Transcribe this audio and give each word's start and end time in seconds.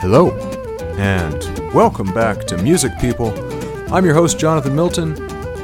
Hello, 0.00 0.30
and 0.96 1.74
welcome 1.74 2.10
back 2.14 2.46
to 2.46 2.56
Music 2.56 2.90
People. 3.02 3.34
I'm 3.92 4.02
your 4.02 4.14
host, 4.14 4.38
Jonathan 4.38 4.74
Milton, 4.74 5.14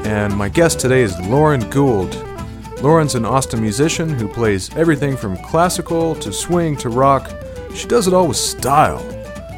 and 0.05 0.37
my 0.37 0.51
guest 0.51 0.79
today 0.79 1.01
is 1.01 1.19
Lauren 1.21 1.71
Gould. 1.71 2.15
Lauren's 2.83 3.15
an 3.15 3.25
Austin 3.25 3.63
musician 3.63 4.11
who 4.11 4.29
plays 4.29 4.69
everything 4.77 5.17
from 5.17 5.39
classical 5.39 6.15
to 6.17 6.35
swing 6.35 6.77
to 6.77 6.91
rock. 6.91 7.31
She 7.75 7.89
does 7.89 8.07
it 8.07 8.13
all 8.13 8.29
with 8.29 8.37
style. 8.37 9.01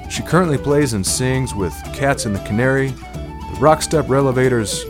She 0.08 0.22
currently 0.22 0.58
plays 0.58 0.92
and 0.92 1.04
sings 1.04 1.56
with 1.56 1.74
Cats 1.92 2.24
and 2.24 2.36
the 2.36 2.44
Canary, 2.44 2.90
the 2.90 3.56
Rockstep 3.58 4.04
Revelators, 4.04 4.84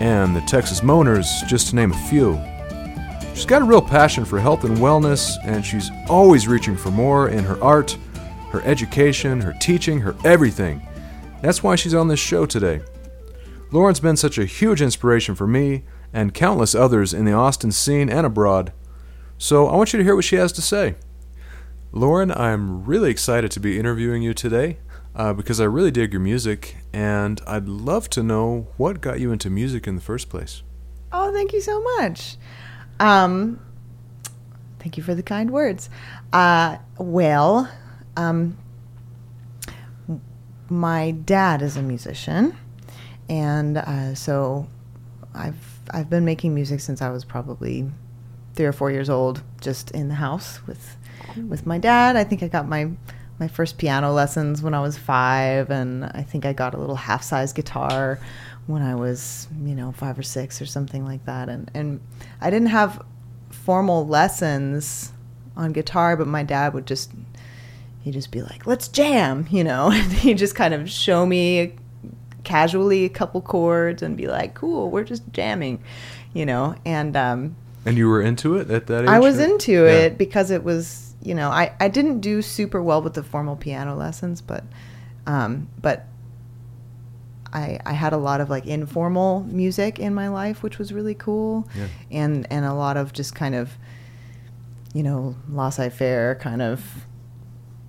and 0.00 0.36
the 0.36 0.40
Texas 0.42 0.82
Moaners, 0.82 1.26
just 1.48 1.70
to 1.70 1.74
name 1.74 1.90
a 1.90 2.08
few. 2.08 2.40
She's 3.34 3.46
got 3.46 3.62
a 3.62 3.64
real 3.64 3.82
passion 3.82 4.24
for 4.24 4.38
health 4.38 4.62
and 4.62 4.76
wellness, 4.76 5.36
and 5.42 5.66
she's 5.66 5.90
always 6.08 6.46
reaching 6.46 6.76
for 6.76 6.92
more 6.92 7.30
in 7.30 7.42
her 7.42 7.60
art, 7.60 7.98
her 8.52 8.62
education, 8.62 9.40
her 9.40 9.54
teaching, 9.60 10.00
her 10.00 10.14
everything. 10.24 10.86
That's 11.40 11.62
why 11.62 11.74
she's 11.74 11.94
on 11.94 12.08
this 12.08 12.20
show 12.20 12.46
today. 12.46 12.82
Lauren's 13.72 14.00
been 14.00 14.16
such 14.16 14.38
a 14.38 14.44
huge 14.44 14.80
inspiration 14.80 15.34
for 15.34 15.46
me 15.46 15.84
and 16.12 16.34
countless 16.34 16.74
others 16.74 17.14
in 17.14 17.24
the 17.24 17.32
Austin 17.32 17.72
scene 17.72 18.10
and 18.10 18.26
abroad. 18.26 18.72
So 19.38 19.66
I 19.66 19.76
want 19.76 19.92
you 19.92 19.98
to 19.98 20.04
hear 20.04 20.14
what 20.14 20.26
she 20.26 20.36
has 20.36 20.52
to 20.52 20.62
say. 20.62 20.94
Lauren, 21.90 22.30
I'm 22.30 22.84
really 22.84 23.10
excited 23.10 23.50
to 23.52 23.60
be 23.60 23.78
interviewing 23.78 24.22
you 24.22 24.34
today 24.34 24.78
uh, 25.16 25.32
because 25.32 25.60
I 25.60 25.64
really 25.64 25.90
dig 25.90 26.12
your 26.12 26.20
music, 26.20 26.76
and 26.92 27.40
I'd 27.46 27.68
love 27.68 28.08
to 28.10 28.22
know 28.22 28.68
what 28.76 29.00
got 29.00 29.20
you 29.20 29.32
into 29.32 29.50
music 29.50 29.86
in 29.86 29.94
the 29.94 30.00
first 30.00 30.28
place. 30.28 30.62
Oh, 31.12 31.32
thank 31.32 31.52
you 31.52 31.60
so 31.60 31.82
much. 31.98 32.36
Um, 33.00 33.60
thank 34.78 34.96
you 34.96 35.02
for 35.02 35.14
the 35.14 35.22
kind 35.22 35.50
words. 35.50 35.90
Uh, 36.32 36.78
well, 36.98 37.70
um, 38.16 38.56
my 40.68 41.10
dad 41.10 41.62
is 41.62 41.76
a 41.76 41.82
musician, 41.82 42.56
and 43.28 43.78
uh, 43.78 44.14
so 44.14 44.66
I've 45.34 45.80
I've 45.90 46.08
been 46.08 46.24
making 46.24 46.54
music 46.54 46.80
since 46.80 47.02
I 47.02 47.10
was 47.10 47.24
probably 47.24 47.90
three 48.54 48.66
or 48.66 48.72
four 48.72 48.90
years 48.90 49.10
old, 49.10 49.42
just 49.60 49.90
in 49.92 50.08
the 50.08 50.14
house 50.14 50.66
with 50.66 50.96
with 51.48 51.66
my 51.66 51.78
dad. 51.78 52.16
I 52.16 52.24
think 52.24 52.42
I 52.42 52.48
got 52.48 52.68
my 52.68 52.90
my 53.38 53.48
first 53.48 53.78
piano 53.78 54.12
lessons 54.12 54.62
when 54.62 54.74
I 54.74 54.80
was 54.80 54.96
five, 54.96 55.70
and 55.70 56.04
I 56.04 56.22
think 56.22 56.44
I 56.44 56.52
got 56.52 56.74
a 56.74 56.78
little 56.78 56.96
half 56.96 57.22
size 57.22 57.52
guitar 57.52 58.18
when 58.66 58.82
I 58.82 58.94
was, 58.94 59.48
you 59.64 59.74
know, 59.74 59.92
five 59.92 60.18
or 60.18 60.22
six 60.22 60.62
or 60.62 60.66
something 60.66 61.04
like 61.04 61.24
that. 61.26 61.48
And 61.48 61.70
and 61.74 62.00
I 62.40 62.50
didn't 62.50 62.68
have 62.68 63.02
formal 63.50 64.06
lessons 64.06 65.12
on 65.56 65.72
guitar, 65.72 66.16
but 66.16 66.26
my 66.26 66.42
dad 66.42 66.74
would 66.74 66.86
just 66.86 67.10
he'd 68.02 68.12
just 68.12 68.30
be 68.30 68.42
like, 68.42 68.66
"Let's 68.66 68.88
jam," 68.88 69.46
you 69.50 69.64
know, 69.64 69.90
and 69.92 70.12
he'd 70.12 70.38
just 70.38 70.54
kind 70.54 70.74
of 70.74 70.88
show 70.90 71.24
me 71.26 71.74
casually 72.44 73.04
a 73.04 73.08
couple 73.08 73.40
chords 73.40 74.02
and 74.02 74.16
be 74.16 74.26
like, 74.26 74.54
"Cool, 74.54 74.90
we're 74.90 75.04
just 75.04 75.22
jamming," 75.32 75.82
you 76.34 76.44
know, 76.46 76.74
and 76.84 77.16
um, 77.16 77.56
And 77.86 77.96
you 77.96 78.08
were 78.08 78.20
into 78.22 78.56
it 78.56 78.70
at 78.70 78.86
that 78.88 79.04
age? 79.04 79.08
I 79.08 79.18
was 79.18 79.38
or- 79.40 79.44
into 79.44 79.72
Yeah. 79.84 79.92
it 80.06 80.18
because 80.18 80.50
it 80.50 80.62
was, 80.64 81.14
you 81.22 81.34
know, 81.34 81.50
I, 81.50 81.72
I 81.80 81.88
didn't 81.88 82.20
do 82.20 82.42
super 82.42 82.82
well 82.82 83.00
with 83.02 83.14
the 83.14 83.22
formal 83.22 83.56
piano 83.56 83.94
lessons, 83.96 84.40
but, 84.40 84.64
um, 85.26 85.68
but 85.80 86.06
I, 87.52 87.78
I 87.84 87.92
had 87.92 88.12
a 88.12 88.16
lot 88.16 88.40
of 88.40 88.48
like 88.48 88.66
informal 88.66 89.42
music 89.44 89.98
in 89.98 90.14
my 90.14 90.28
life, 90.28 90.62
which 90.62 90.78
was 90.78 90.92
really 90.92 91.14
cool. 91.14 91.68
Yeah. 91.76 91.86
And, 92.10 92.46
and 92.50 92.64
a 92.64 92.72
lot 92.72 92.96
of 92.96 93.12
just 93.12 93.34
kind 93.34 93.54
of, 93.54 93.76
you 94.94 95.02
know, 95.02 95.36
laissez-faire 95.50 96.36
kind 96.36 96.62
of, 96.62 97.04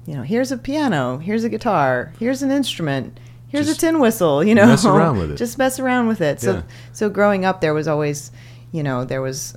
you 0.05 0.15
know, 0.15 0.21
here's 0.23 0.51
a 0.51 0.57
piano, 0.57 1.17
here's 1.17 1.43
a 1.43 1.49
guitar, 1.49 2.11
here's 2.19 2.41
an 2.43 2.51
instrument, 2.51 3.19
here's 3.47 3.67
Just 3.67 3.79
a 3.83 3.85
tin 3.85 3.99
whistle, 3.99 4.43
you 4.43 4.53
know, 4.55 4.65
mess 4.67 4.85
around 4.85 5.17
with 5.17 5.31
it. 5.33 5.37
just 5.37 5.57
mess 5.57 5.79
around 5.79 6.07
with 6.07 6.21
it. 6.21 6.41
So, 6.41 6.53
Yeah. 6.55 6.61
so 6.91 7.09
growing 7.09 7.45
up, 7.45 7.61
there 7.61 7.73
was 7.73 7.87
always, 7.87 8.31
you 8.71 8.83
know, 8.83 9.05
there 9.05 9.21
was 9.21 9.55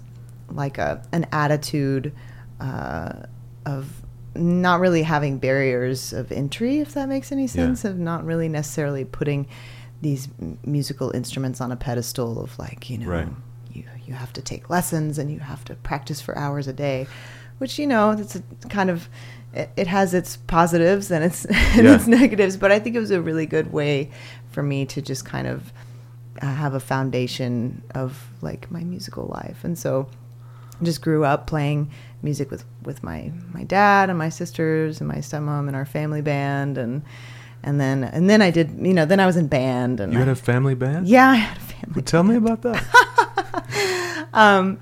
like 0.51 0.79
a 0.79 1.03
an 1.13 1.27
attitude 1.33 2.13
uh, 2.61 3.13
of 3.65 4.03
not 4.35 4.81
really 4.81 5.03
having 5.03 5.39
barriers 5.39 6.13
of 6.13 6.31
entry, 6.31 6.79
if 6.79 6.93
that 6.95 7.09
makes 7.09 7.33
any 7.33 7.47
sense, 7.47 7.85
of 7.85 7.99
not 7.99 8.25
really 8.25 8.49
necessarily 8.49 9.05
putting 9.05 9.47
these 10.03 10.29
musical 10.65 11.11
instruments 11.13 11.61
on 11.61 11.73
a 11.73 11.77
pedestal 11.77 12.39
of 12.41 12.57
like, 12.59 12.91
you 12.91 12.99
know, 12.99 13.09
Right. 13.09 13.29
you 13.73 13.83
you 14.07 14.15
have 14.15 14.33
to 14.35 14.43
take 14.43 14.71
lessons 14.71 15.19
and 15.19 15.33
you 15.33 15.41
have 15.41 15.65
to 15.65 15.75
practice 15.75 16.21
for 16.21 16.37
hours 16.39 16.69
a 16.69 16.73
day, 16.73 17.07
which 17.59 17.79
you 17.79 17.87
know, 17.87 18.11
it's 18.13 18.37
a 18.37 18.43
kind 18.69 18.91
of 18.91 19.09
it, 19.57 19.71
it 19.77 19.87
has 19.87 20.15
its 20.15 20.37
positives 20.37 21.11
and 21.11 21.25
its 21.25 21.45
and 21.77 21.85
Yeah. 21.87 21.95
its 21.97 22.07
negatives, 22.07 22.57
but 22.57 22.71
I 22.73 22.79
think 22.79 22.95
it 22.97 23.01
was 23.01 23.11
a 23.11 23.21
really 23.21 23.47
good 23.47 23.73
way 23.73 24.11
for 24.51 24.63
me 24.63 24.87
to 24.87 25.03
just 25.03 25.25
kind 25.25 25.47
of 25.47 25.73
uh, 26.43 26.47
have 26.47 26.75
a 26.75 26.81
foundation 26.81 27.83
of 27.95 28.29
like 28.43 28.71
my 28.71 28.85
musical 28.85 29.27
life, 29.27 29.65
and 29.65 29.79
so 29.79 30.09
I 30.81 30.85
just 30.85 31.01
grew 31.03 31.25
up 31.25 31.47
playing 31.47 31.91
music 32.23 32.51
with 32.51 32.65
with 32.85 33.03
my 33.03 33.33
my 33.53 33.65
dad 33.65 34.11
and 34.11 34.19
my 34.19 34.29
sisters 34.31 35.01
and 35.01 35.09
my 35.09 35.17
stepmom 35.19 35.67
and 35.69 35.77
our 35.77 35.85
family 35.87 36.23
band 36.23 36.77
and 36.79 37.03
and 37.63 37.81
then 37.81 38.05
and 38.05 38.29
then 38.29 38.43
I 38.43 38.51
did 38.51 38.71
you 38.81 38.93
know 38.95 39.05
then 39.07 39.21
I 39.21 39.27
was 39.27 39.37
in 39.37 39.47
band 39.49 40.01
and 40.01 40.13
You 40.13 40.19
had 40.19 40.29
I- 40.29 40.33
a 40.33 40.35
family 40.35 40.75
band? 40.75 41.07
yeah 41.09 41.31
I 41.31 41.35
had 41.37 41.57
a 41.57 41.61
family 41.61 41.95
Well, 41.97 42.05
tell 42.05 42.23
me 42.25 42.37
about 42.37 42.63
that. 42.63 44.29
um, 44.33 44.79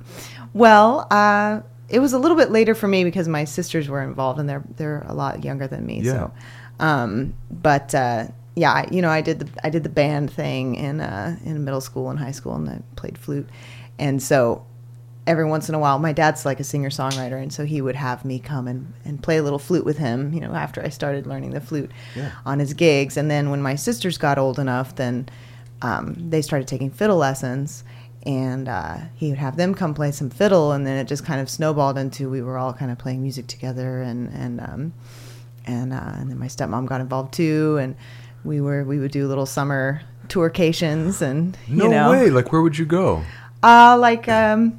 well, 0.52 1.06
uh, 1.10 1.60
it 1.94 2.00
was 2.00 2.12
a 2.12 2.18
little 2.18 2.36
bit 2.36 2.50
later 2.50 2.74
for 2.74 2.88
me 2.88 3.04
because 3.04 3.28
my 3.28 3.44
sisters 3.44 3.88
were 3.88 4.02
involved, 4.02 4.38
and 4.40 4.48
they're 4.48 4.64
they're 4.76 5.04
a 5.06 5.14
lot 5.14 5.44
younger 5.44 5.66
than 5.66 5.86
me. 5.86 6.00
Yeah. 6.00 6.12
So, 6.12 6.32
um, 6.80 7.34
but 7.50 7.94
uh, 7.94 8.26
yeah, 8.56 8.72
I, 8.72 8.88
you 8.90 9.00
know, 9.02 9.10
I 9.10 9.20
did 9.20 9.38
the 9.40 9.48
I 9.66 9.70
did 9.70 9.82
the 9.84 9.88
band 9.88 10.30
thing 10.32 10.74
in 10.74 11.00
uh, 11.00 11.36
in 11.44 11.64
middle 11.64 11.80
school 11.80 12.10
and 12.10 12.18
high 12.18 12.32
school, 12.32 12.54
and 12.56 12.68
I 12.68 12.80
played 12.96 13.16
flute, 13.18 13.48
and 13.98 14.22
so 14.22 14.64
every 15.26 15.44
once 15.46 15.70
in 15.70 15.74
a 15.74 15.78
while, 15.78 15.98
my 15.98 16.12
dad's 16.12 16.44
like 16.44 16.60
a 16.60 16.64
singer 16.64 16.90
songwriter, 16.90 17.40
and 17.42 17.50
so 17.52 17.64
he 17.64 17.80
would 17.80 17.96
have 17.96 18.24
me 18.26 18.38
come 18.38 18.68
and, 18.68 18.92
and 19.06 19.22
play 19.22 19.38
a 19.38 19.42
little 19.42 19.58
flute 19.58 19.84
with 19.84 19.96
him. 19.96 20.34
You 20.34 20.40
know, 20.40 20.52
after 20.54 20.82
I 20.82 20.90
started 20.90 21.26
learning 21.26 21.50
the 21.52 21.60
flute 21.62 21.90
Yeah. 22.14 22.30
on 22.44 22.58
his 22.58 22.74
gigs, 22.74 23.16
and 23.16 23.30
then 23.30 23.48
when 23.50 23.62
my 23.62 23.74
sisters 23.76 24.18
got 24.18 24.36
old 24.36 24.58
enough, 24.58 24.96
then 24.96 25.26
um, 25.80 26.14
they 26.30 26.42
started 26.42 26.68
taking 26.68 26.90
fiddle 26.90 27.16
lessons, 27.16 27.84
and 28.26 28.68
uh, 28.68 28.96
he 29.14 29.28
would 29.30 29.38
have 29.38 29.56
them 29.56 29.74
come 29.74 29.94
play 29.94 30.10
some 30.12 30.30
fiddle, 30.30 30.72
and 30.72 30.86
then 30.86 30.96
it 30.98 31.06
just 31.08 31.24
kind 31.24 31.40
of 31.40 31.48
snowballed 31.50 31.98
into 31.98 32.30
we 32.30 32.40
were 32.42 32.56
all 32.58 32.72
kind 32.72 32.90
of 32.90 32.98
playing 32.98 33.22
music 33.22 33.46
together, 33.46 34.00
and 34.02 34.28
and 34.32 34.60
um, 34.60 34.92
and 35.66 35.92
uh, 35.92 36.12
and 36.16 36.30
then 36.30 36.38
my 36.38 36.46
stepmom 36.46 36.86
got 36.86 37.00
involved 37.00 37.32
too, 37.34 37.76
and 37.78 37.96
we 38.44 38.60
were 38.60 38.84
we 38.84 38.98
would 38.98 39.10
do 39.12 39.26
little 39.28 39.46
summer 39.46 40.00
tourcations, 40.28 41.20
and 41.22 41.56
No 41.68 41.84
you 41.84 41.90
know, 41.90 42.10
way. 42.10 42.30
Like, 42.30 42.50
where 42.52 42.62
would 42.62 42.78
you 42.78 42.86
go? 42.86 43.22
uh, 43.62 43.96
like, 43.98 44.28
um, 44.28 44.78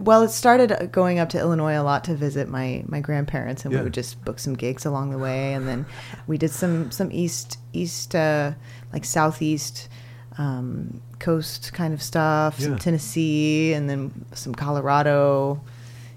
well, 0.00 0.22
it 0.22 0.28
started 0.30 0.70
uh, 0.72 0.86
going 0.86 1.18
up 1.18 1.30
to 1.30 1.38
Illinois 1.38 1.78
a 1.78 1.82
lot 1.82 2.04
to 2.04 2.14
visit 2.14 2.48
my, 2.48 2.84
my 2.86 3.00
grandparents, 3.00 3.64
and 3.64 3.72
Yeah. 3.72 3.80
we 3.80 3.84
would 3.84 3.94
just 3.94 4.22
book 4.24 4.38
some 4.38 4.54
gigs 4.54 4.84
along 4.84 5.10
the 5.10 5.18
way, 5.18 5.54
and 5.54 5.66
then 5.66 5.86
we 6.26 6.36
did 6.38 6.50
some 6.50 6.90
some 6.90 7.08
east 7.12 7.58
east 7.72 8.14
uh, 8.14 8.52
like 8.92 9.04
southeast 9.04 9.88
um, 10.38 11.00
coast 11.18 11.72
kind 11.72 11.92
of 11.92 12.00
stuff, 12.02 12.56
Yeah. 12.58 12.66
some 12.68 12.78
Tennessee, 12.78 13.72
and 13.72 13.90
then 13.90 14.24
some 14.32 14.54
Colorado, 14.54 15.60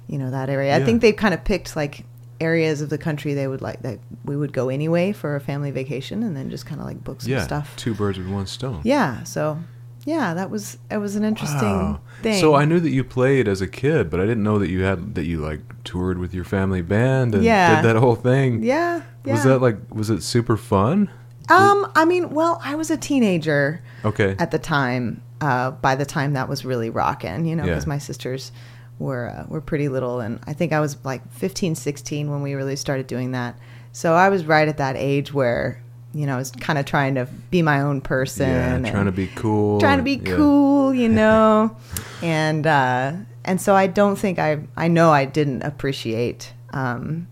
you 0.07 0.17
know 0.17 0.29
that 0.31 0.49
area. 0.49 0.75
I 0.75 0.83
think 0.83 1.01
they 1.01 1.11
kind 1.11 1.33
of 1.33 1.43
picked 1.43 1.75
like 1.75 2.05
areas 2.39 2.81
of 2.81 2.89
the 2.89 2.97
country 2.97 3.33
they 3.35 3.47
would 3.47 3.61
like 3.61 3.81
that 3.83 3.99
we 4.25 4.35
would 4.35 4.51
go 4.51 4.69
anyway 4.69 5.11
for 5.11 5.35
a 5.35 5.39
family 5.39 5.71
vacation, 5.71 6.23
and 6.23 6.35
then 6.35 6.49
just 6.49 6.65
kind 6.65 6.79
of 6.81 6.87
like 6.87 7.03
book 7.03 7.21
some 7.21 7.31
yeah. 7.31 7.43
stuff. 7.43 7.75
Two 7.77 7.93
birds 7.93 8.17
with 8.17 8.27
one 8.27 8.45
stone. 8.47 8.81
Yeah, 8.83 9.23
so 9.23 9.57
yeah, 10.05 10.33
that 10.33 10.49
was 10.49 10.77
it 10.89 10.97
was 10.97 11.15
an 11.15 11.23
interesting 11.23 11.59
Wow. 11.69 12.01
thing. 12.21 12.39
So 12.39 12.55
I 12.55 12.65
knew 12.65 12.79
that 12.79 12.89
you 12.89 13.03
played 13.03 13.47
as 13.47 13.61
a 13.61 13.67
kid, 13.67 14.09
but 14.09 14.19
I 14.19 14.23
didn't 14.23 14.43
know 14.43 14.59
that 14.59 14.69
you 14.69 14.81
had 14.83 15.15
that 15.15 15.25
you 15.25 15.39
like 15.39 15.61
toured 15.83 16.17
with 16.19 16.33
your 16.33 16.43
family 16.43 16.81
band 16.81 17.33
and 17.35 17.43
Yeah. 17.43 17.81
did 17.81 17.89
that 17.89 17.99
whole 17.99 18.15
thing. 18.15 18.61
yeah, 18.63 19.01
yeah. 19.25 19.33
Was 19.33 19.43
that 19.45 19.59
like 19.61 19.77
was 19.91 20.09
it 20.09 20.21
super 20.21 20.57
fun? 20.57 21.09
Um, 21.51 21.91
I 21.95 22.05
mean, 22.05 22.29
well, 22.31 22.59
I 22.63 22.75
was 22.75 22.89
a 22.91 22.97
teenager 22.97 23.81
Okay. 24.05 24.35
at 24.39 24.51
the 24.51 24.59
time. 24.59 25.21
Uh, 25.41 25.71
by 25.71 25.95
the 25.95 26.05
time 26.05 26.33
that 26.33 26.47
was 26.47 26.63
really 26.63 26.91
rocking, 26.91 27.45
you 27.45 27.55
know, 27.55 27.63
Yeah. 27.65 27.71
because 27.71 27.87
my 27.87 27.97
sisters 27.97 28.51
were 28.99 29.29
uh, 29.35 29.45
were 29.47 29.59
pretty 29.61 29.89
little, 29.89 30.19
and 30.19 30.39
I 30.45 30.53
think 30.53 30.71
I 30.71 30.79
was 30.79 30.97
like 31.03 31.21
15, 31.33 31.73
16 31.73 32.29
when 32.29 32.43
we 32.43 32.53
really 32.53 32.75
started 32.75 33.07
doing 33.07 33.31
that. 33.31 33.57
So 33.91 34.13
I 34.13 34.29
was 34.29 34.45
right 34.45 34.67
at 34.67 34.77
that 34.77 34.95
age 34.97 35.33
where, 35.33 35.81
you 36.13 36.27
know, 36.27 36.35
I 36.35 36.37
was 36.37 36.51
kind 36.51 36.77
of 36.77 36.85
trying 36.85 37.15
to 37.15 37.25
be 37.49 37.63
my 37.63 37.81
own 37.81 38.01
person, 38.01 38.49
yeah, 38.49 38.75
and- 38.75 38.85
trying 38.85 39.05
to 39.05 39.11
be 39.11 39.27
cool. 39.35 39.79
trying 39.79 39.97
to 39.97 40.03
be 40.03 40.21
yeah. 40.23 40.35
cool, 40.35 40.93
you 40.93 41.09
know, 41.21 41.75
and 42.21 42.67
uh, 42.67 43.13
and 43.43 43.59
so 43.59 43.73
I 43.73 43.87
don't 43.87 44.17
think 44.19 44.37
I 44.37 44.59
I 44.77 44.87
know 44.89 45.09
I 45.11 45.25
didn't 45.25 45.63
appreciate 45.63 46.53
um, 46.71 47.27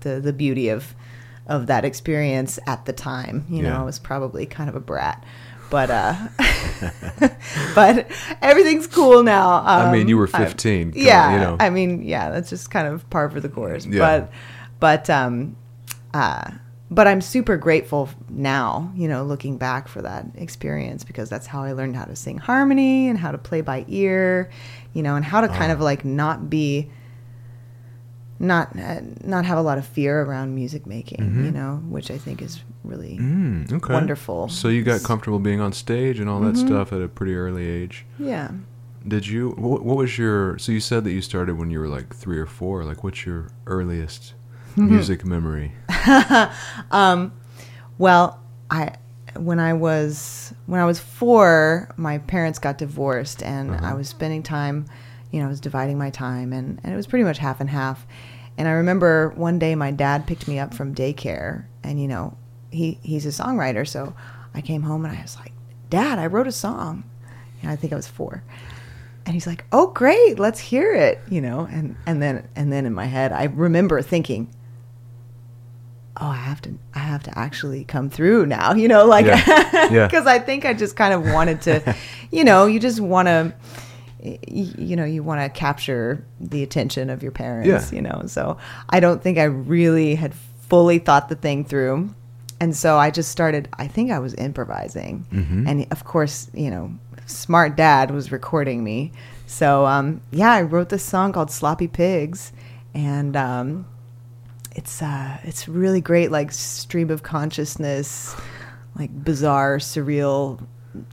the 0.00 0.18
the 0.18 0.32
beauty 0.32 0.70
of 0.70 0.94
of 1.50 1.66
that 1.66 1.84
experience 1.84 2.58
at 2.66 2.86
the 2.86 2.92
time. 2.94 3.44
You 3.50 3.62
know, 3.62 3.76
I 3.76 3.82
was 3.82 3.98
probably 3.98 4.46
kind 4.46 4.70
of 4.70 4.76
a 4.76 4.80
brat, 4.80 5.22
but 5.68 5.90
uh, 5.90 6.14
but 7.74 8.06
everything's 8.40 8.86
cool 8.86 9.22
now. 9.22 9.56
Um, 9.58 9.88
I 9.88 9.92
mean, 9.92 10.08
you 10.08 10.16
were 10.16 10.28
15, 10.28 10.92
kinda, 10.92 10.98
yeah, 10.98 11.34
you 11.34 11.40
know. 11.40 11.56
I 11.60 11.68
mean, 11.68 12.02
yeah, 12.02 12.30
that's 12.30 12.48
just 12.48 12.70
kind 12.70 12.86
of 12.86 13.08
par 13.10 13.28
for 13.28 13.40
the 13.40 13.48
course. 13.48 13.84
Yeah. 13.84 13.98
But 13.98 14.32
but 14.78 15.10
um, 15.10 15.56
uh, 16.14 16.52
but 16.88 17.08
I'm 17.08 17.20
super 17.20 17.56
grateful 17.56 18.08
now, 18.28 18.92
you 18.94 19.08
know, 19.08 19.24
looking 19.24 19.58
back 19.58 19.88
for 19.88 20.02
that 20.02 20.26
experience 20.36 21.04
because 21.04 21.28
that's 21.28 21.46
how 21.46 21.62
I 21.62 21.72
learned 21.72 21.96
how 21.96 22.04
to 22.04 22.16
sing 22.16 22.38
harmony 22.38 23.08
and 23.08 23.18
how 23.18 23.32
to 23.32 23.38
play 23.38 23.60
by 23.60 23.84
ear, 23.88 24.50
you 24.92 25.02
know, 25.02 25.16
and 25.16 25.24
how 25.24 25.40
to 25.40 25.48
kind 25.48 25.72
of 25.72 25.80
like 25.80 26.04
not 26.04 26.48
be 26.48 26.90
not 28.40 28.76
uh, 28.76 29.00
not 29.22 29.44
have 29.44 29.58
a 29.58 29.62
lot 29.62 29.78
of 29.78 29.86
fear 29.86 30.22
around 30.22 30.54
music 30.54 30.86
making, 30.86 31.44
you 31.44 31.52
know, 31.52 31.76
which 31.88 32.10
I 32.10 32.16
think 32.18 32.40
is 32.42 32.62
really 32.82 33.18
Mm, 33.18 33.70
okay. 33.72 33.92
wonderful. 33.92 34.48
So 34.48 34.68
you 34.68 34.82
got 34.82 35.02
comfortable 35.04 35.38
being 35.38 35.60
on 35.60 35.72
stage 35.72 36.18
and 36.18 36.28
all 36.28 36.40
that 36.40 36.54
Mhm. 36.54 36.66
stuff 36.66 36.92
at 36.92 37.00
a 37.02 37.08
pretty 37.08 37.34
early 37.36 37.66
age. 37.68 38.06
yeah. 38.18 38.50
Did 39.06 39.26
you? 39.26 39.50
What, 39.52 39.82
what 39.84 39.96
was 39.96 40.18
your? 40.18 40.58
So 40.58 40.72
you 40.72 40.80
said 40.80 41.04
that 41.04 41.12
you 41.12 41.22
started 41.22 41.56
when 41.58 41.70
you 41.70 41.78
were 41.80 41.88
like 41.88 42.14
three 42.14 42.38
or 42.38 42.44
four. 42.46 42.84
Like, 42.84 43.02
what's 43.04 43.24
your 43.24 43.48
earliest 43.66 44.34
music 44.76 45.24
memory? 45.24 45.72
um, 46.90 47.32
well, 47.98 48.40
I 48.70 48.92
when 49.36 49.58
I 49.58 49.72
was 49.72 50.52
when 50.66 50.80
I 50.80 50.84
was 50.84 50.98
four, 51.00 51.92
my 51.96 52.18
parents 52.18 52.58
got 52.58 52.78
divorced, 52.78 53.42
and 53.42 53.70
Uh-huh. 53.70 53.86
I 53.90 53.94
was 53.94 54.08
spending 54.08 54.42
time, 54.42 54.84
you 55.30 55.40
know, 55.40 55.46
I 55.46 55.48
was 55.48 55.60
dividing 55.60 55.98
my 55.98 56.10
time, 56.10 56.52
and, 56.52 56.80
and 56.82 56.92
it 56.92 56.96
was 56.96 57.06
pretty 57.06 57.24
much 57.24 57.38
half 57.38 57.60
and 57.60 57.70
half. 57.70 58.06
And 58.58 58.68
I 58.68 58.72
remember 58.72 59.30
one 59.36 59.58
day 59.58 59.74
my 59.74 59.90
dad 59.90 60.26
picked 60.26 60.46
me 60.48 60.58
up 60.58 60.74
from 60.74 60.94
daycare, 60.94 61.64
and 61.82 62.00
you 62.00 62.08
know, 62.08 62.36
he 62.70 62.98
he's 63.02 63.24
a 63.26 63.42
songwriter, 63.42 63.86
so 63.86 64.14
I 64.54 64.60
came 64.60 64.82
home 64.82 65.04
and 65.04 65.16
I 65.16 65.22
was 65.22 65.36
like, 65.36 65.52
Dad, 65.88 66.18
I 66.18 66.26
wrote 66.26 66.46
a 66.46 66.52
song. 66.52 67.04
Know, 67.62 67.70
I 67.70 67.76
think 67.76 67.92
I 67.92 67.96
was 67.96 68.08
four. 68.08 68.42
And 69.26 69.34
he's 69.34 69.46
like, 69.46 69.64
"Oh, 69.70 69.88
great, 69.88 70.38
let's 70.38 70.58
hear 70.58 70.92
it," 70.94 71.20
you 71.28 71.40
know. 71.40 71.68
And 71.70 71.96
and 72.06 72.22
then 72.22 72.48
and 72.56 72.72
then 72.72 72.86
in 72.86 72.94
my 72.94 73.04
head, 73.06 73.32
I 73.32 73.44
remember 73.44 74.00
thinking, 74.02 74.48
oh 76.22 76.26
i 76.26 76.34
have 76.34 76.60
to 76.60 76.74
i 76.94 76.98
have 76.98 77.22
to 77.22 77.38
actually 77.38 77.84
come 77.84 78.10
through 78.10 78.44
now 78.44 78.74
you 78.74 78.88
know 78.88 79.06
like 79.06 79.24
Yeah. 79.24 79.88
Yeah. 79.90 80.06
because 80.06 80.26
i 80.26 80.38
think 80.38 80.64
i 80.66 80.74
just 80.74 80.96
kind 80.96 81.14
of 81.14 81.22
wanted 81.32 81.62
to 81.62 81.96
you 82.32 82.44
know 82.44 82.66
you 82.66 82.78
just 82.80 83.00
want 83.00 83.26
to 83.28 83.54
you 84.22 84.96
know 84.96 85.04
you 85.04 85.22
want 85.22 85.40
to 85.40 85.48
capture 85.58 86.24
the 86.40 86.62
attention 86.62 87.08
of 87.10 87.22
your 87.22 87.32
parents 87.32 87.68
Yeah. 87.92 87.96
you 87.96 88.02
know 88.02 88.22
so 88.26 88.56
i 88.90 89.00
don't 89.00 89.22
think 89.22 89.38
i 89.38 89.44
really 89.44 90.14
had 90.14 90.34
fully 90.68 90.98
thought 90.98 91.28
the 91.28 91.36
thing 91.36 91.64
through 91.64 92.10
and 92.60 92.76
so 92.76 92.98
i 92.98 93.10
just 93.10 93.30
started 93.30 93.68
i 93.78 93.86
think 93.86 94.10
i 94.10 94.18
was 94.18 94.34
improvising 94.34 95.26
Mhm. 95.32 95.68
and 95.68 95.86
of 95.90 96.04
course 96.04 96.50
you 96.52 96.70
know 96.70 96.92
smart 97.26 97.76
dad 97.76 98.10
was 98.10 98.30
recording 98.32 98.84
me 98.84 99.12
so 99.46 99.86
um, 99.86 100.20
yeah 100.30 100.52
i 100.52 100.62
wrote 100.62 100.88
this 100.90 101.02
song 101.04 101.32
called 101.32 101.50
sloppy 101.50 101.88
pigs 101.88 102.52
and 102.92 103.36
um, 103.36 103.86
it's 104.76 105.00
uh 105.02 105.38
it's 105.44 105.66
really 105.68 106.00
great 106.00 106.30
like 106.30 106.52
stream 106.52 107.08
of 107.10 107.22
consciousness 107.22 108.34
like 108.98 109.10
bizarre 109.24 109.78
surreal 109.78 110.60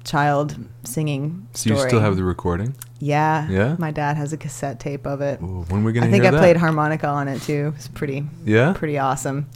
child 0.03 0.57
singing 0.83 1.47
So 1.53 1.69
you 1.69 1.77
still 1.87 1.99
have 1.99 2.15
the 2.15 2.23
recording? 2.23 2.75
Yeah 2.99 3.47
Yeah? 3.49 3.75
my 3.77 3.91
dad 3.91 4.17
has 4.17 4.33
a 4.33 4.37
cassette 4.37 4.79
tape 4.79 5.05
of 5.05 5.21
it 5.21 5.39
Ooh, 5.41 5.65
when 5.69 5.81
are 5.81 5.85
we 5.85 5.93
gonna 5.93 6.07
i 6.07 6.09
think 6.11 6.25
i 6.25 6.31
that? 6.31 6.39
played 6.39 6.57
harmonica 6.57 7.07
on 7.07 7.27
it 7.27 7.41
too 7.41 7.73
it's 7.75 7.87
pretty 7.87 8.23
Yeah. 8.45 8.73
pretty 8.73 8.97
awesome 8.97 9.47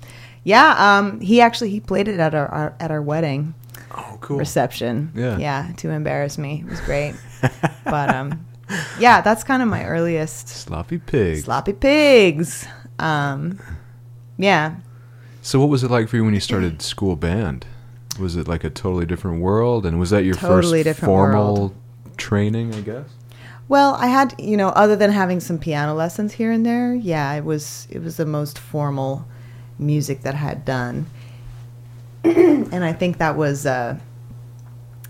yeah 0.44 0.98
um 0.98 1.20
he 1.20 1.42
actually 1.42 1.70
he 1.72 1.80
played 1.80 2.08
it 2.08 2.20
at 2.20 2.34
our, 2.36 2.48
our 2.48 2.76
at 2.80 2.92
our 2.92 3.02
wedding 3.02 3.54
Oh, 3.98 4.18
cool. 4.22 4.38
reception 4.38 5.12
Yeah. 5.16 5.38
yeah 5.38 5.72
to 5.78 5.90
embarrass 5.90 6.38
me 6.38 6.64
it 6.66 6.70
was 6.70 6.80
great 6.82 7.16
but 7.86 8.14
um 8.14 8.46
yeah 9.00 9.22
that's 9.22 9.44
kind 9.44 9.62
of 9.62 9.68
my 9.70 9.86
earliest 9.86 10.48
Sloppy 10.48 10.98
pig. 11.00 11.44
sloppy 11.44 11.74
pigs 11.74 12.68
um 13.00 13.60
yeah 14.38 14.76
so 15.42 15.60
what 15.60 15.70
was 15.70 15.84
it 15.84 15.90
like 15.92 16.08
for 16.08 16.18
you 16.18 16.24
when 16.24 16.36
you 16.36 16.40
started 16.40 16.84
school 16.84 17.16
band? 17.16 17.66
Was 18.20 18.36
it 18.36 18.48
like 18.48 18.64
a 18.64 18.70
totally 18.70 19.08
different 19.08 19.42
world? 19.42 19.88
And 19.88 20.00
was 20.00 20.12
that 20.12 20.24
your 20.24 20.36
Totally 20.36 20.84
first 20.84 21.00
formal 21.00 21.56
world. 21.56 21.76
training? 22.16 22.76
I 22.76 22.82
guess. 22.82 23.06
Well, 23.68 23.96
I 23.96 24.08
had, 24.08 24.36
you 24.38 24.58
know, 24.58 24.70
other 24.70 24.96
than 24.96 25.12
having 25.12 25.40
some 25.40 25.58
piano 25.58 25.94
lessons 25.94 26.34
here 26.34 26.52
and 26.52 26.66
there, 26.66 26.94
yeah, 26.94 27.34
it 27.34 27.46
was 27.46 27.88
it 27.90 28.00
was 28.00 28.18
the 28.18 28.26
most 28.26 28.60
formal 28.60 29.26
music 29.80 30.22
that 30.24 30.34
I 30.36 30.38
had 30.40 30.66
done. 30.66 31.06
and 32.24 32.84
I 32.84 32.94
think 32.94 33.18
that 33.18 33.36
was 33.38 33.66
uh 33.66 33.98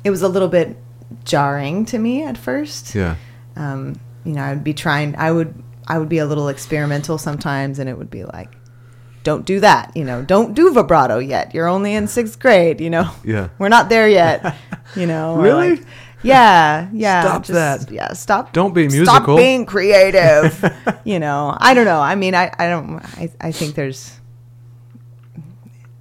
it 0.03 0.09
was 0.09 0.21
a 0.21 0.27
little 0.27 0.47
bit 0.47 0.77
jarring 1.25 1.85
to 1.85 1.97
me 1.97 2.23
at 2.23 2.37
first. 2.37 2.95
Yeah. 2.95 3.15
Um, 3.55 3.99
you 4.23 4.33
know, 4.33 4.41
I 4.43 4.53
would 4.53 4.63
be 4.63 4.73
trying 4.73 5.15
I 5.17 5.31
would 5.31 5.53
I 5.87 5.97
would 5.97 6.09
be 6.09 6.19
a 6.19 6.25
little 6.25 6.47
experimental 6.47 7.17
sometimes 7.17 7.79
and 7.79 7.89
it 7.89 7.97
would 7.97 8.09
be 8.11 8.23
like 8.23 8.55
don't 9.23 9.45
do 9.45 9.59
that, 9.59 9.95
you 9.95 10.03
know, 10.03 10.23
don't 10.23 10.53
do 10.55 10.71
vibrato 10.73 11.19
yet. 11.19 11.53
You're 11.53 11.67
only 11.67 11.93
in 11.93 12.05
6th 12.05 12.39
grade, 12.39 12.81
you 12.81 12.89
know. 12.89 13.11
Yeah. 13.23 13.49
We're 13.59 13.69
not 13.69 13.87
there 13.89 14.09
yet, 14.09 14.55
you 14.95 15.05
know. 15.05 15.35
Really? 15.35 15.75
like- 15.75 15.85
yeah, 16.23 16.89
yeah. 16.93 17.21
Stop 17.21 17.45
that. 17.47 17.91
Yeah, 17.91 18.13
stop. 18.13 18.53
Don't 18.53 18.73
be 18.73 18.87
musical. 18.87 19.05
Stop 19.05 19.37
being 19.37 19.65
creative. 19.65 20.63
you 21.03 21.19
know, 21.19 21.55
I 21.59 21.73
don't 21.73 21.85
know. 21.85 21.99
I 21.99 22.15
mean, 22.15 22.35
I, 22.35 22.51
I 22.59 22.67
don't. 22.69 22.97
I, 23.17 23.31
I 23.41 23.51
think 23.51 23.75
there's. 23.75 24.17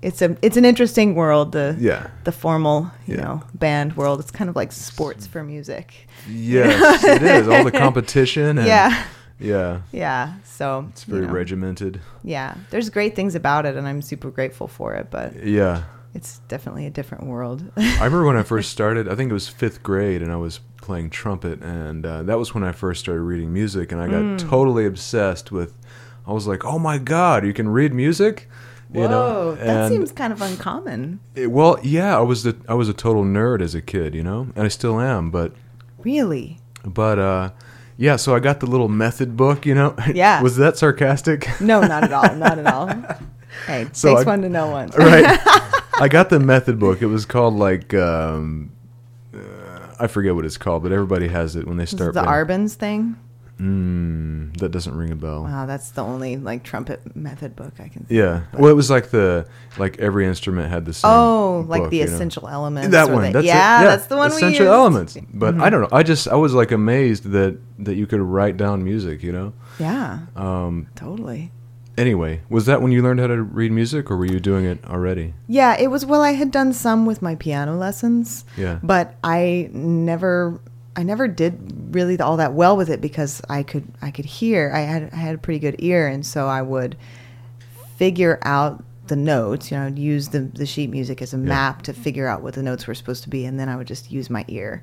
It's 0.02 0.22
a 0.22 0.34
it's 0.40 0.56
an 0.56 0.64
interesting 0.64 1.14
world. 1.14 1.52
The 1.52 1.76
Yeah. 1.78 2.06
the 2.24 2.32
formal 2.32 2.90
you 3.06 3.16
Yeah. 3.16 3.22
know 3.22 3.42
band 3.54 3.96
world. 3.96 4.20
It's 4.20 4.30
kind 4.30 4.48
of 4.48 4.56
like 4.56 4.72
sports 4.72 5.26
for 5.26 5.42
music. 5.44 6.08
Yes, 6.28 7.04
it 7.04 7.22
is. 7.22 7.48
All 7.48 7.64
the 7.64 7.70
competition. 7.72 8.56
And, 8.58 8.66
yeah, 8.74 9.04
Yeah. 9.38 9.80
yeah. 9.92 10.34
So 10.44 10.86
It's 10.90 11.04
very 11.04 11.22
you 11.22 11.26
know, 11.26 11.32
regimented. 11.34 12.00
Yeah, 12.24 12.54
there's 12.70 12.88
great 12.90 13.14
things 13.14 13.34
about 13.34 13.66
it, 13.66 13.76
and 13.76 13.86
I'm 13.86 14.00
super 14.02 14.30
grateful 14.30 14.68
for 14.68 14.94
it. 14.94 15.08
But 15.10 15.44
Yeah. 15.44 15.82
It's 16.14 16.40
definitely 16.48 16.86
a 16.86 16.90
different 16.90 17.24
world. 17.26 17.70
I 17.76 17.94
remember 18.04 18.24
when 18.26 18.36
I 18.36 18.42
first 18.42 18.70
started, 18.70 19.08
I 19.08 19.14
think 19.14 19.30
it 19.30 19.34
was 19.34 19.48
fifth 19.48 19.82
grade, 19.82 20.22
and 20.22 20.32
I 20.32 20.36
was 20.36 20.60
playing 20.80 21.10
trumpet, 21.10 21.62
and 21.62 22.04
uh, 22.04 22.22
that 22.24 22.38
was 22.38 22.54
when 22.54 22.64
I 22.64 22.72
first 22.72 23.00
started 23.00 23.22
reading 23.22 23.52
music, 23.52 23.92
and 23.92 24.00
I 24.00 24.06
got 24.06 24.22
Mm. 24.22 24.38
totally 24.50 24.86
obsessed 24.86 25.52
with. 25.52 25.74
I 26.26 26.32
was 26.32 26.46
like, 26.46 26.64
"Oh 26.64 26.78
my 26.78 26.98
god, 26.98 27.44
you 27.46 27.52
can 27.52 27.68
read 27.68 27.92
music!" 27.94 28.48
You 28.92 29.06
know, 29.08 29.54
Whoa, 29.56 29.64
that 29.64 29.88
seems 29.88 30.10
kind 30.10 30.32
of 30.32 30.42
uncommon. 30.42 31.20
it- 31.36 31.50
well, 31.52 31.78
yeah, 31.82 32.16
I 32.18 32.22
was 32.22 32.42
the 32.42 32.56
I 32.68 32.74
was 32.74 32.88
a 32.88 32.92
total 32.92 33.22
nerd 33.24 33.60
as 33.62 33.74
a 33.74 33.80
kid, 33.80 34.14
you 34.16 34.22
know, 34.24 34.48
and 34.56 34.64
I 34.64 34.68
still 34.68 35.00
am, 35.00 35.30
but 35.30 35.52
Really? 36.02 36.58
but 36.84 37.18
uh, 37.18 37.50
yeah, 37.96 38.16
so 38.16 38.34
I 38.34 38.40
got 38.40 38.58
the 38.60 38.66
little 38.66 38.88
method 38.88 39.36
book, 39.36 39.64
you 39.64 39.74
know. 39.76 39.94
Yeah. 40.14 40.42
was 40.42 40.56
that 40.56 40.76
sarcastic? 40.76 41.48
No, 41.60 41.80
not 41.82 42.02
at 42.04 42.12
all. 42.12 42.34
Not 42.34 42.58
at 42.58 42.66
all. 42.66 42.90
Hey, 43.66 43.88
So 43.92 44.14
takes 44.14 44.22
I- 44.26 44.30
one 44.30 44.42
to 44.42 44.48
know 44.48 44.70
one. 44.70 44.88
right. 44.96 45.38
I 46.00 46.08
got 46.08 46.30
the 46.30 46.40
method 46.40 46.78
book. 46.78 47.02
It 47.02 47.06
was 47.06 47.24
called 47.26 47.54
like 47.54 47.92
um, 47.94 48.72
uh, 49.34 49.38
I 49.98 50.06
forget 50.06 50.34
what 50.34 50.44
it's 50.44 50.56
called, 50.56 50.82
but 50.82 50.92
everybody 50.92 51.28
has 51.28 51.56
it 51.56 51.66
when 51.66 51.76
they 51.76 51.86
start. 51.86 52.14
the 52.14 52.22
playing. 52.22 52.46
Arban's 52.46 52.74
thing. 52.74 53.16
Mm, 53.60 54.56
that 54.56 54.70
doesn't 54.70 54.96
ring 54.96 55.10
a 55.12 55.14
bell. 55.16 55.42
Wow, 55.42 55.66
that's 55.66 55.90
the 55.90 56.02
only 56.02 56.38
like 56.38 56.62
trumpet 56.62 57.14
method 57.14 57.54
book 57.56 57.74
I 57.78 57.88
can. 57.88 58.06
Yeah. 58.08 58.44
Well, 58.54 58.70
it 58.70 58.74
was 58.74 58.88
like 58.88 59.10
the 59.10 59.46
like 59.76 59.98
every 59.98 60.24
instrument 60.26 60.70
had 60.70 60.86
the 60.86 60.94
same. 60.94 61.10
Oh, 61.10 61.66
like 61.68 61.90
the 61.90 61.98
you 61.98 62.06
know? 62.06 62.12
essential 62.14 62.48
elements. 62.48 62.90
That 62.92 63.10
one. 63.10 63.24
the- 63.24 63.32
that's 63.32 63.46
yeah, 63.46 63.82
it. 63.82 63.84
that's 63.84 64.06
the 64.06 64.16
one 64.16 64.30
we 64.30 64.36
Essential 64.36 64.66
elements. 64.68 65.18
But 65.34 65.56
Mhm. 65.56 65.62
I 65.62 65.68
don't 65.68 65.82
know. 65.82 65.88
I 65.92 66.02
just 66.02 66.26
I 66.26 66.36
was 66.36 66.54
like 66.54 66.70
amazed 66.72 67.24
that 67.32 67.58
that 67.80 67.96
you 67.96 68.06
could 68.06 68.20
write 68.22 68.56
down 68.56 68.82
music. 68.82 69.22
You 69.22 69.32
know. 69.32 69.52
Yeah, 69.78 70.20
Um. 70.36 70.86
totally. 70.94 71.52
Anyway, 72.00 72.40
was 72.48 72.64
that 72.64 72.80
when 72.80 72.92
you 72.92 73.02
learned 73.02 73.20
how 73.20 73.26
to 73.26 73.42
read 73.42 73.70
music, 73.70 74.10
or 74.10 74.16
were 74.16 74.24
you 74.24 74.40
doing 74.40 74.64
it 74.64 74.82
already? 74.86 75.34
Yeah, 75.48 75.76
it 75.78 75.88
was. 75.88 76.06
Well, 76.06 76.22
I 76.22 76.32
had 76.32 76.50
done 76.50 76.72
some 76.72 77.04
with 77.04 77.20
my 77.20 77.34
piano 77.34 77.76
lessons, 77.76 78.46
Yeah. 78.56 78.78
but 78.82 79.16
I 79.22 79.68
never, 79.72 80.58
I 80.96 81.02
never 81.02 81.28
did 81.28 81.94
really 81.94 82.18
all 82.18 82.38
that 82.38 82.54
well 82.54 82.74
with 82.76 82.88
it 82.88 83.02
because 83.02 83.42
I 83.50 83.62
could, 83.62 83.84
I 84.00 84.10
could 84.10 84.24
hear. 84.24 84.72
I 84.74 84.80
had, 84.80 85.10
I 85.12 85.16
had 85.16 85.34
a 85.34 85.38
pretty 85.38 85.58
good 85.58 85.76
ear, 85.80 86.08
and 86.08 86.24
so 86.24 86.46
I 86.48 86.62
would 86.62 86.96
figure 87.96 88.38
out 88.42 88.82
the 89.08 89.16
notes. 89.16 89.70
You 89.70 89.76
know, 89.76 89.86
I'd 89.86 89.98
use 89.98 90.28
the 90.28 90.40
the 90.40 90.64
sheet 90.66 90.88
music 90.90 91.20
as 91.20 91.34
a 91.34 91.38
map 91.38 91.82
to 91.82 91.92
figure 91.92 92.26
out 92.26 92.42
what 92.42 92.54
the 92.54 92.62
notes 92.62 92.86
were 92.86 92.94
supposed 92.94 93.24
to 93.24 93.28
be, 93.28 93.44
and 93.44 93.60
then 93.60 93.68
I 93.68 93.76
would 93.76 93.86
just 93.86 94.10
use 94.10 94.30
my 94.30 94.44
ear 94.48 94.82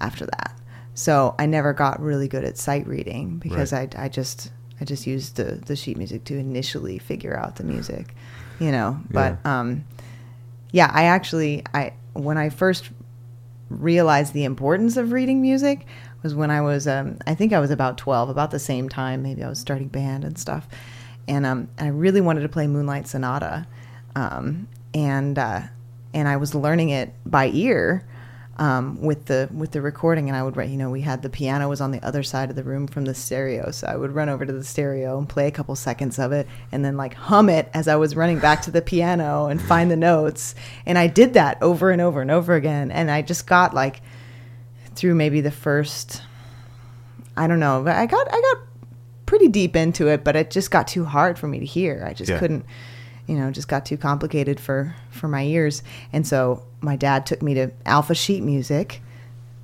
after 0.00 0.26
that. 0.26 0.52
So 0.94 1.34
I 1.38 1.46
never 1.46 1.72
got 1.74 2.00
really 2.00 2.26
good 2.26 2.42
at 2.44 2.56
sight 2.58 2.86
reading 2.86 3.38
because 3.38 3.72
Right. 3.72 3.94
I, 3.96 4.04
I 4.06 4.08
just, 4.08 4.50
I 4.80 4.84
just 4.84 5.06
used 5.06 5.36
the 5.36 5.60
the 5.66 5.76
sheet 5.76 5.96
music 5.96 6.24
to 6.24 6.36
initially 6.36 6.98
figure 6.98 7.36
out 7.36 7.56
the 7.56 7.64
music, 7.64 8.14
you 8.58 8.70
know. 8.72 9.00
But 9.10 9.38
Yeah. 9.44 9.60
um, 9.60 9.84
yeah, 10.72 10.90
I 10.92 11.04
actually, 11.04 11.62
I 11.72 11.92
when 12.12 12.36
I 12.38 12.48
first 12.50 12.90
realized 13.70 14.32
the 14.32 14.44
importance 14.44 14.96
of 14.96 15.12
reading 15.12 15.40
music 15.42 15.86
was 16.22 16.34
when 16.34 16.50
I 16.50 16.60
was, 16.60 16.86
um, 16.86 17.18
I 17.26 17.34
think 17.34 17.52
I 17.52 17.60
was 17.60 17.70
about 17.70 17.98
twelve, 17.98 18.28
about 18.28 18.50
the 18.50 18.58
same 18.58 18.88
time. 18.88 19.22
Maybe 19.22 19.42
I 19.42 19.48
was 19.48 19.58
starting 19.58 19.88
band 19.88 20.24
and 20.24 20.38
stuff, 20.38 20.66
and 21.28 21.46
um, 21.46 21.68
I 21.78 21.88
really 21.88 22.20
wanted 22.20 22.40
to 22.42 22.48
play 22.48 22.66
Moonlight 22.66 23.08
Sonata, 23.08 23.66
um, 24.14 24.68
and 24.94 25.38
uh, 25.38 25.62
and 26.14 26.28
I 26.28 26.36
was 26.36 26.54
learning 26.54 26.90
it 26.90 27.12
by 27.24 27.48
ear. 27.48 28.06
Um, 28.58 29.00
with 29.02 29.26
the 29.26 29.48
with 29.52 29.72
the 29.72 29.82
recording, 29.82 30.28
and 30.28 30.36
I 30.36 30.42
would 30.42 30.56
write. 30.56 30.70
You 30.70 30.76
know, 30.78 30.90
we 30.90 31.02
had 31.02 31.22
the 31.22 31.28
piano 31.28 31.68
was 31.68 31.80
on 31.80 31.90
the 31.90 32.02
other 32.02 32.22
side 32.22 32.48
of 32.50 32.56
the 32.56 32.62
room 32.64 32.86
from 32.86 33.04
the 33.04 33.14
stereo, 33.14 33.70
so 33.70 33.86
I 33.86 33.96
would 33.96 34.12
run 34.12 34.28
over 34.28 34.46
to 34.46 34.52
the 34.52 34.64
stereo 34.64 35.18
and 35.18 35.28
play 35.28 35.46
a 35.46 35.50
couple 35.50 35.76
seconds 35.76 36.18
of 36.18 36.32
it, 36.32 36.46
and 36.72 36.84
then 36.84 36.96
like 36.96 37.14
hum 37.14 37.48
it 37.48 37.68
as 37.74 37.86
I 37.88 37.96
was 37.96 38.16
running 38.16 38.38
back 38.38 38.62
to 38.62 38.70
the 38.70 38.80
piano 38.82 39.46
and 39.46 39.60
find 39.60 39.90
the 39.90 39.96
notes. 39.96 40.54
And 40.86 40.96
I 40.96 41.06
did 41.06 41.34
that 41.34 41.62
over 41.62 41.90
and 41.90 42.00
over 42.00 42.20
and 42.22 42.30
over 42.30 42.54
again, 42.54 42.90
and 42.90 43.10
I 43.10 43.22
just 43.22 43.46
got 43.46 43.74
like 43.74 44.00
through 44.94 45.14
maybe 45.14 45.40
the 45.42 45.50
first. 45.50 46.22
I 47.36 47.46
don't 47.46 47.60
know. 47.60 47.82
But 47.84 47.96
I 47.96 48.06
got 48.06 48.26
I 48.32 48.40
got 48.40 48.62
pretty 49.26 49.48
deep 49.48 49.76
into 49.76 50.08
it, 50.08 50.24
but 50.24 50.36
it 50.36 50.50
just 50.50 50.70
got 50.70 50.88
too 50.88 51.04
hard 51.04 51.38
for 51.38 51.46
me 51.48 51.58
to 51.58 51.66
hear. 51.66 52.04
I 52.08 52.14
just 52.14 52.30
Yeah. 52.30 52.38
couldn't 52.38 52.64
you 53.26 53.34
know, 53.36 53.50
just 53.50 53.66
got 53.66 53.84
too 53.84 53.96
complicated 53.96 54.60
for 54.60 54.94
for 55.10 55.26
my 55.26 55.42
ears. 55.42 55.82
And 56.12 56.24
so 56.24 56.62
my 56.80 56.96
dad 56.96 57.26
took 57.26 57.42
me 57.42 57.54
to 57.54 57.70
Alpha 57.84 58.14
Sheet 58.14 58.42
Music 58.42 59.00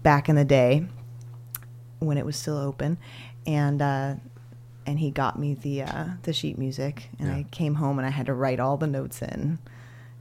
back 0.02 0.28
in 0.28 0.36
the 0.36 0.44
day 0.44 0.86
when 1.98 2.18
it 2.18 2.26
was 2.26 2.36
still 2.36 2.56
open, 2.58 2.98
and 3.46 3.80
uh, 3.80 4.14
and 4.86 4.98
he 4.98 5.10
got 5.10 5.38
me 5.38 5.54
the 5.54 5.82
uh, 5.82 6.04
the 6.22 6.32
sheet 6.32 6.58
music, 6.58 7.08
and 7.18 7.28
Yeah. 7.28 7.36
I 7.36 7.42
came 7.50 7.74
home 7.76 7.98
and 7.98 8.06
I 8.06 8.10
had 8.10 8.26
to 8.26 8.34
write 8.34 8.58
all 8.60 8.76
the 8.76 8.86
notes 8.86 9.22
in. 9.22 9.58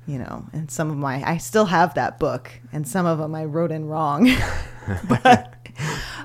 You 0.07 0.17
know, 0.17 0.45
and 0.51 0.69
some 0.69 0.89
of 0.89 0.97
my 0.97 1.23
I 1.23 1.37
still 1.37 1.65
have 1.65 1.93
that 1.93 2.19
book, 2.19 2.51
and 2.73 2.87
some 2.87 3.05
of 3.05 3.19
them 3.19 3.33
I 3.35 3.45
wrote 3.45 3.71
in 3.71 3.85
wrong, 3.85 4.27
but 5.07 5.55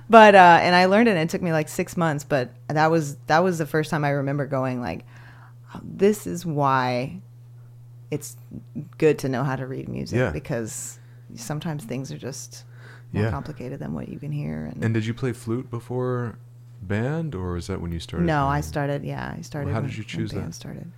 but 0.09 0.35
uh, 0.35 0.59
and 0.63 0.75
I 0.75 0.87
learned 0.87 1.09
it. 1.09 1.13
and 1.13 1.21
It 1.21 1.29
took 1.31 1.43
me 1.43 1.53
like 1.53 1.69
six 1.69 1.97
months, 1.97 2.25
but 2.25 2.51
that 2.69 2.91
was 2.91 3.17
that 3.27 3.41
was 3.45 3.59
the 3.59 3.67
first 3.67 3.91
time 3.91 4.03
I 4.05 4.11
remember 4.11 4.47
going 4.47 4.81
like, 4.81 5.05
this 5.83 6.27
is 6.27 6.45
why 6.47 7.21
it's 8.11 8.37
good 8.99 9.19
to 9.21 9.29
know 9.29 9.43
how 9.45 9.57
to 9.57 9.67
read 9.67 9.89
music 9.89 10.19
Yeah. 10.19 10.31
because 10.31 10.99
sometimes 11.35 11.85
things 11.85 12.13
are 12.13 12.19
just 12.19 12.65
more 13.13 13.25
Yeah. 13.25 13.31
complicated 13.31 13.79
than 13.81 13.93
what 13.95 14.09
you 14.09 14.19
can 14.19 14.31
hear. 14.33 14.67
And, 14.67 14.85
And 14.85 14.95
did 14.95 15.07
you 15.07 15.15
play 15.15 15.33
flute 15.33 15.71
before 15.71 16.39
band, 16.83 17.35
or 17.35 17.57
is 17.57 17.67
that 17.67 17.81
when 17.81 17.91
you 17.93 17.99
started? 17.99 18.27
no, 18.27 18.47
I 18.47 18.61
started. 18.61 19.05
Yeah, 19.05 19.35
I 19.37 19.41
started. 19.43 19.73
how 19.73 19.81
when- 19.81 19.89
did 19.91 19.99
you 19.99 20.05
choose 20.05 20.31
that? 20.33 20.55
Started 20.55 20.91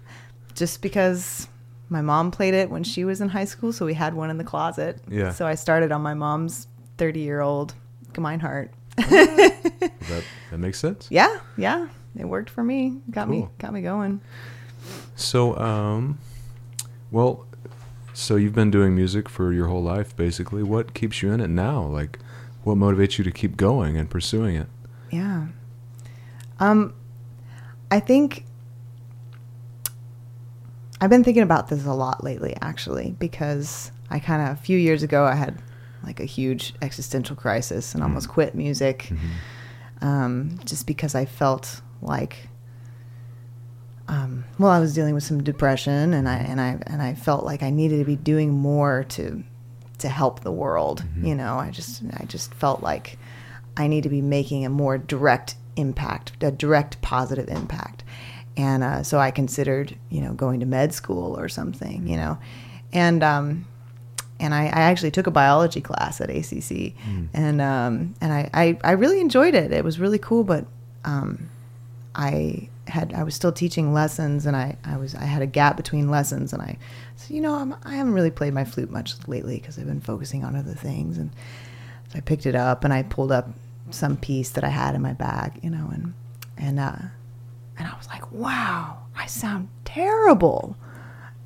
just 0.55 0.83
because 0.83 1.49
my 1.89 2.03
mom 2.03 2.31
played 2.31 2.53
it 2.53 2.69
when 2.69 2.83
she 2.85 3.05
was 3.05 3.21
in 3.21 3.29
high 3.31 3.45
school, 3.47 3.73
so 3.73 3.87
we 3.87 3.95
had 3.95 4.13
one 4.15 4.29
in 4.29 4.37
the 4.39 4.45
closet. 4.45 5.01
Yeah. 5.09 5.31
So 5.31 5.47
I 5.47 5.55
started 5.55 5.93
on 5.93 6.03
my 6.03 6.15
mom's 6.15 6.67
thirty-year-old 6.99 7.75
Gemeinhardt. 8.13 8.69
That 8.97 10.25
that 10.51 10.59
makes 10.59 10.79
sense. 10.79 11.07
yeah, 11.11 11.39
yeah, 11.57 11.89
it 12.17 12.25
worked 12.27 12.51
for 12.51 12.63
me. 12.65 13.01
Got 13.11 13.29
me, 13.31 13.49
got 13.59 13.73
me 13.73 13.81
going. 13.83 14.21
So, 15.17 15.57
um, 15.59 16.19
well, 17.11 17.47
so 18.13 18.37
you've 18.37 18.55
been 18.55 18.71
doing 18.71 18.95
music 18.95 19.29
for 19.29 19.53
your 19.53 19.69
whole 19.69 19.83
life, 19.83 20.17
basically. 20.17 20.63
What 20.63 20.95
keeps 20.95 21.23
you 21.23 21.33
in 21.33 21.41
it 21.41 21.49
now? 21.49 21.83
Like, 21.83 22.19
what 22.65 22.77
motivates 22.77 23.19
you 23.19 23.25
to 23.25 23.31
keep 23.31 23.57
going 23.57 23.97
and 23.97 24.11
pursuing 24.11 24.57
it? 24.57 24.67
Yeah. 25.11 25.47
Um, 26.59 26.95
I 27.91 28.01
think 28.01 28.45
I've 31.01 31.11
been 31.11 31.25
thinking 31.25 31.43
about 31.43 31.69
this 31.69 31.87
a 31.87 31.93
lot 31.93 32.25
lately, 32.25 32.57
actually, 32.61 33.15
because 33.19 33.93
I 34.11 34.19
kind 34.19 34.43
of 34.43 34.59
a 34.59 34.61
few 34.61 34.77
years 34.77 35.03
ago 35.03 35.25
I 35.25 35.35
had 35.35 35.63
like 36.03 36.21
a 36.21 36.25
huge 36.25 36.75
existential 36.83 37.37
crisis 37.37 37.95
and 37.95 38.03
almost 38.03 38.29
quit 38.29 38.55
music, 38.55 39.11
um, 40.01 40.59
just 40.65 40.87
because 40.87 41.15
I 41.15 41.25
felt 41.25 41.81
like. 42.03 42.49
Um, 44.09 44.45
well, 44.59 44.71
I 44.71 44.81
was 44.81 44.95
dealing 44.95 45.15
with 45.15 45.23
some 45.23 45.43
depression, 45.43 46.15
and 46.15 46.29
I 46.29 46.37
and 46.37 46.61
I 46.61 46.79
and 46.87 47.03
I 47.03 47.15
felt 47.15 47.45
like 47.45 47.63
I 47.63 47.71
needed 47.71 47.99
to 47.99 48.05
be 48.05 48.17
doing 48.17 48.53
more 48.53 49.05
to 49.11 49.45
to 49.99 50.09
help 50.09 50.41
the 50.41 50.53
world. 50.53 51.05
You 51.27 51.35
know, 51.35 51.59
I 51.59 51.71
just 51.71 52.03
I 52.15 52.25
just 52.25 52.55
felt 52.55 52.83
like 52.83 53.19
I 53.77 53.87
need 53.87 54.05
to 54.05 54.09
be 54.09 54.23
making 54.23 54.65
a 54.65 54.71
more 54.71 54.97
direct 54.97 55.57
impact, 55.77 56.33
a 56.43 56.51
direct 56.51 57.01
positive 57.03 57.49
impact. 57.49 58.03
And 58.57 58.83
uh, 58.83 59.03
so 59.05 59.19
I 59.19 59.31
considered, 59.31 59.97
you 60.11 60.21
know, 60.21 60.33
going 60.33 60.61
to 60.61 60.67
med 60.67 60.93
school 60.93 61.39
or 61.39 61.49
something, 61.49 62.09
you 62.09 62.17
know, 62.17 62.39
and 62.93 63.23
um, 63.23 63.67
and 64.41 64.55
I, 64.55 64.65
I 64.65 64.81
actually 64.83 65.11
took 65.11 65.27
a 65.27 65.31
biology 65.31 65.81
class 65.81 66.21
at 66.21 66.31
ACC, 66.31 66.95
and 67.35 67.61
um, 67.61 68.15
and 68.21 68.33
I, 68.33 68.51
I 68.55 68.79
I 68.83 68.93
really 68.93 69.21
enjoyed 69.21 69.55
it. 69.55 69.73
It 69.73 69.85
was 69.85 70.01
really 70.01 70.19
cool, 70.19 70.45
but 70.45 70.65
um, 71.05 71.49
I 72.15 72.69
had 72.89 73.13
I 73.13 73.23
was 73.23 73.35
still 73.35 73.53
teaching 73.53 73.93
lessons, 73.93 74.47
and 74.47 74.57
I, 74.57 74.77
I 74.85 74.97
was 74.97 75.15
I 75.15 75.25
had 75.25 75.43
a 75.43 75.47
gap 75.47 75.77
between 75.77 76.11
lessons, 76.11 76.53
and 76.53 76.63
I 76.63 76.79
said, 77.17 77.31
you 77.35 77.41
know, 77.41 77.55
I'm, 77.55 77.75
I 77.85 77.95
haven't 77.95 78.15
really 78.15 78.31
played 78.31 78.55
my 78.55 78.65
flute 78.65 78.91
much 78.91 79.15
lately 79.27 79.59
because 79.59 79.79
I've 79.79 79.87
been 79.87 80.01
focusing 80.01 80.45
on 80.45 80.57
other 80.57 80.75
things, 80.75 81.19
and 81.19 81.31
so 82.09 82.19
I 82.19 82.21
picked 82.21 82.47
it 82.47 82.55
up 82.55 82.85
and 82.85 82.93
I 82.93 83.03
pulled 83.03 83.33
up 83.33 83.51
some 83.91 84.17
piece 84.17 84.51
that 84.51 84.65
I 84.65 84.69
had 84.69 84.95
in 84.95 85.03
my 85.03 85.13
bag, 85.13 85.61
you 85.63 85.71
know, 85.71 85.91
and 85.93 86.15
and 86.57 86.81
uh, 86.81 86.97
and 87.79 87.89
I 87.89 87.97
was 87.97 88.09
like, 88.09 88.31
wow, 88.33 88.99
I 89.17 89.27
sound 89.27 89.69
terrible. 89.85 90.77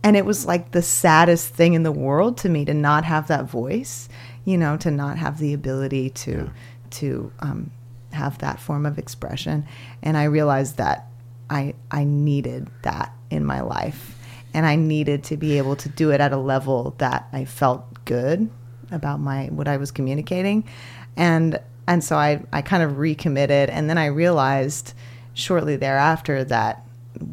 And 0.05 0.17
it 0.17 0.27
was 0.27 0.47
like 0.47 0.73
the 0.73 0.83
saddest 0.83 1.55
thing 1.55 1.75
in 1.75 1.85
the 1.85 1.93
world 1.93 2.37
to 2.39 2.49
me 2.49 2.65
to 2.65 2.75
not 2.75 3.05
have 3.05 3.29
that 3.29 3.45
voice, 3.45 4.09
you 4.45 4.59
know, 4.59 4.77
to 4.79 4.91
not 4.91 5.19
have 5.19 5.39
the 5.39 5.53
ability 5.53 6.11
to 6.11 6.51
to 6.91 7.33
um, 7.39 7.71
have 8.13 8.39
that 8.39 8.61
form 8.61 8.87
of 8.87 8.99
expression. 8.99 9.67
And 10.03 10.17
I 10.17 10.25
realized 10.25 10.77
that 10.77 11.07
I 11.53 11.75
I 11.91 12.05
needed 12.05 12.69
that 12.83 13.13
in 13.31 13.45
my 13.45 13.61
life, 13.61 14.19
and 14.55 14.65
I 14.65 14.77
needed 14.77 15.23
to 15.25 15.37
be 15.37 15.59
able 15.59 15.77
to 15.77 15.89
do 15.89 16.11
it 16.11 16.21
at 16.21 16.33
a 16.33 16.39
level 16.39 16.95
that 16.99 17.29
I 17.33 17.45
felt 17.45 18.05
good 18.07 18.51
about 18.91 19.21
my 19.21 19.47
what 19.47 19.69
I 19.69 19.77
was 19.77 19.91
communicating, 19.91 20.65
and 21.17 21.61
and 21.87 22.03
so 22.03 22.17
I 22.17 22.43
I 22.53 22.63
kind 22.63 22.83
of 22.83 22.99
recommitted, 22.99 23.69
and 23.69 23.89
then 23.91 23.99
I 23.99 24.07
realized 24.07 24.95
shortly 25.35 25.77
thereafter 25.77 26.43
that 26.45 26.85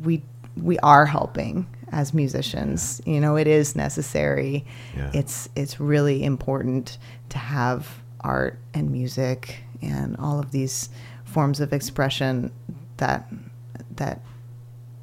we 0.03 0.21
we 0.57 0.77
are 0.79 1.05
helping 1.05 1.65
as 1.91 2.13
musicians. 2.13 3.01
You 3.05 3.21
know, 3.21 3.37
it 3.37 3.47
is 3.47 3.75
necessary. 3.75 4.65
Yeah. 4.95 5.11
It's 5.13 5.47
it's 5.55 5.79
really 5.79 6.25
important 6.25 6.97
to 7.29 7.37
have 7.37 8.01
art 8.19 8.59
and 8.73 8.91
music 8.91 9.63
and 9.81 10.17
all 10.17 10.39
of 10.39 10.51
these 10.51 10.89
forms 11.23 11.61
of 11.61 11.71
expression 11.71 12.51
that 12.97 13.31
that 13.99 14.21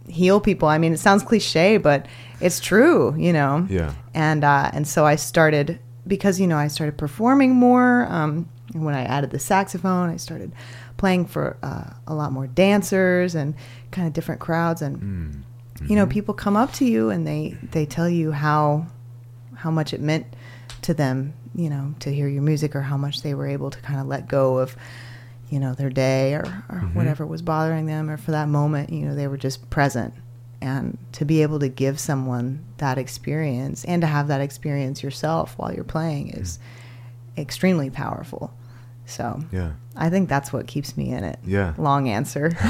heal 0.09 0.41
people. 0.41 0.69
I 0.69 0.79
mean, 0.79 0.93
it 0.93 0.99
sounds 0.99 1.23
cliche, 1.23 1.79
but 1.79 2.07
it's 2.41 2.61
true, 2.61 3.15
you 3.17 3.33
know. 3.33 3.67
Yeah. 3.69 3.95
And 4.15 4.45
uh, 4.45 4.71
and 4.73 4.87
so 4.87 5.07
I 5.07 5.17
started 5.17 5.79
because 6.07 6.41
you 6.41 6.47
know 6.47 6.57
I 6.57 6.69
started 6.69 6.99
performing 6.99 7.55
more. 7.55 8.07
Um, 8.11 8.49
when 8.73 8.95
I 8.95 9.05
added 9.05 9.31
the 9.31 9.39
saxophone, 9.39 10.11
I 10.11 10.17
started 10.17 10.53
playing 10.97 11.27
for 11.27 11.57
uh, 11.63 11.91
a 12.07 12.15
lot 12.15 12.33
more 12.33 12.47
dancers 12.47 13.35
and 13.35 13.55
kind 13.91 14.07
of 14.07 14.13
different 14.13 14.41
crowds. 14.41 14.83
And 14.83 15.45
you 15.87 15.95
know, 15.95 16.07
people 16.07 16.35
come 16.35 16.57
up 16.57 16.73
to 16.75 16.85
you 16.85 17.11
and 17.11 17.27
they 17.27 17.57
they 17.71 17.87
tell 17.87 18.09
you 18.09 18.33
how 18.33 18.87
how 19.55 19.71
much 19.71 19.93
it 19.93 20.01
meant 20.01 20.27
to 20.83 20.95
them, 20.95 21.35
you 21.55 21.71
know, 21.71 21.95
to 22.01 22.13
hear 22.13 22.29
your 22.29 22.43
music 22.43 22.75
or 22.77 22.83
how 22.83 22.97
much 22.97 23.23
they 23.23 23.35
were 23.35 23.47
able 23.47 23.71
to 23.71 23.81
kind 23.81 24.01
of 24.01 24.07
let 24.07 24.29
go 24.29 24.59
of 24.59 24.77
you 25.51 25.61
know 25.61 25.75
their 25.75 25.91
day 25.91 26.35
or, 26.35 26.65
or 26.69 26.79
whatever 26.95 27.25
was 27.27 27.43
bothering 27.43 27.87
them 27.87 28.11
or 28.11 28.17
for 28.17 28.33
that 28.33 28.49
moment 28.49 28.91
you 28.91 29.05
know 29.07 29.15
they 29.15 29.29
were 29.29 29.37
just 29.37 29.69
present 29.71 30.13
and 30.61 30.97
to 31.13 31.25
be 31.25 31.43
able 31.43 31.59
to 31.59 31.69
give 31.69 32.01
someone 32.01 32.65
that 32.79 32.99
experience 32.99 33.85
and 33.85 34.01
to 34.03 34.07
have 34.07 34.29
that 34.29 34.41
experience 34.41 35.03
yourself 35.03 35.55
while 35.59 35.73
you're 35.73 35.85
playing 35.85 36.31
is 36.31 36.59
extremely 37.39 37.91
powerful 37.91 38.53
so 39.05 39.41
Yeah. 39.53 39.73
i 39.95 40.11
think 40.11 40.29
that's 40.29 40.53
what 40.53 40.67
keeps 40.67 40.97
me 40.97 41.13
in 41.13 41.23
it 41.23 41.39
Yeah. 41.45 41.75
long 41.79 42.09
answer 42.09 42.49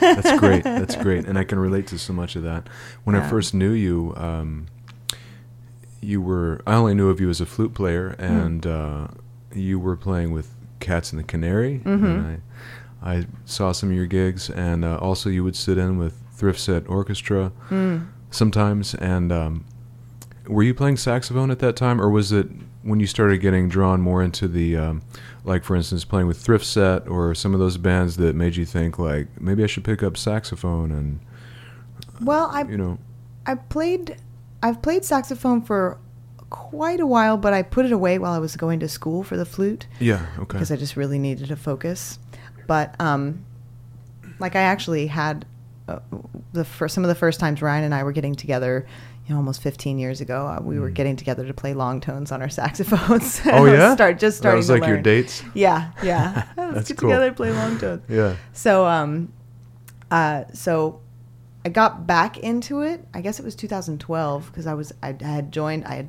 That's 0.00 0.38
great. 0.40 0.64
That's 0.80 0.96
great, 0.96 1.26
and 1.26 1.38
I 1.38 1.44
can 1.44 1.58
relate 1.58 1.86
to 1.88 1.98
so 1.98 2.12
much 2.12 2.34
of 2.34 2.42
that. 2.42 2.66
When 3.04 3.14
I 3.14 3.28
first 3.28 3.54
knew 3.54 3.70
you, 3.70 4.12
um, 4.16 4.66
you 6.00 6.20
were 6.20 6.60
I 6.66 6.74
only 6.74 6.94
knew 6.94 7.08
of 7.10 7.20
you 7.20 7.28
as 7.30 7.40
a 7.40 7.46
flute 7.46 7.74
player, 7.74 8.14
Hmm. 8.18 8.24
and 8.24 8.66
uh, 8.66 9.08
you 9.54 9.78
were 9.78 9.96
playing 9.96 10.32
with 10.32 10.48
Cats 10.80 11.12
and 11.12 11.18
the 11.18 11.24
Canary. 11.24 11.80
Mm-hmm. 11.84 12.04
And 12.06 12.42
I, 13.02 13.12
I 13.14 13.26
saw 13.44 13.72
some 13.72 13.90
of 13.90 13.96
your 13.96 14.06
gigs, 14.06 14.50
and 14.50 14.84
uh, 14.84 14.96
also 14.98 15.30
you 15.30 15.44
would 15.44 15.56
sit 15.56 15.78
in 15.78 15.98
with 15.98 16.14
Thrift 16.32 16.58
Set 16.60 16.88
Orchestra 16.88 17.52
Mm. 17.70 18.08
sometimes. 18.30 18.94
And 18.94 19.30
um, 19.32 19.64
were 20.46 20.62
you 20.62 20.74
playing 20.74 20.96
saxophone 20.96 21.50
at 21.50 21.58
that 21.60 21.76
time, 21.76 22.00
or 22.00 22.10
was 22.10 22.32
it 22.32 22.48
when 22.82 22.98
you 22.98 23.06
started 23.06 23.38
getting 23.38 23.68
drawn 23.68 24.00
more 24.00 24.22
into 24.22 24.48
the, 24.48 24.76
um, 24.76 25.02
like 25.44 25.64
for 25.64 25.76
instance, 25.76 26.04
playing 26.06 26.26
with 26.26 26.38
Thrift 26.38 26.64
Set 26.64 27.06
or 27.08 27.34
some 27.34 27.52
of 27.52 27.60
those 27.60 27.76
bands 27.76 28.16
that 28.16 28.34
made 28.34 28.56
you 28.56 28.64
think 28.64 28.98
like 28.98 29.28
maybe 29.40 29.62
I 29.62 29.66
should 29.66 29.84
pick 29.84 30.02
up 30.02 30.16
saxophone 30.16 30.90
and 30.90 31.20
well 32.22 32.50
i 32.52 32.62
you 32.62 32.76
know 32.78 32.98
I 33.46 33.54
played 33.54 34.16
I've 34.62 34.80
played 34.82 35.04
saxophone 35.04 35.60
for 35.62 35.98
quite 36.50 37.00
a 37.00 37.06
while, 37.06 37.36
but 37.36 37.52
I 37.52 37.62
put 37.62 37.86
it 37.86 37.92
away 37.92 38.18
while 38.18 38.32
I 38.32 38.38
was 38.38 38.56
going 38.56 38.80
to 38.80 38.88
school 38.88 39.22
for 39.22 39.36
the 39.36 39.44
flute 39.46 39.86
yeah 40.00 40.26
okay 40.38 40.44
because 40.58 40.70
I 40.72 40.76
just 40.76 40.96
really 40.96 41.18
needed 41.18 41.48
to 41.48 41.56
focus. 41.56 42.18
But 42.66 42.94
um 43.00 43.44
like 44.38 44.56
I 44.56 44.60
actually 44.62 45.06
had 45.06 45.46
uh, 45.88 45.98
the 46.52 46.64
first 46.64 46.94
some 46.94 47.04
of 47.04 47.08
the 47.08 47.14
first 47.14 47.40
times 47.40 47.62
Ryan 47.62 47.84
and 47.84 47.94
I 47.94 48.02
were 48.02 48.12
getting 48.12 48.34
together. 48.34 48.86
You 49.26 49.34
know, 49.34 49.38
almost 49.42 49.62
15 49.62 49.98
years 50.00 50.20
ago, 50.20 50.44
uh, 50.48 50.60
we 50.60 50.80
were 50.80 50.90
Mm. 50.90 50.94
getting 50.94 51.16
together 51.16 51.46
to 51.46 51.54
play 51.54 51.72
long 51.72 52.00
tones 52.00 52.32
on 52.32 52.42
our 52.42 52.48
saxophones. 52.60 53.40
Oh 53.46 53.66
yeah, 53.66 53.94
start 54.00 54.18
just 54.18 54.38
That 54.38 54.42
starting. 54.42 54.56
was 54.58 54.66
to 54.66 54.72
like 54.72 54.86
your 54.86 54.96
learn. 54.96 55.02
dates. 55.04 55.44
Yeah, 55.54 55.92
yeah. 56.02 56.46
Let's 56.56 56.74
That's 56.74 56.88
get 56.88 56.98
cool. 56.98 57.10
together 57.10 57.26
and 57.28 57.36
play 57.36 57.52
long 57.52 57.78
tones. 57.78 58.02
Yeah. 58.08 58.34
So, 58.52 58.86
um, 58.86 59.32
uh, 60.10 60.44
so 60.52 61.00
I 61.64 61.68
got 61.68 62.06
back 62.08 62.38
into 62.38 62.80
it. 62.80 63.06
I 63.14 63.20
guess 63.20 63.38
it 63.38 63.44
was 63.44 63.54
2012 63.54 64.46
because 64.46 64.66
I 64.66 64.74
was 64.74 64.92
I 65.02 65.14
had 65.20 65.52
joined. 65.52 65.84
I 65.84 65.94
had 65.94 66.08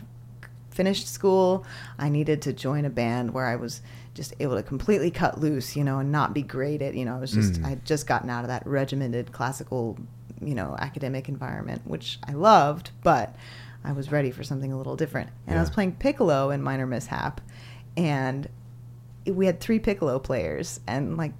finished 0.72 1.08
school. 1.08 1.66
I 2.00 2.10
needed 2.10 2.42
to 2.44 2.54
join 2.54 2.86
a 2.86 2.90
band 2.90 3.34
where 3.34 3.46
I 3.46 3.56
was 3.56 3.82
just 4.13 4.34
able 4.40 4.56
to 4.56 4.63
completely 4.63 5.12
cut 5.12 5.40
loose, 5.40 5.75
you 5.75 5.84
know, 5.84 6.00
and 6.00 6.12
not 6.12 6.34
be 6.34 6.42
graded. 6.42 6.96
You 6.96 7.06
know, 7.06 7.16
I 7.16 7.20
was 7.20 7.32
just 7.32 7.54
Mm. 7.54 7.66
I 7.66 7.70
had 7.70 7.86
just 7.86 8.08
gotten 8.08 8.30
out 8.30 8.44
of 8.44 8.48
that 8.48 8.66
regimented 8.66 9.32
classical, 9.32 9.98
you 10.42 10.56
know, 10.56 10.75
academic 10.80 11.30
environment, 11.30 11.82
which 11.86 12.20
I 12.28 12.34
loved, 12.34 12.92
but 13.04 13.36
I 13.84 13.92
was 13.94 14.12
ready 14.12 14.32
for 14.32 14.44
something 14.44 14.72
a 14.72 14.78
little 14.78 14.96
different. 14.96 15.30
And 15.48 15.58
I 15.58 15.62
was 15.62 15.70
playing 15.70 15.94
piccolo 15.94 16.50
in 16.51 16.62
Minor 16.62 16.86
Mishap, 16.86 17.42
and 17.96 18.48
we 19.25 19.46
had 19.46 19.60
three 19.60 19.80
piccolo 19.80 20.20
players, 20.20 20.80
and 20.88 21.18
like. 21.18 21.34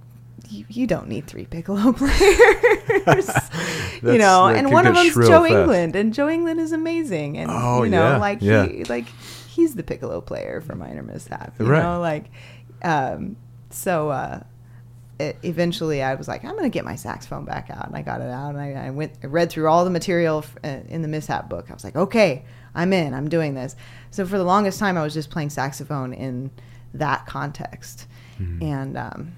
You, 0.52 0.64
you 0.68 0.86
don't 0.86 1.08
need 1.08 1.26
three 1.26 1.46
piccolo 1.46 1.92
players, 2.00 3.30
you 4.02 4.18
know. 4.18 4.46
And 4.46 4.70
one 4.72 4.86
of 4.86 4.94
them's 4.94 5.14
Joe 5.14 5.42
fast. 5.42 5.50
England, 5.52 5.96
and 5.96 6.12
Joe 6.12 6.28
England 6.28 6.60
is 6.60 6.72
amazing. 6.72 7.38
And 7.38 7.50
Oh, 7.50 7.82
you 7.82 7.90
know, 7.90 8.10
yeah, 8.12 8.16
like 8.18 8.38
yeah. 8.42 8.66
he 8.66 8.84
like 8.84 9.06
he's 9.48 9.74
the 9.74 9.82
piccolo 9.82 10.20
player 10.20 10.60
for 10.60 10.74
Minor 10.74 11.02
Mishap. 11.02 11.54
You 11.58 11.66
Right. 11.66 11.82
know, 11.82 12.00
like 12.00 12.26
um, 12.82 13.36
so. 13.70 14.10
Uh, 14.10 14.40
it, 15.20 15.36
eventually, 15.44 16.02
I 16.02 16.14
was 16.16 16.26
like, 16.26 16.42
I'm 16.42 16.52
going 16.52 16.64
to 16.64 16.68
get 16.70 16.84
my 16.86 16.96
saxophone 16.96 17.44
back 17.44 17.68
out, 17.70 17.86
and 17.86 17.94
I 17.94 18.02
got 18.02 18.22
it 18.22 18.30
out, 18.30 18.56
and 18.56 18.60
I, 18.60 18.86
I 18.86 18.90
went, 18.90 19.12
I 19.22 19.26
read 19.26 19.50
through 19.50 19.68
all 19.68 19.84
the 19.84 19.90
material 19.90 20.38
f- 20.38 20.56
uh, 20.64 20.80
in 20.88 21.02
the 21.02 21.06
Mishap 21.06 21.48
book. 21.50 21.70
I 21.70 21.74
was 21.74 21.84
like, 21.84 21.94
okay, 21.94 22.44
I'm 22.74 22.92
in, 22.94 23.12
I'm 23.14 23.28
doing 23.28 23.54
this. 23.54 23.76
So 24.10 24.26
for 24.26 24.36
the 24.38 24.42
longest 24.42 24.80
time, 24.80 24.96
I 24.96 25.02
was 25.02 25.12
just 25.14 25.30
playing 25.30 25.50
saxophone 25.50 26.12
in 26.12 26.50
that 26.94 27.26
context, 27.26 28.06
Mhm. 28.40 28.62
and 28.62 28.96
um, 28.96 29.32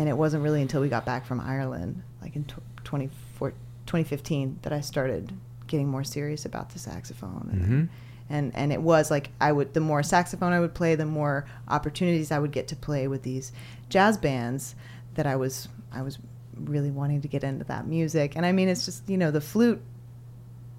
and 0.00 0.08
it 0.08 0.16
wasn't 0.16 0.42
really 0.42 0.62
until 0.62 0.80
we 0.80 0.88
got 0.88 1.04
back 1.04 1.26
from 1.26 1.40
Ireland, 1.40 2.02
like 2.22 2.34
in 2.34 2.44
2015, 2.84 4.58
that 4.62 4.72
I 4.72 4.80
started 4.80 5.34
getting 5.66 5.88
more 5.88 6.04
serious 6.04 6.46
about 6.46 6.70
the 6.70 6.78
saxophone. 6.78 7.50
And, 7.52 7.62
Mhm. 7.62 7.88
and 8.30 8.56
and 8.56 8.72
it 8.72 8.80
was 8.80 9.10
like 9.10 9.28
I 9.42 9.52
would 9.52 9.74
the 9.74 9.80
more 9.80 10.02
saxophone 10.02 10.54
I 10.54 10.60
would 10.60 10.72
play, 10.72 10.94
the 10.94 11.04
more 11.04 11.44
opportunities 11.68 12.32
I 12.32 12.38
would 12.38 12.50
get 12.50 12.66
to 12.68 12.76
play 12.76 13.08
with 13.08 13.24
these 13.24 13.52
jazz 13.90 14.16
bands 14.16 14.74
that 15.16 15.26
I 15.26 15.36
was 15.36 15.68
I 15.92 16.00
was 16.00 16.18
really 16.54 16.90
wanting 16.90 17.20
to 17.20 17.28
get 17.28 17.44
into 17.44 17.66
that 17.66 17.86
music. 17.86 18.36
And 18.36 18.46
I 18.46 18.52
mean, 18.52 18.70
it's 18.70 18.86
just 18.86 19.06
you 19.06 19.18
know 19.18 19.30
the 19.30 19.42
flute 19.42 19.82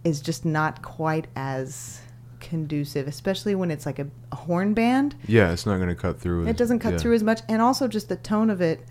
is 0.04 0.20
just 0.20 0.46
not 0.46 0.82
quite 0.82 1.28
as 1.36 2.02
conducive, 2.40 3.08
especially 3.08 3.54
when 3.54 3.70
it's 3.70 3.86
like 3.86 4.00
a, 4.00 4.08
a 4.32 4.36
horn 4.36 4.74
band. 4.74 5.14
Yeah, 5.28 5.52
it's 5.52 5.68
not 5.68 5.78
going 5.78 5.90
to 5.90 5.96
cut 5.96 6.20
through. 6.20 6.48
It 6.48 6.58
doesn't 6.58 6.80
cut 6.80 6.94
yeah. 6.94 6.98
through 6.98 7.14
as 7.14 7.22
much, 7.22 7.42
and 7.48 7.62
also 7.62 7.88
just 7.88 8.10
the 8.10 8.16
tone 8.16 8.50
of 8.50 8.62
it. 8.62 8.84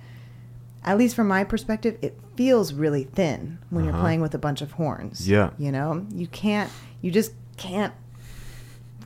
At 0.84 0.96
least 0.99 1.14
from 1.14 1.28
my 1.28 1.44
perspective, 1.44 1.99
it 2.00 2.18
feels 2.37 2.72
really 2.72 3.04
thin 3.04 3.58
when 3.68 3.84
you're 3.84 3.92
Uh-huh. 3.92 4.02
playing 4.02 4.20
with 4.22 4.34
a 4.34 4.38
bunch 4.38 4.62
of 4.62 4.72
horns. 4.72 5.28
Yeah. 5.28 5.50
you 5.58 5.70
know, 5.70 6.06
you 6.14 6.26
can't, 6.26 6.70
you 7.02 7.10
just 7.10 7.32
can't 7.58 7.92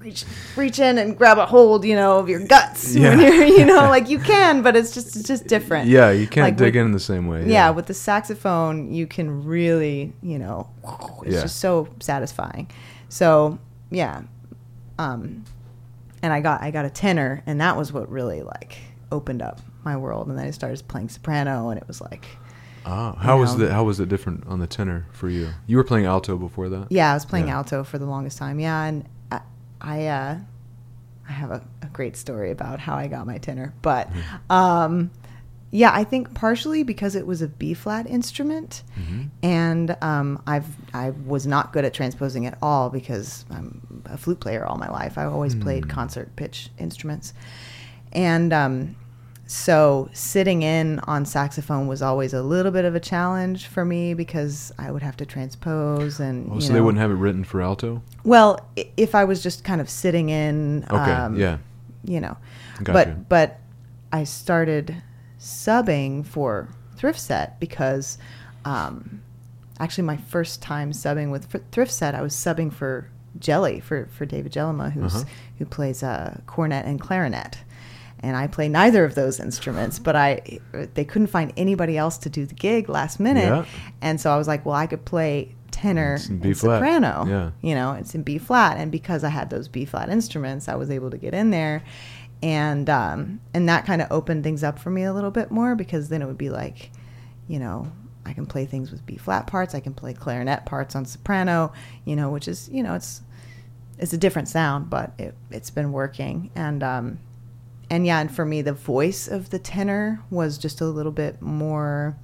reach 0.00 0.25
reach 0.54 0.78
in 0.78 0.99
and 0.99 1.16
grab 1.16 1.38
a 1.38 1.47
hold, 1.47 1.85
you 1.85 1.97
know, 1.97 2.19
of 2.19 2.28
your 2.28 2.47
guts. 2.47 2.95
Yeah. 2.95 3.11
When 3.16 3.21
you're, 3.21 3.45
you 3.47 3.64
know, 3.64 3.76
like 3.88 4.09
you 4.09 4.19
can, 4.19 4.62
but 4.62 4.76
it's 4.76 4.93
just 4.95 5.16
it's 5.16 5.26
just 5.26 5.47
different. 5.47 5.88
Yeah, 5.88 6.11
you 6.11 6.26
can't 6.26 6.45
Like 6.49 6.57
dig 6.57 6.75
with- 6.75 6.85
in 6.85 6.93
the 6.93 7.00
same 7.00 7.26
way. 7.26 7.49
Yeah. 7.50 7.71
with 7.71 7.87
the 7.87 7.95
saxophone, 7.95 8.93
you 8.93 9.07
can 9.07 9.45
really, 9.45 10.12
you 10.23 10.38
know, 10.38 10.69
it's 11.23 11.35
Yeah. 11.35 11.43
just 11.43 11.57
so 11.59 11.88
satisfying. 12.00 12.71
So 13.09 13.59
yeah, 13.90 14.23
um, 14.99 15.45
and 16.23 16.33
I 16.33 16.40
got 16.40 16.62
I 16.62 16.71
got 16.71 16.85
a 16.85 16.90
tenor, 16.90 17.43
and 17.47 17.61
that 17.61 17.76
was 17.76 17.93
what 17.93 18.09
really 18.11 18.43
like 18.43 18.76
opened 19.11 19.43
up 19.43 19.61
my 19.85 19.97
world. 19.97 20.29
And 20.29 20.38
then 20.38 20.47
I 20.47 20.50
started 20.50 20.87
playing 20.88 21.09
soprano, 21.09 21.69
and 21.71 21.81
it 21.81 21.87
was 21.88 22.00
like, 22.00 22.26
Ah, 22.87 23.14
how 23.17 23.38
was 23.38 23.57
know. 23.57 23.67
the 23.67 23.73
how 23.75 23.85
was 23.85 23.99
it 24.00 24.09
different 24.09 24.47
on 24.47 24.59
the 24.59 24.67
tenor 24.67 25.07
for 25.12 25.29
you? 25.29 25.49
You 25.67 25.76
were 25.79 25.85
playing 25.85 26.07
alto 26.07 26.37
before 26.37 26.69
that. 26.69 26.87
yeah, 26.91 27.11
I 27.11 27.14
was 27.14 27.25
playing 27.25 27.49
Yeah. 27.49 27.57
alto 27.57 27.83
for 27.85 27.99
the 27.99 28.07
longest 28.07 28.37
time. 28.38 28.59
Yeah, 28.61 28.83
and 28.85 29.05
I, 29.32 29.41
I, 29.80 30.06
uh, 30.06 30.39
I 31.28 31.32
have 31.32 31.50
a, 31.50 31.63
a 31.82 31.87
great 31.87 32.17
story 32.17 32.50
about 32.50 32.80
how 32.80 32.95
I 32.97 33.06
got 33.08 33.26
my 33.26 33.39
tenor, 33.39 33.73
but 33.82 34.08
Mm-hmm. 34.11 34.52
um, 34.52 35.11
yeah, 35.71 35.91
I 35.93 36.04
think 36.04 36.35
partially 36.35 36.85
because 36.85 37.17
it 37.17 37.26
was 37.26 37.43
a 37.43 37.49
B 37.49 37.75
flat 37.75 38.06
instrument. 38.06 38.82
Mhm. 38.97 39.30
and 39.43 39.97
um, 40.02 40.41
I've 40.47 40.67
I 40.95 41.11
was 41.11 41.47
not 41.47 41.73
good 41.73 41.85
at 41.87 41.93
transposing 41.95 42.47
at 42.47 42.56
all 42.63 42.91
because 42.91 43.45
I'm 43.50 44.02
a 44.04 44.17
flute 44.19 44.39
player 44.41 44.65
all 44.67 44.76
my 44.76 44.89
life. 44.91 45.17
I 45.19 45.25
always 45.25 45.54
played 45.54 45.85
Hmm. 45.85 45.91
concert 45.91 46.37
pitch 46.37 46.69
instruments, 46.78 47.32
and 48.13 48.52
um, 48.52 48.95
so 49.47 50.09
sitting 50.13 50.63
in 50.63 50.99
on 51.00 51.25
saxophone 51.26 51.87
was 51.87 52.00
always 52.00 52.33
a 52.33 52.43
little 52.43 52.73
bit 52.73 52.85
of 52.87 52.95
a 52.95 53.00
challenge 53.00 53.67
for 53.67 53.85
me 53.85 54.15
because 54.15 54.73
I 54.78 54.91
would 54.91 55.02
have 55.02 55.17
to 55.19 55.26
transpose 55.26 56.19
and 56.19 56.50
Oh, 56.50 56.54
you 56.54 56.61
so 56.63 56.69
know, 56.69 56.75
they 56.75 56.80
wouldn't 56.80 57.00
have 57.00 57.11
it 57.11 57.15
written 57.15 57.45
for 57.45 57.61
alto. 57.61 58.02
well, 58.25 58.59
if 58.97 59.15
I 59.15 59.25
was 59.25 59.43
just 59.43 59.63
kind 59.65 59.80
of 59.80 59.91
sitting 59.91 60.30
in, 60.30 60.85
Okay, 60.91 61.13
um, 61.13 61.37
yeah. 61.37 61.59
you 62.04 62.21
know, 62.21 62.37
Gotcha. 62.83 62.93
but 62.93 63.28
but 63.28 63.61
I 64.13 64.25
started 64.25 64.97
subbing 65.39 66.25
for 66.25 66.69
Thrift 66.97 67.21
Set 67.21 67.61
because 67.61 68.17
um, 68.65 69.21
actually 69.78 70.04
my 70.04 70.17
first 70.17 70.63
time 70.63 70.93
subbing 70.93 71.30
with 71.30 71.54
Thrift 71.71 71.93
Set, 71.93 72.15
I 72.15 72.23
was 72.23 72.33
subbing 72.35 72.73
for 72.73 73.11
Jelly 73.39 73.80
for 73.80 74.07
for 74.07 74.25
David 74.25 74.52
Jellema, 74.52 74.93
who's 74.93 75.17
Uh-huh. 75.17 75.25
who 75.59 75.67
plays 75.67 76.02
uh, 76.02 76.39
cornet 76.47 76.87
and 76.87 77.00
clarinet. 77.00 77.59
And 78.25 78.37
I 78.37 78.47
play 78.47 78.69
neither 78.69 79.04
of 79.04 79.15
those 79.15 79.39
instruments, 79.39 79.99
but 79.99 80.17
I 80.17 80.60
they 80.95 81.04
couldn't 81.04 81.28
find 81.28 81.52
anybody 81.56 81.97
else 81.99 82.17
to 82.19 82.30
do 82.30 82.47
the 82.47 82.54
gig 82.54 82.89
last 82.89 83.21
minute, 83.21 83.45
Yeah. 83.52 83.65
and 84.00 84.21
so 84.21 84.30
I 84.32 84.37
was 84.37 84.49
like, 84.49 84.65
well, 84.65 84.75
I 84.75 84.87
could 84.87 85.04
play 85.04 85.54
tenor 85.71 86.15
It's 86.15 86.28
in 86.28 86.39
B 86.39 86.49
and 86.49 86.58
flat. 86.58 86.76
soprano. 86.78 87.26
Yeah. 87.28 87.50
You 87.69 87.75
know, 87.75 87.93
it's 87.93 88.15
in 88.15 88.23
B 88.23 88.39
flat, 88.39 88.78
and 88.78 88.91
because 88.91 89.25
I 89.25 89.28
had 89.28 89.50
those 89.50 89.69
B 89.69 89.84
flat 89.84 90.08
instruments, 90.08 90.69
I 90.69 90.75
was 90.76 90.91
able 90.91 91.10
to 91.10 91.19
get 91.19 91.34
in 91.34 91.50
there, 91.50 91.82
and 92.43 92.89
um, 92.89 93.41
and 93.52 93.69
that 93.69 93.84
kind 93.87 94.00
of 94.02 94.08
opened 94.10 94.43
things 94.45 94.65
up 94.65 94.78
for 94.78 94.91
me 94.91 95.04
a 95.04 95.13
little 95.13 95.30
bit 95.30 95.50
more 95.50 95.75
because 95.75 96.08
then 96.08 96.23
it 96.23 96.26
would 96.26 96.39
be 96.39 96.50
like, 96.50 96.91
you 97.49 97.58
know, 97.58 97.93
I 98.26 98.32
can 98.32 98.47
play 98.47 98.65
things 98.67 98.91
with 98.91 99.04
B 99.04 99.17
flat 99.17 99.47
parts, 99.47 99.75
I 99.75 99.80
can 99.80 99.93
play 99.95 100.15
clarinet 100.15 100.65
parts 100.65 100.97
on 100.97 101.04
soprano, 101.04 101.73
you 102.06 102.17
know, 102.17 102.30
which 102.30 102.49
is 102.49 102.69
you 102.73 102.82
know 102.82 102.95
it's 102.95 103.21
it's 103.99 104.13
a 104.13 104.19
different 104.19 104.49
sound, 104.49 104.89
but 104.91 105.13
it 105.19 105.34
it's 105.50 105.71
been 105.71 105.93
working, 105.93 106.50
and 106.54 106.82
um, 106.82 107.19
and 107.95 108.04
yeah, 108.07 108.21
and 108.21 108.30
for 108.35 108.45
me, 108.45 108.61
the 108.63 108.73
voice 108.73 109.28
of 109.28 109.50
the 109.50 109.59
tenor 109.59 110.21
was 110.30 110.59
just 110.59 110.80
a 110.80 110.87
little 110.87 111.13
bit 111.13 111.41
more. 111.41 112.17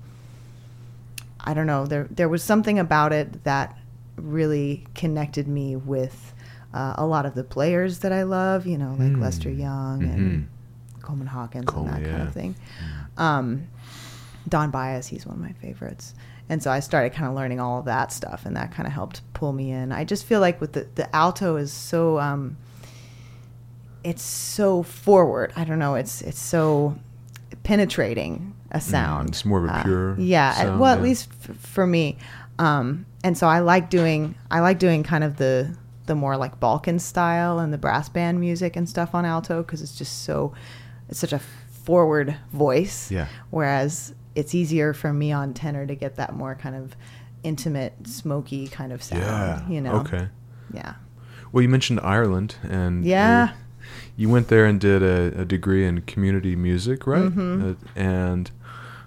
I 1.38 1.54
don't 1.54 1.66
know. 1.66 1.86
There 1.86 2.06
there 2.10 2.28
was 2.28 2.42
something 2.42 2.78
about 2.78 3.12
it 3.12 3.44
that 3.44 3.76
really 4.16 4.84
connected 4.94 5.46
me 5.48 5.76
with 5.76 6.34
uh, 6.74 6.94
a 6.98 7.06
lot 7.06 7.24
of 7.24 7.34
the 7.34 7.44
players 7.44 8.00
that 8.00 8.12
I 8.12 8.24
love. 8.24 8.66
You 8.66 8.78
know, 8.78 8.90
like 8.98 9.12
Hmm. 9.12 9.22
Lester 9.22 9.50
Young 9.50 10.02
and 10.02 10.48
Coleman 11.02 11.28
Hawkins 11.28 11.66
Coleman, 11.66 11.94
and 11.94 12.04
that 12.04 12.10
kind 12.10 12.22
of 12.28 12.34
thing. 12.34 12.54
Um, 13.16 13.68
Don 14.48 14.70
Byas, 14.72 15.08
he's 15.08 15.24
one 15.26 15.36
of 15.36 15.40
my 15.42 15.52
favorites. 15.52 16.14
And 16.48 16.60
so 16.62 16.70
I 16.70 16.80
started 16.80 17.12
kind 17.12 17.28
of 17.28 17.34
learning 17.36 17.60
all 17.60 17.78
of 17.78 17.84
that 17.84 18.12
stuff, 18.12 18.44
and 18.44 18.56
that 18.56 18.72
kind 18.72 18.86
of 18.86 18.92
helped 18.92 19.20
pull 19.34 19.52
me 19.52 19.70
in. 19.70 19.92
I 19.92 20.02
just 20.04 20.24
feel 20.26 20.40
like 20.40 20.60
with 20.60 20.72
the 20.72 20.88
the 20.96 21.06
alto 21.14 21.54
is 21.56 21.72
so 21.72 22.18
um, 22.18 22.56
it's 24.04 24.22
so 24.22 24.82
forward. 24.82 25.52
I 25.56 25.64
don't 25.64 25.78
know. 25.78 25.94
It's 25.94 26.22
it's 26.22 26.38
so 26.40 26.96
penetrating 27.62 28.54
a 28.70 28.80
sound. 28.80 29.26
Mm, 29.28 29.30
it's 29.30 29.44
more 29.44 29.58
of 29.58 29.64
a 29.70 29.72
Uh, 29.74 29.82
pure 29.82 30.18
yeah. 30.18 30.54
sound, 30.54 30.80
well, 30.80 30.92
at 30.94 31.02
least 31.02 31.28
f- 31.48 31.56
for 31.56 31.86
me. 31.86 32.16
Um, 32.58 33.06
and 33.24 33.36
so 33.36 33.46
I 33.46 33.60
like 33.60 33.90
doing 33.90 34.34
I 34.50 34.60
like 34.60 34.78
doing 34.78 35.02
kind 35.02 35.24
of 35.24 35.36
the 35.36 35.74
the 36.06 36.14
more 36.14 36.36
like 36.36 36.58
Balkan 36.60 36.98
style 36.98 37.58
and 37.58 37.72
the 37.72 37.78
brass 37.78 38.08
band 38.08 38.40
music 38.40 38.76
and 38.76 38.88
stuff 38.88 39.14
on 39.14 39.24
alto 39.24 39.62
because 39.62 39.82
it's 39.82 39.96
just 39.96 40.22
so 40.24 40.52
it's 41.08 41.18
such 41.18 41.32
a 41.32 41.38
forward 41.38 42.36
voice. 42.52 43.10
Yeah. 43.10 43.26
Whereas 43.50 44.14
it's 44.34 44.54
easier 44.54 44.92
for 44.94 45.12
me 45.12 45.32
on 45.32 45.54
tenor 45.54 45.86
to 45.86 45.94
get 45.94 46.16
that 46.16 46.34
more 46.34 46.54
kind 46.54 46.76
of 46.76 46.94
intimate, 47.42 47.94
smoky 48.06 48.68
kind 48.68 48.92
of 48.92 49.02
sound. 49.02 49.22
Yeah. 49.22 49.68
You 49.68 49.80
know. 49.80 49.94
Okay. 50.00 50.28
Yeah. 50.72 50.94
Well, 51.52 51.62
you 51.62 51.68
mentioned 51.68 51.98
Ireland, 52.02 52.54
and 52.62 53.04
Yeah. 53.04 53.50
You- 54.22 54.28
went 54.32 54.48
there 54.48 54.66
and 54.66 54.80
did 54.80 55.02
a, 55.02 55.40
a 55.42 55.44
degree 55.44 55.84
in 55.86 56.02
community 56.02 56.54
music, 56.56 57.06
right? 57.06 57.30
Mhm. 57.30 57.72
Uh, 57.72 57.74
and 57.96 58.50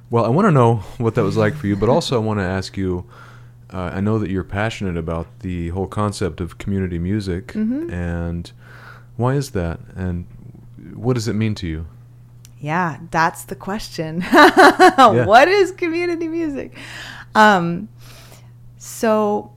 well, 0.10 0.26
I 0.26 0.30
want 0.30 0.46
to 0.48 0.52
know 0.52 0.76
what 0.98 1.14
that 1.16 1.24
was 1.24 1.38
like 1.38 1.56
for 1.56 1.68
you, 1.68 1.76
but 1.76 1.90
also 1.90 2.16
I 2.16 2.24
want 2.26 2.40
to 2.40 2.46
ask 2.46 2.78
you. 2.78 3.06
Uh, 3.74 3.90
I 3.98 4.02
know 4.02 4.20
that 4.20 4.30
you're 4.30 4.44
passionate 4.44 4.98
about 4.98 5.26
the 5.40 5.70
whole 5.70 5.88
concept 5.88 6.40
of 6.42 6.58
community 6.60 7.00
music, 7.00 7.54
Mhm. 7.54 7.92
and 7.92 8.52
why 9.18 9.34
is 9.34 9.52
that? 9.52 9.80
And 9.96 10.26
what 10.94 11.14
does 11.16 11.28
it 11.28 11.34
mean 11.34 11.56
to 11.56 11.66
you? 11.68 11.86
Yeah, 12.60 12.98
that's 13.12 13.46
the 13.46 13.56
question. 13.56 14.22
What 15.32 15.48
is 15.48 15.72
community 15.72 16.28
music? 16.28 16.70
Um, 17.36 17.88
So, 18.78 19.52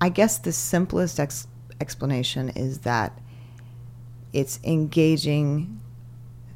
I 0.00 0.08
guess 0.10 0.38
the 0.38 0.52
simplest 0.52 1.18
ex- 1.20 1.46
explanation 1.80 2.48
is 2.50 2.78
that 2.80 3.10
it's 4.32 4.60
engaging 4.64 5.80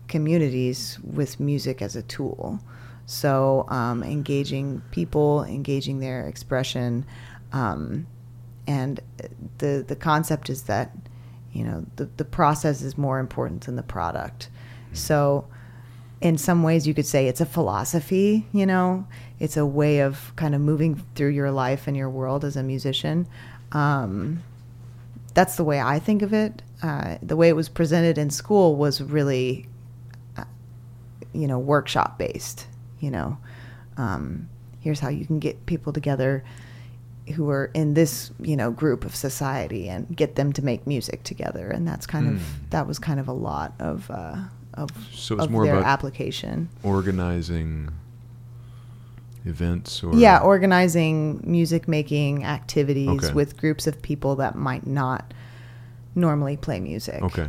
communities 0.08 0.98
with 1.02 1.40
music 1.40 1.82
as 1.82 1.96
a 1.96 2.02
tool. 2.02 2.60
So, 3.06 3.66
um, 3.68 4.02
engaging 4.02 4.82
people, 4.90 5.44
engaging 5.44 5.98
their 5.98 6.26
expression, 6.26 7.04
um, 7.52 8.06
and 8.66 9.00
the 9.58 9.84
the 9.86 9.96
concept 9.96 10.48
is 10.48 10.62
that 10.62 10.90
you 11.52 11.64
know 11.64 11.84
the 11.96 12.06
the 12.16 12.24
process 12.24 12.80
is 12.80 12.96
more 12.96 13.18
important 13.18 13.66
than 13.66 13.76
the 13.76 13.82
product. 13.82 14.48
So, 14.94 15.46
in 16.22 16.38
some 16.38 16.62
ways, 16.62 16.86
you 16.86 16.94
could 16.94 17.04
say 17.04 17.28
it's 17.28 17.42
a 17.42 17.46
philosophy. 17.46 18.46
You 18.52 18.64
know, 18.64 19.06
it's 19.38 19.58
a 19.58 19.66
way 19.66 19.98
of 19.98 20.32
kind 20.36 20.54
of 20.54 20.62
moving 20.62 21.02
through 21.14 21.30
your 21.30 21.50
life 21.50 21.86
and 21.86 21.94
your 21.94 22.08
world 22.08 22.42
as 22.44 22.56
a 22.56 22.62
musician. 22.62 23.26
Um, 23.72 24.42
that's 25.34 25.56
the 25.56 25.64
way 25.64 25.80
I 25.80 25.98
think 25.98 26.22
of 26.22 26.32
it. 26.32 26.62
Uh, 26.84 27.16
the 27.22 27.34
way 27.34 27.48
it 27.48 27.56
was 27.56 27.68
presented 27.70 28.18
in 28.18 28.28
school 28.28 28.76
was 28.76 29.00
really, 29.00 29.66
uh, 30.36 30.44
you 31.32 31.46
know, 31.46 31.58
workshop 31.58 32.18
based. 32.18 32.66
You 33.00 33.10
know, 33.10 33.38
um, 33.96 34.48
here's 34.80 35.00
how 35.00 35.08
you 35.08 35.24
can 35.24 35.38
get 35.38 35.64
people 35.64 35.92
together 35.94 36.44
who 37.36 37.48
are 37.48 37.70
in 37.72 37.94
this 37.94 38.30
you 38.38 38.54
know 38.54 38.70
group 38.70 39.02
of 39.06 39.16
society 39.16 39.88
and 39.88 40.14
get 40.14 40.34
them 40.34 40.52
to 40.52 40.62
make 40.62 40.86
music 40.86 41.22
together 41.22 41.70
and 41.70 41.88
that's 41.88 42.06
kind 42.06 42.28
of 42.28 42.34
Mm. 42.34 42.70
that 42.70 42.86
was 42.86 42.98
kind 42.98 43.18
of 43.18 43.28
a 43.28 43.32
lot 43.32 43.72
of 43.78 44.10
uh, 44.10 44.36
of, 44.74 44.90
So 45.10 45.36
it's 45.36 45.44
of 45.46 45.50
more 45.50 45.64
their 45.64 45.76
about 45.78 45.86
application 45.86 46.68
organizing 46.82 47.88
events 49.46 50.02
or 50.04 50.14
yeah 50.14 50.38
organizing 50.38 51.40
music 51.44 51.88
making 51.88 52.44
activities 52.44 53.08
Okay. 53.24 53.32
with 53.32 53.56
groups 53.56 53.86
of 53.86 54.00
people 54.02 54.36
that 54.36 54.54
might 54.54 54.86
not 54.86 55.32
normally 56.14 56.56
play 56.56 56.80
music 56.80 57.22
okay 57.22 57.48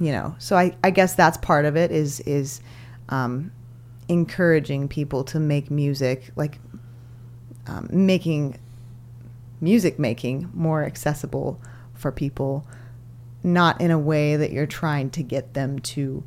you 0.00 0.12
know 0.12 0.34
so 0.38 0.56
i, 0.56 0.74
I 0.84 0.90
guess 0.90 1.14
that's 1.14 1.36
part 1.38 1.64
of 1.64 1.76
it 1.76 1.90
is 1.90 2.20
is 2.20 2.60
um, 3.10 3.50
encouraging 4.08 4.88
people 4.88 5.24
to 5.24 5.40
make 5.40 5.70
music 5.70 6.30
like 6.36 6.58
um, 7.66 7.88
making 7.90 8.58
music 9.60 9.98
making 9.98 10.48
more 10.54 10.84
accessible 10.84 11.60
for 11.94 12.12
people 12.12 12.64
not 13.42 13.80
in 13.80 13.90
a 13.90 13.98
way 13.98 14.36
that 14.36 14.52
you're 14.52 14.66
trying 14.66 15.10
to 15.10 15.22
get 15.22 15.54
them 15.54 15.78
to 15.80 16.22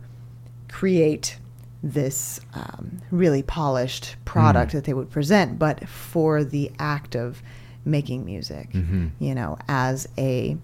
create 0.70 1.38
this 1.84 2.40
um, 2.54 3.00
really 3.10 3.42
polished 3.44 4.16
product 4.26 4.70
Mm. 4.70 4.74
that 4.74 4.84
they 4.86 4.94
would 4.94 5.10
present 5.10 5.58
but 5.58 5.88
for 5.90 6.44
the 6.44 6.72
act 6.78 7.16
of 7.16 7.42
making 7.84 8.24
music 8.26 8.72
Mhm. 8.74 9.10
you 9.20 9.34
know 9.34 9.58
as 9.68 10.08
a 10.18 10.56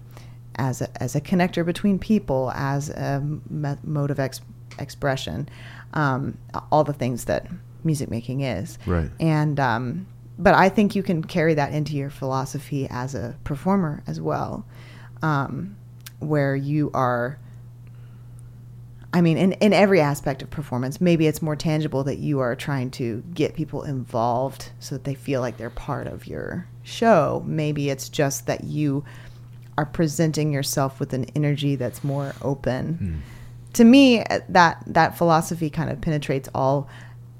as 0.58 0.82
a, 0.82 1.02
as 1.02 1.14
a 1.14 1.20
connector 1.20 1.64
between 1.64 1.98
people, 1.98 2.52
as 2.54 2.90
a 2.90 3.20
me- 3.20 3.76
mode 3.84 4.10
of 4.10 4.18
ex- 4.18 4.40
expression, 4.78 5.48
um, 5.94 6.36
all 6.70 6.84
the 6.84 6.92
things 6.92 7.24
that 7.26 7.46
music 7.84 8.10
making 8.10 8.42
is. 8.42 8.78
Right. 8.86 9.10
And 9.20 9.58
um, 9.60 10.06
but 10.38 10.54
I 10.54 10.68
think 10.68 10.94
you 10.94 11.02
can 11.02 11.24
carry 11.24 11.54
that 11.54 11.72
into 11.72 11.96
your 11.96 12.10
philosophy 12.10 12.86
as 12.90 13.14
a 13.14 13.36
performer 13.44 14.02
as 14.06 14.20
well, 14.20 14.64
um, 15.22 15.76
where 16.20 16.54
you 16.54 16.90
are. 16.94 17.38
I 19.10 19.22
mean, 19.22 19.38
in, 19.38 19.52
in 19.52 19.72
every 19.72 20.02
aspect 20.02 20.42
of 20.42 20.50
performance, 20.50 21.00
maybe 21.00 21.26
it's 21.26 21.40
more 21.40 21.56
tangible 21.56 22.04
that 22.04 22.18
you 22.18 22.40
are 22.40 22.54
trying 22.54 22.90
to 22.92 23.24
get 23.32 23.54
people 23.54 23.82
involved 23.82 24.70
so 24.80 24.96
that 24.96 25.04
they 25.04 25.14
feel 25.14 25.40
like 25.40 25.56
they're 25.56 25.70
part 25.70 26.06
of 26.06 26.26
your 26.26 26.68
show. 26.82 27.42
Maybe 27.46 27.88
it's 27.88 28.10
just 28.10 28.46
that 28.46 28.64
you 28.64 29.04
are 29.78 29.86
presenting 29.86 30.52
yourself 30.52 30.98
with 30.98 31.12
an 31.12 31.24
energy 31.36 31.76
that's 31.76 32.02
more 32.02 32.34
open. 32.42 33.22
Mm. 33.24 33.72
To 33.74 33.84
me, 33.84 34.24
that 34.48 34.82
that 34.88 35.16
philosophy 35.16 35.70
kind 35.70 35.88
of 35.88 36.00
penetrates 36.00 36.48
all 36.52 36.88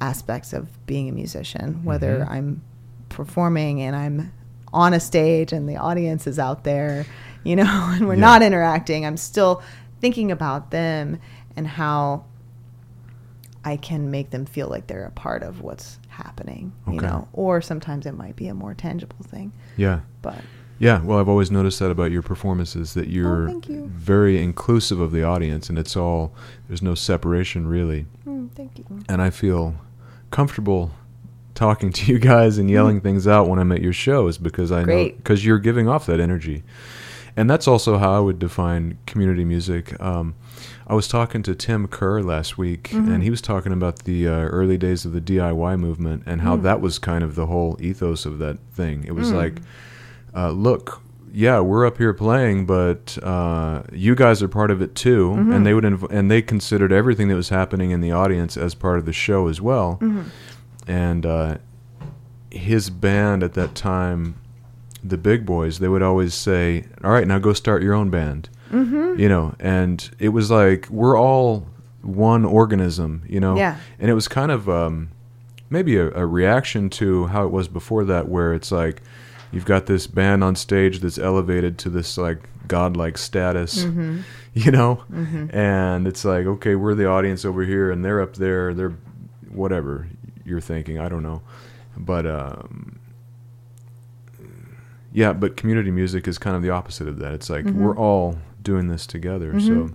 aspects 0.01 0.53
of 0.53 0.69
being 0.87 1.09
a 1.09 1.13
musician, 1.13 1.83
whether 1.85 2.21
Mhm. 2.21 2.31
I'm 2.31 2.63
performing 3.09 3.81
and 3.83 3.97
I'm 3.97 4.33
on 4.73 4.95
a 4.95 5.01
stage 5.01 5.53
and 5.53 5.69
the 5.69 5.77
audience 5.77 6.29
is 6.29 6.39
out 6.39 6.63
there, 6.63 7.07
you 7.43 7.57
know, 7.57 7.65
and 7.95 8.07
we're 8.07 8.15
Yeah. 8.15 8.21
not 8.21 8.43
interacting. 8.43 9.05
I'm 9.05 9.17
still 9.17 9.61
thinking 10.01 10.31
about 10.31 10.71
them 10.71 11.19
and 11.57 11.67
how 11.67 12.23
I 13.65 13.77
can 13.77 14.11
make 14.13 14.31
them 14.31 14.47
feel 14.47 14.69
like 14.69 14.87
they're 14.87 15.07
a 15.07 15.11
part 15.11 15.43
of 15.43 15.61
what's 15.63 15.99
happening, 16.09 16.73
you 16.89 17.01
know. 17.01 17.27
Or 17.33 17.61
sometimes 17.61 18.07
it 18.07 18.17
might 18.17 18.37
be 18.37 18.47
a 18.47 18.55
more 18.55 18.75
tangible 18.75 19.25
thing, 19.25 19.53
yeah 19.77 20.01
but 20.23 20.39
Yeah, 20.81 21.03
well, 21.03 21.19
I've 21.19 21.29
always 21.29 21.51
noticed 21.51 21.81
that 21.81 21.91
about 21.91 22.13
your 22.13 22.23
performances 22.23 22.95
that 22.95 23.09
you're 23.09 23.51
Oh, 23.51 23.61
you. 23.67 23.91
very 23.93 24.41
inclusive 24.43 25.01
of 25.01 25.11
the 25.11 25.25
audience, 25.25 25.69
and 25.69 25.77
it's 25.79 25.97
all 25.97 26.33
there's 26.69 26.83
no 26.83 26.95
separation 26.95 27.67
really. 27.67 28.07
mm, 28.27 28.51
thank 28.53 28.79
you. 28.79 28.85
And 29.09 29.21
I 29.21 29.31
feel 29.31 29.75
comfortable 30.31 30.93
talking 31.55 31.91
to 31.99 32.13
you 32.13 32.19
guys 32.21 32.59
and 32.59 32.71
yelling 32.71 33.01
things 33.01 33.27
out 33.27 33.49
when 33.49 33.59
I'm 33.59 33.73
at 33.73 33.83
your 33.83 33.93
shows 33.93 34.39
because 34.39 34.71
I 34.71 34.85
know 34.85 35.09
because 35.17 35.45
you're 35.45 35.59
giving 35.59 35.89
off 35.89 36.07
that 36.07 36.21
energy, 36.21 36.63
and 37.37 37.51
that's 37.51 37.67
also 37.67 37.99
how 37.99 38.13
I 38.17 38.21
would 38.21 38.39
define 38.39 38.99
community 39.07 39.45
music. 39.45 40.01
Um, 40.01 40.35
I 40.87 40.95
was 40.95 41.09
talking 41.09 41.43
to 41.43 41.55
Tim 41.55 41.87
Kerr 41.89 42.23
last 42.23 42.57
week, 42.57 42.91
Mhm. 42.93 43.13
and 43.15 43.23
he 43.25 43.31
was 43.31 43.43
talking 43.43 43.73
about 43.73 44.05
the 44.05 44.27
uh, 44.29 44.33
early 44.33 44.79
days 44.79 45.05
of 45.05 45.13
the 45.13 45.21
DIY 45.21 45.77
movement 45.77 46.23
and 46.25 46.41
how 46.43 46.57
Mm. 46.57 46.63
that 46.63 46.81
was 46.81 46.99
kind 47.01 47.23
of 47.25 47.35
the 47.35 47.47
whole 47.47 47.77
ethos 47.81 48.25
of 48.25 48.39
that 48.39 48.59
thing. 48.73 49.05
It 49.05 49.13
was 49.15 49.31
Mm. 49.33 49.37
like 49.37 49.61
uh, 50.35 50.51
look, 50.51 51.01
yeah, 51.33 51.61
we're 51.61 51.87
up 51.87 51.99
here 51.99 52.15
playing, 52.15 52.67
but 52.67 53.19
uh, 53.23 53.83
you 53.93 54.15
guys 54.15 54.43
are 54.43 54.49
part 54.49 54.71
of 54.71 54.81
it 54.83 54.95
too, 54.95 55.31
Mhm. 55.37 55.55
and 55.55 55.67
they 55.67 55.75
would 55.75 55.85
inv- 55.85 56.11
and 56.11 56.31
they 56.31 56.41
considered 56.43 56.93
everything 56.93 57.29
that 57.29 57.35
was 57.37 57.51
happening 57.51 57.91
in 57.91 58.01
the 58.01 58.13
audience 58.13 58.57
as 58.57 58.75
part 58.75 58.99
of 58.99 59.05
the 59.05 59.13
show 59.13 59.49
as 59.49 59.61
well. 59.61 59.99
Mhm. 60.01 60.25
And 60.87 61.27
uh, 61.27 61.57
his 62.51 62.91
band 62.91 63.43
at 63.43 63.53
that 63.55 63.75
time, 63.75 64.37
the 65.05 65.19
Big 65.19 65.45
Boys, 65.47 65.79
they 65.79 65.89
would 65.89 66.03
always 66.03 66.35
say, 66.35 66.85
"All 67.05 67.11
right, 67.13 67.27
now 67.27 67.39
go 67.39 67.53
start 67.53 67.83
your 67.83 67.95
own 67.95 68.11
band," 68.11 68.49
Mhm. 68.73 69.19
you 69.19 69.29
know. 69.29 69.55
And 69.61 70.09
it 70.19 70.31
was 70.31 70.51
like 70.51 70.89
we're 70.91 71.17
all 71.19 71.67
one 72.03 72.45
organism, 72.45 73.23
you 73.29 73.39
know. 73.39 73.57
Yeah. 73.57 73.77
And 74.01 74.11
it 74.11 74.15
was 74.15 74.29
kind 74.29 74.51
of 74.51 74.69
um, 74.69 75.09
maybe 75.71 75.97
a, 75.99 76.11
a 76.13 76.27
reaction 76.27 76.89
to 76.91 77.27
how 77.27 77.45
it 77.45 77.51
was 77.53 77.69
before 77.69 78.05
that, 78.07 78.29
where 78.29 78.55
it's 78.55 78.73
like 78.73 79.03
you've 79.53 79.65
got 79.65 79.87
this 79.87 80.07
band 80.07 80.45
on 80.45 80.55
stage 80.57 81.01
that's 81.01 81.19
elevated 81.19 81.79
to 81.79 81.91
this 81.91 82.19
like 82.19 82.49
godlike 82.69 83.17
status, 83.19 83.85
Mhm. 83.85 84.23
you 84.55 84.71
know, 84.71 85.03
Mhm. 85.13 85.55
and 85.55 86.07
it's 86.07 86.25
like 86.25 86.47
okay, 86.47 86.75
we're 86.75 86.95
the 86.95 87.07
audience 87.09 87.45
over 87.45 87.63
here, 87.65 87.91
and 87.91 88.05
they're 88.05 88.21
up 88.21 88.35
there, 88.37 88.75
they're 88.75 88.95
whatever 89.51 90.07
you're 90.45 90.61
thinking, 90.61 90.99
I 90.99 91.09
don't 91.09 91.23
know, 91.23 91.43
but 91.97 92.27
um, 92.27 92.99
yeah, 95.13 95.33
but 95.33 95.57
community 95.57 95.91
music 95.91 96.29
is 96.29 96.39
kind 96.39 96.55
of 96.57 96.63
the 96.63 96.71
opposite 96.71 97.09
of 97.09 97.19
that. 97.19 97.33
It's 97.33 97.49
like 97.51 97.65
Mhm. 97.65 97.75
we're 97.75 97.97
all 97.97 98.39
doing 98.63 98.89
this 98.89 99.07
together, 99.07 99.59
so. 99.61 99.91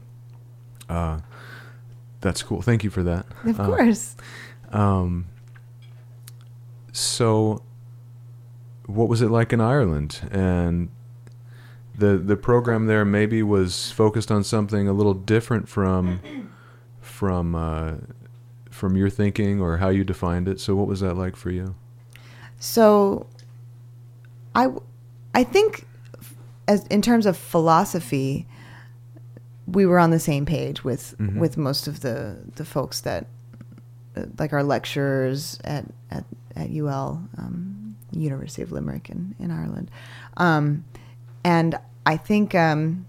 Uh, 0.90 1.20
that's 2.22 2.42
cool. 2.44 2.62
Thank 2.62 2.84
you 2.84 2.90
for 2.90 3.04
that. 3.04 3.26
Of 3.46 3.60
Uh, 3.60 3.66
course. 3.66 4.16
um, 4.72 5.26
so, 6.92 7.62
what 8.86 9.08
was 9.10 9.22
it 9.22 9.30
like 9.30 9.54
in 9.54 9.62
Ireland? 9.62 10.28
And 10.32 10.90
the 11.98 12.18
the 12.18 12.36
program 12.36 12.88
there 12.88 13.06
maybe 13.06 13.44
was 13.44 13.92
focused 13.92 14.32
on 14.32 14.44
something 14.44 14.88
a 14.88 14.94
little 14.94 15.14
different 15.14 15.70
from 15.70 16.20
from 17.02 17.56
uh, 17.56 17.94
from 18.70 18.96
your 18.98 19.10
thinking 19.10 19.62
or 19.62 19.78
how 19.78 19.90
you 19.90 20.04
defined 20.04 20.48
it. 20.48 20.60
So, 20.60 20.76
what 20.76 20.88
was 20.88 21.02
that 21.02 21.14
like 21.16 21.36
for 21.36 21.52
you? 21.52 21.76
So, 22.60 23.28
I 24.56 24.68
I 25.36 25.44
think, 25.44 25.86
as 26.68 26.86
in 26.88 27.02
terms 27.02 27.26
of 27.26 27.38
philosophy, 27.38 28.48
we 29.68 29.86
were 29.86 30.00
on 30.00 30.10
the 30.12 30.20
same 30.20 30.46
page 30.46 30.84
with 30.84 31.16
Mhm. 31.20 31.38
with 31.40 31.58
most 31.58 31.88
of 31.88 32.00
the 32.02 32.38
the 32.56 32.66
folks 32.66 33.02
that, 33.02 33.28
like 34.40 34.52
our 34.54 34.64
lecturers 34.64 35.60
at 35.64 35.86
at 36.10 36.26
at 36.56 36.70
UL, 36.72 37.28
um, 37.38 37.73
University 38.14 38.62
of 38.62 38.72
Limerick 38.72 39.10
in 39.10 39.36
in 39.40 39.52
Ireland, 39.52 39.90
um, 40.38 40.86
and 41.44 41.76
I 42.06 42.18
think 42.18 42.56
um, 42.56 43.06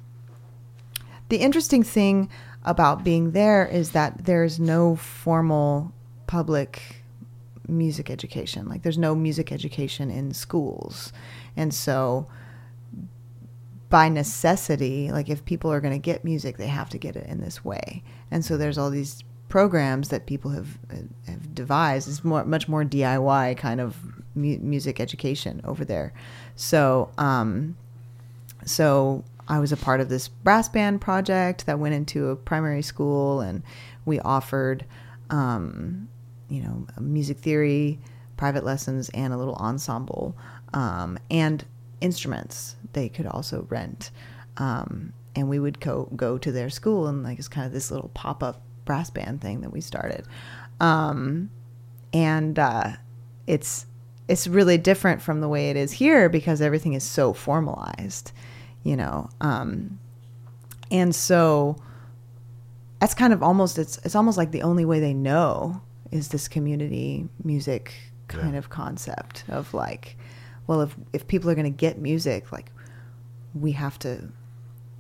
the 1.29 1.39
interesting 1.39 1.83
thing 1.83 2.31
about 2.65 3.05
being 3.05 3.33
there 3.33 3.67
is 3.67 3.91
that 3.91 4.25
there's 4.25 4.59
no 4.59 4.97
formal 4.97 5.93
public 6.27 7.05
music 7.69 8.11
education. 8.11 8.69
Like 8.69 8.83
there's 8.83 8.99
no 8.99 9.15
music 9.15 9.53
education 9.53 10.11
in 10.11 10.33
schools. 10.33 11.13
And 11.57 11.73
so 11.73 12.27
by 13.91 14.09
necessity, 14.09 15.11
like 15.13 15.29
if 15.29 15.45
people 15.45 15.73
are 15.73 15.81
going 15.81 15.95
to 15.95 15.99
get 15.99 16.25
music, 16.25 16.57
they 16.57 16.67
have 16.67 16.89
to 16.91 16.99
get 16.99 17.17
it 17.17 17.27
in 17.27 17.41
this 17.41 17.65
way. 17.65 18.03
And 18.31 18.45
so 18.45 18.57
there's 18.57 18.79
all 18.79 18.91
these 18.91 19.23
programs 19.55 20.09
that 20.09 20.27
people 20.27 20.51
have 20.51 20.67
have 21.29 21.55
devised 21.55 22.09
is 22.09 22.25
more 22.25 22.45
much 22.45 22.67
more 22.67 22.83
DIY 22.83 23.57
kind 23.57 23.81
of 23.81 23.97
mu- 24.35 24.59
music 24.59 24.99
education 24.99 25.61
over 25.63 25.85
there. 25.85 26.13
So 26.57 27.09
um, 27.19 27.77
so 28.65 29.23
I 29.47 29.61
was 29.61 29.71
a 29.71 29.77
part 29.77 30.01
of 30.01 30.09
this 30.09 30.27
brass 30.27 30.69
band 30.69 31.01
project 31.01 31.67
that 31.67 31.79
went 31.79 31.95
into 31.95 32.31
a 32.31 32.35
primary 32.35 32.83
school, 32.83 33.43
and 33.43 33.63
we 34.05 34.19
offered, 34.19 34.85
um, 35.31 36.09
you 36.49 36.61
know, 36.61 36.89
music 36.99 37.39
theory, 37.39 38.01
private 38.37 38.65
lessons, 38.65 39.09
and 39.11 39.33
a 39.33 39.37
little 39.37 39.55
ensemble, 39.55 40.37
um, 40.73 41.17
and 41.31 41.65
instruments 42.01 42.75
they 42.93 43.09
could 43.09 43.27
also 43.27 43.69
rent. 43.71 44.11
Um, 44.57 45.13
and 45.37 45.49
we 45.49 45.61
would 45.61 45.79
go 45.79 46.09
go 46.17 46.39
to 46.39 46.51
their 46.51 46.71
school, 46.71 47.07
and 47.07 47.23
like 47.23 47.39
it's 47.39 47.47
kind 47.47 47.69
of 47.69 47.73
this 47.73 47.93
little 47.93 48.11
pop 48.15 48.43
up 48.43 48.61
brass 48.85 49.11
band 49.11 49.41
thing 49.41 49.61
that 49.63 49.73
we 49.73 49.81
started, 49.81 50.27
um, 50.81 51.51
and 52.13 52.59
uh, 52.59 52.93
it's 53.47 53.87
it's 54.29 54.47
really 54.47 54.79
different 54.79 55.21
from 55.21 55.41
the 55.41 55.49
way 55.49 55.71
it 55.71 55.77
is 55.77 55.93
here 55.93 56.29
because 56.29 56.61
everything 56.63 56.95
is 56.95 57.05
so 57.05 57.33
formalized 57.35 58.33
you 58.83 58.97
know 58.97 59.29
um, 59.43 59.99
and 60.91 61.15
so 61.15 61.77
that's 63.01 63.13
kind 63.15 63.33
of 63.35 63.43
almost 63.43 63.79
it's 63.79 63.99
it's 64.05 64.15
almost 64.15 64.39
like 64.39 64.51
the 64.51 64.63
only 64.63 64.85
way 64.85 64.99
they 65.01 65.13
know 65.13 65.81
is 66.11 66.29
this 66.29 66.49
community 66.49 67.29
music 67.43 67.93
kind 68.29 68.53
Yeah. 68.53 68.59
of 68.59 68.71
concept 68.71 69.45
of 69.49 69.75
like 69.75 70.17
well 70.67 70.81
if 70.81 70.97
if 71.13 71.27
people 71.27 71.51
are 71.51 71.55
going 71.55 71.65
to 71.71 71.77
get 71.87 71.99
music 71.99 72.51
like 72.51 72.71
we 73.55 73.73
have 73.73 73.99
to 74.01 74.31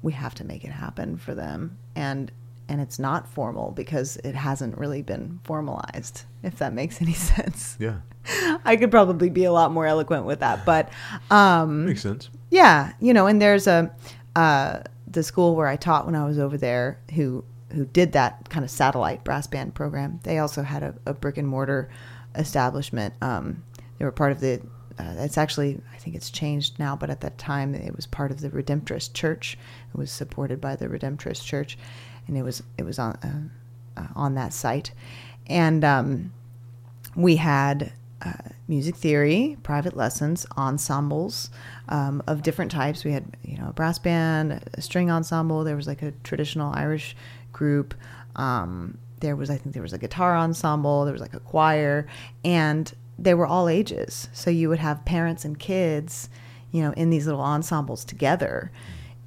we 0.02 0.12
have 0.12 0.34
to 0.34 0.44
make 0.44 0.64
it 0.64 0.70
happen 0.72 1.16
for 1.16 1.34
them 1.34 1.78
and 1.96 2.30
and 2.68 2.80
it's 2.80 2.98
not 2.98 3.28
formal 3.28 3.70
because 3.72 4.16
it 4.24 4.34
hasn't 4.34 4.76
really 4.78 5.02
been 5.02 5.38
formalized 5.44 6.22
if 6.42 6.56
that 6.58 6.72
makes 6.72 7.00
any 7.02 7.12
sense 7.32 7.76
Yeah. 7.78 7.98
i 8.64 8.76
could 8.76 8.90
probably 8.90 9.28
be 9.30 9.44
a 9.44 9.52
lot 9.52 9.70
more 9.72 9.86
eloquent 9.86 10.24
with 10.24 10.40
that 10.40 10.64
but 10.64 10.90
um 11.30 11.86
Makes 11.86 12.02
sense. 12.02 12.30
yeah, 12.50 12.92
you 13.00 13.12
know, 13.12 13.26
and 13.26 13.40
there's 13.42 13.66
a 13.66 13.94
uh, 14.36 14.80
the 15.06 15.22
school 15.22 15.54
where 15.54 15.68
I 15.68 15.76
taught 15.76 16.06
when 16.06 16.16
I 16.16 16.24
was 16.24 16.38
over 16.40 16.56
there 16.56 16.98
who 17.14 17.44
who 17.70 17.84
did 17.84 18.12
that 18.12 18.48
kind 18.50 18.64
of 18.64 18.70
satellite 18.70 19.22
brass 19.24 19.46
band 19.46 19.74
program. 19.74 20.18
They 20.24 20.38
also 20.38 20.62
had 20.62 20.82
a, 20.82 20.94
a 21.06 21.14
brick 21.14 21.36
and 21.38 21.46
mortar 21.46 21.88
establishment. 22.34 23.14
Um, 23.22 23.62
they 23.98 24.04
were 24.04 24.12
part 24.12 24.32
of 24.32 24.40
the. 24.40 24.60
Uh, 24.98 25.14
it's 25.18 25.38
actually 25.38 25.80
I 25.92 25.98
think 25.98 26.14
it's 26.16 26.30
changed 26.30 26.78
now, 26.78 26.94
but 26.96 27.10
at 27.10 27.20
that 27.20 27.36
time 27.38 27.74
it 27.74 27.94
was 27.96 28.06
part 28.06 28.30
of 28.30 28.40
the 28.40 28.50
Redemptorist 28.50 29.12
Church. 29.12 29.58
It 29.92 29.96
was 29.98 30.10
supported 30.10 30.60
by 30.60 30.76
the 30.76 30.86
Redemptorist 30.88 31.44
Church, 31.44 31.76
and 32.26 32.36
it 32.36 32.42
was 32.42 32.62
it 32.78 32.84
was 32.84 32.98
on 32.98 33.12
uh, 33.22 34.00
uh, 34.00 34.08
on 34.14 34.34
that 34.34 34.52
site, 34.52 34.92
and 35.46 35.84
um, 35.84 36.32
we 37.16 37.36
had 37.36 37.92
uh, 38.24 38.32
music 38.68 38.96
theory, 38.96 39.56
private 39.62 39.96
lessons, 39.96 40.46
ensembles 40.56 41.50
um, 41.88 42.22
of 42.26 42.42
different 42.42 42.70
types. 42.70 43.04
We 43.04 43.12
had, 43.12 43.36
you 43.42 43.58
know, 43.58 43.68
a 43.68 43.72
brass 43.72 43.98
band, 43.98 44.64
a 44.72 44.80
string 44.80 45.10
ensemble. 45.10 45.62
There 45.64 45.76
was 45.76 45.86
like 45.86 46.02
a 46.02 46.12
traditional 46.22 46.72
Irish 46.74 47.14
group. 47.52 47.94
Um, 48.36 48.98
there 49.20 49.36
was, 49.36 49.50
I 49.50 49.58
think, 49.58 49.74
there 49.74 49.82
was 49.82 49.92
a 49.92 49.98
guitar 49.98 50.36
ensemble. 50.36 51.04
There 51.04 51.12
was 51.12 51.20
like 51.20 51.34
a 51.34 51.40
choir, 51.40 52.06
and 52.44 52.92
they 53.18 53.34
were 53.34 53.46
all 53.46 53.68
ages. 53.68 54.28
So 54.32 54.50
you 54.50 54.68
would 54.70 54.78
have 54.78 55.04
parents 55.04 55.44
and 55.44 55.58
kids, 55.58 56.30
you 56.72 56.82
know, 56.82 56.92
in 56.92 57.10
these 57.10 57.26
little 57.26 57.42
ensembles 57.42 58.04
together 58.04 58.72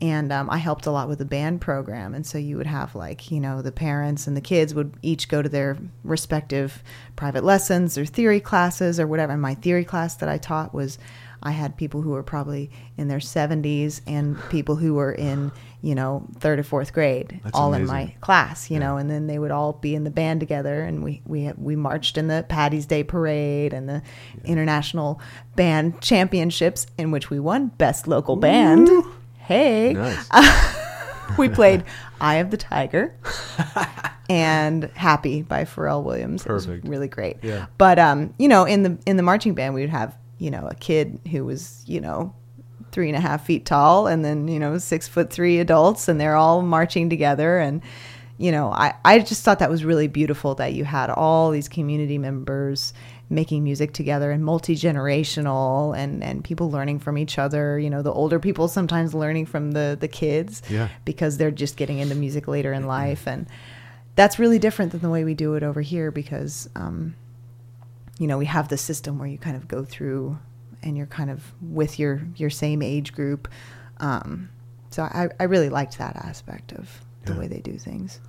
and 0.01 0.31
um, 0.31 0.49
I 0.49 0.57
helped 0.57 0.85
a 0.85 0.91
lot 0.91 1.07
with 1.07 1.19
the 1.19 1.25
band 1.25 1.61
program. 1.61 2.13
And 2.13 2.25
so 2.25 2.37
you 2.37 2.57
would 2.57 2.67
have 2.67 2.95
like 2.95 3.31
you 3.31 3.39
know 3.39 3.61
the 3.61 3.71
parents 3.71 4.27
and 4.27 4.37
the 4.37 4.41
kids 4.41 4.73
would 4.73 4.93
each 5.01 5.27
go 5.27 5.41
to 5.41 5.49
their 5.49 5.77
respective 6.03 6.83
private 7.15 7.43
lessons 7.43 7.97
or 7.97 8.05
theory 8.05 8.39
classes 8.39 8.99
or 8.99 9.07
whatever. 9.07 9.33
And 9.33 9.41
my 9.41 9.55
theory 9.55 9.85
class 9.85 10.15
that 10.15 10.29
I 10.29 10.37
taught 10.37 10.73
was 10.73 10.97
I 11.41 11.51
had 11.51 11.77
people 11.77 12.01
who 12.01 12.11
were 12.11 12.23
probably 12.23 12.71
in 12.97 13.07
their 13.07 13.19
70s 13.19 14.01
and 14.07 14.37
people 14.49 14.75
who 14.75 14.95
were 14.95 15.11
in 15.11 15.51
you 15.81 15.93
know 15.93 16.27
third 16.39 16.57
or 16.57 16.63
fourth 16.63 16.91
grade 16.91 17.39
That's 17.43 17.55
all 17.55 17.75
in 17.75 17.85
my 17.85 18.15
class 18.19 18.71
you 18.71 18.79
know 18.79 18.97
and 18.97 19.11
then 19.11 19.27
they 19.27 19.37
would 19.37 19.51
all 19.51 19.73
be 19.73 19.95
in 19.95 20.03
the 20.03 20.11
band 20.11 20.39
together. 20.39 20.81
And 20.81 21.03
we 21.03 21.21
we 21.25 21.51
we 21.57 21.75
marched 21.75 22.17
in 22.17 22.27
the 22.27 22.45
Patty's 22.47 22.85
Day 22.85 23.03
parade 23.03 23.73
and 23.73 23.89
the 23.89 24.03
international 24.43 25.21
band 25.55 26.01
championships 26.01 26.85
in 26.97 27.09
which 27.11 27.29
we 27.29 27.39
won 27.39 27.67
best 27.67 28.07
local 28.07 28.35
band 28.35 28.89
hey 29.47 29.93
Nice. 29.93 30.29
we 31.37 31.49
played 31.59 31.83
Eye 32.19 32.35
of 32.35 32.51
the 32.51 32.57
Tiger 32.57 33.15
and 34.29 34.85
Happy 34.95 35.41
by 35.41 35.63
Pharrell 35.65 36.03
Williams. 36.03 36.45
It 36.45 36.51
was 36.51 36.65
Perfect. 36.65 36.87
really 36.87 37.07
great. 37.07 37.37
Yeah. 37.43 37.67
But 37.77 37.99
um, 37.99 38.33
you 38.37 38.47
know, 38.47 38.65
in 38.65 38.83
the 38.83 38.97
in 39.05 39.17
the 39.17 39.23
marching 39.23 39.53
band 39.53 39.73
we 39.73 39.81
would 39.81 39.89
have, 39.89 40.17
you 40.37 40.51
know, 40.51 40.67
a 40.67 40.75
kid 40.75 41.19
who 41.31 41.45
was, 41.45 41.83
you 41.85 42.01
know, 42.01 42.33
three 42.91 43.07
and 43.09 43.15
a 43.17 43.21
half 43.21 43.45
feet 43.45 43.65
tall 43.65 44.07
and 44.07 44.25
then, 44.25 44.47
you 44.47 44.59
know, 44.59 44.77
six 44.77 45.07
foot 45.07 45.31
three 45.31 45.59
adults 45.59 46.07
and 46.07 46.19
they're 46.19 46.35
all 46.35 46.61
marching 46.61 47.09
together 47.09 47.57
and 47.59 47.81
you 48.39 48.51
know, 48.51 48.71
I, 48.71 48.93
I 49.03 49.17
just 49.17 49.43
thought 49.43 49.59
that 49.59 49.69
was 49.69 49.83
really 49.83 50.07
beautiful 50.07 50.53
that 50.55 50.73
you 50.73 50.85
had 50.85 51.09
all 51.09 51.49
these 51.49 51.67
community 51.67 52.19
members 52.19 52.93
making 53.29 53.63
music 53.63 53.91
together 53.93 54.31
and 54.31 54.43
multi-generational 54.45 55.97
and, 55.97 56.23
and 56.23 56.43
people 56.43 56.71
learning 56.71 56.99
from 56.99 57.17
each 57.17 57.37
other. 57.37 57.77
You 57.79 57.89
know 57.89 58.01
the 58.01 58.11
older 58.11 58.39
people 58.39 58.67
sometimes 58.67 59.13
learning 59.13 59.45
from 59.47 59.71
the 59.71 59.97
the 59.99 60.07
kids 60.07 60.61
Yeah. 60.69 60.89
because 61.05 61.37
they're 61.37 61.51
just 61.51 61.77
getting 61.77 61.99
into 61.99 62.15
music 62.15 62.47
later 62.47 62.73
in 62.73 62.85
life. 62.87 63.27
And 63.27 63.47
that's 64.15 64.39
really 64.39 64.59
different 64.59 64.91
than 64.91 65.01
the 65.01 65.09
way 65.09 65.23
we 65.23 65.33
do 65.33 65.53
it 65.55 65.63
over 65.63 65.81
here 65.81 66.09
because 66.11 66.69
um, 66.75 67.15
you 68.19 68.27
know 68.27 68.37
we 68.37 68.45
have 68.45 68.69
the 68.69 68.77
system 68.77 69.19
where 69.19 69.27
you 69.27 69.37
kind 69.37 69.55
of 69.55 69.67
go 69.67 69.83
through 69.83 70.37
and 70.83 70.95
you're 70.97 71.05
kind 71.07 71.29
of 71.29 71.53
with 71.61 71.99
your 71.99 72.21
your 72.35 72.49
same 72.49 72.81
age 72.81 73.13
group. 73.13 73.47
Um, 73.99 74.49
so 74.89 75.03
I, 75.03 75.29
I 75.39 75.43
really 75.43 75.69
liked 75.69 75.97
that 75.97 76.15
aspect 76.15 76.71
of 76.71 77.01
the 77.25 77.33
Yeah. 77.33 77.39
way 77.39 77.47
they 77.47 77.59
do 77.59 77.77
things 77.77 78.19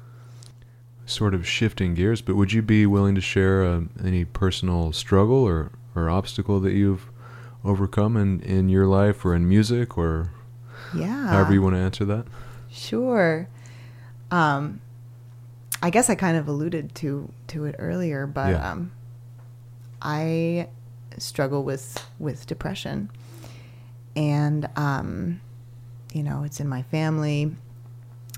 Sort 1.11 1.33
of 1.35 1.47
shifting 1.47 1.95
gears, 1.95 2.21
but 2.21 2.37
would 2.37 2.53
you 2.53 2.61
be 2.61 2.85
willing 2.85 3.15
to 3.15 3.21
share 3.23 3.65
uh, 3.65 3.81
any 4.05 4.27
personal 4.27 4.93
struggle 4.93 5.43
or, 5.43 5.73
or 5.95 6.11
obstacle 6.11 6.61
that 6.61 6.73
you've 6.75 7.11
overcome 7.65 8.17
in, 8.17 8.41
in 8.41 8.69
your 8.69 8.87
life 8.87 9.25
or 9.25 9.35
in 9.35 9.49
music 9.49 9.97
or 9.99 10.31
yeah 10.93 11.29
however 11.29 11.53
you 11.55 11.63
want 11.63 11.75
to 11.75 11.79
answer 11.81 12.05
that? 12.05 12.27
Sure. 12.71 13.49
Um, 14.31 14.83
I 15.83 15.89
guess 15.89 16.11
I 16.11 16.15
kind 16.15 16.37
of 16.37 16.47
alluded 16.47 16.95
to 16.97 17.33
to 17.49 17.65
it 17.65 17.75
earlier, 17.79 18.27
but 18.27 18.51
Yeah. 18.51 18.71
um, 18.73 18.93
I 20.03 20.69
struggle 21.17 21.65
with 21.65 22.05
with 22.19 22.47
depression, 22.47 23.11
and 24.15 24.69
um, 24.77 25.41
you 26.13 26.23
know, 26.23 26.43
it's 26.43 26.61
in 26.61 26.69
my 26.69 26.83
family. 26.83 27.57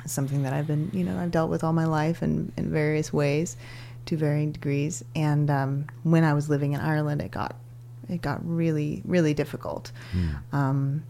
Something 0.07 0.43
that 0.43 0.53
I've 0.53 0.67
been, 0.67 0.91
you 0.93 1.05
know, 1.05 1.19
I've 1.19 1.31
dealt 1.31 1.51
with 1.51 1.63
all 1.65 1.73
my 1.73 1.85
life 1.85 2.23
in, 2.23 2.53
in 2.57 2.71
various 2.71 3.13
ways, 3.13 3.57
to 4.07 4.17
varying 4.17 4.53
degrees. 4.53 5.05
And 5.15 5.51
um, 5.51 5.87
when 6.03 6.25
I 6.25 6.35
was 6.35 6.49
living 6.49 6.73
in 6.73 6.81
Ireland, 6.81 7.21
it 7.23 7.31
got 7.31 7.57
it 8.09 8.23
got 8.23 8.41
really 8.45 9.03
really 9.05 9.35
difficult 9.35 9.93
um, 10.53 11.05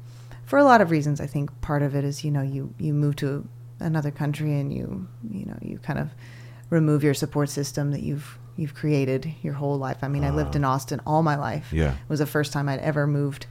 for 0.45 0.59
a 0.59 0.65
lot 0.65 0.81
of 0.81 0.91
reasons. 0.91 1.21
I 1.21 1.27
think 1.27 1.61
part 1.61 1.83
of 1.83 1.95
it 1.95 2.05
is 2.05 2.25
you 2.25 2.31
know 2.31 2.43
you 2.43 2.75
you 2.79 2.93
move 2.93 3.17
to 3.17 3.47
another 3.79 4.11
country 4.11 4.53
and 4.59 4.73
you 4.73 5.09
you 5.31 5.47
know 5.47 5.57
you 5.63 5.79
kind 5.79 5.99
of 5.99 6.11
remove 6.69 7.03
your 7.03 7.15
support 7.15 7.49
system 7.49 7.91
that 7.93 8.03
you've 8.03 8.39
you've 8.57 8.75
created 8.75 9.33
your 9.43 9.55
whole 9.55 9.79
life. 9.79 9.99
I 10.03 10.09
mean, 10.09 10.23
I 10.23 10.31
lived 10.31 10.55
in 10.55 10.65
Austin 10.65 11.01
all 11.07 11.23
my 11.23 11.37
life. 11.37 11.73
Yeah. 11.73 11.93
it 11.93 12.09
was 12.09 12.19
the 12.19 12.27
first 12.27 12.53
time 12.53 12.69
I'd 12.69 12.81
ever 12.81 13.07
moved 13.07 13.47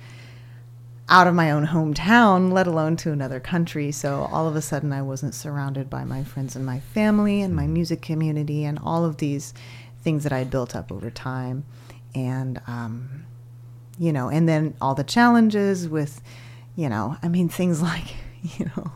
out 1.10 1.28
of 1.28 1.34
my 1.34 1.50
own 1.52 1.68
hometown, 1.68 2.52
let 2.52 2.68
alone 2.68 2.96
to 2.98 3.12
another 3.12 3.40
country. 3.40 3.92
So 3.92 4.30
all 4.32 4.48
of 4.48 4.56
a 4.56 4.62
sudden, 4.62 4.94
I 4.94 5.02
wasn't 5.02 5.34
surrounded 5.34 5.90
by 5.90 6.04
my 6.04 6.24
friends 6.24 6.56
and 6.56 6.66
my 6.66 6.80
family 6.80 7.42
and 7.42 7.56
my 7.56 7.66
music 7.68 8.02
community 8.02 8.64
and 8.64 8.80
all 8.84 9.04
of 9.04 9.18
these 9.18 9.54
things 10.02 10.24
that 10.24 10.32
I 10.32 10.38
had 10.38 10.52
built 10.52 10.76
up 10.76 10.92
over 10.92 11.10
time. 11.10 11.66
And, 12.14 12.62
um, 12.68 13.26
you 13.98 14.14
know, 14.14 14.30
and 14.30 14.48
then 14.48 14.76
all 14.80 14.94
the 14.94 15.04
challenges 15.04 15.90
with, 15.90 16.22
you 16.76 16.88
know, 16.90 17.18
I 17.24 17.28
mean, 17.28 17.50
things 17.50 17.82
like, 17.92 18.16
you 18.58 18.66
know, 18.76 18.92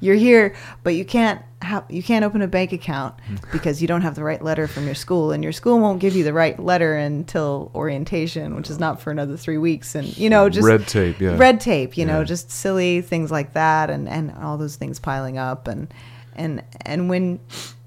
you're 0.00 0.14
here, 0.16 0.54
but 0.82 0.94
you 0.94 1.04
can't 1.04 1.42
have, 1.62 1.84
you 1.90 2.02
can't 2.02 2.24
open 2.24 2.40
a 2.42 2.48
bank 2.48 2.72
account 2.72 3.14
because 3.52 3.82
you 3.82 3.86
don't 3.88 4.00
have 4.02 4.14
the 4.14 4.24
right 4.24 4.42
letter 4.42 4.66
from 4.66 4.86
your 4.86 4.94
school, 4.94 5.30
and 5.32 5.42
your 5.44 5.52
school 5.52 5.78
won't 5.78 6.00
give 6.00 6.16
you 6.16 6.24
the 6.24 6.32
right 6.32 6.58
letter 6.58 6.96
until 6.96 7.70
orientation, 7.74 8.54
which 8.56 8.70
is 8.70 8.78
not 8.78 9.00
for 9.00 9.10
another 9.10 9.36
three 9.36 9.58
weeks, 9.58 9.94
and 9.94 10.16
you 10.16 10.30
know, 10.30 10.48
just 10.48 10.66
Red 10.66 10.88
tape, 10.88 11.20
yeah. 11.20 11.36
red 11.36 11.60
tape, 11.60 11.96
you 11.96 12.06
know, 12.06 12.24
just 12.24 12.50
silly 12.50 13.00
things 13.02 13.30
like 13.30 13.52
that, 13.54 13.90
and 13.90 14.08
and 14.08 14.32
all 14.32 14.56
those 14.58 14.76
things 14.76 14.98
piling 14.98 15.36
up, 15.38 15.68
and 15.68 15.92
and 16.34 16.62
and 16.82 17.08
when 17.10 17.40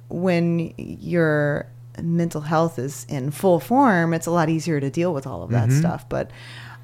when 0.09 0.73
your 0.77 1.67
mental 2.01 2.41
health 2.41 2.77
is 2.79 3.05
in 3.09 3.31
full 3.31 3.59
form, 3.59 4.13
it's 4.13 4.27
a 4.27 4.31
lot 4.31 4.49
easier 4.49 4.79
to 4.79 4.89
deal 4.89 5.13
with 5.13 5.25
all 5.27 5.41
of 5.43 5.49
that 5.51 5.69
Mhm. 5.69 5.79
stuff. 5.79 6.07
But 6.09 6.29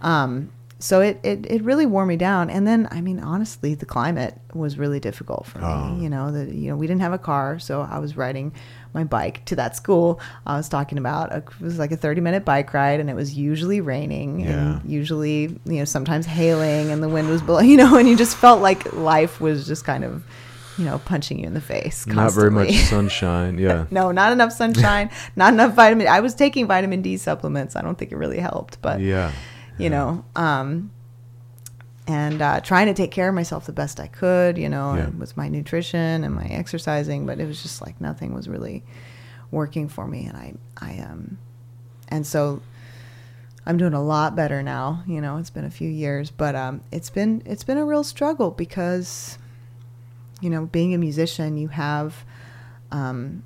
um, 0.01 0.49
so 0.82 1.02
it, 1.02 1.20
it, 1.24 1.46
it 1.52 1.62
really 1.63 1.86
wore 1.86 2.06
me 2.06 2.15
down. 2.15 2.50
And 2.50 2.65
then, 2.65 2.88
I 2.89 3.02
mean, 3.02 3.20
honestly, 3.20 3.76
the 3.76 3.86
climate 3.86 4.39
was 4.54 4.78
really 4.78 5.00
difficult 5.02 5.46
for 5.46 5.60
Oh. 5.62 5.89
me. 5.89 6.04
You 6.04 6.10
know, 6.10 6.32
that 6.32 6.54
you 6.54 6.70
know, 6.70 6.78
we 6.78 6.88
didn't 6.88 7.02
have 7.02 7.12
a 7.13 7.18
car, 7.18 7.60
so 7.60 7.82
I 7.82 8.00
was 8.00 8.15
riding 8.15 8.54
my 8.94 9.04
bike 9.04 9.44
to 9.46 9.56
that 9.58 9.76
school 9.76 10.20
I 10.48 10.56
was 10.58 10.68
talking 10.70 10.98
about. 10.98 11.32
It 11.34 11.44
was 11.62 11.78
like 11.78 11.92
a 11.92 11.98
30 11.98 12.22
minute 12.22 12.46
bike 12.46 12.74
ride, 12.74 13.00
and 13.02 13.10
it 13.10 13.13
was 13.15 13.38
usually 13.38 13.82
raining 13.82 14.39
Yeah. 14.39 14.48
and 14.80 14.89
usually, 14.89 15.42
you 15.65 15.80
know, 15.80 15.86
sometimes 15.86 16.26
hailing, 16.26 16.92
and 16.92 17.04
the 17.04 17.10
wind 17.10 17.28
was 17.30 17.42
blowing, 17.42 17.70
you 17.72 17.78
know, 17.78 17.98
and 17.98 18.08
you 18.08 18.15
just 18.15 18.38
felt 18.38 18.62
like 18.62 18.94
life 18.94 19.42
was 19.42 19.68
just 19.68 19.84
kind 19.84 20.04
of, 20.06 20.24
you 20.78 20.86
know, 20.86 20.98
punching 21.00 21.39
you 21.39 21.46
in 21.46 21.54
the 21.54 21.62
face. 21.62 22.08
Not 22.08 22.32
very 22.32 22.52
much 22.52 22.72
sunshine. 22.89 23.58
Yeah. 23.58 23.86
no, 23.92 24.12
not 24.13 24.32
enough 24.32 24.54
sunshine, 24.54 25.10
not 25.36 25.52
enough 25.54 25.74
vitamin. 25.76 26.08
I 26.08 26.22
was 26.22 26.34
taking 26.36 26.68
vitamin 26.68 27.02
D 27.02 27.18
supplements. 27.18 27.76
I 27.76 27.82
don't 27.82 27.98
think 27.98 28.13
it 28.13 28.15
really 28.18 28.39
helped, 28.39 28.82
but 28.82 29.02
yeah. 29.02 29.34
You 29.80 29.89
know, 29.89 30.26
um, 30.36 30.92
and 32.08 32.42
uh, 32.42 32.60
trying 32.62 32.88
to 32.88 32.94
take 32.94 33.12
care 33.12 33.30
of 33.30 33.36
myself 33.36 33.65
the 33.65 33.72
best 33.72 34.00
I 34.00 34.08
could, 34.08 34.58
you 34.58 34.68
know, 34.70 34.96
Yeah. 34.96 35.10
with 35.10 35.38
my 35.38 35.48
nutrition 35.48 36.24
and 36.24 36.34
my 36.34 36.46
exercising, 36.46 37.26
but 37.26 37.39
it 37.39 37.46
was 37.48 37.62
just 37.62 37.82
like 37.86 38.00
nothing 38.02 38.34
was 38.34 38.48
really 38.48 38.84
working 39.52 39.88
for 39.89 40.08
me, 40.08 40.26
and 40.26 40.36
I, 40.38 40.54
I, 40.78 41.00
um, 41.00 41.38
and 42.08 42.26
so 42.26 42.62
I'm 43.65 43.78
doing 43.78 43.94
a 43.94 44.02
lot 44.02 44.36
better 44.36 44.63
now. 44.63 45.04
You 45.08 45.22
know, 45.22 45.38
it's 45.38 45.50
been 45.52 45.65
a 45.65 45.70
few 45.72 45.89
years, 45.89 46.32
but 46.32 46.56
um, 46.56 46.82
it's 46.92 47.10
been 47.12 47.42
it's 47.46 47.63
been 47.63 47.78
a 47.78 47.86
real 47.86 48.04
struggle 48.04 48.50
because, 48.52 49.38
you 50.42 50.50
know, 50.50 50.65
being 50.65 50.94
a 50.94 50.98
musician, 50.98 51.58
you 51.58 51.68
have, 51.70 52.24
um, 52.92 53.44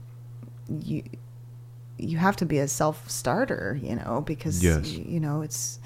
you 0.69 1.03
you 1.97 2.17
have 2.17 2.35
to 2.37 2.45
be 2.45 2.59
a 2.59 2.67
self 2.67 3.09
starter, 3.09 3.77
you 3.81 3.95
know, 3.95 4.21
because 4.25 4.63
Yes. 4.63 4.85
y- 4.85 5.05
you 5.07 5.19
know 5.19 5.41
it's 5.41 5.79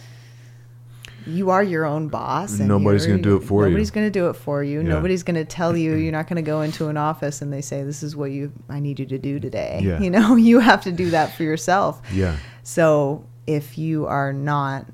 you 1.27 1.49
are 1.49 1.61
your 1.63 1.85
own 1.85 2.07
boss. 2.07 2.59
And 2.59 2.67
Nobody's 2.67 3.05
gonna 3.05 3.21
do 3.21 3.35
it 3.37 3.41
for 3.41 3.63
you. 3.63 3.69
Nobody's 3.69 3.91
going 3.91 4.07
to 4.07 4.11
do 4.11 4.29
it 4.29 4.33
for 4.35 4.63
you. 4.63 4.79
Yeah. 4.81 4.87
Nobody's 4.89 5.23
going 5.23 5.35
to 5.35 5.45
tell 5.45 5.75
you. 5.75 5.93
You're 5.95 6.11
not 6.11 6.27
going 6.27 6.37
to 6.37 6.41
go 6.41 6.61
into 6.61 6.87
an 6.87 6.97
office 6.97 7.41
and 7.41 7.51
they 7.51 7.61
say, 7.61 7.83
"This 7.83 8.01
is 8.03 8.15
what 8.15 8.31
you 8.31 8.51
I 8.69 8.79
need 8.79 8.99
you 8.99 9.05
to 9.07 9.17
do 9.17 9.39
today." 9.39 9.81
Yeah. 9.83 9.99
You 9.99 10.09
know, 10.09 10.35
you 10.49 10.59
have 10.59 10.81
to 10.83 10.91
do 10.91 11.09
that 11.11 11.35
for 11.35 11.43
yourself. 11.43 12.01
Yeah. 12.13 12.37
So 12.63 13.25
if 13.45 13.77
you 13.77 14.05
are 14.07 14.33
not, 14.33 14.85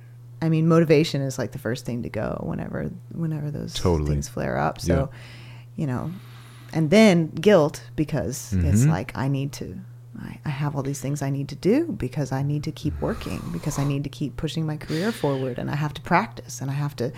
I 0.42 0.50
mean, 0.50 0.68
motivation 0.68 1.22
is 1.22 1.38
like 1.38 1.52
the 1.52 1.60
first 1.60 1.86
thing 1.86 2.04
to 2.04 2.10
go 2.10 2.40
whenever 2.46 2.90
whenever 3.14 3.50
those 3.52 3.74
Totally. 3.74 4.10
things 4.12 4.28
flare 4.28 4.58
up. 4.58 4.80
So, 4.82 5.10
you 5.76 5.88
know, 5.88 6.12
and 6.74 6.90
then 6.90 7.28
guilt 7.30 7.84
because 7.96 8.54
it's 8.54 8.84
Mhm. 8.86 8.90
like 8.90 9.12
I 9.16 9.28
need 9.28 9.52
to. 9.54 9.80
I, 10.20 10.40
I 10.46 10.50
have 10.50 10.76
all 10.76 10.84
these 10.84 11.02
things 11.02 11.22
I 11.22 11.30
need 11.30 11.50
to 11.50 11.56
do 11.56 11.86
because 11.88 12.32
I 12.32 12.44
need 12.44 12.64
to 12.66 12.72
keep 12.72 13.00
working 13.02 13.42
because 13.52 13.80
I 13.80 13.84
need 13.84 14.04
to 14.04 14.10
keep 14.10 14.38
pushing 14.38 14.66
my 14.66 14.78
career 14.78 15.12
forward 15.12 15.58
and 15.58 15.72
I 15.72 15.76
have 15.76 15.94
to 15.96 16.02
practice 16.02 16.62
and 16.62 16.70
I 16.70 16.74
have 16.76 16.96
to, 16.98 17.12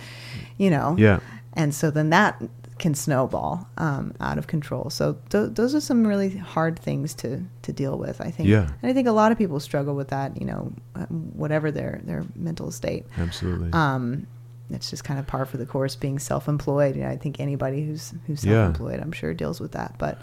you 0.56 0.70
know, 0.70 0.96
Yeah. 0.98 1.20
and 1.52 1.74
so 1.74 1.90
then 1.90 2.10
that 2.10 2.42
can 2.78 2.94
snowball 2.94 3.66
um, 3.78 4.12
out 4.20 4.36
of 4.38 4.46
control. 4.46 4.90
So 4.90 5.16
th- 5.30 5.50
those 5.54 5.74
are 5.74 5.80
some 5.80 6.06
really 6.06 6.36
hard 6.36 6.78
things 6.78 7.14
to, 7.14 7.42
to 7.62 7.72
deal 7.72 7.96
with, 7.98 8.20
I 8.20 8.30
think. 8.30 8.48
Yeah. 8.48 8.68
And 8.82 8.90
I 8.90 8.92
think 8.92 9.08
a 9.08 9.12
lot 9.12 9.32
of 9.32 9.38
people 9.38 9.60
struggle 9.60 9.94
with 9.94 10.08
that, 10.08 10.38
you 10.38 10.46
know, 10.46 10.72
um, 10.94 11.06
whatever 11.34 11.70
their, 11.70 12.00
their 12.04 12.24
mental 12.34 12.70
state. 12.70 13.06
Absolutely. 13.16 13.70
Um, 13.72 14.26
it's 14.68 14.90
just 14.90 15.04
kind 15.04 15.18
of 15.18 15.26
par 15.26 15.46
for 15.46 15.56
the 15.58 15.64
course 15.64 15.96
being 15.96 16.18
self-employed. 16.18 16.96
You 16.96 17.02
know, 17.04 17.08
I 17.10 17.16
think 17.16 17.40
anybody 17.40 17.86
who's 17.86 18.12
who's 18.26 18.40
self-employed, 18.40 19.00
I'm 19.00 19.12
sure 19.12 19.32
deals 19.32 19.60
with 19.60 19.72
that. 19.72 19.94
But 19.96 20.20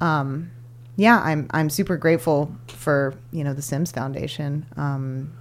um, 0.00 0.50
yeah, 0.98 1.20
I'm 1.24 1.46
I'm 1.52 1.70
super 1.70 1.96
grateful 1.96 2.52
for 2.66 3.14
you 3.32 3.44
know 3.44 3.54
the 3.54 3.62
Sims 3.62 3.90
Foundation 3.92 4.66
um, 4.76 5.32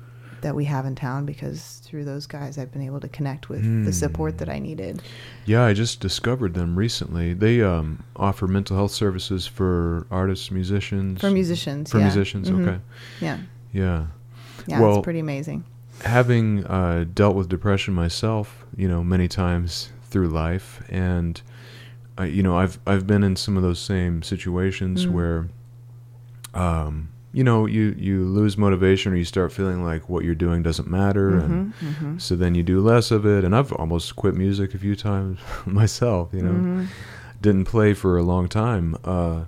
that 0.41 0.54
we 0.56 0.65
have 0.65 0.86
in 0.86 0.93
town 0.93 1.26
because 1.26 1.82
through 1.84 2.06
those 2.06 2.28
guys 2.28 2.58
I've 2.60 2.72
been 2.72 2.84
able 2.84 3.00
to 3.00 3.08
connect 3.10 3.50
with 3.50 3.63
the 3.63 3.89
Hmm. 3.89 3.91
support 3.91 4.38
that 4.38 4.50
I 4.50 4.60
needed. 4.60 5.02
Yeah, 5.46 5.63
I 5.65 5.74
just 5.74 6.00
discovered 6.00 6.54
them 6.54 6.78
recently. 6.78 7.34
They 7.34 7.62
um, 7.63 8.04
offer 8.15 8.46
mental 8.48 8.78
health 8.78 8.91
services 8.91 9.48
for 9.48 10.06
artists, 10.12 10.52
musicians. 10.52 11.20
For 11.22 11.32
musicians, 11.32 11.91
For 11.91 11.98
yeah. 11.98 12.04
musicians, 12.06 12.50
Mhm. 12.52 12.62
okay. 12.67 12.80
Yeah, 13.20 13.38
Yeah. 13.74 14.06
yeah, 14.67 14.80
Well- 14.80 14.98
it's 15.00 15.04
pretty 15.04 15.20
amazing. 15.20 15.63
Having 16.04 16.63
uh, 16.67 17.06
dealt 17.15 17.36
with 17.36 17.50
depression 17.50 17.96
myself, 17.96 18.63
you 18.76 18.88
know, 18.88 19.04
many 19.04 19.28
times 19.28 19.89
through 20.12 20.28
life, 20.30 20.84
and 20.89 21.41
I, 22.18 22.26
you 22.26 22.42
know, 22.44 22.58
I've 22.58 22.80
I've 22.88 23.06
been 23.08 23.24
in 23.24 23.36
some 23.36 23.58
of 23.58 23.64
those 23.64 23.80
same 23.80 24.24
situations 24.24 25.06
Mm. 25.06 25.12
where, 25.12 25.48
um, 26.54 27.10
you 27.34 27.44
know, 27.44 27.66
you 27.66 27.96
you 27.98 28.26
lose 28.26 28.58
motivation 28.58 29.14
or 29.14 29.16
you 29.16 29.26
start 29.26 29.52
feeling 29.52 29.84
like 29.84 30.10
what 30.10 30.24
you're 30.24 30.36
doing 30.36 30.64
doesn't 30.64 30.88
matter, 30.90 31.38
and 31.38 31.74
Mhm, 31.82 31.96
mhm. 32.02 32.22
so 32.22 32.36
then 32.36 32.56
you 32.56 32.64
do 32.64 32.82
less 32.82 33.12
of 33.12 33.26
it. 33.26 33.44
And 33.44 33.56
I've 33.56 33.72
almost 33.74 34.16
quit 34.16 34.36
music 34.36 34.74
a 34.74 34.78
few 34.78 34.96
times 34.96 35.40
myself, 35.66 36.30
you 36.34 36.42
know. 36.42 36.64
Mhm. 36.66 36.88
didn't 37.40 37.66
play 37.66 37.94
for 37.94 38.18
a 38.18 38.24
long 38.24 38.48
time, 38.48 38.96
uh, 39.04 39.44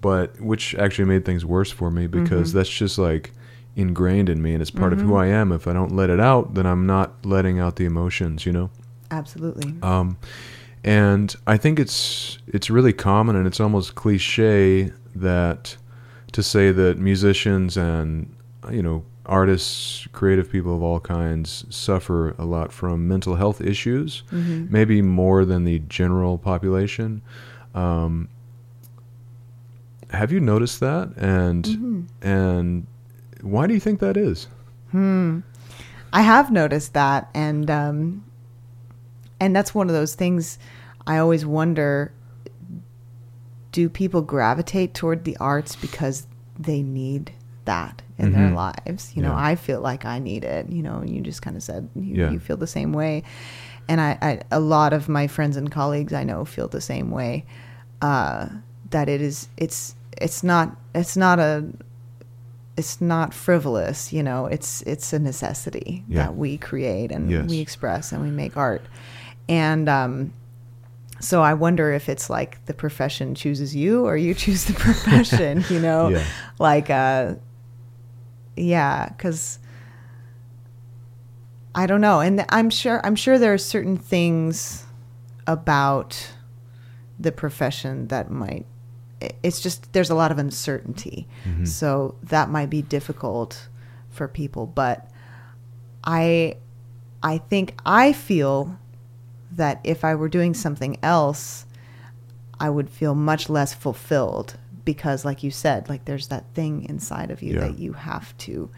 but 0.00 0.40
which 0.40 0.74
actually 0.76 1.04
made 1.04 1.22
things 1.26 1.44
worse 1.44 1.70
for 1.70 1.90
me 1.90 2.06
because 2.06 2.50
Mhm. 2.50 2.54
that's 2.54 2.70
just 2.70 2.96
like 2.98 3.32
ingrained 3.76 4.30
in 4.30 4.40
me 4.40 4.54
and 4.54 4.62
it's 4.62 4.70
part 4.70 4.94
of 4.94 5.02
who 5.02 5.10
Mhm. 5.10 5.18
I 5.20 5.26
am. 5.26 5.52
If 5.52 5.66
I 5.68 5.74
don't 5.74 5.94
let 5.94 6.08
it 6.08 6.18
out, 6.18 6.54
then 6.54 6.64
I'm 6.64 6.86
not 6.86 7.12
letting 7.26 7.58
out 7.58 7.76
the 7.76 7.84
emotions, 7.84 8.46
you 8.46 8.52
know. 8.52 8.70
Absolutely. 9.10 9.74
Um, 9.82 10.16
and 10.86 11.34
I 11.46 11.56
think 11.58 11.78
it's 11.78 12.38
it's 12.46 12.70
really 12.70 12.92
common 12.94 13.36
and 13.36 13.46
it's 13.46 13.60
almost 13.60 13.94
cliche 13.96 14.92
that 15.14 15.76
to 16.32 16.42
say 16.42 16.70
that 16.72 16.98
musicians 16.98 17.76
and 17.76 18.32
you 18.70 18.82
know 18.82 19.04
artists, 19.26 20.06
creative 20.12 20.48
people 20.52 20.76
of 20.76 20.82
all 20.84 21.00
kinds 21.00 21.64
suffer 21.68 22.30
a 22.38 22.44
lot 22.44 22.72
from 22.72 23.08
mental 23.08 23.34
health 23.34 23.60
issues 23.60 24.22
Mhm. 24.30 24.70
maybe 24.70 25.02
more 25.02 25.44
than 25.44 25.64
the 25.64 25.80
general 25.88 26.38
population. 26.38 27.22
Um, 27.74 28.28
have 30.10 30.30
you 30.30 30.38
noticed 30.38 30.78
that? 30.80 31.10
And 31.16 31.64
Mhm. 31.64 32.04
and 32.22 32.86
why 33.42 33.66
do 33.66 33.74
you 33.74 33.80
think 33.80 33.98
that 34.00 34.16
is? 34.16 34.46
Hmm. 34.92 35.40
I 36.12 36.22
have 36.22 36.50
noticed 36.52 36.94
that, 36.94 37.28
and 37.34 37.68
um, 37.70 38.22
and 39.40 39.54
that's 39.56 39.74
one 39.74 39.88
of 39.88 39.94
those 39.94 40.14
things. 40.14 40.58
I 41.06 41.18
always 41.18 41.44
wonder: 41.46 42.12
Do 43.72 43.88
people 43.88 44.22
gravitate 44.22 44.94
toward 44.94 45.24
the 45.24 45.36
arts 45.38 45.76
because 45.76 46.26
they 46.58 46.82
need 46.82 47.32
that 47.66 48.02
in 48.18 48.32
their 48.32 48.48
Mhm. 48.50 48.54
lives? 48.54 49.12
You 49.14 49.22
know, 49.22 49.32
Yeah. 49.32 49.44
I 49.46 49.54
feel 49.56 49.80
like 49.80 50.04
I 50.04 50.18
need 50.18 50.44
it. 50.44 50.70
You 50.70 50.82
know, 50.82 51.02
you 51.04 51.20
just 51.20 51.42
kind 51.42 51.56
of 51.56 51.62
said 51.62 51.88
you, 51.94 52.14
Yeah. 52.22 52.30
you 52.30 52.38
feel 52.38 52.56
the 52.56 52.66
same 52.66 52.92
way, 52.92 53.22
and 53.88 54.00
I, 54.00 54.18
I 54.22 54.40
a 54.50 54.60
lot 54.60 54.92
of 54.92 55.08
my 55.08 55.26
friends 55.26 55.56
and 55.56 55.70
colleagues 55.70 56.12
I 56.12 56.24
know 56.24 56.44
feel 56.44 56.68
the 56.68 56.80
same 56.80 57.10
way. 57.10 57.44
Uh, 58.02 58.48
that 58.90 59.08
it 59.08 59.20
is 59.20 59.48
it's 59.56 59.94
it's 60.20 60.42
not 60.44 60.76
it's 60.94 61.16
not 61.16 61.38
a 61.40 61.64
it's 62.76 63.00
not 63.00 63.32
frivolous 63.34 64.12
you 64.12 64.22
know 64.22 64.46
it's 64.46 64.82
it's 64.82 65.12
a 65.12 65.18
necessity 65.18 66.04
Yeah. 66.08 66.24
that 66.24 66.36
we 66.36 66.56
create 66.58 67.10
and 67.10 67.30
Yes. 67.30 67.48
we 67.48 67.58
express 67.60 68.12
and 68.12 68.22
we 68.22 68.30
make 68.30 68.56
art 68.56 68.82
and 69.48 69.88
um 69.88 70.32
so 71.26 71.42
i 71.42 71.52
wonder 71.54 71.86
if 71.92 72.08
it's 72.08 72.28
like 72.30 72.64
the 72.66 72.74
profession 72.74 73.34
chooses 73.34 73.74
you 73.74 74.04
or 74.06 74.16
you 74.16 74.32
choose 74.44 74.64
the 74.64 74.72
profession 74.74 75.64
you 75.68 75.80
know 75.80 76.08
Yeah. 76.10 76.24
like 76.58 76.88
uh 76.90 77.34
yeah 78.56 79.08
cuz 79.18 79.58
i 81.74 81.86
don't 81.86 82.00
know 82.00 82.20
and 82.20 82.44
i'm 82.50 82.70
sure 82.70 83.00
i'm 83.04 83.16
sure 83.16 83.38
there 83.38 83.52
are 83.52 83.58
certain 83.58 83.96
things 83.96 84.84
about 85.46 86.32
the 87.18 87.32
profession 87.32 88.08
that 88.08 88.30
might 88.30 88.66
it's 89.42 89.60
just 89.60 89.92
there's 89.92 90.10
a 90.10 90.14
lot 90.14 90.30
of 90.30 90.38
uncertainty 90.38 91.26
Mhm. 91.46 91.66
so 91.66 92.14
that 92.22 92.50
might 92.50 92.70
be 92.70 92.82
difficult 92.82 93.68
for 94.10 94.28
people 94.28 94.66
but 94.66 95.10
i 96.04 96.56
i 97.22 97.38
think 97.38 97.74
i 97.84 98.12
feel 98.12 98.78
that 99.56 99.80
if 99.84 100.04
i 100.04 100.14
were 100.14 100.28
doing 100.28 100.54
something 100.54 100.96
else 101.02 101.66
i 102.60 102.68
would 102.70 102.88
feel 102.88 103.14
much 103.14 103.48
less 103.48 103.74
fulfilled 103.74 104.56
because 104.84 105.24
like 105.24 105.42
you 105.42 105.50
said 105.50 105.88
like 105.88 106.04
there's 106.04 106.28
that 106.28 106.44
thing 106.54 106.84
inside 106.88 107.30
of 107.30 107.42
you 107.42 107.54
Yeah. 107.54 107.60
that 107.60 107.78
you 107.78 107.92
have 107.94 108.36
to 108.38 108.70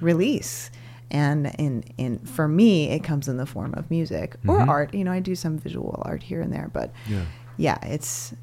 release 0.00 0.70
and 1.10 1.46
in 1.58 1.84
in 1.98 2.18
for 2.20 2.48
me 2.48 2.88
it 2.90 3.04
comes 3.04 3.28
in 3.28 3.36
the 3.36 3.46
form 3.46 3.74
of 3.74 3.90
music 3.90 4.36
or 4.48 4.58
Mhm. 4.58 4.68
art 4.68 4.94
you 4.94 5.04
know 5.04 5.12
i 5.12 5.20
do 5.20 5.34
some 5.34 5.58
visual 5.58 6.02
art 6.04 6.22
here 6.22 6.40
and 6.40 6.52
there 6.52 6.68
but 6.72 6.92
Yeah. 7.08 7.22
yeah, 7.56 7.78
it's 7.82 8.34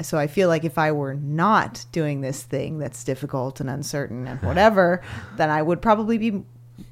so 0.00 0.16
I 0.16 0.28
feel 0.28 0.48
like 0.48 0.62
if 0.64 0.78
I 0.78 0.92
were 0.92 1.14
not 1.14 1.84
doing 1.90 2.20
this 2.20 2.44
thing 2.44 2.78
that's 2.78 3.02
difficult 3.02 3.58
and 3.58 3.68
uncertain 3.68 4.28
and 4.28 4.40
whatever, 4.48 5.02
then 5.36 5.50
I 5.50 5.60
would 5.60 5.82
probably 5.82 6.18
be 6.18 6.44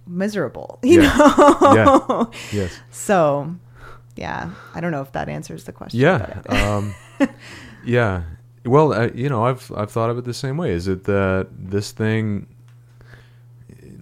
miserable, 0.09 0.81
you 0.83 1.03
Yeah. 1.03 1.85
know. 1.85 2.31
Yes. 2.53 2.73
So, 2.91 3.55
yeah, 4.17 4.51
I 4.75 4.81
don't 4.81 4.91
know 4.91 5.03
if 5.03 5.13
that 5.13 5.29
answers 5.29 5.65
the 5.65 5.73
question. 5.73 6.01
Yeah. 6.01 6.43
Um, 6.49 6.95
yeah. 7.85 8.23
Well, 8.65 8.93
uh, 8.93 9.09
you 9.15 9.29
know, 9.29 9.45
I've 9.47 9.71
I've 9.77 9.91
thought 9.93 10.11
of 10.11 10.19
it 10.19 10.25
the 10.25 10.35
same 10.35 10.57
way. 10.57 10.73
Is 10.73 10.89
it 10.89 11.05
that 11.05 11.49
this 11.57 11.93
thing, 11.93 12.49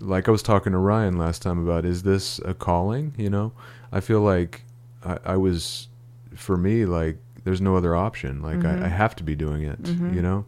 like 0.01 0.29
I 0.29 0.31
was 0.31 0.43
talking 0.43 0.73
to 0.73 0.79
Ryan 0.79 1.17
last 1.19 1.43
time 1.43 1.59
about, 1.63 1.85
is 1.85 2.03
this 2.03 2.39
a 2.45 2.55
calling? 2.55 3.15
You 3.19 3.31
know, 3.31 3.53
I 3.93 4.01
feel 4.01 4.21
like 4.21 4.65
I, 5.05 5.19
I 5.25 5.37
was, 5.37 5.89
for 6.35 6.57
me, 6.57 6.87
like 6.87 7.19
there's 7.45 7.61
no 7.61 7.77
other 7.77 7.95
option. 7.95 8.41
Like 8.43 8.59
Mhm. 8.61 8.83
I, 8.83 8.87
I 8.87 8.89
have 8.89 9.15
to 9.17 9.23
be 9.25 9.37
doing 9.37 9.63
it. 9.63 9.83
Mhm. 9.83 10.15
You 10.15 10.23
know, 10.23 10.47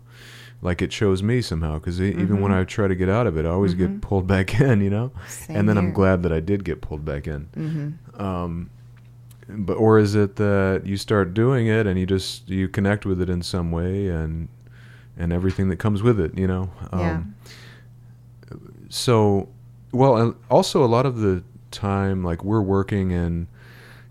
like 0.62 0.81
it 0.81 0.93
shows 0.93 1.23
me 1.23 1.43
somehow 1.43 1.75
because 1.75 2.01
even 2.01 2.41
when 2.41 2.53
Mhm. 2.53 2.61
I 2.61 2.64
try 2.64 2.89
to 2.89 2.95
get 2.95 3.09
out 3.11 3.27
of 3.27 3.37
it, 3.37 3.45
I 3.45 3.51
always 3.51 3.75
get 3.75 4.01
pulled 4.01 4.27
back 4.35 4.59
in. 4.61 4.81
You 4.81 4.91
know, 4.91 5.12
Same 5.29 5.57
and 5.57 5.69
then 5.69 5.77
I'm 5.77 5.93
glad 5.93 6.23
that 6.23 6.33
I 6.33 6.41
did 6.41 6.64
get 6.64 6.81
pulled 6.81 7.05
back 7.05 7.27
in. 7.27 7.49
Mm-hmm. 7.55 8.21
Um, 8.23 8.71
but 9.49 9.74
or 9.74 9.99
is 9.99 10.14
it 10.14 10.36
that 10.36 10.82
you 10.84 10.97
start 10.97 11.34
doing 11.34 11.66
it 11.68 11.86
and 11.86 11.99
you 11.99 12.07
just 12.07 12.49
you 12.49 12.68
connect 12.68 13.07
with 13.07 13.20
it 13.20 13.28
in 13.30 13.42
some 13.42 13.70
way 13.70 14.09
and 14.09 14.49
and 15.18 15.32
everything 15.32 15.68
that 15.68 15.76
comes 15.78 16.03
with 16.03 16.18
it, 16.20 16.36
you 16.36 16.47
know? 16.47 16.70
Um, 16.92 17.01
Yeah. 17.01 17.22
So, 18.88 19.49
well, 19.92 20.16
and 20.16 20.34
also 20.51 20.84
a 20.84 20.86
lot 20.86 21.07
of 21.07 21.18
the 21.18 21.42
time, 21.70 22.22
like 22.22 22.44
we're 22.44 22.61
working 22.62 23.11
in 23.11 23.49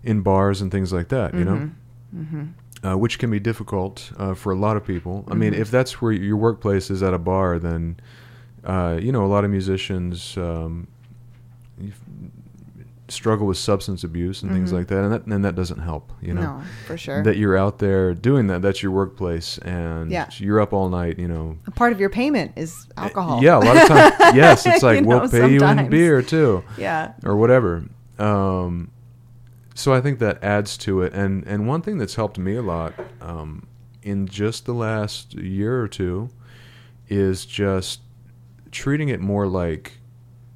in 0.04 0.20
bars 0.20 0.60
and 0.60 0.70
things 0.70 0.92
like 0.92 1.08
that, 1.08 1.34
you 1.34 1.44
know, 1.44 1.70
Mm-hmm. 2.16 2.86
uh, 2.86 2.96
which 2.96 3.18
can 3.18 3.30
be 3.30 3.40
difficult 3.40 4.12
uh, 4.18 4.34
for 4.34 4.52
a 4.52 4.56
lot 4.56 4.76
of 4.76 4.84
people. 4.86 5.24
I 5.28 5.34
mean, 5.34 5.52
Mhm. 5.52 5.58
if 5.58 5.70
that's 5.70 6.00
where 6.00 6.12
your 6.12 6.36
workplace 6.36 6.90
is 6.90 7.02
at 7.02 7.12
a 7.12 7.18
bar, 7.18 7.58
then 7.58 7.96
uh, 8.64 8.98
you 9.02 9.10
know 9.12 9.24
a 9.24 9.26
lot 9.28 9.44
of 9.44 9.50
musicians 9.50 10.36
um, 10.36 10.86
struggle 13.08 13.46
with 13.46 13.56
substance 13.56 14.02
abuse 14.02 14.42
and 14.42 14.50
things 14.50 14.70
Mhm. 14.72 14.76
like 14.78 14.86
that, 14.88 15.04
and 15.04 15.12
that 15.12 15.26
and 15.26 15.44
that 15.44 15.54
doesn't 15.54 15.78
help. 15.80 16.12
You 16.20 16.34
know, 16.34 16.40
No, 16.40 16.60
for 16.86 16.96
sure. 16.96 17.22
that 17.22 17.36
you're 17.36 17.56
out 17.56 17.78
there 17.78 18.14
doing 18.14 18.48
that. 18.48 18.62
That's 18.62 18.82
your 18.82 18.90
workplace, 18.92 19.58
and 19.58 20.10
Yeah. 20.10 20.28
you're 20.38 20.60
up 20.60 20.72
all 20.72 20.88
night. 20.88 21.18
You 21.18 21.28
know, 21.28 21.56
a 21.66 21.70
part 21.70 21.92
of 21.92 22.00
your 22.00 22.10
payment 22.10 22.52
is 22.56 22.74
alcohol. 22.96 23.42
yeah, 23.42 23.58
a 23.58 23.60
lot 23.60 23.76
of 23.76 23.88
times. 23.88 24.14
yes, 24.34 24.66
it's 24.66 24.82
like 24.82 25.04
we'll 25.04 25.20
know, 25.22 25.28
pay 25.28 25.52
you 25.52 25.64
in 25.64 25.88
beer 25.88 26.20
too 26.22 26.64
Yeah. 26.76 27.12
or 27.24 27.36
whatever. 27.36 27.84
Um, 28.18 28.88
so 29.74 29.92
I 29.92 30.00
think 30.00 30.18
that 30.18 30.42
adds 30.42 30.76
to 30.78 31.02
it. 31.02 31.12
And 31.14 31.44
and 31.46 31.68
one 31.68 31.82
thing 31.82 31.98
that's 31.98 32.16
helped 32.16 32.38
me 32.38 32.56
a 32.56 32.62
lot 32.62 32.92
um, 33.20 33.66
in 34.02 34.26
just 34.26 34.66
the 34.66 34.72
last 34.74 35.34
year 35.34 35.80
or 35.80 35.86
two 35.88 36.28
is 37.08 37.46
just 37.46 38.00
treating 38.72 39.08
it 39.10 39.20
more 39.20 39.46
like 39.46 39.98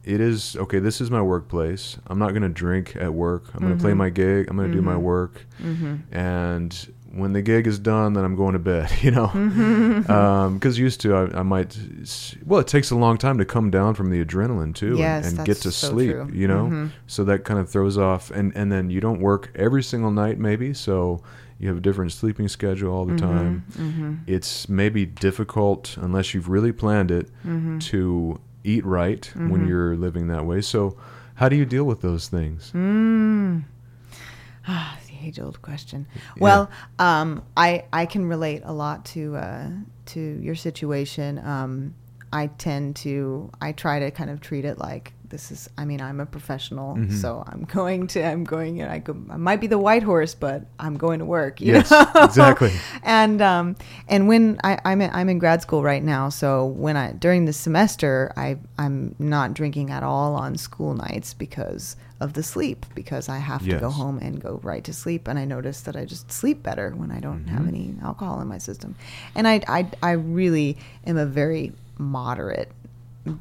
it 0.05 0.20
is 0.20 0.57
okay. 0.57 0.78
This 0.78 1.01
is 1.01 1.11
my 1.11 1.22
workplace. 1.22 1.98
I'm 2.07 2.18
not 2.18 2.30
going 2.30 2.42
to 2.42 2.48
drink 2.48 2.96
at 2.96 3.12
work. 3.12 3.44
I'm 3.55 3.61
going 3.61 3.76
to 3.76 3.80
play 3.82 3.94
my 3.94 4.09
gig. 4.11 4.48
I'm 4.48 4.57
going 4.57 4.70
to 4.70 4.74
do 4.76 4.82
my 4.82 4.94
Mhm. 4.94 5.01
work. 5.03 5.46
Mm-hmm. 5.62 6.14
And 6.16 6.92
when 7.12 7.32
the 7.32 7.42
gig 7.42 7.66
is 7.66 7.78
done, 7.80 8.12
then 8.12 8.24
I'm 8.24 8.36
going 8.36 8.53
to 8.53 8.59
bed. 8.61 8.90
You 9.03 9.11
know 9.11 9.26
Mm-hmm. 9.28 10.55
because 10.55 10.78
used 10.78 11.01
to 11.03 11.14
I, 11.14 11.40
I 11.40 11.42
might 11.42 11.76
well 12.46 12.61
it 12.61 12.66
takes 12.66 12.90
a 12.90 12.96
long 12.96 13.18
time 13.18 13.38
to 13.38 13.44
come 13.44 13.70
down 13.70 13.94
from 13.94 14.11
the 14.11 14.24
adrenaline 14.24 14.74
too 14.74 14.90
and- 14.90 14.98
Yes, 14.98 15.28
and, 15.28 15.38
that's 15.38 15.46
get 15.46 15.57
to 15.59 15.72
so 15.72 15.88
sleep 15.90 16.12
true. 16.12 16.30
you 16.32 16.46
know 16.48 16.66
Mhm. 16.66 16.90
so 17.07 17.24
that 17.24 17.44
kind 17.44 17.59
of 17.61 17.68
throws 17.68 17.98
off 17.98 18.30
and 18.30 18.53
and 18.55 18.70
then 18.70 18.90
you 18.90 19.01
don't 19.01 19.20
work 19.20 19.51
every 19.55 19.82
single 19.82 20.11
night 20.11 20.38
maybe 20.38 20.72
so 20.72 21.20
you 21.59 21.68
have 21.68 21.78
a 21.78 21.80
different 21.80 22.12
sleeping 22.12 22.48
schedule 22.48 22.92
all 22.94 23.05
the 23.05 23.16
time 23.16 23.64
Mm-hmm. 23.78 24.14
it's 24.26 24.68
maybe 24.68 25.05
difficult 25.05 25.96
unless 26.01 26.32
you've 26.34 26.48
really 26.48 26.72
planned 26.72 27.11
it 27.11 27.28
Mm-hmm. 27.46 27.78
to 27.90 28.38
eat 28.64 28.84
right 28.84 29.32
when 29.34 29.62
Mhm. 29.64 29.68
you're 29.68 29.96
living 29.96 30.28
that 30.28 30.44
way 30.46 30.61
so 30.61 30.96
how 31.36 31.48
do 31.48 31.56
you 31.56 31.64
deal 31.64 31.84
with 31.84 32.00
those 32.02 32.28
things 32.28 32.70
Mm. 32.74 33.64
Ah, 34.68 34.98
the 35.08 35.26
age-old 35.26 35.62
question. 35.62 36.06
Well, 36.38 36.70
um, 36.98 37.42
I 37.56 37.84
I 37.92 38.04
can 38.06 38.26
relate 38.26 38.62
a 38.64 38.72
lot 38.72 39.04
to 39.06 39.36
uh, 39.36 39.70
to 40.06 40.20
your 40.20 40.54
situation. 40.54 41.38
Um, 41.38 41.94
I 42.32 42.48
tend 42.48 42.96
to 42.96 43.50
I 43.61 43.72
try 43.72 43.98
to 44.00 44.11
kind 44.11 44.28
of 44.30 44.40
treat 44.40 44.64
it 44.64 44.78
like 44.78 45.14
this 45.30 45.50
is. 45.50 45.68
I 45.78 45.84
mean, 45.84 46.00
I'm 46.00 46.20
a 46.20 46.26
professional, 46.26 46.96
Mhm. 46.96 47.12
so 47.12 47.42
I'm 47.46 47.62
going 47.64 48.06
to 48.08 48.22
I'm 48.22 48.44
going. 48.44 48.76
You 48.76 48.84
know, 48.84 48.90
I, 48.92 48.98
go, 48.98 49.16
I 49.30 49.36
might 49.36 49.60
be 49.60 49.66
the 49.68 49.78
white 49.78 50.02
horse, 50.02 50.34
but 50.34 50.66
I'm 50.78 50.96
going 50.96 51.18
to 51.20 51.24
work. 51.24 51.60
You 51.60 51.74
Yes, 51.74 51.90
know? 51.90 52.06
exactly. 52.24 52.72
and 53.02 53.40
um, 53.40 53.76
and 54.08 54.28
when 54.28 54.58
I, 54.62 54.78
I'm 54.84 55.00
in, 55.00 55.10
I'm 55.12 55.28
in 55.28 55.38
grad 55.38 55.62
school 55.62 55.82
right 55.82 56.02
now, 56.02 56.28
so 56.28 56.66
when 56.66 56.96
I 56.96 57.12
during 57.12 57.46
the 57.46 57.52
semester 57.52 58.32
I 58.36 58.58
I'm 58.78 59.14
not 59.18 59.54
drinking 59.54 59.90
at 59.90 60.02
all 60.02 60.34
on 60.34 60.56
school 60.58 60.94
nights 60.94 61.32
because 61.34 61.96
of 62.20 62.34
the 62.34 62.42
sleep 62.42 62.84
because 62.94 63.30
I 63.30 63.38
have 63.38 63.62
to 63.64 63.80
go 63.80 63.88
home 63.88 64.18
and 64.18 64.38
go 64.42 64.60
right 64.62 64.84
to 64.84 64.92
sleep, 64.92 65.26
and 65.28 65.38
I 65.38 65.46
notice 65.46 65.80
that 65.82 65.96
I 65.96 66.04
just 66.04 66.30
sleep 66.30 66.62
better 66.62 66.90
when 66.90 67.10
I 67.10 67.20
don't 67.20 67.46
have 67.46 67.62
Mhm. 67.62 67.68
any 67.68 67.94
alcohol 68.02 68.40
in 68.42 68.48
my 68.48 68.58
system, 68.58 68.94
and 69.34 69.46
I 69.48 69.62
I 69.68 69.86
I 70.02 70.12
really 70.12 70.76
am 71.06 71.16
a 71.16 71.24
very 71.24 71.72
moderate 71.96 72.72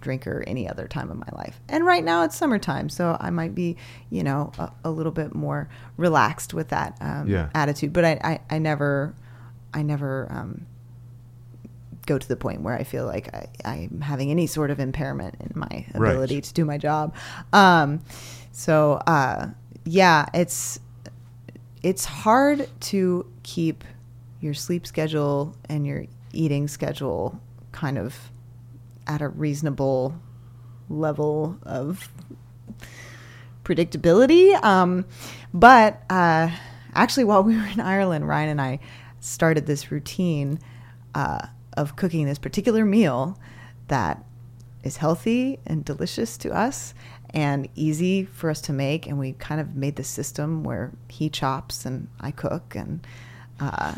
drinker 0.02 0.44
any 0.46 0.68
other 0.68 0.88
time 0.88 1.10
of 1.10 1.18
my 1.18 1.30
life. 1.34 1.60
And 1.70 1.86
right 1.86 2.04
now 2.04 2.24
it's 2.24 2.36
summertime, 2.36 2.90
so 2.90 3.16
I 3.20 3.30
might 3.30 3.56
be, 3.56 3.78
you 4.10 4.24
know, 4.24 4.52
a, 4.60 4.72
a 4.84 4.92
little 4.92 5.12
bit 5.12 5.34
more 5.34 5.70
relaxed 5.98 6.54
with 6.54 6.70
that 6.70 6.98
um, 7.02 7.28
Yeah. 7.30 7.50
attitude. 7.56 7.94
But 7.94 8.06
I, 8.06 8.20
I, 8.24 8.40
I 8.56 8.60
never, 8.60 9.14
I 9.74 9.82
never 9.84 10.28
um, 10.32 10.66
go 12.06 12.18
to 12.18 12.28
the 12.28 12.36
point 12.36 12.62
where 12.62 12.74
I 12.76 12.84
feel 12.84 13.06
like 13.06 13.34
I, 13.34 13.48
I'm 13.64 14.02
having 14.02 14.32
any 14.32 14.48
sort 14.48 14.72
of 14.72 14.80
impairment 14.80 15.36
in 15.40 15.52
my 15.56 15.86
Right. 15.96 16.12
ability 16.12 16.42
to 16.42 16.54
do 16.54 16.66
my 16.66 16.78
job. 16.78 17.16
Um, 17.54 18.02
so 18.52 18.94
uh, 19.08 19.48
yeah, 19.86 20.26
it's 20.34 20.80
it's 21.82 22.04
hard 22.04 22.68
to 22.82 23.26
keep 23.44 23.84
your 24.42 24.54
sleep 24.54 24.86
schedule 24.86 25.56
and 25.70 25.88
your 25.88 26.06
eating 26.34 26.68
schedule 26.68 27.40
kind 27.72 27.98
of 27.98 28.32
at 29.10 29.22
a 29.22 29.28
reasonable 29.28 30.14
level 30.88 31.58
of 31.64 32.10
predictability. 33.64 34.54
Um, 34.64 35.06
but 35.54 36.04
uh, 36.10 36.50
actually, 36.94 37.24
while 37.24 37.44
we 37.44 37.58
were 37.58 37.66
in 37.66 37.80
Ireland, 37.80 38.28
Ryan 38.28 38.50
and 38.50 38.62
I 38.62 38.80
started 39.20 39.66
this 39.66 39.92
routine 39.92 40.60
uh, 41.16 41.48
of 41.76 41.96
cooking 41.96 42.28
this 42.28 42.38
particular 42.38 42.86
meal 42.86 43.38
that 43.88 44.24
is 44.84 44.98
healthy 44.98 45.60
and 45.66 45.84
delicious 45.84 46.38
to 46.38 46.52
us 46.52 46.94
and 47.32 47.68
easy 47.76 48.26
for 48.26 48.50
us 48.50 48.62
to 48.62 48.74
make. 48.74 49.08
And 49.08 49.18
we 49.18 49.34
kind 49.34 49.60
of 49.60 49.76
made 49.76 49.96
the 49.96 50.04
system 50.04 50.64
where 50.64 50.92
he 51.10 51.30
chops 51.30 51.86
and 51.86 52.08
I 52.22 52.32
cook 52.32 52.76
and. 52.76 53.06
Uh, 53.60 53.96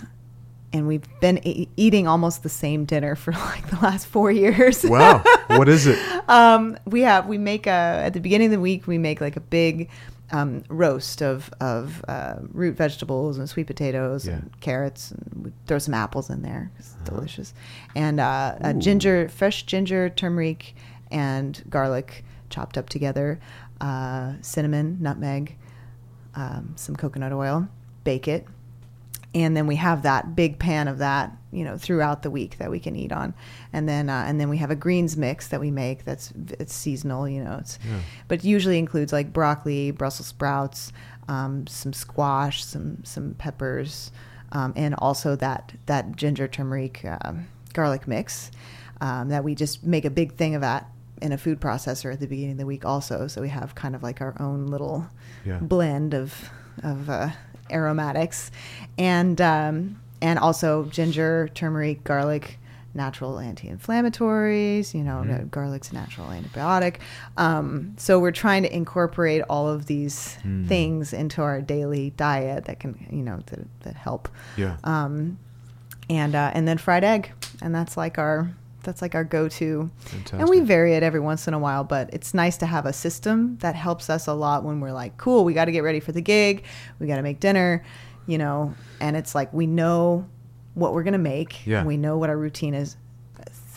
and 0.74 0.88
we've 0.88 1.04
been 1.20 1.40
e- 1.46 1.68
eating 1.78 2.08
almost 2.08 2.44
the 2.44 2.50
same 2.50 2.86
dinner 2.86 3.16
for 3.16 3.32
like 3.52 3.70
the 3.70 3.78
last 3.78 4.08
four 4.08 4.32
years. 4.32 4.84
wow 4.88 5.24
what 5.48 5.68
is 5.70 5.88
it 5.88 5.98
um, 6.30 6.78
we 6.86 7.02
have 7.02 7.28
we 7.28 7.38
make 7.38 7.68
a 7.68 7.70
at 8.06 8.14
the 8.14 8.20
beginning 8.20 8.46
of 8.48 8.52
the 8.52 8.60
week 8.60 8.88
we 8.88 8.98
make 8.98 9.20
like 9.22 9.36
a 9.36 9.42
big 9.42 9.90
um, 10.32 10.64
roast 10.70 11.22
of 11.22 11.52
of 11.60 12.04
uh, 12.08 12.36
root 12.54 12.78
vegetables 12.78 13.38
and 13.38 13.50
sweet 13.50 13.68
potatoes 13.68 14.26
Yeah. 14.26 14.36
and 14.36 14.62
carrots 14.62 15.12
and 15.12 15.44
we 15.46 15.52
throw 15.68 15.78
some 15.78 15.94
apples 15.94 16.30
in 16.30 16.42
there. 16.42 16.72
It's 16.80 16.94
delicious, 17.04 17.54
and 17.96 18.20
uh, 18.22 18.56
a 18.62 18.74
ginger, 18.74 19.28
fresh 19.28 19.64
ginger, 19.64 20.10
turmeric, 20.10 20.74
and 21.12 21.62
garlic 21.70 22.24
chopped 22.50 22.78
up 22.78 22.88
together, 22.88 23.42
uh, 23.82 24.36
cinnamon, 24.42 25.00
nutmeg, 25.02 25.58
um, 26.36 26.74
some 26.78 26.96
coconut 26.96 27.34
oil. 27.34 27.68
Bake 28.06 28.30
it, 28.30 28.48
and 29.34 29.56
then 29.56 29.66
we 29.68 29.76
have 29.78 30.04
that 30.04 30.36
big 30.36 30.60
pan 30.60 30.88
of 30.88 30.98
that 30.98 31.32
you 31.54 31.64
know 31.64 31.78
throughout 31.78 32.22
the 32.24 32.30
week 32.32 32.58
that 32.58 32.70
we 32.72 32.80
can 32.80 32.96
eat 32.96 33.12
on 33.12 33.34
and 33.74 33.88
then 33.88 34.10
uh, 34.10 34.24
and 34.28 34.40
then 34.40 34.50
we 34.50 34.58
have 34.58 34.72
a 34.72 34.76
greens 34.76 35.16
mix 35.18 35.48
that 35.50 35.60
we 35.60 35.72
make 35.72 36.04
that's 36.06 36.34
it's 36.60 36.74
seasonal 36.74 37.28
you 37.30 37.44
know 37.44 37.58
it's 37.60 37.80
Yeah. 37.88 38.00
but 38.28 38.44
usually 38.44 38.78
includes 38.78 39.12
like 39.14 39.32
broccoli 39.34 39.92
brussels 39.92 40.28
sprouts 40.28 40.92
um, 41.28 41.66
some 41.68 41.94
squash 41.94 42.64
some 42.64 43.04
some 43.04 43.36
peppers 43.36 44.12
um, 44.54 44.74
and 44.76 44.96
also 44.98 45.36
that 45.38 45.74
that 45.86 46.16
ginger 46.18 46.48
turmeric 46.48 47.06
um, 47.22 47.48
garlic 47.74 48.08
mix 48.08 48.52
um, 49.00 49.30
that 49.30 49.44
we 49.44 49.56
just 49.56 49.84
make 49.86 50.04
a 50.06 50.10
big 50.10 50.34
thing 50.36 50.56
of 50.56 50.62
that 50.62 50.88
in 51.22 51.32
a 51.32 51.38
food 51.38 51.60
processor 51.62 52.12
at 52.12 52.20
the 52.20 52.28
beginning 52.28 52.54
of 52.54 52.58
the 52.58 52.66
week 52.66 52.84
also 52.86 53.28
so 53.28 53.42
we 53.42 53.50
have 53.50 53.76
kind 53.76 53.96
of 53.96 54.04
like 54.04 54.20
our 54.22 54.36
own 54.42 54.68
little 54.68 55.08
Yeah. 55.46 55.58
blend 55.60 56.14
of 56.14 56.50
of 56.84 57.10
uh, 57.10 57.30
aromatics, 57.72 58.52
and 58.98 59.40
um, 59.42 60.02
and 60.22 60.38
also 60.40 60.86
ginger, 60.86 61.50
turmeric, 61.54 62.04
garlic, 62.04 62.60
natural 62.94 63.40
anti-inflammatories. 63.40 64.94
You 64.94 65.04
know, 65.04 65.20
uh, 65.22 65.44
garlic's 65.46 65.92
a 65.92 65.94
natural 65.96 66.28
antibiotic. 66.28 66.98
Um, 67.38 67.94
so 67.98 68.20
we're 68.20 68.32
trying 68.32 68.64
to 68.64 68.74
incorporate 68.76 69.42
all 69.50 69.68
of 69.68 69.86
these 69.86 70.38
Mm. 70.46 70.68
things 70.68 71.14
into 71.14 71.42
our 71.42 71.62
daily 71.62 72.12
diet 72.18 72.66
that 72.66 72.80
can 72.80 73.08
you 73.10 73.24
know 73.24 73.40
that, 73.48 73.68
that 73.82 73.96
help. 73.96 74.30
yeah 74.58 74.78
Um, 74.84 75.38
and 76.10 76.36
uh, 76.36 76.52
and 76.54 76.68
then 76.68 76.78
fried 76.78 77.04
egg, 77.04 77.32
and 77.62 77.74
that's 77.74 77.96
like 77.98 78.18
our 78.18 78.52
that's 78.84 79.02
like 79.02 79.16
our 79.16 79.24
go-to. 79.24 79.90
Fantastic. 80.00 80.40
And 80.40 80.50
we 80.50 80.60
vary 80.60 80.94
it 80.94 81.04
every 81.04 81.20
once 81.20 81.48
in 81.48 81.54
a 81.54 81.60
while, 81.60 81.84
but 81.84 82.10
it's 82.14 82.34
nice 82.34 82.58
to 82.58 82.66
have 82.66 82.86
a 82.86 82.94
system 82.94 83.58
that 83.60 83.76
helps 83.76 84.10
us 84.10 84.28
a 84.28 84.34
lot 84.34 84.64
when 84.64 84.80
we're 84.80 84.92
like, 84.92 85.18
cool, 85.18 85.44
we 85.44 85.54
got 85.54 85.66
to 85.66 85.72
get 85.72 85.82
ready 85.84 86.00
for 86.00 86.12
the 86.12 86.22
gig, 86.22 86.64
we 87.00 87.08
got 87.08 87.18
to 87.18 87.22
make 87.22 87.40
dinner, 87.40 87.84
you 88.28 88.38
know, 88.38 88.74
and 89.00 89.16
it's 89.16 89.36
like 89.36 89.54
we 89.54 89.68
know 89.68 90.28
what 90.74 90.94
we're 90.94 91.04
going 91.04 91.14
to 91.14 91.20
make, 91.20 91.66
Yeah. 91.66 91.84
we 91.84 91.98
know 91.98 92.18
what 92.18 92.30
our 92.30 92.38
routine 92.38 92.74
is 92.74 92.96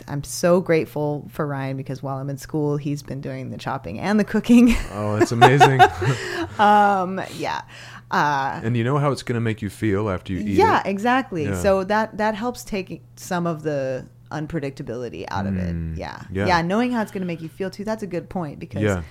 I'm 0.09 0.25
so 0.25 0.61
grateful 0.61 1.29
for 1.31 1.47
Ryan 1.47 1.77
because 1.77 2.03
while 2.03 2.19
I'm 2.19 2.29
in 2.31 2.39
school, 2.39 2.77
he's 2.77 3.03
been 3.03 3.21
doing 3.21 3.51
the 3.51 3.59
chopping 3.59 3.99
and 3.99 4.19
the 4.19 4.25
cooking. 4.25 4.75
Oh, 4.93 5.17
it's 5.17 5.33
amazing. 5.33 5.81
um, 6.59 7.21
yeah. 7.37 7.63
Uh, 8.11 8.61
and 8.63 8.77
you 8.77 8.85
know 8.85 8.99
how 8.99 9.11
it's 9.13 9.23
going 9.23 9.35
to 9.35 9.41
make 9.41 9.63
you 9.63 9.71
feel 9.71 10.11
after 10.11 10.33
you 10.33 10.41
eat 10.41 10.49
yeah, 10.49 10.81
it? 10.81 10.87
exactly. 10.87 11.45
Yeah. 11.45 11.61
So 11.61 11.85
that 11.85 12.17
that 12.19 12.35
helps 12.35 12.65
take 12.65 13.03
some 13.17 13.47
of 13.47 13.63
the 13.63 14.07
unpredictability 14.41 15.25
out 15.29 15.47
of 15.47 15.55
Mm, 15.55 15.95
it. 15.95 15.99
Yeah. 15.99 16.23
yeah. 16.33 16.47
yeah. 16.47 16.63
knowing 16.63 16.93
how 16.93 17.01
it's 17.03 17.13
going 17.13 17.23
to 17.23 17.27
make 17.27 17.41
you 17.41 17.49
feel 17.49 17.71
too. 17.71 17.85
That's 17.85 18.03
a 18.03 18.07
good 18.17 18.29
point 18.29 18.59
because 18.59 18.83
Yeah. 18.83 19.03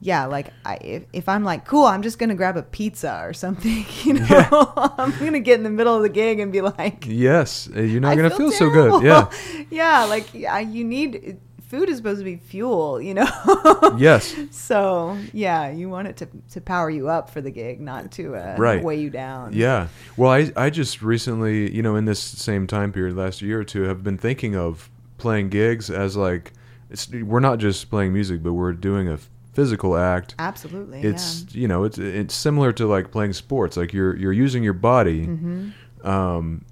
yeah, 0.00 0.26
like 0.26 0.48
I, 0.64 0.74
if, 0.82 1.02
if 1.12 1.28
I'm 1.28 1.44
like, 1.44 1.64
cool, 1.64 1.84
I'm 1.84 2.02
just 2.02 2.18
gonna 2.18 2.34
grab 2.34 2.56
a 2.56 2.62
pizza 2.62 3.20
or 3.22 3.32
something, 3.32 3.84
you 4.04 4.14
know, 4.14 4.72
I'm 4.98 5.12
gonna 5.18 5.40
get 5.40 5.56
in 5.58 5.64
the 5.64 5.70
middle 5.78 5.94
of 5.96 6.02
the 6.02 6.08
gig 6.20 6.40
and 6.40 6.52
be 6.52 6.60
like, 6.60 7.04
Yes, 7.06 7.68
uh, 7.74 7.80
you're 7.80 8.00
not 8.00 8.12
I 8.12 8.16
going 8.16 8.30
to 8.30 8.36
feel, 8.36 8.50
so 8.52 8.68
good. 8.70 9.02
Yeah. 9.02 9.30
yeah, 9.70 10.04
like 10.04 10.26
yeah, 10.34 10.58
you 10.58 10.84
need 10.84 11.38
food 11.74 11.88
is 11.88 11.96
supposed 11.96 12.20
to 12.20 12.24
be 12.24 12.36
fuel, 12.36 13.00
you 13.00 13.14
know. 13.14 13.26
Yes. 13.98 14.34
So 14.50 15.16
yeah, 15.32 15.70
you 15.70 15.88
want 15.88 16.08
it 16.08 16.16
to 16.18 16.28
to 16.52 16.60
power 16.60 16.88
you 16.90 17.08
up 17.08 17.30
for 17.30 17.40
the 17.40 17.50
gig, 17.50 17.80
not 17.80 18.10
to 18.12 18.36
uh, 18.36 18.56
Right. 18.58 18.82
weigh 18.82 19.00
you 19.00 19.10
down. 19.10 19.52
Yeah. 19.52 19.88
Well, 20.16 20.30
I 20.30 20.50
I 20.56 20.70
just 20.70 21.02
recently, 21.02 21.70
you 21.74 21.82
know, 21.82 21.96
in 21.96 22.04
this 22.04 22.20
same 22.20 22.66
time 22.66 22.92
period, 22.92 23.16
last 23.16 23.42
year 23.42 23.60
or 23.60 23.64
two, 23.64 23.82
have 23.82 24.02
been 24.02 24.18
thinking 24.18 24.56
of 24.56 24.90
playing 25.18 25.48
gigs 25.50 25.90
as 25.90 26.16
like 26.16 26.52
it's 26.90 27.08
we're 27.10 27.40
not 27.40 27.58
just 27.58 27.90
playing 27.90 28.12
music, 28.12 28.42
but 28.42 28.52
we're 28.54 28.72
doing 28.72 29.08
a 29.08 29.18
physical 29.52 29.96
act. 29.96 30.34
Absolutely. 30.38 31.00
It's 31.02 31.46
you 31.54 31.68
know 31.68 31.84
it's 31.84 31.98
it's 31.98 32.34
similar 32.34 32.72
to 32.72 32.86
like 32.86 33.10
playing 33.10 33.32
sports. 33.34 33.76
Like 33.76 33.92
you're 33.92 34.16
you're 34.16 34.32
using 34.32 34.62
your 34.62 34.74
body, 34.74 35.18
yeah. 35.18 35.26
hmm 35.26 35.68
um, 36.04 36.64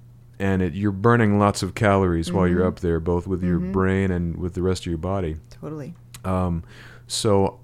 and 0.43 0.61
it, 0.61 0.73
you're 0.73 0.91
burning 0.91 1.39
lots 1.39 1.63
of 1.63 1.73
calories 1.73 2.31
while 2.33 2.47
you're 2.47 2.63
Mhm. 2.63 2.67
up 2.67 2.79
there, 2.81 2.99
both 2.99 3.25
with 3.27 3.41
your 3.43 3.59
Mhm. 3.59 3.71
brain 3.71 4.11
and 4.11 4.35
with 4.37 4.53
the 4.55 4.61
rest 4.61 4.83
of 4.83 4.87
your 4.87 4.97
body. 4.97 5.37
Totally. 5.61 5.93
Um, 6.25 6.63
so 7.07 7.59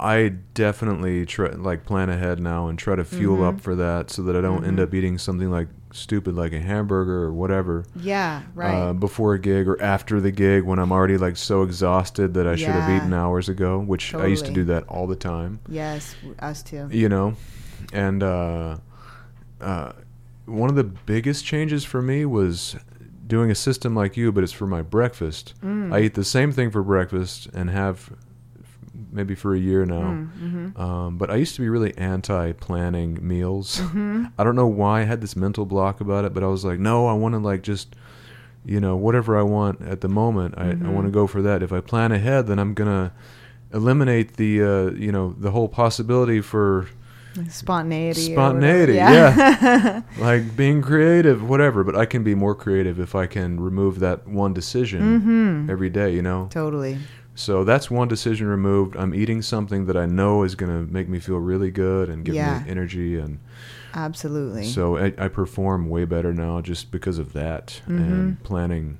I 0.00 0.32
definitely 0.54 1.26
try 1.26 1.50
like 1.50 1.84
plan 1.84 2.08
ahead 2.08 2.40
now 2.40 2.68
and 2.68 2.78
try 2.78 2.96
to 2.96 3.04
fuel 3.04 3.38
Mhm. 3.38 3.48
up 3.48 3.60
for 3.60 3.74
that 3.76 4.10
so 4.10 4.22
that 4.22 4.34
I 4.34 4.40
don't 4.40 4.64
end 4.64 4.78
Mhm. 4.78 4.82
up 4.84 4.94
eating 4.94 5.18
something 5.18 5.50
like 5.50 5.68
stupid 5.92 6.34
like 6.34 6.52
a 6.52 6.58
hamburger 6.60 7.22
or 7.24 7.32
whatever 7.32 7.84
Yeah. 7.96 8.42
Right. 8.54 8.74
uh, 8.74 8.92
before 8.92 9.34
a 9.34 9.38
gig 9.38 9.68
or 9.68 9.80
after 9.82 10.20
the 10.20 10.30
gig 10.30 10.64
when 10.64 10.78
I'm 10.78 10.90
already 10.92 11.18
like 11.18 11.36
so 11.36 11.62
exhausted 11.62 12.32
that 12.34 12.46
I 12.46 12.54
should 12.56 12.68
have 12.74 12.88
eaten 12.96 13.12
hours 13.12 13.48
ago, 13.48 13.78
which 13.78 14.14
I 14.14 14.26
used 14.26 14.46
to 14.46 14.52
do 14.52 14.64
that 14.64 14.84
all 14.88 15.06
the 15.06 15.16
time, 15.16 15.58
yes, 15.68 16.14
us 16.38 16.62
too. 16.62 16.88
you 16.90 17.08
know, 17.08 17.34
and 17.92 18.22
uh, 18.22 18.76
uh, 19.60 19.92
one 20.46 20.70
of 20.70 20.76
the 20.76 20.84
biggest 20.84 21.44
changes 21.44 21.84
for 21.84 22.02
me 22.02 22.24
was 22.24 22.76
doing 23.26 23.50
a 23.50 23.54
system 23.54 23.94
like 23.94 24.16
you, 24.16 24.32
but 24.32 24.42
it's 24.42 24.52
for 24.52 24.66
my 24.66 24.82
breakfast. 24.82 25.54
Mm. 25.62 25.92
I 25.92 26.00
eat 26.00 26.14
the 26.14 26.24
same 26.24 26.50
thing 26.52 26.70
for 26.70 26.82
breakfast 26.82 27.46
and 27.54 27.70
have 27.70 28.10
maybe 29.12 29.34
for 29.34 29.54
a 29.54 29.58
year 29.58 29.84
now. 29.86 30.12
Mm, 30.12 30.28
mhm. 30.74 30.78
Um, 30.80 31.16
but 31.18 31.30
I 31.30 31.36
used 31.36 31.54
to 31.56 31.60
be 31.60 31.68
really 31.68 31.96
anti 31.96 32.52
planning 32.52 33.18
meals. 33.26 33.80
Mhm. 33.80 34.32
I 34.38 34.44
don't 34.44 34.56
know 34.56 34.66
why 34.66 35.00
I 35.00 35.04
had 35.04 35.20
this 35.20 35.36
mental 35.36 35.64
block 35.66 36.00
about 36.00 36.24
it, 36.24 36.34
but 36.34 36.42
I 36.42 36.46
was 36.48 36.64
like, 36.64 36.78
no, 36.80 37.06
I 37.06 37.12
want 37.12 37.34
to 37.34 37.38
like 37.38 37.62
just, 37.62 37.94
you 38.64 38.80
know, 38.80 38.96
whatever 38.96 39.38
I 39.38 39.42
want 39.42 39.80
at 39.82 40.00
the 40.00 40.08
moment. 40.08 40.54
I, 40.58 40.70
I 40.70 40.74
Mhm. 40.74 40.92
want 40.92 41.06
to 41.06 41.10
go 41.12 41.26
for 41.26 41.40
that. 41.42 41.62
If 41.62 41.72
I 41.72 41.80
plan 41.80 42.10
ahead, 42.12 42.46
then 42.48 42.58
I'm 42.58 42.74
gonna 42.74 43.12
eliminate 43.72 44.36
the, 44.36 44.62
uh, 44.62 44.90
you 44.92 45.12
know, 45.12 45.34
the 45.38 45.52
whole 45.52 45.68
possibility 45.68 46.40
for 46.40 46.86
Like 47.36 47.50
Spontaneity. 47.50 48.32
Spontaneity, 48.32 48.96
whatever. 48.98 50.04
like 50.18 50.56
being 50.56 50.82
creative, 50.82 51.48
whatever. 51.48 51.84
But 51.84 51.94
I 51.96 52.04
can 52.06 52.24
be 52.24 52.34
more 52.34 52.54
creative 52.54 52.98
if 52.98 53.14
I 53.14 53.26
can 53.26 53.60
remove 53.60 54.00
that 54.00 54.26
one 54.26 54.52
decision 54.52 55.20
Mhm. 55.66 55.70
every 55.70 55.90
day. 55.90 56.12
You 56.14 56.22
know. 56.22 56.48
Totally. 56.50 56.98
So 57.36 57.62
that's 57.64 57.90
one 57.90 58.08
decision 58.08 58.48
removed. 58.48 58.96
I'm 58.96 59.14
eating 59.14 59.40
something 59.42 59.86
that 59.86 59.96
I 59.96 60.04
know 60.06 60.42
is 60.42 60.54
going 60.56 60.70
to 60.86 60.92
make 60.92 61.08
me 61.08 61.20
feel 61.20 61.38
really 61.38 61.70
good 61.70 62.08
and 62.10 62.24
give 62.24 62.34
Yeah. 62.34 62.58
me 62.64 62.68
energy, 62.68 63.16
and 63.18 63.38
Absolutely. 63.94 64.64
so 64.64 64.96
I, 64.98 65.14
I 65.16 65.28
perform 65.28 65.88
way 65.88 66.04
better 66.04 66.34
now 66.34 66.60
just 66.60 66.90
because 66.90 67.18
of 67.18 67.32
that 67.32 67.80
and 67.86 68.36
Mhm. 68.38 68.42
planning, 68.42 68.98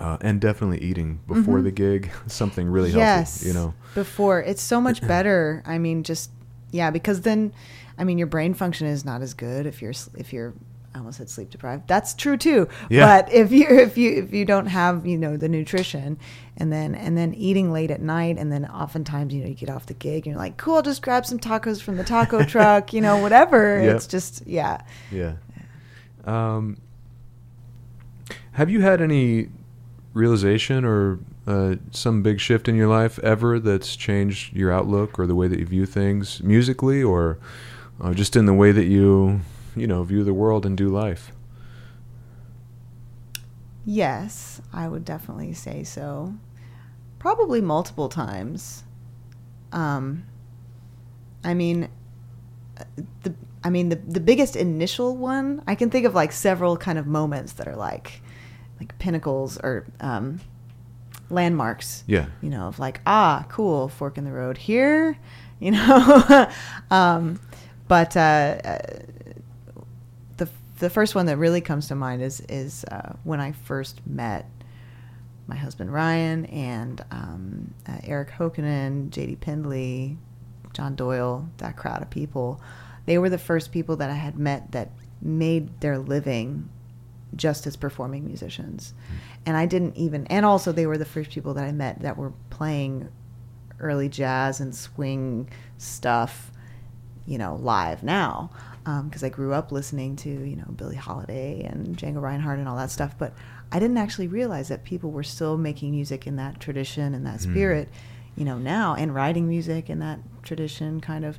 uh, 0.00 0.16
and 0.20 0.40
definitely 0.40 0.78
eating 0.80 1.20
before 1.28 1.60
Mhm. 1.60 1.64
the 1.64 1.70
gig 1.70 2.10
something 2.26 2.66
really 2.68 2.90
yes. 2.90 3.42
healthy. 3.42 3.48
You 3.48 3.54
know, 3.54 3.74
Before 3.94 4.40
it's 4.40 4.62
so 4.62 4.80
much 4.80 5.00
better. 5.06 5.62
I 5.66 5.78
mean, 5.78 6.02
just 6.02 6.30
yeah, 6.72 6.90
because 6.90 7.20
then, 7.20 7.52
I 7.98 8.04
mean, 8.04 8.18
your 8.18 8.26
brain 8.26 8.54
function 8.54 8.86
is 8.88 9.04
not 9.04 9.22
as 9.22 9.34
good 9.34 9.66
if 9.66 9.80
you're 9.80 9.94
if 10.16 10.32
you're. 10.32 10.54
I 10.94 10.98
almost 10.98 11.16
said 11.16 11.30
sleep 11.30 11.48
deprived. 11.48 11.88
That's 11.88 12.12
true 12.12 12.36
too. 12.36 12.68
Yeah. 12.90 13.06
But 13.06 13.32
if 13.32 13.50
you 13.50 13.66
if 13.66 13.96
you 13.96 14.24
if 14.24 14.34
you 14.34 14.44
don't 14.44 14.66
have 14.66 15.06
you 15.06 15.16
know 15.16 15.38
the 15.38 15.48
nutrition, 15.48 16.18
and 16.58 16.70
then 16.70 16.94
and 16.94 17.16
then 17.16 17.32
eating 17.32 17.72
late 17.72 17.90
at 17.90 18.02
night, 18.02 18.36
and 18.36 18.52
then 18.52 18.66
oftentimes 18.66 19.32
you 19.32 19.42
know 19.42 19.48
you 19.48 19.54
get 19.54 19.70
off 19.70 19.86
the 19.86 19.94
gig 19.94 20.26
and 20.26 20.34
you're 20.34 20.42
like, 20.42 20.58
cool, 20.58 20.76
I'll 20.76 20.82
just 20.82 21.00
grab 21.00 21.24
some 21.24 21.38
tacos 21.38 21.80
from 21.80 21.96
the 21.96 22.04
taco 22.04 22.44
truck, 22.44 22.92
you 22.92 23.00
know, 23.00 23.18
whatever. 23.18 23.82
Yep. 23.82 23.96
It's 23.96 24.06
just 24.06 24.46
yeah. 24.46 24.82
yeah. 25.10 25.34
Um, 26.24 26.76
have 28.52 28.68
you 28.68 28.82
had 28.82 29.00
any 29.00 29.48
realization 30.12 30.84
or 30.84 31.18
uh, 31.46 31.76
some 31.90 32.22
big 32.22 32.40
shift 32.40 32.68
in 32.68 32.76
your 32.76 32.88
life 32.88 33.18
ever 33.20 33.58
that's 33.58 33.96
changed 33.96 34.54
your 34.54 34.72
outlook 34.72 35.18
or 35.18 35.26
the 35.26 35.34
way 35.34 35.48
that 35.48 35.58
you 35.58 35.66
view 35.66 35.86
things 35.86 36.42
musically 36.42 37.02
or 37.02 37.38
uh, 38.00 38.14
just 38.14 38.36
in 38.36 38.46
the 38.46 38.54
way 38.54 38.72
that 38.72 38.86
you 38.86 39.40
you 39.74 39.86
know 39.86 40.02
view 40.04 40.22
the 40.22 40.34
world 40.34 40.64
and 40.64 40.76
do 40.76 40.88
life 40.88 41.32
Yes, 43.84 44.60
I 44.72 44.88
would 44.88 45.04
definitely 45.04 45.52
say 45.54 45.82
so. 45.82 46.34
Probably 47.18 47.60
multiple 47.60 48.08
times. 48.08 48.84
Um, 49.72 50.24
I 51.42 51.54
mean, 51.54 51.88
uh, 52.78 52.84
the 53.22 53.34
I 53.64 53.70
mean 53.70 53.88
the 53.88 53.96
the 53.96 54.20
biggest 54.20 54.56
initial 54.56 55.16
one 55.16 55.62
I 55.66 55.74
can 55.74 55.90
think 55.90 56.06
of 56.06 56.14
like 56.14 56.32
several 56.32 56.76
kind 56.76 56.98
of 56.98 57.06
moments 57.06 57.54
that 57.54 57.66
are 57.66 57.76
like 57.76 58.22
like 58.78 58.96
pinnacles 58.98 59.58
or 59.58 59.86
um, 60.00 60.40
landmarks. 61.32 62.04
yeah 62.06 62.26
You 62.40 62.50
know, 62.50 62.68
of 62.68 62.78
like 62.78 63.00
ah, 63.06 63.46
cool, 63.48 63.88
fork 63.88 64.18
in 64.18 64.24
the 64.24 64.32
road 64.32 64.58
here. 64.58 65.18
You 65.62 65.70
know, 65.70 66.48
um, 66.90 67.38
but 67.86 68.16
uh, 68.16 68.20
uh, 68.64 68.78
the 70.38 70.48
the 70.80 70.90
first 70.90 71.14
one 71.14 71.26
that 71.26 71.36
really 71.36 71.60
comes 71.60 71.86
to 71.86 71.94
mind 71.94 72.20
is 72.20 72.40
is 72.48 72.84
uh, 72.90 73.12
when 73.22 73.38
I 73.40 73.52
first 73.52 74.00
met 74.04 74.50
my 75.46 75.54
husband 75.54 75.92
Ryan 75.92 76.46
and 76.46 77.04
um, 77.12 77.74
uh, 77.88 77.98
Erik 78.02 78.30
Hokkanen, 78.30 79.10
J.D. 79.10 79.36
Pendley, 79.36 80.16
John 80.72 80.96
Doyle, 80.96 81.48
that 81.58 81.76
crowd 81.76 82.02
of 82.02 82.10
people. 82.10 82.60
They 83.06 83.18
were 83.18 83.30
the 83.30 83.38
first 83.38 83.70
people 83.70 83.96
that 83.96 84.10
I 84.10 84.14
had 84.14 84.38
met 84.38 84.72
that 84.72 84.90
made 85.20 85.80
their 85.80 85.98
living 85.98 86.68
just 87.36 87.66
as 87.66 87.76
performing 87.76 88.24
musicians. 88.24 88.94
And 89.44 89.56
I 89.56 89.66
didn't 89.66 89.96
even, 89.96 90.26
and 90.28 90.46
also 90.46 90.70
they 90.72 90.86
were 90.86 90.98
the 90.98 91.04
first 91.04 91.30
people 91.30 91.54
that 91.54 91.64
I 91.64 91.72
met 91.72 92.02
that 92.02 92.16
were 92.16 92.32
playing 92.50 93.08
early 93.80 94.08
jazz 94.08 94.60
and 94.60 94.74
swing 94.74 95.48
stuff, 95.78 96.52
you 97.26 97.38
know, 97.38 97.56
live 97.56 98.02
now. 98.02 98.50
Because 98.84 99.22
I 99.22 99.28
grew 99.28 99.52
up 99.52 99.70
listening 99.70 100.16
to, 100.16 100.28
you 100.28 100.56
know, 100.56 100.66
Billie 100.76 100.96
Holiday 100.96 101.62
and 101.62 101.96
Django 101.96 102.20
Reinhardt 102.20 102.58
and 102.58 102.68
all 102.68 102.76
that 102.76 102.90
stuff. 102.90 103.14
But 103.16 103.32
I 103.70 103.78
didn't 103.78 103.96
actually 103.98 104.26
realize 104.26 104.68
that 104.68 104.82
people 104.82 105.12
were 105.12 105.22
still 105.22 105.56
making 105.56 105.92
music 105.92 106.26
in 106.26 106.34
that 106.36 106.58
tradition 106.58 107.14
and 107.14 107.24
that 107.26 107.36
Mm. 107.36 107.42
spirit, 107.42 107.88
you 108.36 108.44
know, 108.44 108.58
now 108.58 108.94
and 108.96 109.14
writing 109.14 109.48
music 109.48 109.88
in 109.88 110.00
that 110.00 110.18
tradition 110.42 111.00
kind 111.00 111.24
of. 111.24 111.38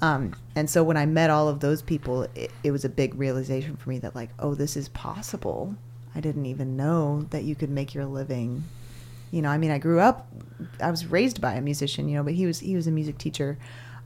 Um, 0.00 0.32
and 0.56 0.70
so 0.70 0.82
when 0.82 0.96
I 0.96 1.04
met 1.04 1.28
all 1.28 1.46
of 1.48 1.60
those 1.60 1.82
people, 1.82 2.22
it, 2.34 2.50
it 2.64 2.70
was 2.70 2.84
a 2.86 2.88
big 2.88 3.14
realization 3.16 3.76
for 3.76 3.90
me 3.90 3.98
that 3.98 4.14
like, 4.14 4.30
oh, 4.38 4.54
this 4.54 4.74
is 4.76 4.88
possible. 4.88 5.74
I 6.18 6.20
didn't 6.20 6.46
even 6.46 6.76
know 6.76 7.22
that 7.30 7.44
you 7.44 7.54
could 7.54 7.70
make 7.70 7.94
your 7.94 8.04
living. 8.04 8.64
You 9.30 9.40
know, 9.40 9.50
I 9.50 9.56
mean, 9.56 9.70
I 9.70 9.78
grew 9.78 10.00
up, 10.00 10.26
I 10.82 10.90
was 10.90 11.06
raised 11.06 11.40
by 11.40 11.54
a 11.54 11.60
musician, 11.60 12.08
you 12.08 12.16
know, 12.16 12.24
but 12.24 12.34
he 12.34 12.44
was 12.44 12.58
he 12.58 12.74
was 12.74 12.88
a 12.88 12.90
music 12.90 13.18
teacher. 13.18 13.56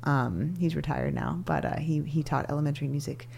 Um, 0.04 0.54
he's 0.58 0.76
retired 0.76 1.14
now, 1.14 1.40
but 1.46 1.64
uh, 1.64 1.78
he 1.78 2.02
he 2.02 2.22
taught 2.22 2.50
elementary 2.50 2.86
music. 2.86 3.30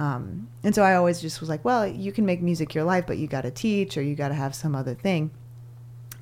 Um, 0.00 0.48
and 0.64 0.74
so 0.74 0.82
I 0.82 0.96
always 0.96 1.20
just 1.20 1.38
was 1.38 1.48
like, 1.48 1.64
well, 1.64 1.86
you 1.86 2.10
can 2.10 2.26
make 2.26 2.42
music 2.42 2.74
your 2.74 2.82
life, 2.82 3.04
but 3.06 3.18
you 3.18 3.28
got 3.28 3.42
to 3.42 3.52
teach 3.52 3.96
or 3.96 4.02
you 4.02 4.16
got 4.16 4.28
to 4.28 4.34
have 4.34 4.52
some 4.52 4.74
other 4.74 4.94
thing 4.94 5.30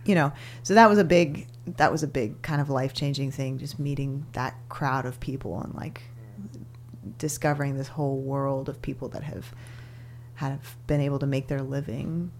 you 0.04 0.14
know 0.14 0.32
so 0.62 0.72
that 0.74 0.88
was 0.88 0.98
a 0.98 1.04
big 1.04 1.48
that 1.78 1.90
was 1.90 2.04
a 2.04 2.06
big 2.06 2.40
kind 2.40 2.60
of 2.60 2.70
life 2.70 2.94
changing 2.94 3.32
thing 3.32 3.58
just 3.58 3.76
meeting 3.76 4.24
that 4.34 4.54
crowd 4.68 5.04
of 5.04 5.18
people 5.18 5.60
and 5.60 5.74
like 5.74 6.02
discovering 7.18 7.76
this 7.76 7.88
whole 7.88 8.18
world 8.18 8.68
of 8.68 8.80
people 8.80 9.08
that 9.08 9.24
have 9.24 9.52
have 10.36 10.76
been 10.86 11.00
able 11.00 11.18
to 11.18 11.26
make 11.26 11.48
their 11.48 11.60
living 11.62 12.30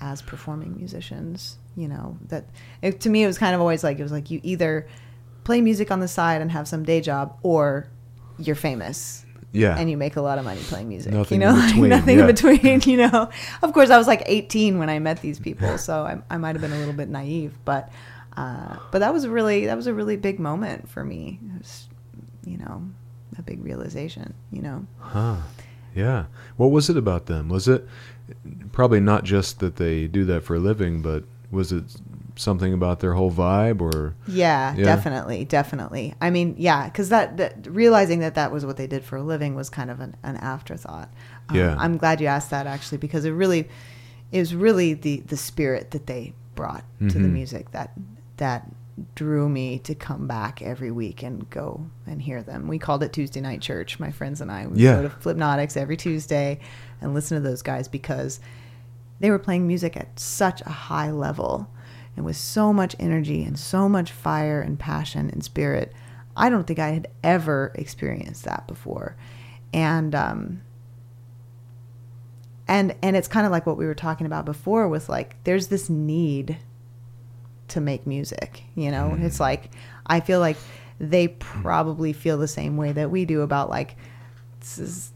as 0.00 0.22
performing 0.22 0.76
musicians 0.76 1.58
you 1.76 1.88
know 1.88 2.16
that 2.28 2.44
it, 2.82 3.00
to 3.00 3.08
me 3.10 3.22
it 3.24 3.26
was 3.26 3.38
kind 3.38 3.54
of 3.54 3.60
always 3.60 3.82
like 3.84 3.98
it 3.98 4.02
was 4.02 4.12
like 4.12 4.30
you 4.30 4.40
either 4.42 4.86
play 5.44 5.60
music 5.60 5.90
on 5.90 6.00
the 6.00 6.08
side 6.08 6.40
and 6.40 6.50
have 6.52 6.66
some 6.68 6.82
day 6.84 7.00
job 7.00 7.36
or 7.42 7.86
you're 8.38 8.56
famous 8.56 9.24
Yeah. 9.52 9.76
and 9.78 9.88
you 9.90 9.96
make 9.96 10.16
a 10.16 10.20
lot 10.22 10.38
of 10.38 10.44
money 10.44 10.60
playing 10.62 10.88
music. 10.88 11.12
Nothing 11.12 11.40
you 11.42 11.48
in 11.48 11.54
know, 11.56 11.66
between, 11.66 11.88
nothing 11.90 12.18
yeah. 12.18 12.26
in 12.28 12.34
between. 12.34 12.80
You 12.80 12.96
know, 13.08 13.30
of 13.62 13.72
course, 13.72 13.90
I 13.90 13.98
was 13.98 14.06
like 14.08 14.22
18 14.26 14.78
when 14.78 14.90
I 14.90 14.98
met 14.98 15.20
these 15.22 15.38
people, 15.38 15.78
so 15.78 16.02
I, 16.02 16.20
I 16.34 16.38
might 16.38 16.54
have 16.56 16.60
been 16.62 16.72
a 16.72 16.78
little 16.78 16.94
bit 16.94 17.08
naive, 17.08 17.56
but 17.64 17.92
uh, 18.36 18.78
but 18.90 18.98
that 18.98 19.12
was 19.12 19.28
really 19.28 19.66
that 19.66 19.76
was 19.76 19.86
a 19.86 19.94
really 19.94 20.16
big 20.16 20.40
moment 20.40 20.88
for 20.88 21.04
me. 21.04 21.38
It 21.54 21.58
was, 21.58 21.88
you 22.44 22.58
know, 22.58 22.82
a 23.38 23.42
big 23.42 23.62
realization. 23.62 24.34
You 24.50 24.62
know, 24.62 24.86
Huh. 24.98 25.36
Yeah. 25.94 26.26
What 26.56 26.70
was 26.70 26.90
it 26.90 26.96
about 26.96 27.26
them? 27.26 27.48
Was 27.48 27.68
it 27.68 27.86
probably 28.72 29.00
not 29.00 29.24
just 29.24 29.60
that 29.60 29.76
they 29.76 30.06
do 30.06 30.24
that 30.26 30.42
for 30.44 30.56
a 30.56 30.58
living, 30.58 31.02
but 31.02 31.24
was 31.50 31.72
it 31.72 31.84
something 32.36 32.72
about 32.72 32.98
their 32.98 33.14
whole 33.14 33.30
vibe 33.30 33.80
or 33.80 34.14
Yeah, 34.26 34.74
Yeah. 34.74 34.84
definitely, 34.84 35.44
definitely. 35.44 36.14
I 36.20 36.30
mean, 36.30 36.56
yeah, 36.58 36.86
because 36.86 37.08
that, 37.10 37.36
that 37.36 37.66
realizing 37.70 38.18
that 38.20 38.34
that 38.34 38.50
was 38.50 38.66
what 38.66 38.76
they 38.76 38.88
did 38.88 39.04
for 39.04 39.16
a 39.16 39.22
living 39.22 39.54
was 39.54 39.70
kind 39.70 39.88
of 39.90 40.00
an, 40.00 40.16
an 40.24 40.36
afterthought. 40.38 41.10
Um, 41.48 41.56
Yeah. 41.56 41.76
I'm 41.78 41.96
glad 41.96 42.20
you 42.20 42.26
asked 42.26 42.50
that 42.50 42.66
actually 42.66 42.98
because 42.98 43.24
it 43.24 43.30
really, 43.30 43.68
it 44.32 44.38
was 44.40 44.52
really 44.54 44.94
the 44.94 45.20
the 45.26 45.36
spirit 45.36 45.92
that 45.92 46.06
they 46.08 46.32
brought 46.56 46.84
to 46.98 47.18
the 47.18 47.28
Mhm. 47.28 47.32
music 47.32 47.70
that 47.70 47.92
that 48.38 48.68
drew 49.16 49.48
me 49.48 49.78
to 49.80 49.94
come 49.94 50.26
back 50.26 50.62
every 50.62 50.90
week 50.90 51.22
and 51.22 51.48
go 51.50 51.86
and 52.06 52.22
hear 52.22 52.42
them. 52.42 52.68
We 52.68 52.78
called 52.78 53.02
it 53.02 53.12
Tuesday 53.12 53.40
Night 53.40 53.60
Church. 53.60 53.98
My 53.98 54.10
friends 54.12 54.40
and 54.40 54.52
I 54.52 54.66
would 54.66 54.78
Yeah. 54.78 55.02
go 55.02 55.08
to 55.08 55.08
Flipnotics 55.08 55.76
every 55.76 55.96
Tuesday 55.96 56.60
and 57.00 57.12
listen 57.12 57.36
to 57.36 57.48
those 57.48 57.62
guys 57.62 57.88
because 57.88 58.38
they 59.20 59.30
were 59.30 59.38
playing 59.38 59.66
music 59.66 59.96
at 59.96 60.18
such 60.20 60.60
a 60.62 60.70
high 60.70 61.10
level 61.10 61.68
and 62.16 62.24
with 62.24 62.36
so 62.36 62.72
much 62.72 62.94
energy 63.00 63.42
and 63.42 63.58
so 63.58 63.88
much 63.88 64.12
fire 64.12 64.60
and 64.60 64.78
passion 64.78 65.28
and 65.30 65.42
spirit. 65.42 65.92
I 66.36 66.48
don't 66.48 66.64
think 66.66 66.78
I 66.78 66.90
had 66.90 67.08
ever 67.24 67.72
experienced 67.74 68.44
that 68.44 68.66
before. 68.68 69.16
And 69.72 70.14
um 70.14 70.60
and 72.66 72.94
and 73.02 73.16
it's 73.16 73.28
kind 73.28 73.44
of 73.46 73.52
like 73.52 73.66
what 73.66 73.76
we 73.76 73.86
were 73.86 73.94
talking 73.94 74.26
about 74.26 74.44
before 74.44 74.88
with 74.88 75.08
like 75.08 75.36
there's 75.44 75.66
this 75.68 75.90
need 75.90 76.58
to 77.68 77.80
make 77.80 78.06
music, 78.06 78.62
you 78.74 78.90
know? 78.90 79.16
It's 79.20 79.40
like 79.40 79.70
I 80.06 80.20
feel 80.20 80.40
like 80.40 80.56
they 81.00 81.28
probably 81.28 82.12
feel 82.12 82.38
the 82.38 82.48
same 82.48 82.76
way 82.76 82.92
that 82.92 83.10
we 83.10 83.24
do 83.24 83.40
about 83.42 83.68
like 83.70 83.96
this 84.60 84.78
is 84.78 85.12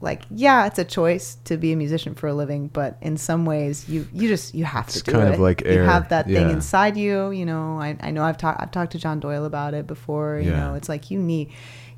like 0.00 0.22
yeah 0.30 0.66
it's 0.66 0.78
a 0.78 0.84
choice 0.84 1.36
to 1.44 1.56
be 1.56 1.72
a 1.72 1.76
musician 1.76 2.14
for 2.14 2.26
a 2.28 2.34
living 2.34 2.68
but 2.68 2.98
in 3.00 3.16
some 3.16 3.46
ways 3.46 3.88
you 3.88 4.06
you 4.12 4.28
just 4.28 4.54
you 4.54 4.64
have 4.64 4.86
It's 4.88 4.98
to 5.00 5.02
do 5.04 5.12
kind 5.12 5.28
it. 5.30 5.34
of 5.34 5.40
like 5.40 5.64
you 5.64 5.80
have 5.80 6.10
that 6.10 6.26
thing 6.26 6.50
inside 6.50 6.96
you 6.98 7.30
you 7.30 7.46
know? 7.46 7.80
I, 7.80 7.96
I 8.00 8.10
know 8.10 8.22
i've 8.22 8.36
talked 8.36 8.60
i've 8.60 8.70
talked 8.70 8.92
to 8.92 8.98
john 8.98 9.18
doyle 9.18 9.46
about 9.46 9.72
it 9.72 9.86
before 9.86 10.40
you 10.42 10.50
Yeah. 10.50 10.60
know? 10.68 10.74
It's 10.74 10.90
like 10.90 11.10
you 11.10 11.18
need 11.18 11.50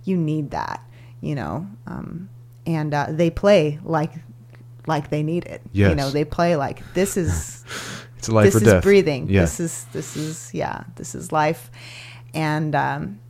you 0.05 0.17
need 0.17 0.53
that 0.53 0.81
you 1.21 1.35
know? 1.35 1.67
Um 1.89 2.29
and 2.65 2.95
uh, 2.95 3.07
they 3.11 3.31
play 3.31 3.81
like 3.83 4.13
like 4.87 5.11
they 5.11 5.25
need 5.25 5.47
it. 5.47 5.63
You 5.91 5.97
know 5.97 6.11
they 6.11 6.25
play 6.25 6.55
like 6.55 6.83
this 6.95 7.17
is 7.17 7.65
it's 8.19 8.29
life 8.29 8.53
this 8.53 8.63
or 8.63 8.77
is 8.77 8.83
breathing. 8.83 9.29
Yeah. 9.29 9.43
This 9.43 9.61
is 9.61 9.85
this 9.93 10.17
is 10.17 10.51
yeah, 10.55 10.85
this 10.97 11.15
is 11.15 11.33
life, 11.33 11.71
and 12.35 12.75
um, 12.75 13.21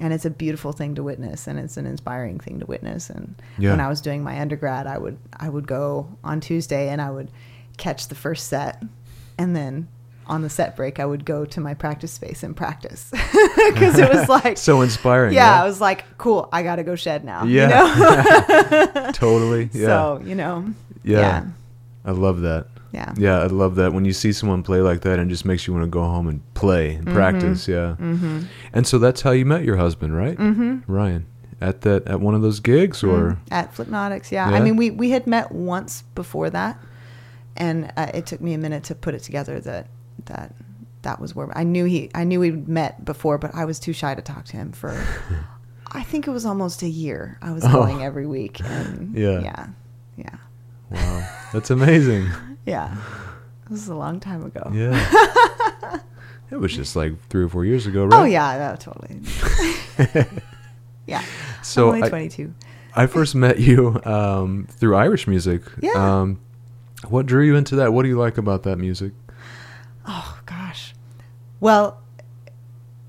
and 0.00 0.12
it's 0.12 0.24
a 0.24 0.30
beautiful 0.30 0.72
thing 0.72 0.94
to 0.96 1.02
witness, 1.02 1.46
and 1.46 1.58
it's 1.58 1.76
an 1.76 1.86
inspiring 1.86 2.38
thing 2.40 2.60
to 2.60 2.66
witness. 2.66 3.08
And 3.10 3.34
Yeah. 3.58 3.70
when 3.70 3.80
I 3.80 3.88
was 3.88 4.00
doing 4.00 4.22
my 4.22 4.40
undergrad, 4.40 4.86
I 4.86 4.98
would 4.98 5.18
I 5.36 5.48
would 5.48 5.66
go 5.66 6.08
on 6.24 6.40
Tuesday 6.40 6.88
and 6.90 7.00
I 7.00 7.10
would 7.10 7.30
catch 7.78 8.08
the 8.08 8.14
first 8.14 8.48
set, 8.48 8.82
and 9.38 9.54
then 9.56 9.88
on 10.28 10.42
the 10.42 10.50
set 10.50 10.74
break 10.74 10.98
I 10.98 11.06
would 11.06 11.24
go 11.24 11.44
to 11.44 11.60
my 11.60 11.72
practice 11.74 12.10
space 12.12 12.42
and 12.42 12.56
practice 12.56 13.10
because 13.12 13.96
it 13.96 14.12
was 14.12 14.28
like 14.44 14.58
so 14.58 14.80
inspiring. 14.82 15.32
yeah, 15.34 15.54
yeah? 15.56 15.62
I 15.62 15.66
was 15.66 15.80
like, 15.80 16.04
cool, 16.18 16.48
I 16.52 16.64
got 16.64 16.76
to 16.76 16.82
go 16.82 16.96
shed 16.96 17.24
now. 17.24 17.44
Yeah. 17.44 17.68
You 17.94 18.92
know? 18.92 19.10
totally. 19.12 19.70
Yeah. 19.72 19.86
So, 19.86 20.22
you 20.24 20.34
know. 20.34 20.74
yeah. 21.04 21.18
Yeah. 21.20 21.44
I 22.04 22.10
love 22.10 22.40
that. 22.40 22.66
Yeah. 22.92 23.12
Yeah, 23.16 23.38
I 23.40 23.46
love 23.46 23.74
that 23.76 23.92
when 23.92 24.04
you 24.04 24.12
see 24.12 24.32
someone 24.32 24.62
play 24.62 24.80
like 24.80 25.00
that 25.02 25.18
and 25.18 25.30
it 25.30 25.32
just 25.34 25.44
makes 25.44 25.66
you 25.66 25.72
want 25.74 25.84
to 25.84 25.90
go 25.90 26.02
home 26.02 26.28
and 26.28 26.40
play 26.54 26.94
and 26.94 27.06
practice. 27.06 27.68
Yeah. 27.68 27.96
Mm-hmm. 27.98 28.42
And 28.72 28.86
so 28.86 28.98
that's 28.98 29.20
how 29.22 29.32
you 29.32 29.44
met 29.44 29.64
your 29.64 29.76
husband, 29.76 30.16
right? 30.16 30.36
Mm-hmm. 30.36 30.90
Ryan. 30.90 31.26
At 31.60 31.80
that 31.82 32.06
at 32.06 32.20
one 32.20 32.34
of 32.34 32.42
those 32.42 32.60
gigs 32.60 33.02
or 33.02 33.38
at 33.50 33.74
Flipnotics. 33.74 34.30
Yeah. 34.30 34.50
Yeah? 34.50 34.56
I 34.56 34.60
mean, 34.60 34.76
we 34.76 34.90
we 34.90 35.10
had 35.10 35.26
met 35.26 35.52
once 35.52 36.02
before 36.14 36.50
that, 36.50 36.78
and 37.56 37.90
uh, 37.96 38.10
it 38.12 38.26
took 38.26 38.40
me 38.42 38.52
a 38.52 38.58
minute 38.58 38.84
to 38.84 38.94
put 38.94 39.14
it 39.14 39.20
together 39.22 39.58
that 39.60 39.88
that 40.26 40.54
that 41.02 41.18
was 41.18 41.34
where 41.34 41.48
I 41.56 41.64
knew 41.64 41.86
he 41.86 42.10
I 42.14 42.24
knew 42.24 42.40
we'd 42.40 42.68
met 42.68 43.04
before, 43.06 43.38
but 43.38 43.54
I 43.54 43.64
was 43.64 43.78
too 43.80 43.94
shy 43.94 44.14
to 44.14 44.20
talk 44.20 44.44
to 44.46 44.56
him 44.58 44.72
for. 44.72 44.90
I 45.92 46.02
think 46.02 46.26
it 46.26 46.30
was 46.30 46.44
almost 46.44 46.82
a 46.82 46.88
year. 46.88 47.38
I 47.40 47.52
was 47.52 47.64
Oh. 47.64 47.72
going 47.72 48.02
every 48.02 48.26
week, 48.26 48.60
and 48.62 49.14
Yeah. 49.16 49.40
yeah, 49.40 49.66
yeah, 50.18 50.36
wow. 50.90 51.28
That's 51.54 51.70
amazing. 51.70 52.26
yeah. 52.66 52.96
This 53.70 53.80
is 53.80 53.88
a 53.88 53.94
long 53.94 54.20
time 54.20 54.44
ago. 54.44 54.70
Yeah. 54.72 56.00
it 56.50 56.56
was 56.56 56.74
just 56.74 56.94
like 56.94 57.12
3 57.28 57.44
or 57.44 57.48
4 57.48 57.64
years 57.64 57.86
ago, 57.86 58.04
right? 58.04 58.20
Oh 58.20 58.24
yeah, 58.24 58.58
no, 58.58 58.76
totally. 58.76 59.20
yeah. 61.06 61.24
So 61.62 61.88
I'm 61.88 61.94
only 61.94 62.02
I- 62.06 62.08
22. 62.08 62.54
I 62.94 63.06
first 63.06 63.34
met 63.34 63.58
you 63.60 64.00
um, 64.04 64.66
through 64.70 64.96
Irish 64.96 65.26
music. 65.26 65.62
Yeah. 65.80 65.92
Um, 65.92 66.40
what 67.08 67.26
drew 67.26 67.44
you 67.44 67.54
into 67.54 67.76
that? 67.76 67.92
What 67.92 68.04
do 68.04 68.08
you 68.08 68.18
like 68.18 68.38
about 68.38 68.62
that 68.62 68.76
music? 68.76 69.12
Oh 70.06 70.40
gosh. 70.46 70.94
Well, 71.60 72.00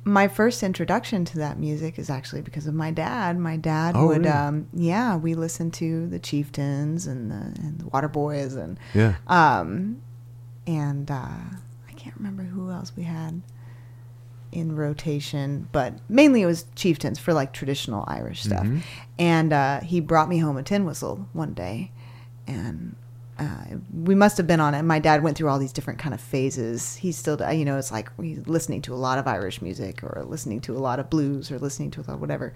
my 0.07 0.27
first 0.27 0.63
introduction 0.63 1.25
to 1.25 1.37
that 1.39 1.59
music 1.59 1.99
is 1.99 2.09
actually 2.09 2.41
because 2.41 2.65
of 2.67 2.73
my 2.73 2.91
dad. 2.91 3.37
My 3.37 3.57
dad 3.57 3.95
Oh, 3.95 4.07
would, 4.07 4.19
really? 4.19 4.29
um, 4.29 4.67
yeah, 4.73 5.15
we 5.17 5.35
listened 5.35 5.73
to 5.75 6.07
the 6.07 6.19
Chieftains 6.19 7.05
and 7.07 7.29
the 7.29 7.35
and 7.61 7.79
the 7.79 7.85
Waterboys 7.85 8.55
and 8.57 8.79
Yeah. 8.93 9.15
um, 9.27 10.01
and 10.65 11.09
uh, 11.11 11.15
I 11.89 11.91
can't 11.95 12.15
remember 12.17 12.43
who 12.43 12.71
else 12.71 12.91
we 12.95 13.03
had 13.03 13.41
in 14.51 14.75
rotation, 14.75 15.67
but 15.73 15.93
mainly 16.09 16.41
it 16.41 16.45
was 16.45 16.65
Chieftains 16.75 17.19
for 17.19 17.33
like 17.33 17.51
traditional 17.53 18.05
Irish 18.07 18.43
stuff. 18.43 18.65
Mhm. 18.65 18.81
And 19.19 19.51
uh, 19.53 19.81
he 19.81 19.99
brought 19.99 20.29
me 20.29 20.37
home 20.39 20.57
a 20.57 20.63
tin 20.63 20.85
whistle 20.85 21.27
one 21.33 21.53
day, 21.53 21.91
and 22.47 22.95
uh, 23.39 23.77
we 23.93 24.15
must 24.15 24.37
have 24.37 24.47
been 24.47 24.59
on 24.59 24.73
it. 24.73 24.83
My 24.83 24.99
dad 24.99 25.23
went 25.23 25.37
through 25.37 25.49
all 25.49 25.59
these 25.59 25.73
different 25.73 25.99
kind 25.99 26.13
of 26.13 26.21
phases. 26.21 26.95
He 26.95 27.11
still, 27.11 27.37
you 27.53 27.65
know, 27.65 27.77
it's 27.77 27.91
like 27.91 28.09
he's 28.21 28.47
listening 28.47 28.81
to 28.83 28.93
a 28.93 28.95
lot 28.95 29.19
of 29.19 29.27
Irish 29.27 29.61
music, 29.61 30.03
or 30.03 30.23
listening 30.25 30.61
to 30.61 30.75
a 30.75 30.79
lot 30.79 30.99
of 30.99 31.09
blues, 31.09 31.51
or 31.51 31.59
listening 31.59 31.91
to 31.91 32.01
a 32.01 32.03
lot 32.03 32.19
whatever. 32.19 32.53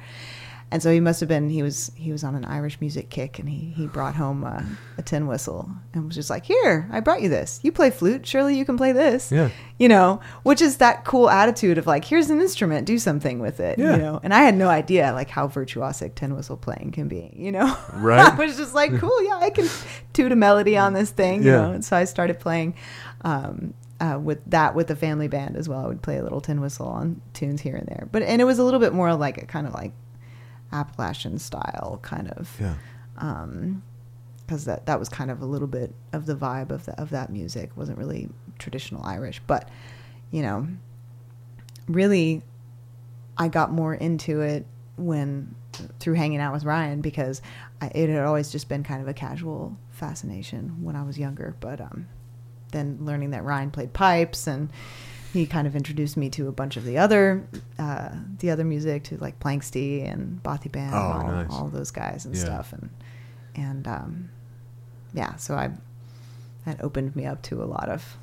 And 0.74 0.82
so 0.82 0.90
he 0.90 1.02
must 1.02 1.20
have 1.20 1.28
been 1.28 1.50
he 1.50 1.62
was 1.64 1.92
he 1.96 2.14
was 2.14 2.24
on 2.24 2.34
an 2.34 2.46
Irish 2.46 2.80
music 2.80 3.10
kick, 3.10 3.40
and 3.40 3.50
he 3.50 3.74
he 3.76 3.88
brought 3.88 4.16
home 4.16 4.46
uh, 4.46 4.62
a 4.98 5.02
tin 5.02 5.28
whistle 5.28 5.70
and 5.94 6.06
was 6.06 6.16
just 6.16 6.30
like, 6.30 6.46
"Here, 6.46 6.88
I 6.92 7.02
brought 7.02 7.22
you 7.22 7.28
this. 7.28 7.60
You 7.62 7.74
play 7.74 7.90
flute, 7.90 8.26
surely 8.26 8.58
you 8.58 8.64
can 8.64 8.78
play 8.78 8.94
this." 8.94 9.34
Yeah. 9.34 9.50
you 9.78 9.90
know, 9.90 10.22
which 10.44 10.62
is 10.62 10.78
that 10.78 11.04
cool 11.04 11.30
attitude 11.30 11.78
of 11.78 11.88
like, 11.88 12.06
"Here's 12.06 12.30
an 12.30 12.40
instrument, 12.40 12.88
do 12.88 12.98
something 13.00 13.40
with 13.40 13.60
it." 13.60 13.80
Yeah. 13.80 13.98
You 13.98 14.02
know, 14.02 14.20
and 14.24 14.34
I 14.34 14.44
had 14.44 14.56
no 14.56 14.70
idea 14.70 15.12
like 15.14 15.30
how 15.30 15.50
virtuosic 15.50 16.16
tin 16.16 16.34
whistle 16.36 16.56
playing 16.56 16.92
can 16.94 17.10
be. 17.10 17.34
You 17.36 17.52
know, 17.52 17.78
Right. 17.94 18.20
I 18.32 18.34
was 18.36 18.56
just 18.56 18.74
like, 18.74 18.98
"Cool, 18.98 19.24
yeah, 19.24 19.40
I 19.42 19.50
can 19.50 19.68
toot 20.14 20.32
a 20.32 20.38
melody 20.38 20.78
on 20.78 20.94
this 20.94 21.10
thing." 21.12 21.44
You 21.44 21.52
Yeah. 21.52 21.62
know, 21.64 21.72
and 21.74 21.84
so 21.84 21.98
I 21.98 22.06
started 22.06 22.40
playing. 22.40 22.76
Um, 23.24 23.74
uh, 24.00 24.18
with 24.18 24.40
that, 24.48 24.74
with 24.74 24.88
the 24.88 24.96
family 24.96 25.28
band 25.28 25.56
as 25.56 25.70
well, 25.70 25.86
I 25.86 25.88
would 25.88 26.02
play 26.02 26.18
a 26.18 26.24
little 26.24 26.42
tin 26.42 26.60
whistle 26.60 26.88
on 26.88 27.22
tunes 27.34 27.62
here 27.62 27.76
and 27.76 27.86
there. 27.88 28.08
But 28.12 28.24
and 28.24 28.42
it 28.42 28.46
was 28.46 28.58
a 28.58 28.64
little 28.64 28.80
bit 28.80 28.94
more 28.94 29.14
like 29.14 29.38
a 29.38 29.46
kind 29.46 29.68
of 29.68 29.74
like 29.76 29.92
Appalachian 30.72 31.38
style 31.38 32.00
kind 32.02 32.30
of 32.32 32.56
Yeah. 32.60 32.76
because 34.46 34.66
that 34.66 34.86
that 34.86 35.00
was 35.00 35.10
kind 35.10 35.32
of 35.32 35.42
a 35.42 35.46
little 35.46 35.68
bit 35.68 35.94
of 36.14 36.26
the 36.26 36.36
vibe 36.36 36.72
of 36.72 36.86
the, 36.86 37.00
of 37.00 37.10
that 37.12 37.32
music. 37.32 37.72
It 37.72 37.78
wasn't 37.78 37.98
really 37.98 38.30
traditional 38.60 39.04
Irish, 39.06 39.42
but 39.48 39.70
you 40.32 40.42
know, 40.42 40.68
really, 41.88 42.42
I 43.38 43.48
got 43.48 43.72
more 43.72 43.94
into 43.94 44.42
it 44.42 44.66
when 44.98 45.56
through 46.00 46.14
hanging 46.16 46.40
out 46.40 46.54
with 46.54 46.64
Ryan 46.64 47.02
because 47.02 47.42
I, 47.82 47.88
it 47.96 48.10
had 48.10 48.24
always 48.26 48.52
just 48.52 48.68
been 48.70 48.84
kind 48.84 49.02
of 49.02 49.08
a 49.08 49.14
casual 49.14 49.78
fascination 49.90 50.84
when 50.84 50.96
I 50.96 51.04
was 51.04 51.18
younger. 51.18 51.56
But 51.60 51.82
um, 51.82 52.08
then 52.72 53.00
learning 53.02 53.32
that 53.32 53.44
Ryan 53.44 53.72
played 53.72 53.94
pipes 53.94 54.48
and 54.48 54.70
he 55.34 55.46
kind 55.46 55.66
of 55.68 55.76
introduced 55.76 56.18
me 56.18 56.30
to 56.32 56.48
a 56.48 56.52
bunch 56.52 56.78
of 56.78 56.84
the 56.84 56.98
other 56.98 57.48
uh, 57.80 58.10
the 58.40 58.50
other 58.52 58.64
music 58.66 59.04
to 59.06 59.18
like 59.18 59.40
Planxty 59.40 60.06
and 60.12 60.42
Bothy 60.44 60.70
Band, 60.72 60.94
Oh, 60.94 60.98
all, 61.00 61.28
nice. 61.28 61.48
all 61.52 61.68
those 61.70 61.92
guys 61.92 62.26
and 62.26 62.36
Yeah. 62.36 62.44
stuff, 62.44 62.74
and 62.74 62.90
and 63.56 63.88
um, 63.88 64.30
yeah, 65.14 65.36
so 65.36 65.56
I 65.56 65.72
that 66.66 66.82
opened 66.82 67.16
me 67.16 67.26
up 67.26 67.42
to 67.44 67.64
a 67.64 67.66
lot 67.66 67.90
of 67.90 68.18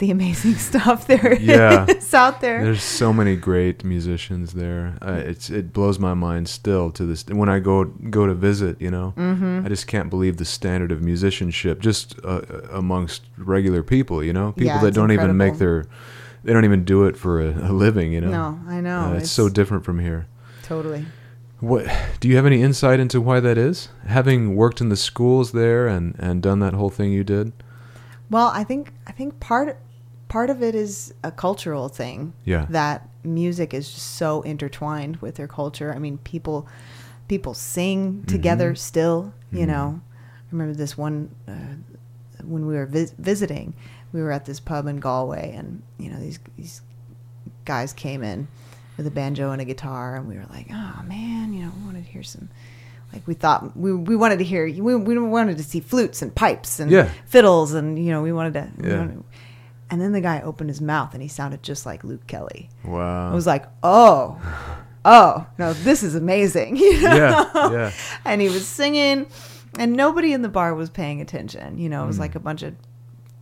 the 0.00 0.10
amazing 0.10 0.54
stuff 0.70 1.06
there 1.06 1.38
Yeah. 1.40 1.86
out 2.12 2.40
there. 2.40 2.64
There's 2.64 2.82
so 2.82 3.12
many 3.12 3.36
great 3.36 3.84
musicians 3.84 4.52
there. 4.54 4.98
Uh, 5.00 5.22
it's 5.24 5.48
it 5.48 5.72
blows 5.72 5.98
my 6.00 6.12
mind 6.14 6.48
still 6.48 6.90
to 6.90 7.04
this 7.06 7.24
when 7.26 7.48
I 7.48 7.60
go 7.60 7.84
go 7.84 8.26
to 8.26 8.34
visit. 8.34 8.80
You 8.80 8.90
know, 8.90 9.14
Mm-hmm. 9.16 9.64
I 9.64 9.68
just 9.68 9.86
can't 9.86 10.10
believe 10.10 10.36
the 10.38 10.44
standard 10.44 10.90
of 10.90 11.00
musicianship 11.02 11.78
just 11.80 12.18
uh, 12.24 12.40
amongst 12.72 13.22
regular 13.38 13.82
people. 13.84 14.24
You 14.24 14.32
know, 14.32 14.52
people 14.52 14.66
Yeah, 14.66 14.80
that 14.82 14.94
don't 14.94 15.12
even 15.12 15.36
make 15.36 15.58
their 15.58 15.84
they 16.42 16.52
don't 16.52 16.64
even 16.64 16.84
do 16.84 17.04
it 17.04 17.16
for 17.16 17.40
a, 17.40 17.50
a 17.70 17.72
living. 17.72 18.12
You 18.12 18.22
know, 18.22 18.30
No, 18.30 18.60
I 18.66 18.80
know. 18.80 19.12
Uh, 19.12 19.18
it's, 19.18 19.30
so 19.30 19.48
different 19.48 19.84
from 19.84 19.98
here. 20.00 20.26
totally. 20.64 21.04
What 21.60 21.84
do 22.20 22.28
you 22.28 22.36
have 22.36 22.46
any 22.46 22.62
insight 22.62 23.00
into 23.00 23.20
why 23.20 23.38
that 23.40 23.58
is? 23.58 23.90
Having 24.06 24.56
worked 24.56 24.80
in 24.80 24.88
the 24.88 24.96
schools 24.96 25.52
there 25.52 25.86
and 25.86 26.16
and 26.18 26.42
done 26.42 26.58
that 26.60 26.72
whole 26.74 26.90
thing 26.90 27.12
you 27.12 27.22
did. 27.24 27.52
Well, 28.30 28.50
I 28.54 28.64
think 28.64 28.92
I 29.06 29.12
think 29.12 29.38
part 29.40 29.76
part 30.30 30.48
of 30.48 30.62
it 30.62 30.74
is 30.74 31.12
a 31.22 31.30
cultural 31.30 31.88
thing. 31.90 32.32
Yeah. 32.46 32.64
That 32.70 33.06
music 33.22 33.74
is 33.74 33.92
just 33.92 34.14
so 34.16 34.40
intertwined 34.42 35.16
with 35.18 35.34
their 35.34 35.46
culture. 35.48 35.92
I 35.94 35.98
mean, 35.98 36.16
people 36.18 36.66
people 37.28 37.52
sing 37.54 38.24
together 38.26 38.74
still. 38.74 39.32
You 39.52 39.64
Mhm. 39.64 39.68
know, 39.68 40.00
I 40.06 40.48
remember 40.52 40.74
this 40.74 40.96
one 40.96 41.30
uh, 41.46 41.52
when 42.44 42.66
we 42.66 42.74
were 42.74 42.86
vis- 42.86 43.14
visiting. 43.18 43.74
We 44.12 44.22
were 44.22 44.32
at 44.32 44.44
this 44.46 44.58
pub 44.60 44.86
in 44.86 44.96
Galway, 44.96 45.52
and 45.54 45.82
you 45.98 46.10
know 46.10 46.18
these 46.18 46.38
these 46.56 46.80
guys 47.64 47.92
came 47.92 48.22
in 48.22 48.48
with 48.96 49.06
a 49.06 49.10
banjo 49.10 49.50
and 49.52 49.60
a 49.60 49.64
guitar, 49.64 50.16
and 50.16 50.26
we 50.26 50.34
were 50.36 50.46
like, 50.50 50.68
"Oh 50.72 51.02
man, 51.06 51.52
you 51.52 51.64
know, 51.64 51.72
we 51.78 51.84
wanted 51.86 52.04
to 52.06 52.10
hear 52.10 52.22
some." 52.24 52.48
Like 53.12 53.26
we 53.26 53.34
thought 53.34 53.76
we 53.76 53.92
we 53.92 54.16
wanted 54.16 54.38
to 54.38 54.44
hear 54.44 54.64
we 54.66 54.94
we 54.96 55.18
wanted 55.18 55.56
to 55.58 55.64
see 55.64 55.80
flutes 55.80 56.22
and 56.22 56.32
pipes 56.34 56.78
and 56.80 56.90
Yeah. 56.90 57.08
fiddles 57.26 57.74
and 57.74 57.98
you 57.98 58.10
know 58.12 58.22
we 58.22 58.32
wanted 58.32 58.54
to. 58.54 58.68
we 58.78 58.88
Yeah. 58.88 58.98
wanted- 58.98 59.24
and 59.90 60.00
then 60.00 60.12
the 60.12 60.20
guy 60.20 60.40
opened 60.40 60.70
his 60.70 60.80
mouth 60.80 61.12
and 61.14 61.22
he 61.22 61.28
sounded 61.28 61.62
just 61.62 61.84
like 61.86 62.04
Luke 62.04 62.26
Kelly. 62.26 62.68
Wow. 62.84 63.30
I 63.30 63.34
was 63.34 63.46
like, 63.46 63.66
oh, 63.82 64.40
oh, 65.04 65.46
no, 65.58 65.72
this 65.72 66.02
is 66.02 66.14
amazing. 66.14 66.76
You 66.80 67.00
know? 67.02 67.50
Yeah, 67.54 67.70
yeah. 67.72 67.92
And 68.24 68.40
he 68.40 68.48
was 68.48 68.66
singing, 68.66 69.26
and 69.78 69.92
nobody 69.94 70.32
in 70.32 70.42
the 70.42 70.48
bar 70.48 70.74
was 70.74 70.90
paying 70.90 71.20
attention. 71.20 71.78
You 71.78 71.88
know, 71.88 72.04
it 72.04 72.06
was 72.06 72.16
Mm. 72.16 72.20
like 72.20 72.34
a 72.34 72.40
bunch 72.40 72.62
of 72.62 72.74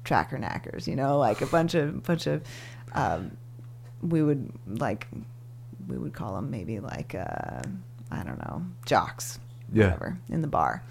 tracker 0.05 0.39
knackers. 0.39 0.87
You 0.89 0.97
know, 0.97 1.19
like 1.19 1.41
a 1.41 1.47
bunch 1.47 1.75
of 1.75 2.03
bunch 2.03 2.27
of, 2.27 2.43
um, 2.93 3.37
we 4.03 4.23
would 4.23 4.53
like, 4.67 5.07
we 5.89 5.99
would 5.99 6.13
call 6.15 6.35
them 6.37 6.51
maybe 6.51 6.81
like, 6.81 7.15
uh, 7.15 7.63
I 8.11 8.23
don't 8.23 8.39
know, 8.39 8.63
jocks, 8.87 9.39
Yeah. 9.73 9.87
whatever, 9.87 10.19
in 10.29 10.41
the 10.43 10.49
bar. 10.49 10.83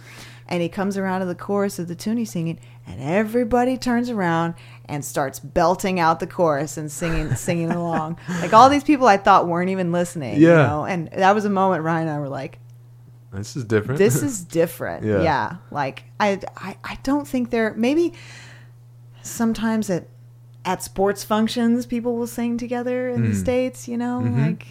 And 0.50 0.62
he 0.62 0.70
comes 0.70 0.98
around 0.98 1.20
to 1.22 1.26
the 1.26 1.36
chorus 1.36 1.78
of 1.80 1.88
the 1.88 1.96
tune 1.96 2.18
he's 2.18 2.32
singing, 2.32 2.60
and 2.86 3.02
everybody 3.02 3.78
turns 3.78 4.10
around 4.10 4.54
and 4.90 5.04
starts 5.04 5.40
belting 5.40 6.00
out 6.00 6.20
the 6.20 6.28
chorus 6.28 6.78
and 6.78 6.92
singing, 6.92 7.36
singing 7.36 7.72
along. 7.72 8.18
Like 8.42 8.54
all 8.54 8.70
these 8.70 8.84
people 8.84 9.08
I 9.08 9.18
thought 9.18 9.48
weren't 9.48 9.70
even 9.70 9.92
listening. 9.92 10.40
You 10.40 10.48
Yeah. 10.50 10.68
know? 10.68 10.86
And 10.86 11.10
that 11.12 11.36
was 11.36 11.44
a 11.46 11.50
moment 11.50 11.84
Ryan 11.84 12.08
and 12.08 12.16
I 12.18 12.20
were 12.20 12.30
like, 12.30 12.60
This 13.34 13.56
is 13.58 13.66
different. 13.66 13.98
this 14.00 14.24
is 14.24 14.44
different. 14.60 15.04
Yeah. 15.06 15.22
yeah. 15.22 15.56
Like 15.72 16.06
I, 16.20 16.40
I, 16.56 16.78
I 16.84 16.98
don't 17.04 17.28
think 17.28 17.50
there 17.50 17.74
maybe 17.76 18.14
sometimes 19.22 19.90
at 19.90 20.08
at 20.66 20.84
sports 20.84 21.24
functions 21.24 21.86
people 21.86 22.18
will 22.18 22.28
sing 22.28 22.58
together 22.58 23.10
in 23.10 23.24
the 23.24 23.30
Mm. 23.36 23.40
states. 23.40 23.88
You 23.88 23.98
know, 23.98 24.22
Mhm. 24.24 24.48
like 24.48 24.68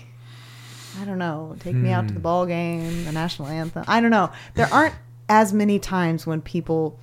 I 1.01 1.05
don't 1.05 1.19
know, 1.19 1.57
take 1.61 1.75
me 1.75 1.91
out 1.91 2.09
to 2.09 2.15
the 2.15 2.21
Hmm. 2.21 2.23
ball 2.23 2.47
game, 2.47 3.05
the 3.05 3.13
national 3.13 3.49
anthem. 3.49 3.85
I 3.87 4.01
don't 4.01 4.11
know. 4.11 4.31
There 4.55 4.69
aren't 4.73 4.95
as 5.29 5.53
many 5.53 5.79
times 5.79 6.27
when 6.27 6.41
people 6.41 6.99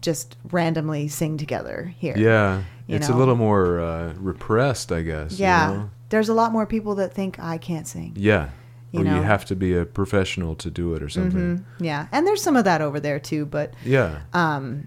just 0.00 0.36
randomly 0.50 1.08
sing 1.08 1.36
together 1.36 1.92
here. 1.98 2.14
yeah. 2.16 2.62
you 2.86 2.96
It's 2.96 3.08
a 3.08 3.14
little 3.16 3.36
more 3.36 3.80
uh, 3.80 4.14
repressed, 4.18 4.92
I 4.92 5.02
guess. 5.02 5.32
you 5.38 5.44
Yeah. 5.44 5.66
know? 5.70 5.90
There's 6.10 6.28
a 6.28 6.34
lot 6.34 6.52
more 6.52 6.66
people 6.66 6.94
that 6.96 7.12
think 7.12 7.38
I 7.38 7.58
can't 7.58 7.86
sing. 7.86 8.12
Yeah. 8.16 8.50
You 8.92 9.00
or 9.00 9.04
know. 9.04 9.16
you 9.16 9.22
have 9.22 9.44
to 9.46 9.56
be 9.56 9.76
a 9.76 9.84
professional 9.84 10.54
to 10.56 10.70
do 10.70 10.94
it 10.94 11.02
or 11.02 11.08
something. 11.10 11.58
Mhm. 11.58 11.64
Yeah. 11.80 12.06
And 12.12 12.26
there's 12.26 12.42
some 12.42 12.56
of 12.56 12.64
that 12.64 12.80
over 12.80 12.98
there 13.00 13.18
too, 13.20 13.44
but 13.44 13.74
Yeah. 13.84 14.20
um 14.32 14.86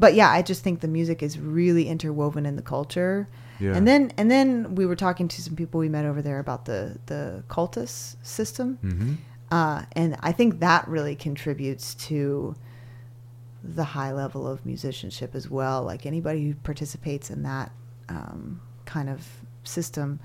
but 0.00 0.14
yeah 0.14 0.30
i 0.30 0.40
just 0.42 0.62
think 0.62 0.78
the 0.78 0.86
music 0.86 1.24
is 1.24 1.40
really 1.40 1.88
interwoven 1.88 2.46
in 2.46 2.54
the 2.54 2.62
culture 2.62 3.26
Yeah. 3.58 3.74
and 3.74 3.84
then 3.88 4.12
and 4.16 4.30
then 4.30 4.76
we 4.76 4.86
were 4.86 4.94
talking 4.94 5.26
to 5.26 5.42
some 5.42 5.56
people 5.56 5.80
we 5.80 5.88
met 5.88 6.04
over 6.04 6.22
there 6.22 6.38
about 6.38 6.66
the 6.66 6.98
the 7.06 7.42
Comhaltas 7.48 8.14
system 8.22 8.78
hmm 8.80 9.14
uh, 9.50 9.82
and 9.92 10.16
i 10.20 10.30
think 10.30 10.60
that 10.60 10.86
really 10.86 11.16
contributes 11.16 11.94
to 12.08 12.54
the 13.62 13.84
high 13.84 14.12
level 14.12 14.46
of 14.46 14.64
musicianship 14.64 15.34
as 15.34 15.50
well 15.50 15.82
like 15.82 16.06
anybody 16.06 16.46
who 16.46 16.54
participates 16.54 17.30
in 17.30 17.42
that 17.42 17.72
um, 18.08 18.60
kind 18.84 19.08
of 19.10 19.26
system 19.64 20.20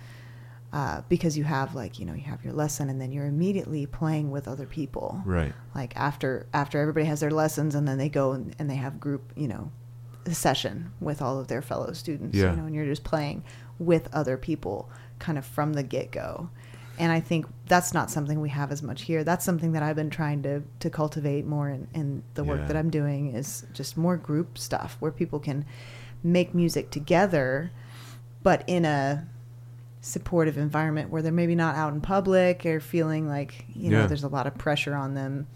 uh, 0.71 1.01
because 1.09 1.37
you 1.37 1.43
have 1.43 1.75
like 1.75 1.99
you 1.99 2.05
know 2.05 2.13
you 2.13 2.21
have 2.23 2.43
your 2.43 2.53
lesson 2.53 2.89
and 2.89 2.99
then 3.01 3.11
you're 3.11 3.25
immediately 3.25 3.85
playing 3.85 4.31
with 4.31 4.47
other 4.47 4.65
people 4.65 5.21
Right. 5.25 5.53
like 5.75 5.95
after 5.95 6.47
after 6.53 6.79
everybody 6.79 7.05
has 7.05 7.19
their 7.19 7.31
lessons 7.31 7.75
and 7.75 7.87
then 7.87 7.97
they 7.97 8.09
go 8.09 8.31
and, 8.33 8.55
and 8.59 8.69
they 8.69 8.75
have 8.75 8.99
group 8.99 9.33
you 9.35 9.47
know 9.47 9.71
a 10.25 10.33
session 10.33 10.91
with 11.01 11.21
all 11.21 11.39
of 11.39 11.47
their 11.47 11.61
fellow 11.61 11.91
students 11.93 12.35
Yeah. 12.37 12.51
you 12.51 12.57
know 12.57 12.65
and 12.65 12.73
you're 12.75 12.85
just 12.85 13.03
playing 13.03 13.43
with 13.79 14.07
other 14.13 14.37
people 14.37 14.89
kind 15.19 15.37
of 15.37 15.45
from 15.45 15.73
the 15.73 15.83
get-go 15.83 16.49
and 16.99 17.11
i 17.11 17.19
think 17.19 17.45
that's 17.67 17.93
not 17.93 18.11
something 18.11 18.39
we 18.41 18.49
have 18.49 18.71
as 18.71 18.83
much 18.83 19.03
here. 19.03 19.23
That's 19.23 19.43
something 19.45 19.71
that 19.71 19.81
i've 19.83 19.95
been 19.95 20.09
trying 20.09 20.43
to 20.43 20.61
to 20.79 20.89
cultivate 20.89 21.45
more 21.45 21.69
in, 21.69 21.87
in 21.93 22.23
the 22.35 22.43
work 22.43 22.59
Yeah. 22.59 22.67
that 22.67 22.75
i'm 22.77 22.89
doing 22.89 23.33
is 23.33 23.65
just 23.73 23.97
more 23.97 24.17
group 24.17 24.57
stuff 24.57 24.97
where 24.99 25.11
people 25.11 25.39
can 25.39 25.65
make 26.23 26.53
music 26.53 26.91
together 26.91 27.71
but 28.43 28.63
in 28.67 28.85
a 28.85 29.27
supportive 30.01 30.57
environment 30.57 31.09
where 31.09 31.21
they're 31.21 31.31
maybe 31.31 31.55
not 31.55 31.75
out 31.75 31.93
in 31.93 32.01
public 32.01 32.65
or 32.65 32.79
feeling 32.81 33.27
like 33.27 33.65
you 33.73 33.89
know 33.89 34.05
there's 34.07 34.23
a 34.25 34.27
lot 34.27 34.45
of 34.45 34.53
pressure 34.57 34.93
on 34.95 35.13
them 35.13 35.47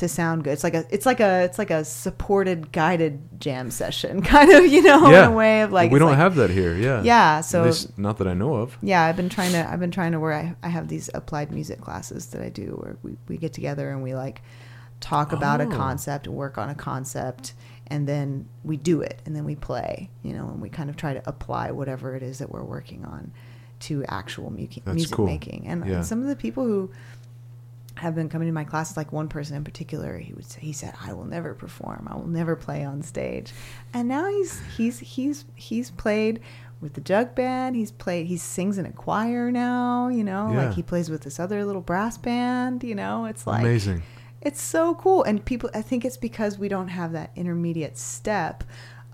to 0.00 0.08
sound 0.08 0.44
good. 0.44 0.52
It's 0.52 0.64
like 0.64 0.74
a 0.74 0.84
it's 0.90 1.06
like 1.06 1.20
a 1.20 1.44
it's 1.44 1.58
like 1.58 1.70
a 1.70 1.84
supported 1.84 2.72
guided 2.72 3.40
jam 3.40 3.70
session 3.70 4.20
kind 4.34 4.50
of, 4.52 4.66
you 4.66 4.82
know, 4.82 5.08
yeah. 5.10 5.24
in 5.26 5.32
a 5.32 5.34
way 5.34 5.62
of 5.62 5.72
like 5.72 5.90
we 5.90 5.98
don't 5.98 6.08
like- 6.10 6.18
have 6.18 6.34
that 6.34 6.50
here. 6.50 6.74
Yeah. 6.76 7.02
Yeah, 7.02 7.40
so 7.40 7.64
least 7.64 7.96
not 7.98 8.18
that 8.18 8.26
I 8.26 8.34
know 8.34 8.54
of. 8.56 8.76
yeah, 8.82 9.02
I've 9.04 9.16
been 9.16 9.28
trying 9.30 9.52
to 9.52 9.66
I've 9.70 9.80
been 9.80 9.90
trying 9.90 10.12
to 10.12 10.20
where 10.20 10.34
I, 10.34 10.54
I 10.62 10.68
have 10.68 10.88
these 10.88 11.08
applied 11.14 11.52
music 11.52 11.80
classes 11.80 12.26
that 12.32 12.42
I 12.42 12.48
do 12.50 12.78
where 12.82 12.96
we, 13.02 13.16
we 13.28 13.36
get 13.36 13.52
together 13.52 13.90
and 13.90 14.02
we 14.02 14.14
like 14.14 14.42
talk 15.00 15.32
about 15.32 15.60
a 15.60 15.64
Oh. 15.64 15.70
concept, 15.70 16.28
work 16.28 16.58
on 16.58 16.68
a 16.68 16.74
concept, 16.74 17.54
and 17.86 18.06
then 18.06 18.46
we 18.64 18.76
do 18.76 19.00
it 19.00 19.22
and 19.24 19.34
then 19.34 19.44
we 19.44 19.54
play, 19.54 20.10
you 20.22 20.32
know, 20.34 20.48
and 20.48 20.60
we 20.60 20.68
kind 20.68 20.90
of 20.90 20.96
try 20.96 21.14
to 21.14 21.22
apply 21.26 21.70
whatever 21.70 22.14
it 22.16 22.22
is 22.22 22.38
that 22.38 22.50
we're 22.50 22.62
working 22.64 23.04
on 23.06 23.32
to 23.80 24.04
actual 24.08 24.50
mu- 24.50 24.66
music 24.92 25.12
cool. 25.16 25.24
making. 25.24 25.66
And, 25.66 25.86
Yeah. 25.86 25.94
and 25.96 26.06
some 26.06 26.20
of 26.20 26.28
the 26.28 26.36
people 26.36 26.64
who 26.64 26.90
have 28.00 28.14
been 28.14 28.28
coming 28.28 28.48
to 28.48 28.52
my 28.52 28.64
classes, 28.64 28.96
like 28.96 29.12
one 29.12 29.28
person 29.28 29.56
in 29.56 29.64
particular, 29.64 30.18
he 30.18 30.32
would 30.32 30.44
say, 30.44 30.60
he 30.60 30.72
said, 30.72 30.94
"I 31.00 31.12
will 31.12 31.24
never 31.26 31.54
perform. 31.54 32.08
I 32.10 32.16
will 32.16 32.26
never 32.26 32.56
play 32.56 32.84
on 32.84 33.02
stage." 33.02 33.52
And 33.94 34.08
now 34.08 34.28
he's 34.28 34.60
he's 34.76 34.98
he's 34.98 35.44
he's 35.54 35.90
played 35.90 36.40
with 36.80 36.94
the 36.94 37.00
jug 37.02 37.34
band. 37.34 37.76
He's 37.76 37.90
played. 37.92 38.26
He 38.26 38.36
sings 38.38 38.78
in 38.78 38.86
a 38.86 38.92
choir 38.92 39.50
now. 39.52 40.08
You 40.08 40.24
know, 40.24 40.50
Yeah. 40.52 40.64
like 40.66 40.74
he 40.74 40.82
plays 40.82 41.10
with 41.10 41.22
this 41.22 41.38
other 41.38 41.64
little 41.64 41.82
brass 41.82 42.16
band. 42.18 42.82
You 42.82 42.94
know, 42.94 43.26
it's 43.26 43.46
like 43.46 43.60
Amazing. 43.60 44.02
it's 44.40 44.62
so 44.62 44.94
cool. 44.94 45.22
And 45.24 45.44
people, 45.44 45.68
I 45.74 45.82
think 45.82 46.04
it's 46.04 46.16
because 46.16 46.58
we 46.58 46.68
don't 46.68 46.88
have 46.88 47.12
that 47.12 47.30
intermediate 47.36 47.98
step 47.98 48.64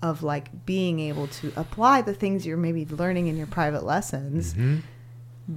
of 0.01 0.23
like 0.23 0.65
being 0.65 0.99
able 0.99 1.27
to 1.27 1.51
apply 1.57 2.01
the 2.03 2.13
things 2.13 2.45
you're 2.45 2.55
maybe 2.55 2.85
learning 2.85 3.27
in 3.27 3.35
your 3.35 3.47
private 3.47 3.83
lessons 3.83 4.53
Mhm. 4.53 4.81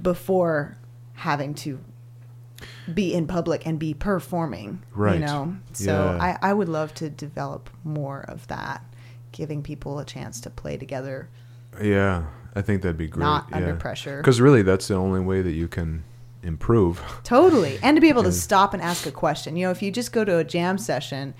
before 0.01 0.77
having 1.13 1.53
to 1.53 1.79
be 2.93 3.13
in 3.13 3.27
public 3.27 3.65
and 3.65 3.77
be 3.79 3.93
performing. 3.93 4.81
Right. 4.93 5.19
You 5.19 5.25
know? 5.25 5.55
So 5.73 5.91
Yeah. 5.93 6.37
I, 6.41 6.49
I 6.49 6.53
would 6.53 6.69
love 6.69 6.93
to 6.95 7.09
develop 7.09 7.69
more 7.83 8.21
of 8.27 8.47
that, 8.47 8.83
giving 9.31 9.61
people 9.63 9.99
a 9.99 10.05
chance 10.05 10.39
to 10.41 10.49
play 10.49 10.77
together, 10.77 11.29
Yeah. 11.81 12.23
I 12.53 12.61
think 12.61 12.81
that'd 12.81 12.97
be 12.97 13.07
great. 13.07 13.23
not 13.23 13.51
under 13.53 13.75
pressure. 13.75 14.17
Because 14.17 14.41
really, 14.41 14.61
that's 14.61 14.87
the 14.89 14.95
only 14.95 15.21
way 15.21 15.41
that 15.41 15.53
you 15.53 15.69
can 15.69 16.03
improve. 16.43 17.01
Totally. 17.23 17.79
And 17.83 17.95
to 17.95 18.01
be 18.01 18.09
able 18.09 18.23
to 18.23 18.31
stop 18.31 18.73
and 18.73 18.81
ask 18.81 19.05
a 19.05 19.11
question. 19.11 19.55
You 19.55 19.67
know, 19.67 19.71
if 19.71 19.81
you 19.81 19.89
just 19.91 20.11
go 20.11 20.25
to 20.25 20.37
a 20.37 20.43
jam 20.43 20.77
session, 20.77 21.33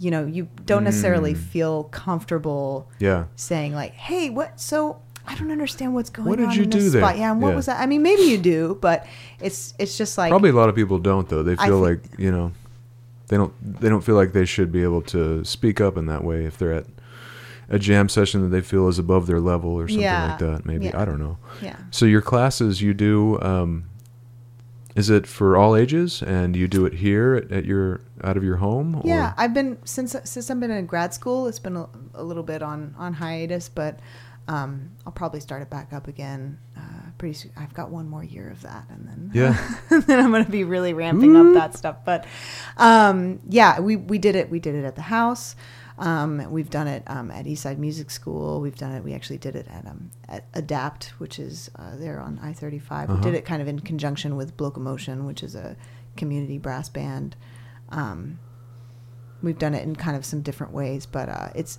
you 0.00 0.10
know, 0.10 0.26
you 0.26 0.48
don't 0.64 0.82
necessarily 0.82 1.34
Mm. 1.34 1.36
feel 1.36 1.84
comfortable 1.84 2.88
Yeah. 2.98 3.26
saying 3.36 3.72
like, 3.74 3.92
"Hey, 3.92 4.30
what 4.30 4.58
so 4.60 5.01
I 5.26 5.34
don't 5.36 5.50
understand 5.52 5.94
what's 5.94 6.10
going 6.10 6.28
What 6.28 6.38
did 6.38 6.48
on 6.48 6.54
you 6.56 6.62
in 6.64 6.70
do 6.70 6.80
this 6.80 6.92
there?" 6.92 7.02
spot." 7.02 7.18
Yeah, 7.18 7.32
and 7.32 7.40
what 7.40 7.50
Yeah. 7.50 7.56
was 7.56 7.66
that? 7.66 7.80
I 7.80 7.86
mean, 7.86 8.02
maybe 8.02 8.22
you 8.22 8.38
do, 8.38 8.78
but 8.80 9.06
it's 9.40 9.74
it's 9.78 9.96
just 9.96 10.18
like 10.18 10.30
Probably 10.30 10.50
a 10.50 10.54
lot 10.54 10.68
of 10.68 10.74
people 10.74 10.98
don't 10.98 11.28
though. 11.28 11.42
They 11.42 11.56
feel 11.56 11.84
think- 11.84 12.02
like 12.10 12.18
you 12.18 12.30
know, 12.32 12.52
they 13.28 13.36
don't 13.36 13.52
they 13.80 13.88
don't 13.88 14.02
feel 14.02 14.16
like 14.16 14.32
they 14.32 14.44
should 14.44 14.72
be 14.72 14.82
able 14.82 15.02
to 15.02 15.44
speak 15.44 15.80
up 15.80 15.96
in 15.96 16.06
that 16.06 16.24
way 16.24 16.44
if 16.44 16.58
they're 16.58 16.72
at 16.74 16.86
a 17.68 17.78
jam 17.78 18.08
session 18.08 18.42
that 18.42 18.48
they 18.48 18.60
feel 18.60 18.88
is 18.88 18.98
above 18.98 19.26
their 19.26 19.40
level 19.40 19.70
or 19.70 19.88
something 19.88 20.02
Yeah. 20.02 20.30
like 20.30 20.38
that. 20.40 20.66
Maybe 20.66 20.86
Yeah. 20.86 21.00
I 21.00 21.04
don't 21.04 21.18
know. 21.18 21.38
yeah. 21.62 21.76
So 21.90 22.04
your 22.04 22.20
classes 22.20 22.82
you 22.82 22.92
do. 22.92 23.38
Um, 23.40 23.84
is 24.94 25.08
it 25.08 25.26
for 25.26 25.56
all 25.56 25.74
ages, 25.74 26.22
and 26.22 26.54
you 26.54 26.68
do 26.68 26.84
it 26.84 26.92
here 26.94 27.34
at, 27.36 27.50
at 27.50 27.64
your 27.64 28.00
out 28.22 28.36
of 28.36 28.44
your 28.44 28.56
home? 28.56 28.96
Or? 28.96 29.02
Yeah, 29.06 29.32
I've 29.38 29.54
been 29.54 29.78
since 29.84 30.14
since 30.24 30.50
I've 30.50 30.60
been 30.60 30.70
in 30.70 30.84
grad 30.84 31.14
school. 31.14 31.46
It's 31.46 31.58
been 31.58 31.76
a, 31.76 31.86
a 32.14 32.22
little 32.22 32.42
bit 32.42 32.62
on 32.62 32.94
on 32.98 33.14
hiatus, 33.14 33.70
but 33.70 34.00
um, 34.52 34.90
I'll 35.06 35.12
probably 35.12 35.40
start 35.40 35.62
it 35.62 35.70
back 35.70 35.92
up 35.92 36.08
again 36.08 36.58
uh, 36.76 36.80
pretty 37.18 37.34
soon. 37.34 37.52
I've 37.56 37.74
got 37.74 37.90
one 37.90 38.08
more 38.08 38.24
year 38.24 38.50
of 38.50 38.60
that, 38.62 38.84
and 38.90 39.06
then 39.08 39.30
Yeah. 39.32 39.76
then 40.06 40.20
I'm 40.20 40.30
going 40.30 40.44
to 40.44 40.50
be 40.50 40.64
really 40.64 40.92
ramping 40.94 41.36
up 41.36 41.54
that 41.54 41.76
stuff. 41.76 41.96
But 42.04 42.26
um, 42.76 43.40
yeah, 43.48 43.80
we 43.80 43.96
we 43.96 44.18
did 44.18 44.36
it. 44.36 44.50
We 44.50 44.60
did 44.60 44.74
it 44.74 44.84
at 44.84 44.94
the 44.96 45.02
house. 45.02 45.56
Um, 45.98 46.50
we've 46.50 46.70
done 46.70 46.88
it 46.88 47.02
um, 47.06 47.30
at 47.30 47.44
Eastside 47.44 47.78
Music 47.78 48.10
School. 48.10 48.60
We've 48.60 48.74
done 48.76 48.92
it. 48.92 49.04
We 49.04 49.12
actually 49.14 49.38
did 49.38 49.54
it 49.54 49.66
at, 49.68 49.86
um, 49.86 50.10
at 50.28 50.46
Adapt, 50.54 51.12
which 51.18 51.38
is 51.38 51.70
uh, 51.76 51.96
there 51.96 52.18
on 52.18 52.40
I-35. 52.42 53.08
We 53.08 53.14
Uh-huh. 53.14 53.22
did 53.22 53.34
it 53.34 53.44
kind 53.44 53.60
of 53.62 53.68
in 53.68 53.78
conjunction 53.80 54.34
with 54.34 54.56
Blocomotion, 54.56 55.26
which 55.26 55.42
is 55.42 55.54
a 55.54 55.76
community 56.16 56.58
brass 56.58 56.88
band. 56.88 57.36
Um, 57.90 58.38
we've 59.42 59.58
done 59.58 59.74
it 59.74 59.84
in 59.84 59.94
kind 59.94 60.16
of 60.16 60.24
some 60.24 60.40
different 60.40 60.72
ways, 60.72 61.04
but 61.06 61.28
uh, 61.28 61.48
it's 61.54 61.78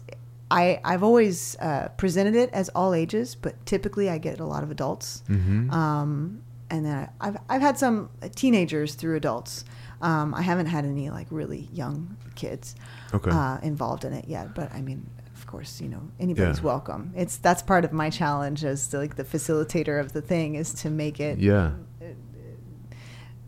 I 0.53 0.79
I've 0.83 1.03
always 1.03 1.57
uh, 1.59 1.87
presented 1.97 2.35
it 2.35 2.49
as 2.53 2.69
all 2.69 2.93
ages, 2.93 3.35
but 3.35 3.53
typically 3.65 4.09
I 4.09 4.17
get 4.19 4.39
a 4.39 4.45
lot 4.45 4.63
of 4.63 4.69
adults. 4.71 5.23
Mm-hmm. 5.29 5.69
Um, 5.71 6.41
and 6.69 6.85
then 6.85 6.95
I, 7.21 7.27
I've 7.27 7.37
I've 7.49 7.61
had 7.61 7.77
some 7.77 8.09
teenagers 8.35 8.95
through 8.95 9.15
adults. 9.17 9.65
Um, 10.01 10.33
I 10.33 10.41
haven't 10.41 10.67
had 10.67 10.85
any 10.85 11.09
like 11.09 11.27
really 11.31 11.69
young 11.71 12.17
kids 12.35 12.75
Okay. 13.13 13.31
uh, 13.31 13.57
involved 13.61 14.03
in 14.05 14.13
it 14.13 14.27
yet, 14.27 14.53
but 14.53 14.71
I 14.73 14.81
mean, 14.81 15.09
of 15.35 15.47
course, 15.47 15.79
you 15.81 15.87
know, 15.87 16.01
anybody's 16.19 16.57
Yeah. 16.59 16.65
welcome. 16.65 17.11
It's 17.15 17.37
that's 17.37 17.61
part 17.61 17.85
of 17.85 17.93
my 17.93 18.09
challenge 18.09 18.65
as 18.65 18.87
the, 18.89 18.97
like 18.97 19.15
the 19.15 19.23
facilitator 19.23 19.99
of 19.99 20.11
the 20.13 20.21
thing 20.21 20.55
is 20.55 20.73
to 20.81 20.89
make 20.89 21.19
it 21.19 21.39
yeah. 21.39 21.71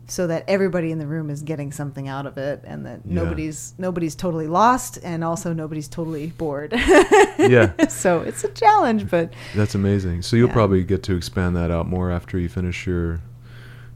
So 0.08 0.28
that 0.28 0.44
everybody 0.48 0.92
in 0.92 1.00
the 1.00 1.08
room 1.08 1.30
is 1.32 1.42
getting 1.42 1.72
something 1.72 2.08
out 2.08 2.26
of 2.28 2.38
it, 2.38 2.62
and 2.64 2.86
that 2.86 3.00
Yeah. 3.06 3.24
nobody's 3.24 3.74
nobody's 3.78 4.16
totally 4.16 4.48
lost, 4.48 5.00
and 5.04 5.24
also 5.24 5.52
nobody's 5.54 5.88
totally 5.88 6.28
bored. 6.38 6.74
Yeah. 6.74 7.72
so 7.90 8.22
it's 8.22 8.44
a 8.44 8.50
challenge, 8.50 9.10
but 9.10 9.34
That's 9.56 9.76
amazing. 9.76 10.22
So 10.22 10.36
you'll 10.36 10.48
Yeah. 10.50 10.54
probably 10.54 10.84
get 10.84 11.02
to 11.04 11.16
expand 11.16 11.56
that 11.56 11.72
out 11.72 11.88
more 11.88 12.12
after 12.12 12.38
you 12.40 12.50
finish 12.50 12.86
your 12.88 13.20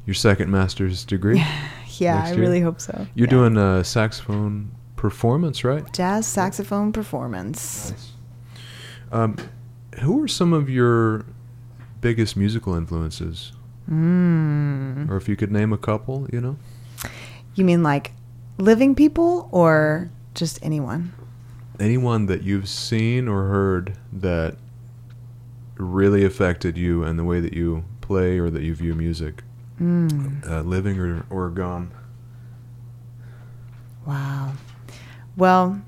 your 0.05 0.13
second 0.15 0.49
master's 0.49 1.05
degree. 1.05 1.43
yeah, 1.99 2.23
I 2.25 2.31
year? 2.31 2.39
really 2.39 2.61
hope 2.61 2.81
so. 2.81 3.05
You're 3.13 3.27
Yeah. 3.27 3.31
doing 3.31 3.57
a 3.57 3.83
saxophone 3.83 4.71
performance, 4.95 5.63
right? 5.63 5.85
jazz 5.93 6.25
saxophone 6.25 6.91
performance. 6.91 7.93
Um, 9.11 9.35
who 10.01 10.23
are 10.23 10.27
some 10.27 10.53
of 10.53 10.69
your 10.69 11.25
biggest 12.01 12.35
musical 12.35 12.73
influences? 12.75 13.51
Mm. 13.89 15.09
Or 15.09 15.17
if 15.17 15.27
you 15.27 15.35
could 15.35 15.51
name 15.51 15.73
a 15.73 15.77
couple, 15.77 16.27
you 16.31 16.39
know? 16.41 16.57
You 17.55 17.65
mean 17.65 17.81
like 17.83 18.11
living 18.57 18.93
people 18.95 19.49
or 19.51 20.09
just 20.35 20.59
anyone? 20.63 21.11
Anyone 21.79 22.25
that 22.27 22.43
you've 22.43 22.69
seen 22.69 23.27
or 23.27 23.47
heard 23.47 23.93
that 24.13 24.57
really 25.77 26.23
affected 26.25 26.77
you 26.77 27.03
and 27.03 27.17
the 27.17 27.23
way 27.23 27.39
that 27.39 27.53
you 27.53 27.83
play 28.01 28.37
or 28.37 28.49
that 28.49 28.61
you 28.63 28.75
view 28.75 28.93
music, 28.93 29.43
Mm. 29.79 30.45
uh, 30.49 30.61
living 30.61 30.99
or, 30.99 31.25
or 31.29 31.49
gone? 31.49 31.89
Wow. 34.05 34.53
Well, 35.37 35.81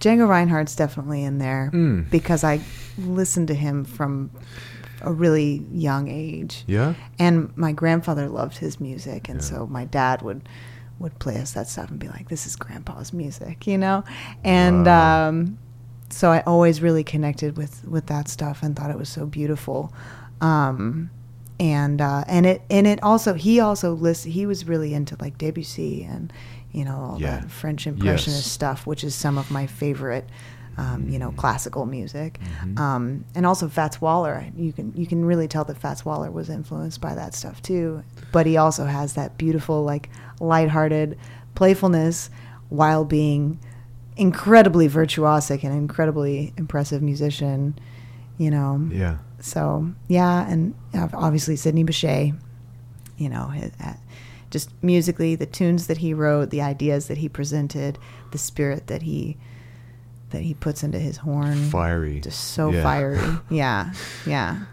Django 0.00 0.28
Reinhardt's 0.28 0.76
definitely 0.76 1.24
in 1.24 1.38
there 1.38 1.70
Mm. 1.72 2.10
because 2.10 2.44
I 2.44 2.60
listened 2.98 3.48
to 3.48 3.54
him 3.54 3.84
from 3.84 4.30
a 5.02 5.12
really 5.12 5.64
young 5.72 6.08
age. 6.08 6.64
Yeah? 6.66 6.94
And 7.18 7.56
my 7.56 7.72
grandfather 7.72 8.28
loved 8.28 8.58
his 8.58 8.80
music, 8.80 9.28
and 9.28 9.40
Yeah. 9.40 9.46
so 9.48 9.66
my 9.66 9.84
dad 9.84 10.22
would 10.22 10.48
would 10.98 11.18
play 11.18 11.36
us 11.40 11.52
that 11.52 11.66
stuff 11.68 11.90
and 11.90 11.98
be 11.98 12.08
like, 12.08 12.28
"This 12.28 12.46
is 12.46 12.54
Grandpa's 12.56 13.12
music," 13.12 13.66
you 13.66 13.76
know. 13.76 14.04
And 14.44 14.86
Wow. 14.86 15.28
um, 15.28 15.58
so 16.10 16.30
I 16.30 16.40
always 16.42 16.80
really 16.80 17.02
connected 17.04 17.56
with 17.56 17.84
with 17.88 18.06
that 18.06 18.28
stuff 18.28 18.62
and 18.62 18.76
thought 18.76 18.90
it 18.90 18.98
was 18.98 19.08
so 19.08 19.26
beautiful. 19.26 19.92
Um, 20.40 21.10
and 21.60 22.00
uh, 22.00 22.24
and 22.28 22.46
it 22.46 22.62
and 22.70 22.86
it 22.86 23.02
also 23.02 23.34
he 23.34 23.60
also 23.60 23.94
list 23.94 24.24
he 24.24 24.46
was 24.46 24.66
really 24.66 24.94
into 24.94 25.16
like 25.20 25.38
Debussy 25.38 26.04
and 26.04 26.32
you 26.72 26.84
know 26.84 26.96
all 26.96 27.16
Yeah. 27.20 27.40
that 27.40 27.50
French 27.50 27.86
impressionist 27.86 28.44
Yes. 28.46 28.52
stuff, 28.52 28.86
which 28.86 29.02
is 29.04 29.14
some 29.14 29.38
of 29.38 29.50
my 29.50 29.66
favorite. 29.66 30.28
Um, 30.78 31.06
you 31.10 31.18
know, 31.18 31.32
classical 31.32 31.84
music, 31.84 32.40
Mhm. 32.64 32.78
um, 32.78 33.24
and 33.34 33.44
also 33.44 33.68
Fats 33.68 34.00
Waller. 34.00 34.46
You 34.56 34.72
can 34.72 34.92
you 34.96 35.06
can 35.06 35.22
really 35.24 35.46
tell 35.46 35.64
that 35.66 35.76
Fats 35.76 36.02
Waller 36.04 36.30
was 36.30 36.48
influenced 36.48 36.98
by 36.98 37.14
that 37.14 37.34
stuff 37.34 37.60
too. 37.60 38.02
But 38.32 38.46
he 38.46 38.56
also 38.56 38.86
has 38.86 39.12
that 39.12 39.36
beautiful, 39.36 39.82
like 39.84 40.08
lighthearted 40.40 41.18
playfulness 41.54 42.30
while 42.70 43.04
being 43.04 43.58
incredibly 44.16 44.88
virtuosic 44.88 45.62
and 45.62 45.74
incredibly 45.74 46.52
impressive 46.56 47.02
musician. 47.02 47.74
You 48.38 48.50
know, 48.50 48.88
Yeah. 48.90 49.18
so 49.40 49.90
yeah, 50.08 50.46
and 50.48 50.74
uh, 50.94 51.08
obviously 51.12 51.56
Sidney 51.56 51.84
Bechet. 51.84 52.34
You 53.18 53.28
know, 53.28 53.48
his, 53.48 53.70
uh, 53.84 53.92
just 54.50 54.70
musically, 54.82 55.34
the 55.34 55.46
tunes 55.46 55.86
that 55.86 55.98
he 55.98 56.12
wrote, 56.14 56.48
the 56.50 56.62
ideas 56.62 57.06
that 57.08 57.18
he 57.18 57.28
presented, 57.28 57.98
the 58.32 58.38
spirit 58.38 58.86
that 58.88 59.02
he 59.02 59.36
that 60.32 60.42
he 60.42 60.54
puts 60.54 60.82
into 60.82 60.98
his 60.98 61.16
horn, 61.18 61.56
Fiery. 61.70 62.20
just 62.20 62.40
so 62.52 62.70
Yeah. 62.72 62.82
fiery. 62.82 63.20
Yeah, 63.50 63.92
yeah. 64.26 64.64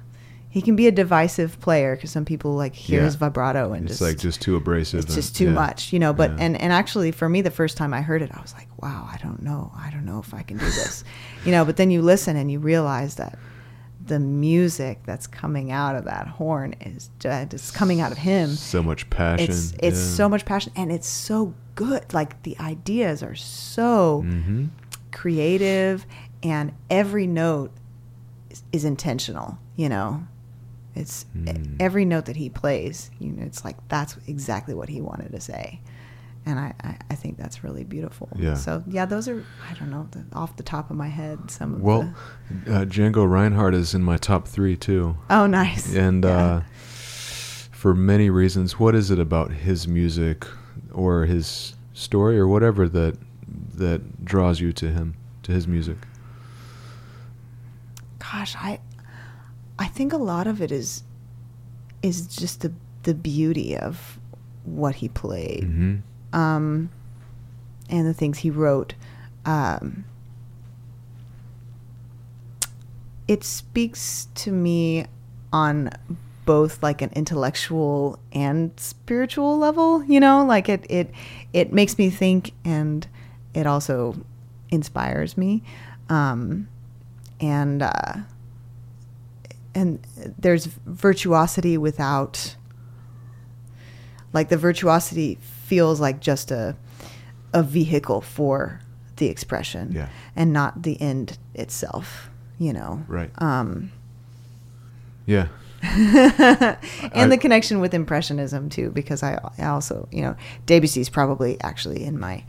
He 0.52 0.64
can 0.64 0.76
be 0.76 0.88
a 0.88 0.92
divisive 0.92 1.60
player 1.60 1.96
because 1.96 2.10
some 2.10 2.26
people 2.26 2.56
like 2.56 2.74
hear 2.74 3.00
Yeah. 3.00 3.06
his 3.06 3.16
vibrato 3.16 3.72
and 3.74 3.84
It's 3.84 4.00
just 4.00 4.02
like 4.02 4.18
just 4.18 4.42
too 4.42 4.56
abrasive. 4.56 5.02
it's 5.06 5.14
just 5.14 5.36
too 5.36 5.46
yeah. 5.46 5.52
much, 5.52 5.94
you 5.94 6.00
know. 6.00 6.12
But 6.12 6.32
and 6.40 6.60
and 6.60 6.74
actually, 6.74 7.12
for 7.12 7.30
me, 7.30 7.42
the 7.42 7.52
first 7.52 7.78
time 7.78 7.94
I 7.94 8.02
heard 8.02 8.24
it, 8.24 8.32
I 8.34 8.42
was 8.42 8.54
like, 8.56 8.68
wow, 8.82 9.08
I 9.12 9.18
don't 9.22 9.44
know, 9.44 9.72
I 9.78 9.92
don't 9.92 10.06
know 10.06 10.18
if 10.20 10.34
I 10.34 10.42
can 10.42 10.58
do 10.58 10.66
this, 10.66 11.04
you 11.46 11.52
know. 11.52 11.66
But 11.66 11.78
then 11.78 11.92
you 11.92 12.02
listen 12.02 12.36
and 12.36 12.52
you 12.52 12.58
realize 12.60 13.16
that 13.16 13.38
the 14.04 14.20
music 14.20 15.02
that's 15.06 15.28
coming 15.28 15.70
out 15.72 15.96
of 15.96 16.06
that 16.06 16.26
horn 16.28 16.74
is 16.82 17.12
just 17.20 17.54
it's 17.54 17.70
coming 17.70 18.02
out 18.02 18.12
of 18.12 18.18
him. 18.18 18.50
So 18.50 18.82
much 18.82 19.08
passion. 19.12 19.52
It's 19.52 19.74
it's 19.74 20.00
yeah. 20.00 20.16
so 20.16 20.28
much 20.30 20.46
passion 20.46 20.72
and 20.76 20.92
it's 20.92 21.08
so 21.08 21.54
good. 21.76 22.12
Like 22.12 22.42
the 22.42 22.58
ideas 22.60 23.22
are 23.22 23.36
so 23.36 24.24
Mhm. 24.26 24.70
Creative 25.12 26.06
and 26.44 26.72
every 26.90 27.28
note 27.28 27.72
is, 28.50 28.64
is 28.72 28.86
intentional 28.86 29.58
you 29.76 29.90
know 29.90 30.24
it's 30.96 31.26
Mm. 31.38 31.76
every 31.80 32.04
note 32.06 32.26
that 32.26 32.36
he 32.36 32.50
plays 32.50 33.10
you 33.20 33.32
know 33.32 33.44
it's 33.44 33.64
like 33.64 33.78
that's 33.88 34.18
exactly 34.28 34.74
what 34.74 34.90
he 34.90 35.02
wanted 35.02 35.32
to 35.32 35.40
say 35.40 35.80
and 36.46 36.58
I, 36.60 36.74
I, 36.84 36.98
I 37.12 37.16
think 37.16 37.38
that's 37.38 37.64
really 37.64 37.84
beautiful 37.84 38.30
Yeah. 38.36 38.56
so 38.56 38.84
yeah 38.88 39.06
those 39.06 39.28
are 39.28 39.46
i 39.70 39.74
don't 39.76 39.92
know 39.92 40.08
the, 40.12 40.24
off 40.34 40.56
the 40.58 40.64
top 40.64 40.90
of 40.90 40.96
my 40.98 41.08
head 41.08 41.52
some 41.52 41.76
of 41.76 41.82
Well, 41.82 42.14
uh, 42.68 42.86
Django 42.86 43.30
Reinhardt 43.30 43.74
is 43.76 43.94
in 43.94 44.04
my 44.04 44.18
top 44.18 44.48
three 44.48 44.76
too. 44.76 45.18
oh 45.30 45.46
nice 45.48 45.94
and 46.06 46.24
Yeah. 46.24 46.30
uh, 46.32 46.62
for 47.72 47.94
many 47.94 48.30
reasons. 48.30 48.78
What 48.78 48.94
is 48.94 49.10
it 49.10 49.20
about 49.20 49.52
his 49.52 49.88
music 49.88 50.46
or 50.92 51.26
his 51.26 51.76
story 51.94 52.38
or 52.38 52.46
whatever 52.46 52.90
that 52.90 53.16
that 53.76 54.26
draws 54.26 54.60
you 54.60 54.72
to 54.74 54.92
him, 54.92 55.16
to 55.44 55.52
his 55.52 55.68
music? 55.68 55.98
gosh 58.20 58.54
i 58.58 58.80
i 59.80 59.88
think 59.88 60.12
a 60.12 60.18
lot 60.18 60.46
of 60.46 60.62
it 60.62 60.72
is 60.72 61.04
is 62.04 62.28
just 62.28 62.62
the 62.62 62.72
the 63.04 63.14
beauty 63.14 63.76
of 63.78 64.20
what 64.66 64.96
he 64.96 65.08
played 65.08 65.64
hmm 65.64 65.96
um, 66.34 66.90
and 67.90 68.06
the 68.08 68.14
things 68.14 68.40
he 68.40 68.50
wrote. 68.50 68.94
Um, 69.46 70.06
it 73.28 73.44
speaks 73.44 74.28
to 74.36 74.52
me 74.52 75.06
on 75.52 75.90
both 76.46 76.82
like 76.82 77.02
an 77.02 77.12
intellectual 77.14 78.18
and 78.32 78.72
spiritual 78.78 79.58
level 79.60 80.04
you 80.06 80.20
know 80.20 80.44
like 80.44 80.68
it 80.68 80.84
it 80.90 81.12
it 81.54 81.72
makes 81.72 81.98
me 82.00 82.10
think 82.10 82.54
and 82.66 83.08
it 83.54 83.66
also 83.68 84.16
inspires 84.70 85.38
me 85.38 85.64
um 86.10 86.68
and 87.40 87.82
uh 87.82 88.14
and 89.76 90.00
there's 90.38 90.66
virtuosity 90.86 91.78
without 91.78 92.56
like 94.34 94.50
the 94.50 94.58
virtuosity 94.58 95.38
feels 95.42 96.00
like 96.00 96.20
just 96.20 96.52
a 96.52 96.76
a 97.54 97.64
vehicle 97.64 98.22
for 98.22 98.80
the 99.18 99.28
expression 99.28 99.92
Yeah. 99.92 100.10
and 100.36 100.54
not 100.54 100.84
the 100.84 101.00
end 101.02 101.38
itself 101.56 102.30
you 102.60 102.74
know 102.74 103.04
Right. 103.08 103.32
um 103.42 103.92
Yeah. 105.26 105.48
and 105.82 106.78
I- 107.14 107.28
the 107.28 107.38
connection 107.38 107.80
with 107.80 107.94
impressionism 107.94 108.70
too 108.70 108.92
because 108.92 109.24
I, 109.24 109.40
I 109.58 109.66
also 109.68 110.08
you 110.12 110.22
know 110.22 110.36
debussy's 110.68 111.10
probably 111.10 111.60
actually 111.62 112.04
in 112.04 112.20
my 112.20 112.44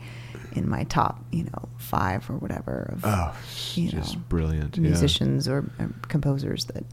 in 0.53 0.67
my 0.69 0.83
top 0.85 1.23
you 1.31 1.43
know 1.43 1.69
five 1.77 2.29
or 2.29 2.37
whatever 2.37 2.89
of 2.93 3.01
Oh, 3.05 3.33
you 3.75 3.89
just 3.89 4.15
know, 4.15 4.21
brilliant. 4.29 4.77
yeah. 4.77 4.83
musicians 4.83 5.47
or, 5.47 5.59
or 5.79 5.89
composers 6.07 6.65
that 6.65 6.83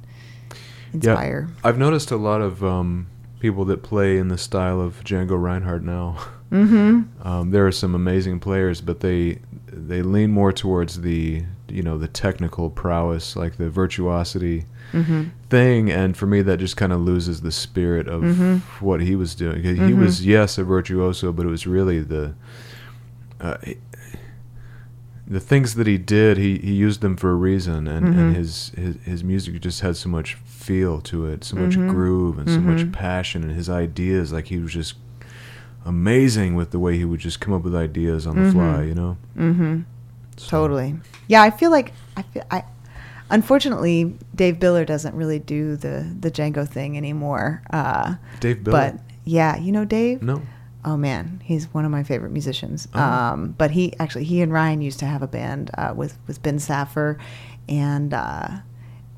inspire 0.93 1.49
Yeah, 1.49 1.69
I've 1.69 1.79
noticed 1.79 2.11
a 2.11 2.17
lot 2.17 2.41
of 2.41 2.63
um, 2.65 3.07
people 3.41 3.65
that 3.67 3.83
play 3.83 4.19
in 4.19 4.29
the 4.29 4.39
style 4.39 4.81
of 4.81 5.03
Django 5.05 5.41
Reinhardt 5.41 5.83
now. 5.83 6.17
mm-hmm 6.51 7.03
Um, 7.27 7.51
there 7.51 7.67
are 7.67 7.73
some 7.73 7.95
amazing 7.95 8.41
players, 8.41 8.81
but 8.81 9.01
they 9.01 9.39
they 9.71 10.01
lean 10.03 10.31
more 10.31 10.53
towards 10.53 11.03
the 11.03 11.45
you 11.69 11.83
know 11.83 11.99
the 11.99 12.09
technical 12.09 12.71
prowess, 12.71 13.37
like 13.37 13.57
the 13.59 13.69
virtuosity 13.71 14.65
mm-hmm 14.93 15.25
thing. 15.51 15.91
And 15.91 16.15
for 16.15 16.27
me, 16.27 16.43
that 16.43 16.59
just 16.59 16.77
kind 16.77 16.93
of 16.93 17.01
loses 17.01 17.41
the 17.41 17.51
spirit 17.53 18.07
of 18.07 18.21
Mhm. 18.23 18.61
what 18.83 19.01
he 19.01 19.17
was 19.17 19.35
doing. 19.35 19.63
He 19.63 19.75
Mhm. 19.77 19.99
was 19.99 20.27
yes 20.27 20.59
a 20.59 20.65
virtuoso, 20.65 21.33
but 21.33 21.47
it 21.47 21.49
was 21.49 21.67
really 21.67 22.01
the 22.01 22.35
uh, 23.41 23.57
he- 23.65 23.77
the 25.27 25.41
things 25.41 25.75
that 25.75 25.87
he 25.87 25.99
did. 25.99 26.39
He, 26.39 26.57
he 26.59 26.73
used 26.73 27.03
them 27.03 27.15
for 27.17 27.31
a 27.31 27.35
reason, 27.35 27.87
and, 27.87 28.07
Mhm. 28.07 28.19
and 28.19 28.37
his, 28.37 28.71
his 28.77 28.97
his 29.05 29.23
music 29.25 29.61
just 29.61 29.83
had 29.83 29.95
so 29.97 30.09
much 30.09 30.35
feel 30.47 31.01
to 31.03 31.27
it, 31.27 31.45
so 31.45 31.57
much 31.57 31.77
Mhm. 31.77 31.91
groove 31.91 32.39
and 32.39 32.49
so 32.49 32.61
much 32.61 32.81
Mhm. 32.81 32.93
passion, 32.93 33.43
and 33.43 33.53
his 33.53 33.69
ideas. 33.69 34.33
Like 34.33 34.47
he 34.47 34.59
was 34.59 34.73
just 34.73 34.95
amazing 35.85 36.55
with 36.55 36.71
the 36.71 36.79
way 36.79 36.97
he 36.97 37.05
would 37.05 37.21
just 37.21 37.41
come 37.41 37.53
up 37.53 37.63
with 37.63 37.75
ideas 37.75 38.27
on 38.27 38.37
the 38.37 38.49
Mhm. 38.49 38.53
fly. 38.53 38.83
You 38.85 38.95
know, 38.95 39.17
Mm-hmm. 39.39 39.81
So- 40.39 40.49
Totally. 40.51 40.95
Yeah, 41.27 41.43
I 41.43 41.51
feel 41.51 41.71
like 41.71 41.93
I 42.17 42.23
feel 42.23 42.45
I. 42.51 42.65
Unfortunately, 43.31 44.15
Dave 44.35 44.59
Biller 44.59 44.87
doesn't 44.87 45.15
really 45.15 45.39
do 45.39 45.77
the 45.77 46.07
the 46.19 46.31
Django 46.31 46.67
thing 46.67 46.97
anymore. 46.97 47.61
Uh, 47.71 48.15
Dave 48.41 48.59
Biller. 48.65 48.71
but 48.71 48.99
yeah, 49.25 49.57
you 49.59 49.73
know 49.73 49.85
Dave. 49.85 50.23
no, 50.23 50.41
Oh 50.85 50.97
man, 50.97 51.41
he's 51.45 51.73
one 51.75 51.85
of 51.85 51.91
my 51.91 52.03
favorite 52.03 52.33
musicians. 52.33 52.89
Oh. 52.95 53.01
Um, 53.01 53.55
but 53.59 53.73
he 53.73 53.95
actually 53.99 54.25
he 54.25 54.41
and 54.43 54.53
Ryan 54.53 54.81
used 54.81 54.99
to 55.01 55.07
have 55.07 55.23
a 55.23 55.29
band 55.29 55.71
uh, 55.77 55.93
with 55.97 56.19
with 56.27 56.43
Ben 56.43 56.59
Saffer 56.59 57.19
and 57.69 58.15
uh, 58.15 58.49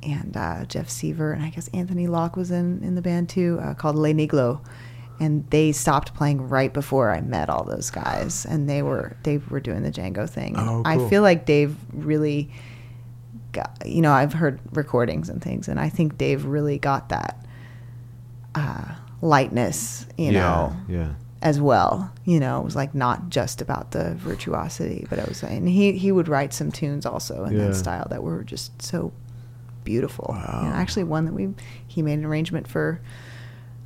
and 0.03 0.37
uh, 0.37 0.65
Jeff 0.65 0.89
Seaver 0.89 1.33
and 1.33 1.43
I 1.43 1.51
guess 1.51 1.69
Anthony 1.69 2.07
Locke 2.07 2.37
was 2.37 2.51
in 2.51 2.83
in 2.83 2.95
the 2.95 3.03
band 3.03 3.29
too 3.29 3.59
uh, 3.63 3.75
called 3.75 3.97
Le 3.97 4.13
Niglo. 4.13 4.61
And 5.23 5.45
they 5.51 5.73
stopped 5.73 6.15
playing 6.15 6.49
right 6.49 6.73
before 6.73 7.11
I 7.11 7.21
met 7.21 7.51
all 7.51 7.63
those 7.63 7.91
guys, 7.91 8.47
and 8.47 8.71
they 8.71 8.81
were 8.81 9.19
they 9.25 9.37
were 9.37 9.61
doing 9.61 9.83
the 9.83 9.91
Django 9.91 10.27
thing. 10.27 10.55
Oh, 10.57 10.83
I 10.87 11.11
feel 11.11 11.21
like 11.21 11.45
Dave 11.45 11.77
really 11.93 12.51
got, 13.53 13.83
you 13.85 14.01
know, 14.01 14.13
I've 14.13 14.33
heard 14.33 14.61
recordings 14.73 15.29
and 15.29 15.43
things, 15.43 15.69
and 15.69 15.79
I 15.79 15.91
think 15.91 16.17
Dave 16.17 16.47
really 16.47 16.79
got 16.79 17.11
that 17.11 17.45
uh, 18.55 18.95
lightness, 19.21 20.07
you 20.17 20.33
yeah, 20.33 20.41
know, 20.41 20.77
yeah, 20.89 21.13
as 21.43 21.61
well. 21.61 22.13
You 22.25 22.39
know, 22.41 22.61
it 22.61 22.65
was 22.65 22.77
like 22.77 22.95
not 22.95 23.31
just 23.31 23.61
about 23.63 23.93
the 23.93 24.15
virtuosity, 24.15 25.07
but 25.09 25.19
it 25.19 25.29
was, 25.29 25.43
and 25.43 25.69
he 25.69 25.93
he 25.93 26.13
would 26.13 26.29
write 26.29 26.53
some 26.53 26.71
tunes 26.71 27.07
also 27.07 27.45
in 27.45 27.53
Yeah. 27.57 27.69
that 27.69 27.75
style 27.75 28.07
that 28.11 28.23
were 28.23 28.43
just 28.45 28.81
so 28.83 29.13
beautiful. 29.85 30.27
Wow. 30.29 30.61
You 30.63 30.69
know, 30.69 30.75
actually, 30.75 31.05
one 31.05 31.25
that 31.25 31.33
we 31.33 31.49
he 31.87 32.03
made 32.03 32.19
an 32.19 32.25
arrangement 32.25 32.69
for 32.69 33.01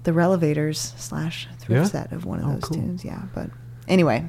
the 0.02 0.11
Revelators 0.12 0.98
slash 0.98 1.48
thrift 1.59 1.70
Yeah? 1.70 1.84
set 1.84 2.12
of 2.12 2.24
one 2.26 2.40
of 2.40 2.46
Oh, 2.46 2.52
those 2.55 2.64
cool. 2.64 2.76
tunes. 2.78 3.05
Yeah, 3.05 3.22
but 3.34 3.50
anyway, 3.88 4.26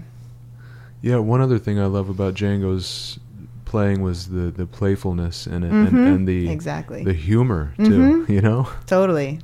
yeah. 1.01 1.17
One 1.17 1.41
other 1.41 1.57
thing 1.59 1.79
I 1.79 1.85
love 1.87 2.09
about 2.09 2.35
Django's 2.35 3.19
playing 3.65 4.01
was 4.01 4.27
the 4.27 4.51
the 4.51 4.65
playfulness 4.65 5.47
in 5.47 5.63
it 5.63 5.71
and, 5.71 5.87
and 6.07 6.27
the 6.27 6.49
Exactly. 6.49 7.03
the 7.03 7.13
humor 7.13 7.73
too. 7.77 7.83
Mhm. 8.25 8.29
You 8.35 8.41
know. 8.41 8.69
totally. 8.85 9.39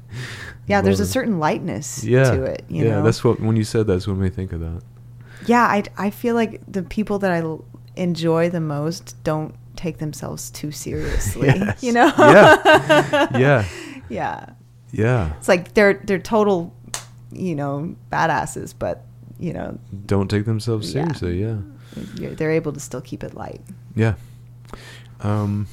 Yeah, 0.68 0.82
there's 0.82 1.00
a 1.00 1.06
certain 1.08 1.40
lightness 1.40 2.04
Yeah, 2.04 2.32
to 2.32 2.44
it. 2.44 2.64
You 2.70 2.86
yeah. 2.86 2.92
know? 2.92 3.04
That's 3.04 3.24
what 3.24 3.40
when 3.40 3.56
you 3.58 3.64
said 3.64 3.88
that's 3.88 4.08
what 4.08 4.16
made 4.18 4.24
me 4.26 4.30
think 4.30 4.54
of 4.54 4.60
that. 4.62 4.82
Yeah, 5.48 5.64
I, 5.64 5.84
I 5.98 6.10
feel 6.12 6.36
like 6.36 6.62
the 6.72 6.84
people 6.84 7.20
that 7.20 7.32
I 7.32 7.42
enjoy 8.00 8.50
the 8.50 8.62
most 8.62 9.22
don't 9.24 9.56
take 9.76 9.98
themselves 9.98 10.50
too 10.52 10.72
seriously. 10.72 11.48
Yes. 11.56 11.84
You 11.84 11.94
know? 11.94 12.12
Yeah. 12.18 13.38
Yeah. 13.38 13.66
yeah. 14.10 14.46
Yeah. 14.92 15.34
It's 15.38 15.48
like 15.48 15.74
they're 15.74 15.96
they're 16.06 16.20
total, 16.20 16.74
you 17.32 17.56
know, 17.56 17.96
badasses, 18.12 18.74
but 18.78 19.06
you 19.40 19.54
know, 19.54 19.80
Don't 20.06 20.30
take 20.30 20.46
themselves 20.46 20.92
seriously. 20.92 21.40
Yeah. 21.42 21.48
you're, 21.48 21.64
they're 21.96 22.52
able 22.52 22.74
to 22.74 22.80
still 22.80 23.02
keep 23.02 23.24
it 23.24 23.34
light. 23.34 23.62
Yeah. 23.96 24.16
Um, 25.22 25.68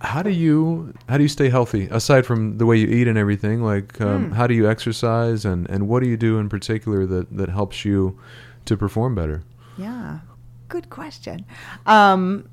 how 0.00 0.22
do 0.22 0.30
you 0.30 0.94
how 1.08 1.16
do 1.18 1.22
you 1.22 1.28
stay 1.28 1.50
healthy 1.50 1.86
aside 1.90 2.24
from 2.24 2.56
the 2.58 2.64
way 2.66 2.76
you 2.78 2.86
eat 2.86 3.06
and 3.06 3.18
everything? 3.18 3.62
Like, 3.62 4.00
um, 4.00 4.26
Hmm. 4.26 4.32
how 4.32 4.46
do 4.46 4.54
you 4.54 4.68
exercise 4.68 5.44
and 5.44 5.68
and 5.70 5.88
what 5.88 6.02
do 6.02 6.08
you 6.08 6.16
do 6.16 6.38
in 6.38 6.48
particular 6.48 7.04
that 7.06 7.36
that 7.36 7.50
helps 7.50 7.84
you 7.84 8.18
to 8.64 8.76
perform 8.76 9.14
better? 9.14 9.42
Yeah, 9.76 10.20
good 10.68 10.88
question. 10.90 11.44
Um, 11.86 12.48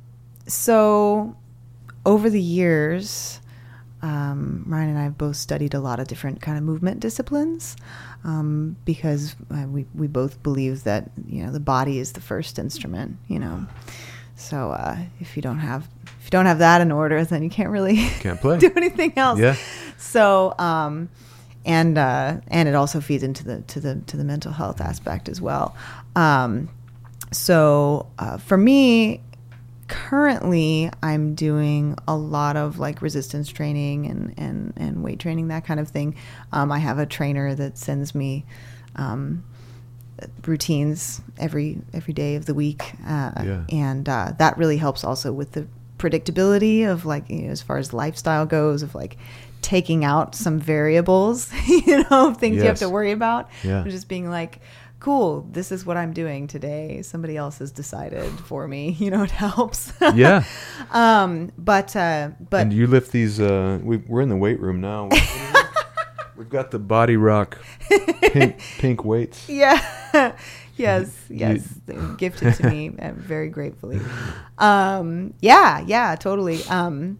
so 0.46 1.36
over 2.06 2.30
the 2.30 2.42
years, 2.42 3.40
um, 4.02 4.64
Ryan 4.68 4.90
and 4.90 5.00
I 5.00 5.04
have 5.04 5.18
both 5.18 5.36
studied 5.38 5.74
a 5.74 5.80
lot 5.80 6.00
of 6.00 6.08
different 6.08 6.42
kind 6.42 6.58
of 6.58 6.64
movement 6.64 7.00
disciplines 7.00 7.76
um, 8.24 8.76
because 8.86 9.36
uh, 9.52 9.66
we 9.68 9.86
we 9.94 10.08
both 10.08 10.42
believe 10.44 10.84
that 10.84 11.10
you 11.28 11.44
know 11.46 11.52
the 11.52 11.60
body 11.60 12.00
is 12.00 12.14
the 12.14 12.22
first 12.22 12.60
instrument. 12.60 13.18
You 13.28 13.40
know, 13.40 13.66
so 14.36 14.72
uh, 14.72 14.98
if 15.20 15.36
you 15.36 15.42
don't 15.42 15.60
have 15.60 15.88
if 16.20 16.26
you 16.26 16.32
don't 16.32 16.46
have 16.46 16.60
that 16.60 16.82
in 16.82 16.92
order, 16.92 17.24
then 17.24 17.44
you 17.44 17.50
can't 17.50 17.70
really 17.70 17.98
Can't 18.20 18.40
play. 18.40 18.58
do 18.60 18.72
anything 18.76 19.14
else. 19.18 19.40
Yeah. 19.40 19.56
So 19.98 20.54
um, 20.60 21.10
and 21.66 21.98
uh, 21.98 22.38
and 22.48 22.68
it 22.70 22.76
also 22.76 23.02
feeds 23.02 23.24
into 23.24 23.44
the 23.44 23.62
to 23.62 23.80
the 23.80 23.96
to 24.08 24.18
the 24.18 24.24
mental 24.24 24.52
health 24.52 24.82
aspect 24.82 25.30
as 25.30 25.42
well. 25.42 25.76
Um, 26.16 26.70
so 27.32 28.08
uh, 28.20 28.38
for 28.38 28.58
me, 28.58 29.22
currently 29.88 30.90
I'm 31.02 31.36
doing 31.36 31.98
a 32.08 32.16
lot 32.16 32.56
of 32.58 32.80
like 32.80 33.02
resistance 33.02 33.50
training 33.50 34.06
and 34.08 34.34
and 34.38 34.74
and 34.78 35.04
weight 35.04 35.20
training 35.20 35.48
that 35.50 35.66
kind 35.66 35.80
of 35.80 35.88
thing. 35.90 36.16
Um, 36.52 36.72
I 36.72 36.80
have 36.80 37.00
a 37.00 37.06
trainer 37.06 37.56
that 37.56 37.78
sends 37.78 38.14
me. 38.16 38.46
Um, 38.96 39.44
routines 40.46 41.22
every 41.38 41.78
every 41.94 42.14
day 42.14 42.36
of 42.36 42.46
the 42.46 42.54
week 42.54 42.94
uh, 43.06 43.32
Yeah. 43.44 43.64
and 43.70 44.08
uh, 44.10 44.34
that 44.40 44.58
really 44.58 44.78
helps 44.78 45.04
also 45.04 45.32
with 45.32 45.52
the 45.52 45.68
predictability 46.00 46.90
of 46.90 47.06
like 47.06 47.30
you 47.30 47.44
know, 47.44 47.50
as 47.52 47.62
far 47.62 47.78
as 47.78 47.94
lifestyle 47.94 48.46
goes 48.46 48.82
of 48.82 48.96
like 48.96 49.18
taking 49.62 50.06
out 50.06 50.34
some 50.36 50.60
variables 50.60 51.52
you 51.68 52.04
know 52.10 52.34
things 52.34 52.58
you 52.58 52.64
have 52.64 52.80
to 52.80 52.90
worry 52.90 53.12
about 53.12 53.50
Yeah. 53.64 53.84
just 53.88 54.08
being 54.08 54.30
like 54.30 54.60
cool 55.00 55.48
this 55.52 55.72
is 55.72 55.86
what 55.86 55.96
i'm 55.98 56.12
doing 56.12 56.48
today 56.48 57.02
somebody 57.02 57.38
else 57.38 57.60
has 57.60 57.72
decided 57.72 58.28
for 58.46 58.68
me 58.68 58.90
you 59.00 59.12
know 59.12 59.24
it 59.24 59.32
helps 59.32 59.94
Yeah. 60.16 60.44
um 60.92 61.52
but 61.58 61.96
uh 61.96 62.32
but 62.50 62.62
and 62.62 62.74
you 62.74 62.88
lift 62.88 63.12
these. 63.12 63.40
Uh, 63.40 63.80
we, 63.84 63.98
we're 63.98 64.22
in 64.22 64.30
the 64.30 64.36
weight 64.36 64.60
room 64.60 64.82
now. 64.82 65.10
We've 66.38 66.50
got 66.50 66.72
the 66.72 66.80
Body 66.80 67.18
Rock 67.18 67.58
pink, 68.22 68.60
pink 68.78 69.04
weights. 69.04 69.50
Yeah. 69.50 69.82
yes. 70.76 71.16
Yes. 71.30 71.68
Gifted 72.18 72.54
to 72.56 72.70
me 72.70 72.92
uh, 73.00 73.12
very 73.16 73.50
gratefully. 73.50 74.00
Um, 74.60 75.34
yeah. 75.42 75.84
Yeah. 75.86 76.16
Totally. 76.16 76.64
Um, 76.66 77.20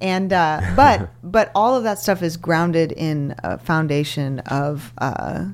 and 0.00 0.32
uh, 0.32 0.60
but 0.76 1.10
but 1.22 1.50
all 1.54 1.74
of 1.76 1.84
that 1.84 1.98
stuff 1.98 2.22
is 2.22 2.36
grounded 2.36 2.92
in 2.92 3.34
a 3.44 3.58
foundation 3.58 4.40
of 4.40 4.92
uh, 4.98 5.46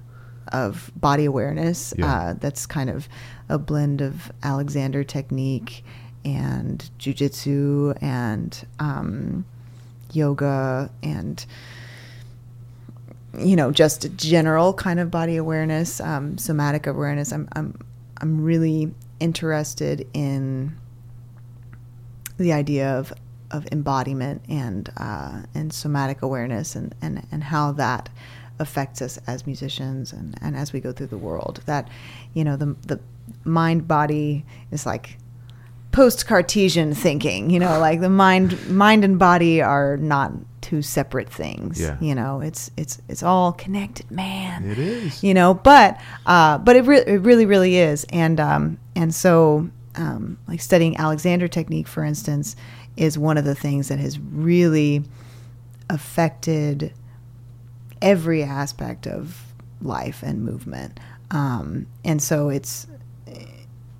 of 0.52 0.90
body 0.96 1.24
awareness. 1.24 1.94
Yeah. 1.96 2.12
Uh, 2.12 2.34
that's 2.34 2.66
kind 2.66 2.90
of 2.90 3.08
a 3.48 3.58
blend 3.58 4.00
of 4.00 4.32
Alexander 4.42 5.04
technique 5.04 5.84
and 6.24 6.88
jujitsu 6.98 7.96
and 8.02 8.66
um, 8.78 9.44
yoga 10.12 10.90
and 11.02 11.44
you 13.38 13.56
know, 13.56 13.70
just 13.70 14.04
a 14.04 14.08
general 14.08 14.74
kind 14.74 14.98
of 14.98 15.10
body 15.10 15.36
awareness, 15.36 16.00
um, 16.00 16.36
somatic 16.36 16.86
awareness. 16.86 17.32
I'm, 17.32 17.48
I'm, 17.52 17.78
I'm 18.20 18.42
really 18.42 18.92
interested 19.20 20.06
in 20.12 20.76
the 22.38 22.52
idea 22.52 22.90
of, 22.98 23.12
of 23.50 23.66
embodiment 23.70 24.42
and, 24.48 24.90
uh, 24.96 25.42
and 25.54 25.72
somatic 25.72 26.22
awareness 26.22 26.74
and, 26.74 26.94
and, 27.00 27.26
and 27.30 27.44
how 27.44 27.72
that 27.72 28.08
affects 28.60 29.02
us 29.02 29.18
as 29.26 29.46
musicians 29.46 30.12
and, 30.12 30.36
and 30.40 30.56
as 30.56 30.72
we 30.72 30.78
go 30.78 30.92
through 30.92 31.08
the 31.08 31.18
world. 31.18 31.60
That, 31.66 31.88
you 32.34 32.44
know, 32.44 32.56
the, 32.56 32.76
the 32.86 33.00
mind 33.44 33.88
body 33.88 34.44
is 34.70 34.86
like 34.86 35.18
post 35.90 36.26
Cartesian 36.26 36.94
thinking, 36.94 37.50
you 37.50 37.58
know, 37.58 37.80
like 37.80 38.00
the 38.00 38.08
mind, 38.08 38.70
mind 38.70 39.04
and 39.04 39.18
body 39.18 39.60
are 39.60 39.96
not 39.96 40.32
two 40.60 40.82
separate 40.82 41.28
things. 41.28 41.80
Yeah. 41.80 41.96
You 42.00 42.14
know, 42.14 42.40
it's 42.40 42.70
it's 42.76 43.00
it's 43.08 43.22
all 43.22 43.52
connected, 43.52 44.10
man. 44.10 44.70
It 44.70 44.78
is. 44.78 45.24
You 45.24 45.34
know, 45.34 45.54
but 45.54 46.00
uh, 46.26 46.58
but 46.58 46.76
it, 46.76 46.82
re- 46.82 47.04
it 47.04 47.22
really 47.22 47.46
really 47.46 47.76
is, 47.76 48.06
and 48.10 48.38
um, 48.38 48.78
and 48.94 49.14
so 49.14 49.68
um, 49.96 50.38
like 50.46 50.60
studying 50.60 50.96
Alexander 50.96 51.48
technique, 51.48 51.88
for 51.88 52.04
instance, 52.04 52.56
is 52.96 53.18
one 53.18 53.38
of 53.38 53.44
the 53.44 53.54
things 53.54 53.88
that 53.88 53.98
has 53.98 54.18
really 54.18 55.02
affected 55.88 56.92
every 58.02 58.42
aspect 58.42 59.06
of 59.06 59.42
life 59.82 60.22
and 60.22 60.44
movement. 60.44 60.98
Um, 61.30 61.86
and 62.04 62.22
so 62.22 62.48
it's 62.48 62.86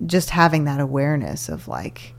just 0.05 0.29
having 0.29 0.65
that 0.65 0.79
awareness 0.79 1.49
of 1.49 1.67
like 1.67 2.13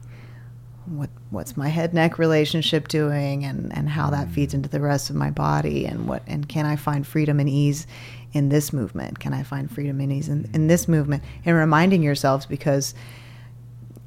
what 0.87 1.11
what's 1.31 1.57
my 1.57 1.69
head 1.69 1.95
neck 1.95 2.19
relationship 2.19 2.89
doing 2.89 3.45
and 3.45 3.75
and 3.77 3.89
how 3.89 4.11
that 4.11 4.29
feeds 4.31 4.53
into 4.53 4.69
the 4.69 4.81
rest 4.81 5.11
of 5.11 5.17
my 5.17 5.31
body 5.31 5.87
and 5.87 6.09
what 6.09 6.23
and 6.27 6.49
can 6.49 6.67
I 6.67 6.77
find 6.77 7.07
freedom 7.07 7.39
and 7.41 7.49
ease 7.49 7.87
in 8.33 8.49
this 8.49 8.73
movement? 8.73 9.21
Can 9.21 9.33
I 9.33 9.43
find 9.43 9.71
freedom 9.71 10.01
and 10.01 10.13
ease 10.13 10.29
in, 10.29 10.49
in 10.53 10.67
this 10.67 10.89
movement? 10.89 11.23
And 11.45 11.57
reminding 11.57 12.03
yourselves 12.03 12.47
because 12.47 12.95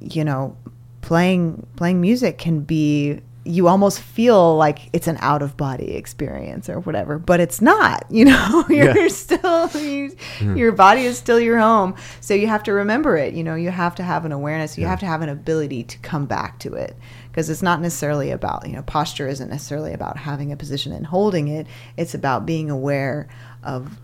you 0.01 0.23
know 0.23 0.57
playing 1.01 1.65
playing 1.75 2.01
music 2.01 2.37
can 2.37 2.61
be 2.61 3.21
you 3.47 3.67
almost 3.67 3.99
feel 3.99 4.57
like 4.57 4.89
it's 4.91 5.07
an 5.07 5.17
out 5.21 5.41
of 5.43 5.55
body 5.55 5.93
experience 5.95 6.67
or 6.67 6.79
whatever 6.79 7.19
but 7.19 7.39
it's 7.39 7.61
not 7.61 8.03
you 8.09 8.25
know? 8.25 8.65
You're 8.69 8.95
Yeah. 9.03 9.07
still 9.09 9.69
you, 9.79 10.15
hmm. 10.39 10.57
your 10.57 10.71
body 10.71 11.01
is 11.01 11.17
still 11.17 11.39
your 11.39 11.59
home. 11.59 11.95
So 12.21 12.33
you 12.33 12.47
have 12.47 12.63
to 12.63 12.73
remember 12.73 13.15
it 13.17 13.33
you 13.35 13.43
know? 13.43 13.55
You 13.55 13.69
have 13.69 13.95
to 13.95 14.03
have 14.03 14.25
an 14.25 14.31
awareness. 14.31 14.77
You 14.77 14.83
Yeah. 14.83 14.89
have 14.89 14.99
to 15.01 15.05
have 15.05 15.21
an 15.21 15.29
ability 15.29 15.83
to 15.83 15.97
come 15.99 16.25
back 16.25 16.59
to 16.59 16.73
it 16.73 16.97
because 17.31 17.49
it's 17.49 17.61
not 17.61 17.81
necessarily 17.81 18.31
about 18.31 18.67
you 18.67 18.73
know 18.73 18.81
posture 18.81 19.27
isn't 19.27 19.49
necessarily 19.49 19.93
about 19.93 20.17
having 20.17 20.51
a 20.51 20.57
position 20.57 20.91
and 20.91 21.05
holding 21.05 21.47
it. 21.47 21.67
It's 21.97 22.13
about 22.15 22.45
being 22.45 22.69
aware 22.71 23.27
of 23.63 23.99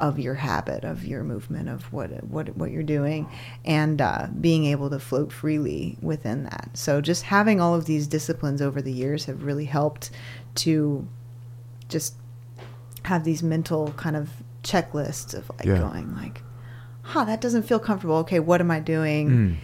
of 0.00 0.18
your 0.18 0.34
habit 0.34 0.84
of 0.84 1.04
your 1.04 1.24
movement 1.24 1.68
of 1.68 1.92
what 1.92 2.08
what 2.24 2.56
what 2.56 2.70
you're 2.70 2.82
doing 2.82 3.28
and 3.64 4.00
uh, 4.00 4.26
being 4.40 4.64
able 4.66 4.88
to 4.90 4.98
float 4.98 5.32
freely 5.32 5.96
within 6.00 6.44
that 6.44 6.70
so 6.74 7.00
just 7.00 7.24
having 7.24 7.60
all 7.60 7.74
of 7.74 7.86
these 7.86 8.06
disciplines 8.06 8.62
over 8.62 8.80
the 8.80 8.92
years 8.92 9.24
have 9.24 9.42
really 9.42 9.64
helped 9.64 10.10
to 10.54 11.06
just 11.88 12.14
have 13.04 13.24
these 13.24 13.42
mental 13.42 13.92
kind 13.96 14.14
of 14.16 14.28
checklists 14.62 15.34
of 15.34 15.48
like 15.50 15.64
Yeah. 15.66 15.78
going 15.78 16.14
like 16.14 16.42
huh 17.02 17.24
that 17.24 17.40
doesn't 17.40 17.62
feel 17.62 17.78
comfortable 17.78 18.16
okay 18.16 18.38
what 18.40 18.60
am 18.60 18.70
i 18.70 18.80
doing 18.80 19.28
Mm. 19.30 19.56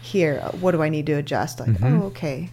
here 0.00 0.40
what 0.60 0.72
do 0.72 0.82
i 0.82 0.88
need 0.88 1.06
to 1.06 1.12
adjust 1.12 1.60
like 1.60 1.70
Mhm. 1.70 2.00
oh 2.02 2.06
okay 2.06 2.50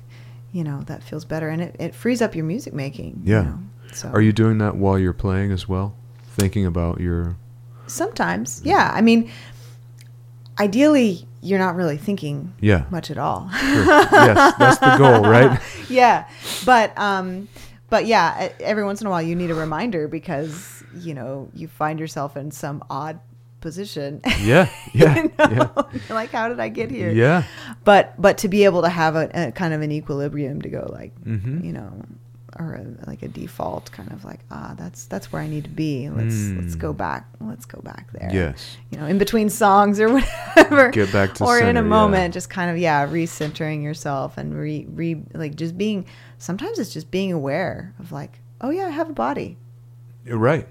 you 0.51 0.63
know 0.63 0.81
that 0.85 1.03
feels 1.03 1.25
better 1.25 1.49
and 1.49 1.61
it, 1.61 1.75
it 1.79 1.95
frees 1.95 2.21
up 2.21 2.35
your 2.35 2.45
music 2.45 2.73
making 2.73 3.21
Yeah. 3.23 3.39
you 3.41 3.45
know? 3.49 3.59
so 3.91 4.09
Are 4.09 4.21
you 4.21 4.31
doing 4.31 4.59
that 4.59 4.75
while 4.77 4.99
you're 4.99 5.13
playing 5.13 5.51
as 5.51 5.67
well? 5.67 5.95
Thinking 6.39 6.65
about 6.65 6.99
your. 7.01 7.35
sometimes 7.87 8.61
yeah 8.63 8.91
i 8.93 9.01
mean 9.01 9.29
ideally 10.59 11.25
you're 11.41 11.59
not 11.59 11.75
really 11.75 11.97
thinking 11.97 12.53
Yeah. 12.59 12.83
much 12.89 13.09
at 13.11 13.17
all 13.17 13.49
Sure. 13.49 13.85
yes, 13.85 14.53
that's 14.59 14.79
the 14.79 14.95
goal, 14.97 15.21
right? 15.35 15.59
yeah 15.89 16.27
but 16.65 16.97
um 16.97 17.47
but 17.89 18.05
yeah 18.05 18.51
every 18.59 18.83
once 18.83 19.01
in 19.01 19.07
a 19.07 19.09
while 19.09 19.21
you 19.21 19.35
need 19.35 19.51
a 19.51 19.55
reminder 19.55 20.07
because 20.07 20.83
you 20.95 21.13
know 21.13 21.49
you 21.53 21.67
find 21.67 21.99
yourself 21.99 22.35
in 22.37 22.51
some 22.51 22.83
odd 22.89 23.19
position 23.61 24.21
Yeah. 24.41 24.69
Yeah. 24.93 25.15
You 25.23 25.31
know? 25.55 25.71
Yeah. 25.77 25.99
Like 26.13 26.31
how 26.31 26.47
did 26.49 26.59
i 26.59 26.69
get 26.69 26.91
here 26.91 27.11
Yeah. 27.11 27.43
but 27.83 28.13
but 28.21 28.37
to 28.39 28.47
be 28.47 28.65
able 28.65 28.81
to 28.83 28.89
have 28.89 29.15
a, 29.15 29.29
a 29.33 29.51
kind 29.51 29.73
of 29.73 29.81
an 29.81 29.91
equilibrium 29.91 30.61
to 30.61 30.69
go 30.69 30.89
like 30.93 31.13
Mhm. 31.23 31.63
you 31.63 31.73
know 31.73 32.03
or 32.57 32.73
a, 32.75 33.07
like 33.07 33.21
a 33.21 33.27
default 33.27 33.91
kind 33.91 34.11
of 34.11 34.25
like 34.25 34.39
ah 34.49 34.73
that's 34.77 35.05
that's 35.05 35.31
where 35.31 35.41
i 35.41 35.47
need 35.47 35.63
to 35.63 35.69
be 35.69 36.09
let's 36.09 36.49
let's 36.51 36.75
Mm. 36.75 36.79
go 36.79 36.93
back 36.93 37.27
let's 37.41 37.65
go 37.65 37.79
back 37.81 38.11
there 38.13 38.29
Yes. 38.33 38.77
you 38.89 38.97
know 38.97 39.05
in 39.05 39.17
between 39.19 39.49
songs 39.49 39.99
or 39.99 40.09
whatever 40.13 40.89
Get 40.89 41.11
back 41.13 41.35
to 41.35 41.43
or 41.45 41.57
in 41.59 41.65
center, 41.65 41.81
a 41.81 41.83
yeah. 41.83 41.89
moment 41.89 42.33
just 42.33 42.49
kind 42.49 42.71
of 42.71 42.77
yeah 42.77 43.05
recentering 43.05 43.83
yourself 43.83 44.37
and 44.37 44.57
re, 44.57 44.85
re 44.89 45.21
like 45.33 45.55
just 45.55 45.77
being 45.77 46.05
sometimes 46.39 46.79
it's 46.79 46.91
just 46.91 47.11
being 47.11 47.31
aware 47.31 47.93
of 47.99 48.11
like 48.11 48.39
oh 48.61 48.71
yeah 48.71 48.85
i 48.87 48.89
have 48.89 49.09
a 49.09 49.13
body 49.13 49.57
You're 50.25 50.37
right. 50.37 50.67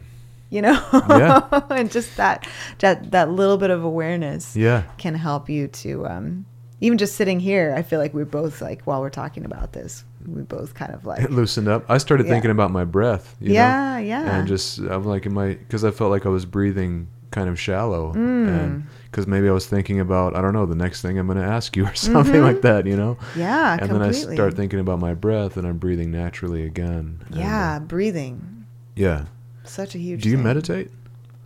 you 0.50 0.62
know 0.62 0.82
Yeah. 1.08 1.48
and 1.70 1.90
just 1.90 2.16
that 2.16 2.46
that 2.80 3.10
that 3.12 3.30
little 3.30 3.56
bit 3.56 3.70
of 3.70 3.84
awareness 3.84 4.56
Yeah. 4.56 4.82
can 4.98 5.14
help 5.14 5.48
you 5.48 5.68
to 5.68 6.06
um 6.08 6.44
even 6.80 6.98
just 6.98 7.14
sitting 7.16 7.40
here 7.40 7.72
i 7.76 7.82
feel 7.82 7.98
like 8.00 8.14
we're 8.14 8.24
both 8.24 8.60
like 8.60 8.82
while 8.82 9.00
we're 9.00 9.10
talking 9.10 9.44
about 9.44 9.72
this 9.72 10.04
we 10.34 10.42
both 10.42 10.74
kind 10.74 10.92
of 10.94 11.04
like 11.06 11.22
It 11.22 11.30
loosened 11.40 11.68
up. 11.68 11.84
I 11.88 11.98
started 11.98 12.26
Yeah. 12.26 12.32
thinking 12.34 12.50
about 12.50 12.70
my 12.70 12.84
breath. 12.84 13.36
You 13.40 13.52
Yeah, 13.54 13.94
know? 13.94 13.98
yeah. 14.06 14.38
And 14.38 14.48
just 14.48 14.78
I'm 14.78 15.04
like, 15.04 15.26
am 15.26 15.36
I? 15.38 15.54
Because 15.54 15.84
I 15.84 15.90
felt 15.90 16.10
like 16.10 16.26
I 16.26 16.28
was 16.30 16.44
breathing 16.44 17.08
kind 17.30 17.48
of 17.48 17.60
shallow, 17.60 18.12
Mm. 18.14 18.48
and 18.48 18.86
because 19.10 19.26
maybe 19.26 19.48
I 19.48 19.52
was 19.52 19.66
thinking 19.66 20.00
about 20.00 20.34
I 20.34 20.40
don't 20.40 20.54
know 20.54 20.64
the 20.66 20.74
next 20.74 21.02
thing 21.02 21.18
I'm 21.18 21.26
going 21.26 21.38
to 21.38 21.44
ask 21.44 21.76
you 21.76 21.84
or 21.86 21.94
something 22.08 22.40
like 22.42 22.62
that. 22.62 22.86
You 22.86 22.96
know. 22.96 23.18
yeah 23.36 23.76
and 23.80 23.90
then 23.90 24.02
I 24.02 24.12
start 24.12 24.54
thinking 24.54 24.80
about 24.80 24.98
my 24.98 25.14
breath, 25.14 25.56
and 25.56 25.66
I'm 25.66 25.78
breathing 25.78 26.10
naturally 26.10 26.64
again. 26.64 27.20
and, 27.28 27.36
uh, 27.36 27.40
yeah 27.40 27.78
breathing 27.80 28.64
yeah. 28.96 29.26
such 29.64 29.94
a 29.94 29.98
huge 29.98 30.22
Do 30.22 30.28
you 30.30 30.36
thing. 30.36 30.44
meditate? 30.44 30.90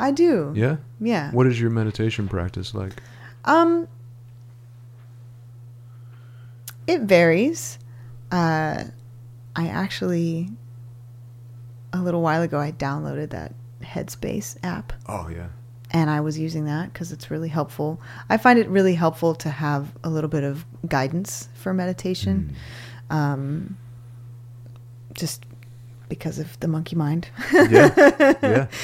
i 0.00 0.10
do 0.10 0.52
Yeah. 0.54 0.76
yeah 1.00 1.30
What 1.32 1.46
is 1.46 1.60
your 1.60 1.70
meditation 1.70 2.26
practice 2.28 2.74
like? 2.74 3.02
Um, 3.44 3.86
it 6.86 7.02
varies. 7.02 7.78
Uh, 8.32 8.84
I 9.54 9.68
actually, 9.68 10.48
a 11.92 11.98
little 12.00 12.22
while 12.22 12.42
ago, 12.42 12.58
I 12.58 12.72
downloaded 12.72 13.30
that 13.30 13.54
Headspace 13.82 14.56
app, 14.62 14.92
Oh 15.06 15.28
yeah. 15.28 15.48
and 15.90 16.08
I 16.08 16.20
was 16.20 16.38
using 16.38 16.64
that 16.64 16.92
because 16.92 17.12
it's 17.12 17.30
really 17.30 17.48
helpful. 17.50 18.00
I 18.30 18.38
find 18.38 18.58
it 18.58 18.68
really 18.68 18.94
helpful 18.94 19.34
to 19.36 19.50
have 19.50 19.92
a 20.02 20.08
little 20.08 20.30
bit 20.30 20.44
of 20.44 20.64
guidance 20.88 21.48
for 21.54 21.74
meditation, 21.74 22.54
Mm. 23.10 23.14
um, 23.14 23.76
just 25.12 25.44
because 26.08 26.38
of 26.38 26.58
the 26.60 26.68
monkey 26.68 26.96
mind. 26.96 27.28
Yeah. 27.52 27.90
Yeah. 28.42 28.66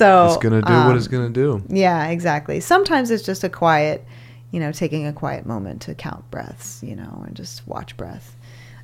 So 0.00 0.28
it's 0.28 0.38
gonna 0.38 0.62
do 0.62 0.72
what 0.72 0.96
it's 0.96 1.06
um, 1.08 1.12
gonna 1.12 1.28
do. 1.28 1.62
Yeah, 1.68 2.06
exactly. 2.08 2.60
Sometimes 2.60 3.10
it's 3.10 3.22
just 3.22 3.44
a 3.44 3.50
quiet, 3.50 4.02
you 4.50 4.58
know, 4.58 4.72
taking 4.72 5.06
a 5.06 5.12
quiet 5.12 5.44
moment 5.44 5.82
to 5.82 5.94
count 5.94 6.30
breaths, 6.30 6.82
you 6.82 6.96
know, 6.96 7.22
and 7.26 7.36
just 7.36 7.66
watch 7.66 7.94
breath. 7.98 8.34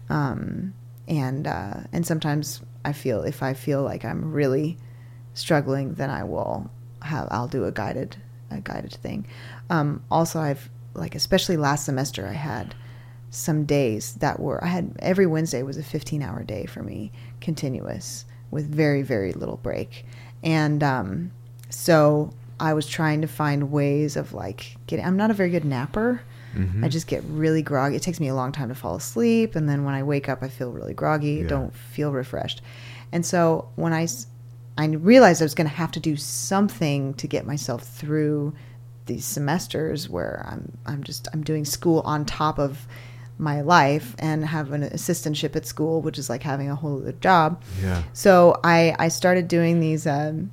Um, 0.09 0.75
and 1.09 1.47
uh, 1.47 1.81
and 1.93 2.07
sometimes 2.07 2.61
I 2.85 2.93
feel 2.93 3.23
if 3.23 3.43
I 3.43 3.55
feel 3.55 3.83
like 3.83 4.05
I'm 4.05 4.33
really 4.33 4.79
struggling, 5.35 5.95
then 5.95 6.11
I 6.11 6.25
will 6.25 6.71
have 7.03 7.29
I'll 7.31 7.49
do 7.49 7.65
a 7.65 7.73
guided 7.73 8.17
a 8.51 8.61
guided 8.61 8.93
thing. 8.93 9.27
Um, 9.71 10.03
also, 10.11 10.41
I've 10.41 10.71
like 10.95 11.15
especially 11.15 11.57
last 11.57 11.85
semester 11.85 12.27
I 12.27 12.33
had 12.33 12.75
some 13.31 13.65
days 13.65 14.15
that 14.15 14.41
were 14.41 14.63
I 14.63 14.69
had 14.69 14.97
every 15.01 15.27
Wednesday 15.27 15.63
was 15.63 15.77
a 15.77 15.83
15 15.83 16.23
hour 16.23 16.43
day 16.43 16.67
for 16.67 16.83
me, 16.83 17.13
continuous 17.41 18.25
with 18.51 18.69
very 18.73 19.03
very 19.03 19.33
little 19.33 19.59
break, 19.59 20.05
and 20.43 20.83
um, 20.83 21.33
so 21.69 22.33
I 22.59 22.75
was 22.75 22.87
trying 22.87 23.21
to 23.21 23.29
find 23.29 23.71
ways 23.71 24.17
of 24.17 24.33
like 24.33 24.77
getting. 24.87 25.05
I'm 25.05 25.17
not 25.17 25.31
a 25.31 25.35
very 25.35 25.51
good 25.51 25.65
napper. 25.65 26.23
Mhm. 26.57 26.85
I 26.85 26.89
just 26.89 27.07
get 27.07 27.23
really 27.25 27.63
groggy. 27.63 27.97
It 27.97 28.03
takes 28.03 28.19
me 28.21 28.29
a 28.29 28.35
long 28.35 28.51
time 28.53 28.69
to 28.69 28.75
fall 28.75 28.97
asleep, 28.97 29.55
and 29.57 29.69
then 29.69 29.85
when 29.85 29.95
I 29.95 30.03
wake 30.03 30.29
up, 30.29 30.43
I 30.43 30.49
feel 30.49 30.73
really 30.73 30.95
groggy. 30.95 31.41
Yeah. 31.43 31.49
Don't 31.49 31.75
feel 31.75 32.13
refreshed, 32.13 32.63
and 33.13 33.25
so 33.27 33.69
when 33.77 33.93
I 33.93 34.07
I 34.79 34.87
realized 34.87 35.41
I 35.41 35.45
was 35.45 35.55
going 35.55 35.69
to 35.69 35.75
have 35.75 35.91
to 35.93 36.01
do 36.01 36.17
something 36.17 37.15
to 37.15 37.27
get 37.27 37.47
myself 37.47 37.83
through 37.83 38.53
these 39.07 39.25
semesters 39.25 40.09
where 40.09 40.45
I'm 40.51 40.77
I'm 40.85 41.03
just 41.05 41.29
I'm 41.33 41.43
doing 41.43 41.65
school 41.65 42.01
on 42.05 42.25
top 42.25 42.59
of 42.59 42.87
my 43.39 43.61
life 43.61 44.15
and 44.19 44.45
have 44.47 44.73
an 44.73 44.83
assistantship 44.83 45.55
at 45.57 45.67
school, 45.67 46.01
which 46.03 46.19
is 46.19 46.29
like 46.31 46.43
having 46.43 46.69
a 46.71 46.75
whole 46.75 46.99
other 47.01 47.13
job. 47.13 47.63
Yeah. 47.83 48.03
So 48.13 48.59
I 48.65 48.95
I 48.99 49.09
started 49.09 49.47
doing 49.49 49.81
these 49.81 50.07
um, 50.07 50.51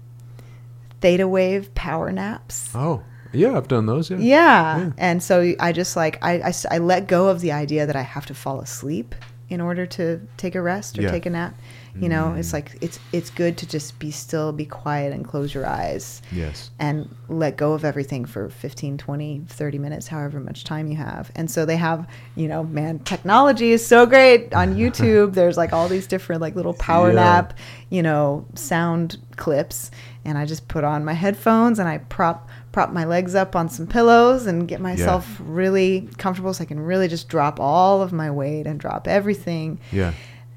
theta 1.01 1.27
wave 1.27 1.73
power 1.75 2.11
naps. 2.11 2.69
Oh 2.75 3.03
yeah, 3.33 3.57
I've 3.57 3.67
done 3.67 3.85
those. 3.85 4.09
Yeah. 4.09 4.17
Yeah. 4.17 4.77
Yeah. 4.77 4.91
And 4.97 5.21
so 5.23 5.53
I 5.59 5.71
just 5.71 5.95
like, 5.95 6.17
I, 6.23 6.33
I 6.39 6.49
s- 6.49 6.65
I 6.69 6.77
let 6.77 7.07
go 7.07 7.27
of 7.29 7.41
the 7.41 7.51
idea 7.51 7.85
that 7.85 7.95
I 7.95 8.01
have 8.03 8.25
to 8.27 8.33
fall 8.33 8.59
asleep 8.61 9.15
in 9.49 9.59
order 9.61 9.85
to 9.85 10.21
take 10.37 10.55
a 10.55 10.61
rest 10.61 10.97
or 10.97 11.01
Yeah. 11.03 11.11
take 11.11 11.25
a 11.25 11.29
nap. 11.29 11.53
You 11.99 12.09
know, 12.09 12.33
Mm. 12.35 12.39
it's 12.39 12.53
like, 12.53 12.75
it's, 12.81 12.99
it's 13.11 13.29
good 13.29 13.55
to 13.59 13.67
just 13.67 13.99
be 13.99 14.09
still, 14.09 14.51
be 14.51 14.65
quiet 14.65 15.13
and 15.13 15.23
close 15.23 15.53
your 15.53 15.67
eyes 15.67 16.23
Yes. 16.31 16.71
and 16.79 17.07
let 17.29 17.55
go 17.55 17.73
of 17.73 17.85
everything 17.85 18.25
for 18.25 18.49
15, 18.49 18.97
20, 18.97 19.43
30 19.47 19.77
minutes, 19.77 20.07
however 20.07 20.39
much 20.39 20.63
time 20.63 20.87
you 20.87 20.95
have. 20.95 21.31
And 21.35 21.51
so 21.51 21.65
they 21.65 21.75
have, 21.77 22.07
you 22.35 22.47
know, 22.47 22.63
man, 22.63 22.97
technology 22.99 23.71
is 23.73 23.85
so 23.85 24.07
great 24.07 24.53
on 24.55 24.75
YouTube. 24.81 25.33
There's 25.35 25.55
like 25.55 25.71
all 25.71 25.87
these 25.87 26.07
different 26.07 26.41
like 26.41 26.55
little 26.55 26.73
power 26.73 27.09
Yeah. 27.09 27.15
nap, 27.15 27.53
you 27.91 28.01
know, 28.01 28.45
sound 28.55 29.17
clips. 29.35 29.91
And 30.25 30.35
I 30.37 30.45
just 30.45 30.67
put 30.67 30.83
on 30.83 31.05
my 31.05 31.13
headphones 31.13 31.77
and 31.79 31.87
I 31.87 31.99
prop 31.99 32.49
prop 32.71 32.91
my 32.91 33.03
legs 33.05 33.35
up 33.35 33.55
on 33.55 33.69
some 33.69 33.85
pillows 33.85 34.47
and 34.47 34.67
get 34.67 34.81
myself 34.81 35.39
really 35.43 36.09
comfortable 36.17 36.51
so 36.55 36.63
I 36.63 36.65
can 36.65 36.79
really 36.79 37.07
just 37.07 37.29
drop 37.29 37.59
all 37.59 38.01
of 38.01 38.11
my 38.11 38.31
weight 38.31 38.65
and 38.65 38.79
drop 38.79 39.07
everything 39.07 39.79
Yeah. 39.91 40.13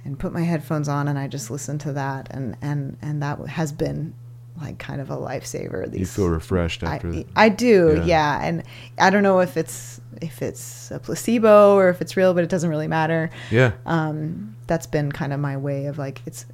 And 0.07 0.19
put 0.19 0.33
my 0.33 0.43
headphones 0.43 0.89
on 0.89 1.09
and 1.09 1.19
I 1.19 1.27
just 1.29 1.51
listen 1.51 1.79
to 1.79 1.93
that 1.95 2.29
and 2.31 2.57
and 2.63 2.97
and 3.03 3.23
that 3.23 3.39
has 3.49 3.73
been 3.73 4.15
like 4.61 4.79
kind 4.79 5.01
of 5.03 5.11
a 5.11 5.17
lifesaver. 5.17 5.91
These, 5.91 6.01
You 6.01 6.07
feel 6.07 6.29
refreshed 6.31 6.83
I, 6.83 6.95
after. 6.95 7.13
that. 7.13 7.27
I 7.37 7.51
do, 7.51 7.95
Yeah. 7.99 8.05
yeah. 8.05 8.45
and 8.47 8.63
I 8.99 9.11
don't 9.11 9.23
know 9.23 9.41
if 9.41 9.57
it's 9.57 10.01
if 10.23 10.41
it's 10.41 10.91
a 10.91 10.99
placebo 10.99 11.75
or 11.75 11.91
if 11.91 12.01
it's 12.01 12.17
real, 12.17 12.33
but 12.33 12.43
it 12.43 12.49
doesn't 12.49 12.71
really 12.71 12.89
matter. 12.89 13.29
yeah. 13.51 13.73
Um, 13.85 14.57
that's 14.67 14.87
been 14.87 15.13
kind 15.13 15.33
of 15.35 15.41
my 15.41 15.57
way 15.59 15.87
of 15.87 15.99
like 15.99 16.23
it's 16.25 16.47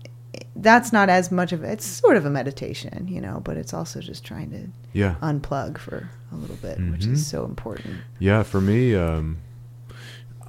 that's 0.57 0.93
not 0.93 1.09
as 1.09 1.31
much 1.31 1.53
of 1.53 1.63
it's 1.63 1.85
sort 1.87 2.17
of 2.17 2.25
a 2.27 2.31
meditation, 2.31 3.07
you 3.09 3.21
know, 3.21 3.41
but 3.45 3.57
it's 3.57 3.73
also 3.73 4.01
just 4.01 4.25
trying 4.25 4.51
to 4.51 4.67
Yeah. 4.93 5.15
unplug 5.23 5.79
for 5.79 6.11
a 6.33 6.37
little 6.37 6.57
bit, 6.57 6.79
which 6.91 7.03
Mhm. 7.07 7.13
is 7.13 7.27
so 7.27 7.45
important. 7.45 7.99
Yeah, 8.19 8.43
for 8.43 8.61
me, 8.61 8.95
um, 8.97 9.39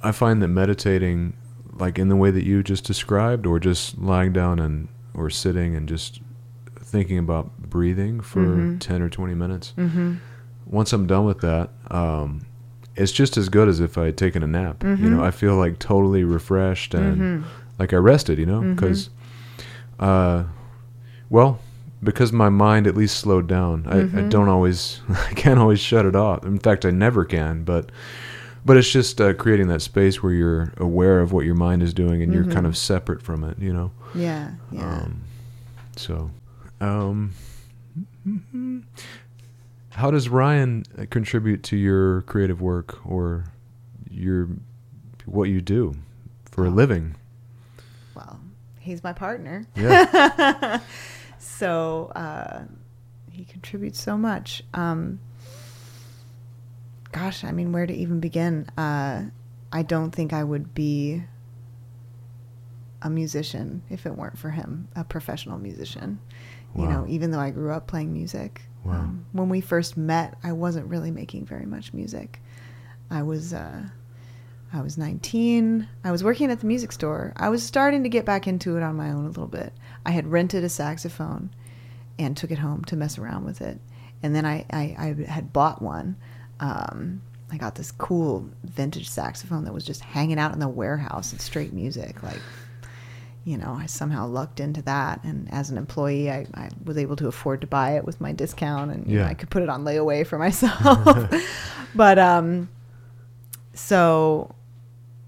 I 0.02 0.10
find 0.12 0.42
that 0.42 0.48
meditating, 0.48 1.34
like 1.78 1.98
in 1.98 2.08
the 2.08 2.16
way 2.16 2.30
that 2.30 2.44
you 2.44 2.62
just 2.62 2.84
described, 2.84 3.46
or 3.46 3.58
just 3.58 3.98
lying 3.98 4.32
down 4.32 4.58
and 4.58 4.88
or 5.14 5.30
sitting 5.30 5.74
and 5.76 5.88
just 5.88 6.20
thinking 6.78 7.18
about 7.18 7.56
breathing 7.58 8.20
for 8.20 8.40
Mhm. 8.44 8.80
ten 8.80 9.02
or 9.02 9.08
twenty 9.08 9.34
minutes. 9.34 9.72
Mm-hmm. 9.76 10.14
Once 10.66 10.92
I'm 10.92 11.06
done 11.06 11.24
with 11.24 11.40
that, 11.40 11.70
um, 11.90 12.40
it's 12.96 13.12
just 13.12 13.36
as 13.36 13.48
good 13.48 13.68
as 13.68 13.80
if 13.80 13.98
I 13.98 14.04
had 14.06 14.16
taken 14.16 14.42
a 14.42 14.46
nap. 14.46 14.82
You 14.84 14.90
Mhm. 14.96 15.00
know, 15.16 15.24
I 15.24 15.30
feel 15.30 15.56
like 15.56 15.78
totally 15.78 16.24
refreshed 16.24 16.94
and 16.94 17.20
Mhm. 17.20 17.42
like 17.78 17.92
I 17.92 17.96
rested. 17.96 18.38
You 18.38 18.46
know, 18.46 18.60
because, 18.62 19.10
uh, 19.98 20.44
well, 21.30 21.58
because 22.02 22.32
my 22.32 22.48
mind 22.50 22.86
at 22.86 22.96
least 22.96 23.16
slowed 23.18 23.46
down. 23.46 23.84
I, 23.88 24.00
I 24.18 24.22
don't 24.28 24.48
always, 24.48 25.00
I 25.08 25.32
can't 25.34 25.58
always 25.58 25.80
shut 25.80 26.04
it 26.06 26.14
off. 26.14 26.44
In 26.44 26.58
fact, 26.58 26.84
I 26.84 26.90
never 26.90 27.24
can. 27.24 27.64
But 27.64 27.90
but 28.64 28.76
it's 28.76 28.90
just 28.90 29.20
uh, 29.20 29.34
creating 29.34 29.68
that 29.68 29.82
space 29.82 30.22
where 30.22 30.32
you're 30.32 30.72
aware 30.78 31.20
of 31.20 31.32
what 31.32 31.44
your 31.44 31.54
mind 31.54 31.82
is 31.82 31.92
doing 31.94 32.22
and 32.22 32.32
you're 32.32 32.44
kind 32.44 32.66
Mhm. 32.66 32.70
of 32.70 32.76
separate 32.76 33.22
from 33.22 33.44
it. 33.44 33.58
You 33.58 33.72
know. 33.72 33.90
Yeah, 34.14 34.52
yeah. 34.72 34.98
Um, 35.02 35.20
so, 35.96 36.30
um, 36.80 37.32
how 39.90 40.10
does 40.10 40.28
Ryan 40.28 40.84
contribute 41.10 41.62
to 41.64 41.76
your 41.76 42.22
creative 42.22 42.60
work 42.60 42.98
or 43.06 43.44
your 44.10 44.48
what 45.26 45.44
you 45.48 45.60
do 45.60 45.94
for 46.50 46.64
a 46.64 46.68
Oh. 46.68 46.72
living? 46.72 47.14
well, 48.14 48.38
he's 48.78 49.02
my 49.02 49.12
partner. 49.12 49.66
Yeah. 49.76 50.80
so 51.38 52.12
uh, 52.14 52.62
he 53.30 53.44
contributes 53.44 54.00
so 54.00 54.16
much. 54.16 54.62
Um, 54.74 55.18
gosh, 57.14 57.44
I 57.44 57.52
mean, 57.52 57.72
where 57.72 57.86
to 57.86 57.94
even 57.94 58.18
begin? 58.18 58.66
Uh, 58.76 59.24
I 59.72 59.82
don't 59.82 60.10
think 60.10 60.32
I 60.32 60.42
would 60.42 60.74
be 60.74 61.22
a 63.02 63.08
musician 63.08 63.82
if 63.88 64.04
it 64.04 64.16
weren't 64.16 64.36
for 64.36 64.50
him, 64.50 64.88
a 64.96 65.04
professional 65.04 65.58
musician. 65.58 66.18
You 66.76 66.88
know, 66.88 67.06
even 67.08 67.30
though 67.30 67.38
I 67.38 67.50
grew 67.50 67.70
up 67.70 67.86
playing 67.86 68.12
music. 68.12 68.62
Wow. 68.84 68.94
Um, 68.94 69.26
when 69.30 69.48
we 69.48 69.60
first 69.60 69.96
met, 69.96 70.36
I 70.42 70.50
wasn't 70.50 70.88
really 70.88 71.12
making 71.12 71.46
very 71.46 71.66
much 71.66 71.94
music. 71.94 72.42
I 73.12 73.22
was 73.22 73.54
uh, 73.54 73.84
I 74.72 74.80
was 74.80 74.98
19. 74.98 75.88
I 76.02 76.10
was 76.10 76.24
working 76.24 76.50
at 76.50 76.58
the 76.58 76.66
music 76.66 76.90
store. 76.90 77.32
I 77.36 77.48
was 77.48 77.62
starting 77.62 78.02
to 78.02 78.08
get 78.08 78.24
back 78.24 78.48
into 78.48 78.76
it 78.76 78.82
on 78.82 78.96
my 78.96 79.12
own 79.12 79.24
a 79.24 79.28
little 79.28 79.46
bit. 79.46 79.72
I 80.04 80.10
had 80.10 80.26
rented 80.26 80.64
a 80.64 80.68
saxophone 80.68 81.50
and 82.18 82.36
took 82.36 82.50
it 82.50 82.58
home 82.58 82.84
to 82.86 82.96
mess 82.96 83.18
around 83.18 83.44
with 83.44 83.60
it. 83.60 83.78
And 84.20 84.34
then 84.34 84.44
I, 84.44 84.66
I, 84.70 84.96
I 84.98 85.30
had 85.30 85.52
bought 85.52 85.80
one. 85.80 86.16
Um, 86.64 87.20
I 87.52 87.58
got 87.58 87.74
this 87.74 87.92
cool 87.92 88.48
vintage 88.64 89.08
saxophone 89.08 89.64
that 89.64 89.74
was 89.74 89.84
just 89.84 90.00
hanging 90.00 90.38
out 90.38 90.54
in 90.54 90.60
the 90.60 90.68
warehouse 90.68 91.34
at 91.34 91.40
Strait 91.40 91.74
Music. 91.74 92.22
Like, 92.22 92.40
you 93.44 93.58
know, 93.58 93.76
I 93.78 93.84
somehow 93.84 94.26
lucked 94.26 94.60
into 94.60 94.80
that. 94.82 95.22
And 95.24 95.52
as 95.52 95.68
an 95.68 95.76
employee, 95.76 96.30
I, 96.30 96.46
I 96.54 96.70
was 96.84 96.96
able 96.96 97.16
to 97.16 97.28
afford 97.28 97.60
to 97.60 97.66
buy 97.66 97.96
it 97.96 98.04
with 98.06 98.18
my 98.18 98.32
discount 98.32 98.90
and 98.90 99.06
you 99.06 99.18
know, 99.18 99.26
I 99.26 99.34
could 99.34 99.50
put 99.50 99.62
it 99.62 99.68
on 99.68 99.84
layaway 99.84 100.26
for 100.26 100.38
myself. 100.46 101.30
but, 101.94 102.18
um, 102.18 102.70
so 103.74 104.54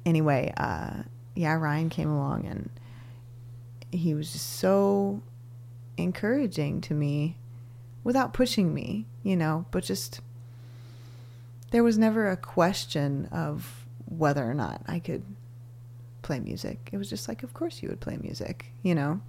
anyway, 0.07 0.55
uh, 0.57 1.03
yeah, 1.35 1.53
Ryan 1.53 1.91
came 1.91 2.09
along 2.09 2.47
and 2.47 2.71
he 3.93 4.15
was 4.15 4.33
just 4.33 4.55
so 4.59 5.21
encouraging 5.99 6.81
to 6.81 6.95
me 6.95 7.37
without 8.05 8.33
pushing 8.33 8.73
me, 8.73 9.07
you 9.23 9.37
know, 9.37 9.67
but 9.71 9.85
just 9.85 10.21
there 11.71 11.83
was 11.83 11.99
never 11.99 12.31
a 12.31 12.37
question 12.37 13.27
of 13.33 13.87
whether 14.07 14.49
or 14.49 14.55
not 14.55 14.83
I 14.87 14.99
could 14.99 15.23
play 16.23 16.41
music. 16.41 16.91
It 16.93 16.99
was 16.99 17.09
just 17.09 17.29
like, 17.29 17.43
of 17.43 17.55
course 17.55 17.83
you 17.83 17.89
would 17.89 18.01
play 18.01 18.17
music, 18.17 18.67
you 18.83 18.95
know? 18.95 19.21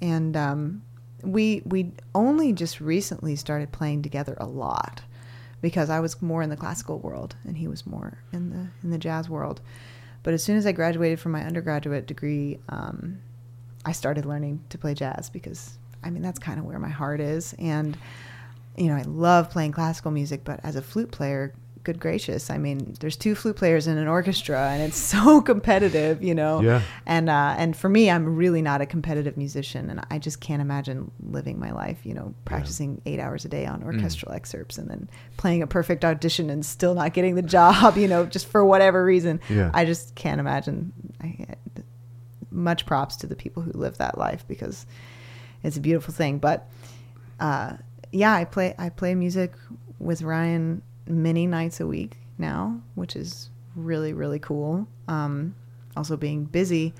And 0.00 0.36
um, 0.36 0.82
we 1.22 1.62
we 1.64 1.92
only 2.14 2.52
just 2.52 2.80
recently 2.80 3.36
started 3.36 3.72
playing 3.72 4.02
together 4.02 4.36
a 4.38 4.46
lot 4.46 5.02
because 5.62 5.88
I 5.88 6.00
was 6.00 6.20
more 6.20 6.42
in 6.42 6.50
the 6.50 6.56
classical 6.56 6.98
world 6.98 7.36
and 7.46 7.56
he 7.56 7.68
was 7.68 7.86
more 7.86 8.18
in 8.32 8.50
the 8.50 8.66
in 8.82 8.90
the 8.90 8.98
jazz 8.98 9.28
world. 9.28 9.60
But 10.22 10.34
as 10.34 10.42
soon 10.42 10.56
as 10.56 10.66
I 10.66 10.72
graduated 10.72 11.20
from 11.20 11.32
my 11.32 11.44
undergraduate 11.44 12.06
degree, 12.06 12.58
um, 12.68 13.20
I 13.84 13.92
started 13.92 14.24
learning 14.24 14.64
to 14.70 14.78
play 14.78 14.94
jazz 14.94 15.30
because 15.30 15.78
I 16.02 16.10
mean 16.10 16.22
that's 16.22 16.38
kind 16.38 16.58
of 16.58 16.64
where 16.64 16.78
my 16.78 16.88
heart 16.88 17.20
is, 17.20 17.54
and 17.58 17.96
you 18.76 18.88
know 18.88 18.96
I 18.96 19.02
love 19.02 19.50
playing 19.50 19.72
classical 19.72 20.10
music. 20.10 20.42
But 20.44 20.60
as 20.64 20.76
a 20.76 20.82
flute 20.82 21.10
player, 21.10 21.54
good 21.84 22.00
gracious, 22.00 22.50
I 22.50 22.58
mean 22.58 22.96
there's 23.00 23.16
two 23.16 23.34
flute 23.34 23.56
players 23.56 23.86
in 23.86 23.98
an 23.98 24.08
orchestra, 24.08 24.70
and 24.70 24.82
it's 24.82 24.98
so 24.98 25.40
competitive, 25.52 26.22
you 26.22 26.34
know. 26.34 26.60
Yeah. 26.60 26.82
And 27.06 27.30
uh, 27.30 27.54
and 27.56 27.76
for 27.76 27.88
me, 27.88 28.10
I'm 28.10 28.34
really 28.34 28.62
not 28.62 28.80
a 28.80 28.86
competitive 28.86 29.36
musician, 29.36 29.90
and 29.90 30.04
I 30.10 30.18
just 30.18 30.40
can't 30.40 30.60
imagine 30.60 31.10
living 31.22 31.58
my 31.58 31.70
life, 31.70 32.04
you 32.04 32.14
know, 32.14 32.34
practicing 32.44 33.00
eight 33.06 33.20
hours 33.20 33.44
a 33.44 33.48
day 33.48 33.66
on 33.66 33.82
orchestral 33.84 34.32
excerpts 34.32 34.78
and 34.78 34.90
then 34.90 35.08
playing 35.36 35.62
a 35.62 35.66
perfect 35.66 36.04
audition 36.04 36.50
and 36.50 36.64
still 36.66 36.94
not 36.94 37.12
getting 37.12 37.34
the 37.34 37.42
job, 37.42 37.96
you 37.98 38.08
know, 38.08 38.26
just 38.26 38.46
for 38.46 38.64
whatever 38.64 39.04
reason. 39.04 39.40
Yeah. 39.48 39.70
I 39.72 39.84
just 39.84 40.14
can't 40.14 40.40
imagine. 40.40 40.92
I, 41.22 41.46
much 42.54 42.86
props 42.86 43.16
to 43.16 43.26
the 43.26 43.34
people 43.34 43.62
who 43.62 43.72
live 43.72 43.98
that 43.98 44.16
life 44.16 44.44
because 44.46 44.86
it's 45.62 45.76
a 45.76 45.80
beautiful 45.80 46.14
thing. 46.14 46.38
But 46.38 46.68
uh, 47.40 47.74
yeah, 48.12 48.32
I 48.32 48.44
play 48.44 48.74
I 48.78 48.88
play 48.88 49.14
music 49.14 49.52
with 49.98 50.22
Ryan 50.22 50.82
many 51.06 51.46
nights 51.46 51.80
a 51.80 51.86
week 51.86 52.18
now, 52.38 52.80
which 52.94 53.16
is 53.16 53.50
really 53.76 54.12
really 54.12 54.38
cool. 54.38 54.86
Um, 55.08 55.54
also 55.96 56.16
being 56.16 56.44
busy, 56.44 56.92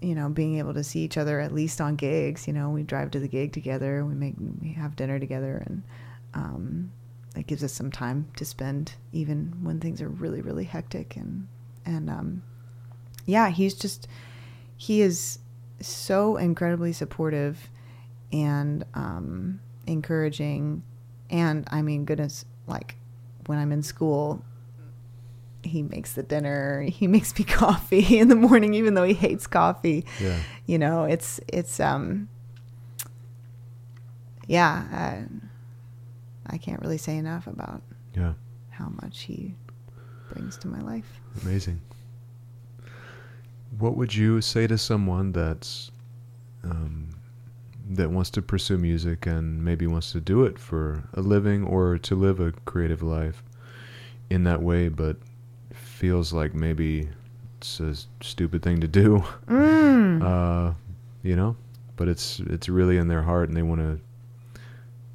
you 0.00 0.14
know, 0.14 0.28
being 0.28 0.58
able 0.58 0.74
to 0.74 0.84
see 0.84 1.00
each 1.00 1.16
other 1.16 1.40
at 1.40 1.52
least 1.52 1.80
on 1.80 1.96
gigs. 1.96 2.46
You 2.46 2.52
know, 2.52 2.70
we 2.70 2.82
drive 2.82 3.10
to 3.12 3.20
the 3.20 3.28
gig 3.28 3.52
together, 3.52 4.04
we 4.04 4.14
make 4.14 4.34
we 4.60 4.72
have 4.72 4.96
dinner 4.96 5.18
together, 5.18 5.62
and 5.66 5.82
um, 6.34 6.92
it 7.36 7.46
gives 7.46 7.62
us 7.62 7.72
some 7.72 7.90
time 7.90 8.28
to 8.36 8.44
spend 8.44 8.94
even 9.12 9.52
when 9.62 9.80
things 9.80 10.00
are 10.02 10.08
really 10.08 10.40
really 10.40 10.64
hectic 10.64 11.16
and 11.16 11.48
and 11.84 12.10
um, 12.10 12.42
yeah, 13.26 13.50
he's 13.50 13.74
just 13.74 14.08
he 14.76 15.02
is 15.02 15.38
so 15.80 16.36
incredibly 16.36 16.92
supportive 16.92 17.68
and 18.32 18.84
um, 18.94 19.60
encouraging, 19.86 20.82
and 21.30 21.66
I 21.70 21.82
mean, 21.82 22.04
goodness, 22.04 22.44
like 22.68 22.96
when 23.46 23.58
I'm 23.58 23.72
in 23.72 23.82
school, 23.82 24.44
he 25.62 25.82
makes 25.82 26.12
the 26.12 26.22
dinner. 26.22 26.82
He 26.82 27.06
makes 27.16 27.36
me 27.38 27.44
coffee 27.44 28.18
in 28.18 28.28
the 28.28 28.36
morning, 28.36 28.74
even 28.74 28.94
though 28.94 29.04
he 29.04 29.14
hates 29.14 29.46
coffee. 29.46 30.04
Yeah. 30.20 30.38
You 30.66 30.78
know, 30.78 31.04
it's 31.04 31.40
it's 31.48 31.80
um, 31.80 32.28
yeah. 34.46 34.84
I, 34.92 35.24
I 36.54 36.58
can't 36.58 36.80
really 36.80 36.98
say 36.98 37.16
enough 37.16 37.46
about 37.46 37.82
Yeah. 38.16 38.32
how 38.70 38.88
much 39.02 39.22
he 39.22 39.54
brings 40.32 40.56
to 40.58 40.68
my 40.68 40.80
life. 40.80 41.20
Amazing. 41.42 41.80
What 43.78 43.96
would 43.96 44.14
you 44.14 44.40
say 44.40 44.66
to 44.66 44.78
someone 44.78 45.32
that's 45.32 45.90
um, 46.64 47.07
that 47.90 48.10
wants 48.10 48.30
to 48.30 48.42
pursue 48.42 48.76
music 48.78 49.26
and 49.26 49.64
maybe 49.64 49.86
wants 49.86 50.12
to 50.12 50.20
do 50.20 50.44
it 50.44 50.58
for 50.58 51.04
a 51.14 51.20
living 51.20 51.64
or 51.64 51.96
to 51.98 52.14
live 52.14 52.38
a 52.40 52.52
creative 52.66 53.02
life 53.02 53.42
in 54.30 54.44
that 54.44 54.62
way, 54.62 54.88
but 54.88 55.16
feels 55.72 56.32
like 56.32 56.54
maybe 56.54 57.08
it's 57.56 57.80
a 57.80 57.94
stupid 58.20 58.62
thing 58.62 58.80
to 58.80 58.88
do, 58.88 59.24
Mm. 59.46 60.22
uh, 60.70 60.74
you 61.22 61.34
know? 61.34 61.56
But 61.96 62.08
it's 62.08 62.38
it's 62.40 62.68
really 62.68 62.96
in 62.96 63.08
their 63.08 63.22
heart, 63.22 63.48
and 63.48 63.56
they 63.56 63.62
want 63.62 63.80
to 63.80 63.98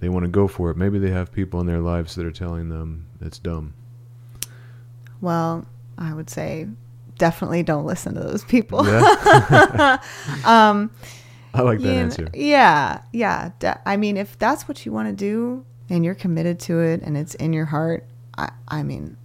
they 0.01 0.09
want 0.09 0.23
to 0.25 0.29
go 0.29 0.49
for 0.49 0.69
it. 0.69 0.75
Maybe 0.75 0.99
they 0.99 1.11
have 1.11 1.31
people 1.31 1.61
in 1.61 1.65
their 1.65 1.79
lives 1.79 2.15
that 2.15 2.25
are 2.25 2.31
telling 2.31 2.67
them 2.67 3.05
it's 3.21 3.39
dumb. 3.39 3.73
Well, 5.21 5.65
I 5.97 6.13
would 6.13 6.29
say 6.29 6.67
definitely 7.17 7.63
don't 7.63 7.85
listen 7.85 8.15
to 8.15 8.19
those 8.19 8.43
people. 8.43 8.85
Yeah. 8.85 9.99
um, 10.45 10.91
I 11.53 11.61
like 11.61 11.80
that 11.80 11.88
you 11.88 11.93
answer. 11.93 12.27
Yeah, 12.34 13.01
yeah. 13.11 13.51
I 13.85 13.97
mean, 13.97 14.17
if 14.17 14.38
that's 14.39 14.67
what 14.67 14.85
you 14.85 14.91
want 14.91 15.07
to 15.09 15.13
do 15.13 15.65
and 15.89 16.03
you're 16.03 16.15
committed 16.15 16.59
to 16.61 16.80
it 16.80 17.01
and 17.03 17.15
it's 17.17 17.35
in 17.35 17.53
your 17.53 17.65
heart, 17.65 18.05
I, 18.38 18.49
I 18.67 18.84
mean, 18.84 19.17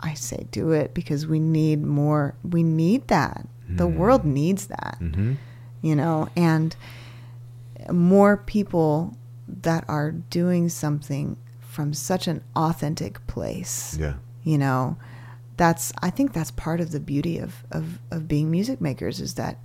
I 0.00 0.14
say 0.14 0.46
do 0.52 0.70
it 0.72 0.94
because 0.94 1.26
we 1.26 1.40
need 1.40 1.82
more. 1.82 2.34
We 2.44 2.62
need 2.62 3.08
that. 3.08 3.48
The 3.68 3.86
Mm. 3.88 3.96
world 3.96 4.24
needs 4.24 4.66
that, 4.68 4.98
Mm-hmm. 5.00 5.32
you 5.82 5.96
know, 5.96 6.28
and 6.36 6.74
more 7.92 8.36
people 8.36 9.16
that 9.46 9.84
are 9.88 10.12
doing 10.12 10.68
something 10.68 11.36
from 11.60 11.94
such 11.94 12.26
an 12.28 12.42
authentic 12.56 13.24
place 13.26 13.96
Yeah. 13.98 14.14
you 14.42 14.58
know 14.58 14.96
that's 15.56 15.92
i 16.02 16.10
think 16.10 16.32
that's 16.32 16.50
part 16.50 16.80
of 16.80 16.90
the 16.90 17.00
beauty 17.00 17.38
of, 17.38 17.64
of, 17.70 17.98
of 18.10 18.26
being 18.28 18.50
music 18.50 18.80
makers 18.80 19.20
is 19.20 19.34
that 19.34 19.58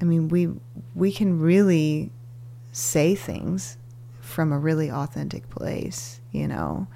i 0.00 0.04
mean 0.04 0.28
we 0.28 0.48
we 0.94 1.10
can 1.12 1.40
really 1.40 2.10
say 2.72 3.14
things 3.14 3.76
from 4.20 4.52
a 4.52 4.58
really 4.58 4.90
authentic 4.90 5.48
place 5.50 6.20
you 6.32 6.46
know 6.46 6.86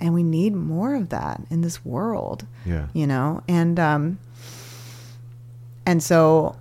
and 0.00 0.14
we 0.14 0.22
need 0.22 0.54
more 0.54 0.94
of 0.94 1.08
that 1.10 1.40
in 1.50 1.60
this 1.60 1.84
world 1.84 2.46
Yeah. 2.64 2.86
you 2.94 3.06
know 3.06 3.42
and 3.48 3.78
um 3.78 4.18
and 5.86 6.02
so 6.02 6.56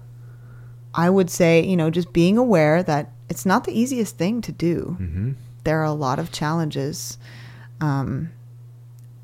i 0.93 1.09
would 1.09 1.29
say 1.29 1.63
you 1.63 1.77
know 1.77 1.89
just 1.89 2.11
being 2.13 2.37
aware 2.37 2.81
that 2.83 3.11
it's 3.29 3.45
not 3.45 3.63
the 3.65 3.79
easiest 3.79 4.17
thing 4.17 4.41
to 4.41 4.51
do 4.51 4.97
Mm-hmm. 4.99 5.31
there 5.63 5.79
are 5.79 5.83
a 5.85 5.93
lot 5.93 6.19
of 6.19 6.31
challenges 6.31 7.17
um, 7.81 8.29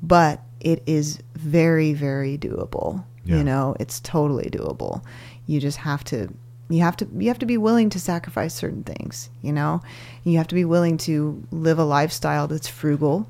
but 0.02 0.40
it 0.60 0.82
is 0.86 1.18
very 1.34 1.92
very 1.92 2.38
doable 2.38 3.04
Yeah. 3.24 3.36
you 3.38 3.44
know 3.44 3.76
it's 3.80 4.00
totally 4.00 4.48
doable 4.50 5.02
you 5.46 5.60
just 5.60 5.78
have 5.78 6.04
to 6.04 6.32
you 6.68 6.80
have 6.80 6.96
to 6.96 7.06
you 7.16 7.28
have 7.28 7.38
to 7.38 7.46
be 7.46 7.56
willing 7.56 7.88
to 7.90 8.00
sacrifice 8.00 8.54
certain 8.54 8.82
things 8.82 9.30
you 9.42 9.52
know 9.52 9.80
you 10.24 10.36
have 10.36 10.48
to 10.48 10.54
be 10.54 10.64
willing 10.64 10.96
to 10.96 11.42
live 11.50 11.78
a 11.78 11.84
lifestyle 11.84 12.46
that's 12.48 12.68
frugal 12.68 13.28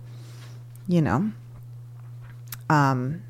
you 0.88 1.02
know 1.02 1.30
Um, 2.68 3.22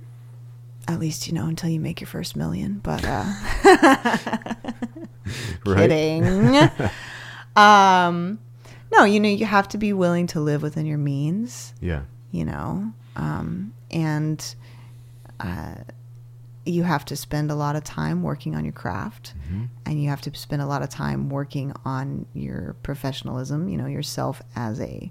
at 0.88 0.98
least 0.98 1.26
you 1.26 1.34
know 1.34 1.46
until 1.46 1.68
you 1.68 1.80
make 1.80 2.00
your 2.00 2.08
first 2.08 2.36
million. 2.36 2.80
But 2.82 3.04
uh, 3.04 3.24
kidding. 5.64 6.24
um, 7.56 8.38
no, 8.92 9.04
you 9.04 9.20
know 9.20 9.28
you 9.28 9.44
have 9.44 9.68
to 9.68 9.78
be 9.78 9.92
willing 9.92 10.26
to 10.28 10.40
live 10.40 10.62
within 10.62 10.86
your 10.86 10.98
means. 10.98 11.74
Yeah. 11.80 12.02
You 12.30 12.44
know, 12.44 12.92
um, 13.16 13.72
and 13.90 14.54
uh, 15.40 15.74
you 16.66 16.82
have 16.82 17.05
to 17.06 17.16
spend 17.16 17.51
a 17.51 17.55
lot 17.55 17.76
of 17.76 17.84
time 17.84 18.22
working 18.22 18.55
on 18.56 18.64
your 18.64 18.72
craft, 18.72 19.34
Mhm. 19.52 19.68
and 19.86 20.02
you 20.02 20.09
have 20.09 20.20
to 20.22 20.34
spend 20.34 20.60
a 20.62 20.66
lot 20.66 20.82
of 20.82 20.88
time 20.88 21.28
working 21.30 21.72
on 21.84 22.26
your 22.34 22.74
professionalism. 22.82 23.68
You 23.68 23.76
know, 23.78 23.86
yourself 23.86 24.43
as 24.56 24.80
a 24.80 25.10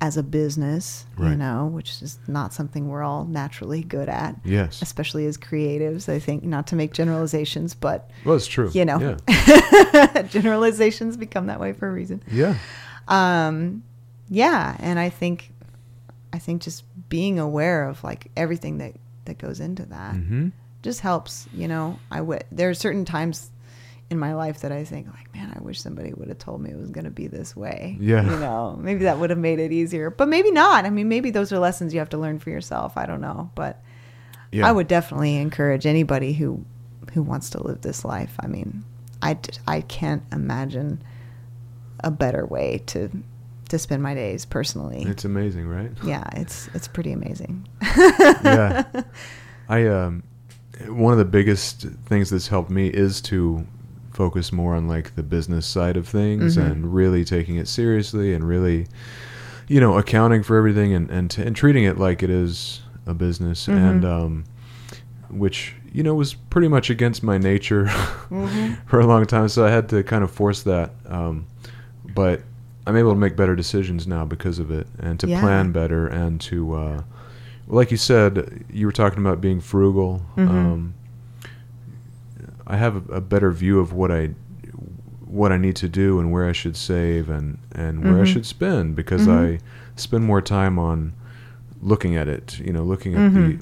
as 0.00 0.16
a 0.16 0.22
business. 0.22 1.06
You 1.18 1.34
know, 1.34 1.66
which 1.66 2.00
is 2.02 2.20
not 2.28 2.54
something 2.54 2.86
we're 2.88 3.02
all 3.02 3.24
naturally 3.24 3.82
good 3.82 4.08
at 4.08 4.36
Yes. 4.44 4.80
especially 4.80 5.26
as 5.26 5.36
creatives. 5.36 6.08
I 6.08 6.20
think 6.20 6.44
not 6.44 6.68
to 6.68 6.76
make 6.76 6.92
generalizations, 6.92 7.74
but 7.74 8.08
Well, 8.24 8.36
it's 8.36 8.46
true. 8.46 8.70
you 8.72 8.84
know, 8.84 9.00
Yeah. 9.28 10.22
generalizations 10.30 11.16
become 11.16 11.46
that 11.46 11.58
way 11.58 11.72
for 11.72 11.88
a 11.88 11.92
reason. 11.92 12.22
Yeah. 12.30 12.54
Um, 13.08 13.82
yeah, 14.28 14.76
and 14.78 15.00
I 15.00 15.08
think, 15.08 15.52
I 16.32 16.38
think 16.38 16.62
just 16.62 16.84
being 17.08 17.40
aware 17.40 17.88
of 17.88 18.04
like 18.04 18.30
everything 18.36 18.78
that 18.78 18.94
that 19.24 19.38
goes 19.38 19.60
into 19.60 19.84
that 19.86 20.14
hmm 20.14 20.48
just 20.82 21.00
helps. 21.00 21.46
You 21.52 21.68
know, 21.68 21.98
I 22.10 22.20
would. 22.20 22.44
There 22.50 22.68
are 22.70 22.74
certain 22.74 23.04
times 23.04 23.50
in 24.10 24.18
my 24.18 24.34
life 24.34 24.60
that 24.60 24.72
I 24.72 24.84
think 24.84 25.06
like, 25.08 25.34
man, 25.34 25.52
I 25.54 25.62
wish 25.62 25.80
somebody 25.80 26.12
would 26.14 26.28
have 26.28 26.38
told 26.38 26.62
me 26.62 26.70
it 26.70 26.78
was 26.78 26.90
going 26.90 27.04
to 27.04 27.10
be 27.10 27.26
this 27.26 27.54
way. 27.54 27.96
Yeah. 28.00 28.22
you 28.24 28.38
know, 28.38 28.78
maybe 28.80 29.04
that 29.04 29.18
would 29.18 29.30
have 29.30 29.38
made 29.38 29.58
it 29.58 29.70
easier, 29.70 30.10
but 30.10 30.28
maybe 30.28 30.50
not. 30.50 30.84
I 30.86 30.90
mean, 30.90 31.08
maybe 31.08 31.30
those 31.30 31.52
are 31.52 31.58
lessons 31.58 31.92
you 31.92 31.98
have 31.98 32.08
to 32.10 32.18
learn 32.18 32.38
for 32.38 32.50
yourself. 32.50 32.96
I 32.96 33.06
don't 33.06 33.20
know, 33.20 33.50
but. 33.54 33.82
Yeah. 34.50 34.66
I 34.66 34.72
would 34.72 34.88
definitely 34.88 35.36
encourage 35.36 35.84
anybody 35.84 36.32
who 36.32 36.64
who 37.12 37.22
wants 37.22 37.50
to 37.50 37.62
live 37.62 37.82
this 37.82 38.04
life. 38.04 38.34
I 38.40 38.46
mean, 38.46 38.84
I 39.22 39.38
I 39.66 39.80
can't 39.82 40.22
imagine 40.32 41.02
a 42.02 42.10
better 42.10 42.46
way 42.46 42.82
to 42.86 43.10
to 43.68 43.78
spend 43.78 44.02
my 44.02 44.14
days 44.14 44.46
personally. 44.46 45.02
It's 45.02 45.24
amazing, 45.24 45.66
right? 45.68 45.90
yeah, 46.02 46.24
it's 46.34 46.68
it's 46.74 46.88
pretty 46.88 47.12
amazing. 47.12 47.68
yeah. 47.96 48.84
I 49.68 49.86
um 49.86 50.22
one 50.86 51.12
of 51.12 51.18
the 51.18 51.24
biggest 51.24 51.82
things 52.06 52.30
that's 52.30 52.48
helped 52.48 52.70
me 52.70 52.88
is 52.88 53.20
to 53.22 53.66
focus 54.12 54.52
more 54.52 54.74
on 54.74 54.88
like 54.88 55.14
the 55.16 55.22
business 55.22 55.66
side 55.66 55.96
of 55.96 56.06
things 56.08 56.56
Mhm. 56.56 56.70
and 56.70 56.94
really 56.94 57.24
taking 57.24 57.56
it 57.56 57.68
seriously 57.68 58.34
and 58.34 58.46
really 58.46 58.86
you 59.68 59.80
know 59.80 59.96
accounting 59.98 60.42
for 60.42 60.56
everything 60.56 60.92
and 60.94 61.10
and, 61.10 61.30
t- 61.30 61.42
and 61.42 61.54
treating 61.54 61.84
it 61.84 61.98
like 61.98 62.22
it 62.22 62.30
is 62.30 62.80
a 63.06 63.14
business 63.14 63.66
Mhm. 63.66 63.76
and 63.90 64.04
um 64.04 64.44
which 65.30 65.74
you 65.92 66.02
know 66.02 66.14
was 66.14 66.34
pretty 66.34 66.68
much 66.68 66.90
against 66.90 67.22
my 67.22 67.38
nature 67.38 67.84
Mhm. 68.30 68.78
for 68.86 68.98
a 69.00 69.06
long 69.06 69.24
time 69.26 69.48
so 69.48 69.64
I 69.64 69.70
had 69.70 69.88
to 69.90 70.02
kind 70.02 70.24
of 70.24 70.30
force 70.30 70.62
that 70.64 70.92
um 71.06 71.46
but 72.14 72.42
I'm 72.86 72.96
able 72.96 73.12
to 73.12 73.18
make 73.18 73.36
better 73.36 73.54
decisions 73.54 74.06
now 74.06 74.24
because 74.24 74.58
of 74.58 74.70
it 74.70 74.86
and 74.98 75.20
to 75.20 75.28
Yeah. 75.28 75.40
plan 75.40 75.70
better 75.72 76.06
and 76.08 76.40
to 76.42 76.74
uh 76.74 77.02
like 77.68 77.90
you 77.90 77.96
said, 77.96 78.64
you 78.72 78.86
were 78.86 78.92
talking 78.92 79.18
about 79.20 79.40
being 79.40 79.60
frugal. 79.60 80.22
Mhm. 80.36 80.48
Um, 80.48 80.94
I 82.66 82.76
have 82.76 83.08
a, 83.10 83.14
a 83.14 83.20
better 83.20 83.50
view 83.52 83.78
of 83.80 83.92
what 83.92 84.10
I 84.10 84.30
what 85.26 85.52
I 85.52 85.58
need 85.58 85.76
to 85.76 85.88
do 85.90 86.18
and 86.18 86.32
where 86.32 86.48
I 86.48 86.52
should 86.52 86.74
save 86.76 87.28
and 87.28 87.58
and 87.72 88.02
where 88.02 88.16
I 88.18 88.22
Mhm. 88.22 88.26
should 88.32 88.46
spend 88.46 88.96
because 88.96 89.26
Mhm. 89.26 89.56
I 89.56 89.58
spend 89.96 90.24
more 90.24 90.40
time 90.40 90.78
on 90.78 91.12
looking 91.82 92.16
at 92.16 92.28
it. 92.28 92.58
You 92.60 92.72
know, 92.72 92.82
looking 92.84 93.14
at 93.14 93.34
the 93.34 93.58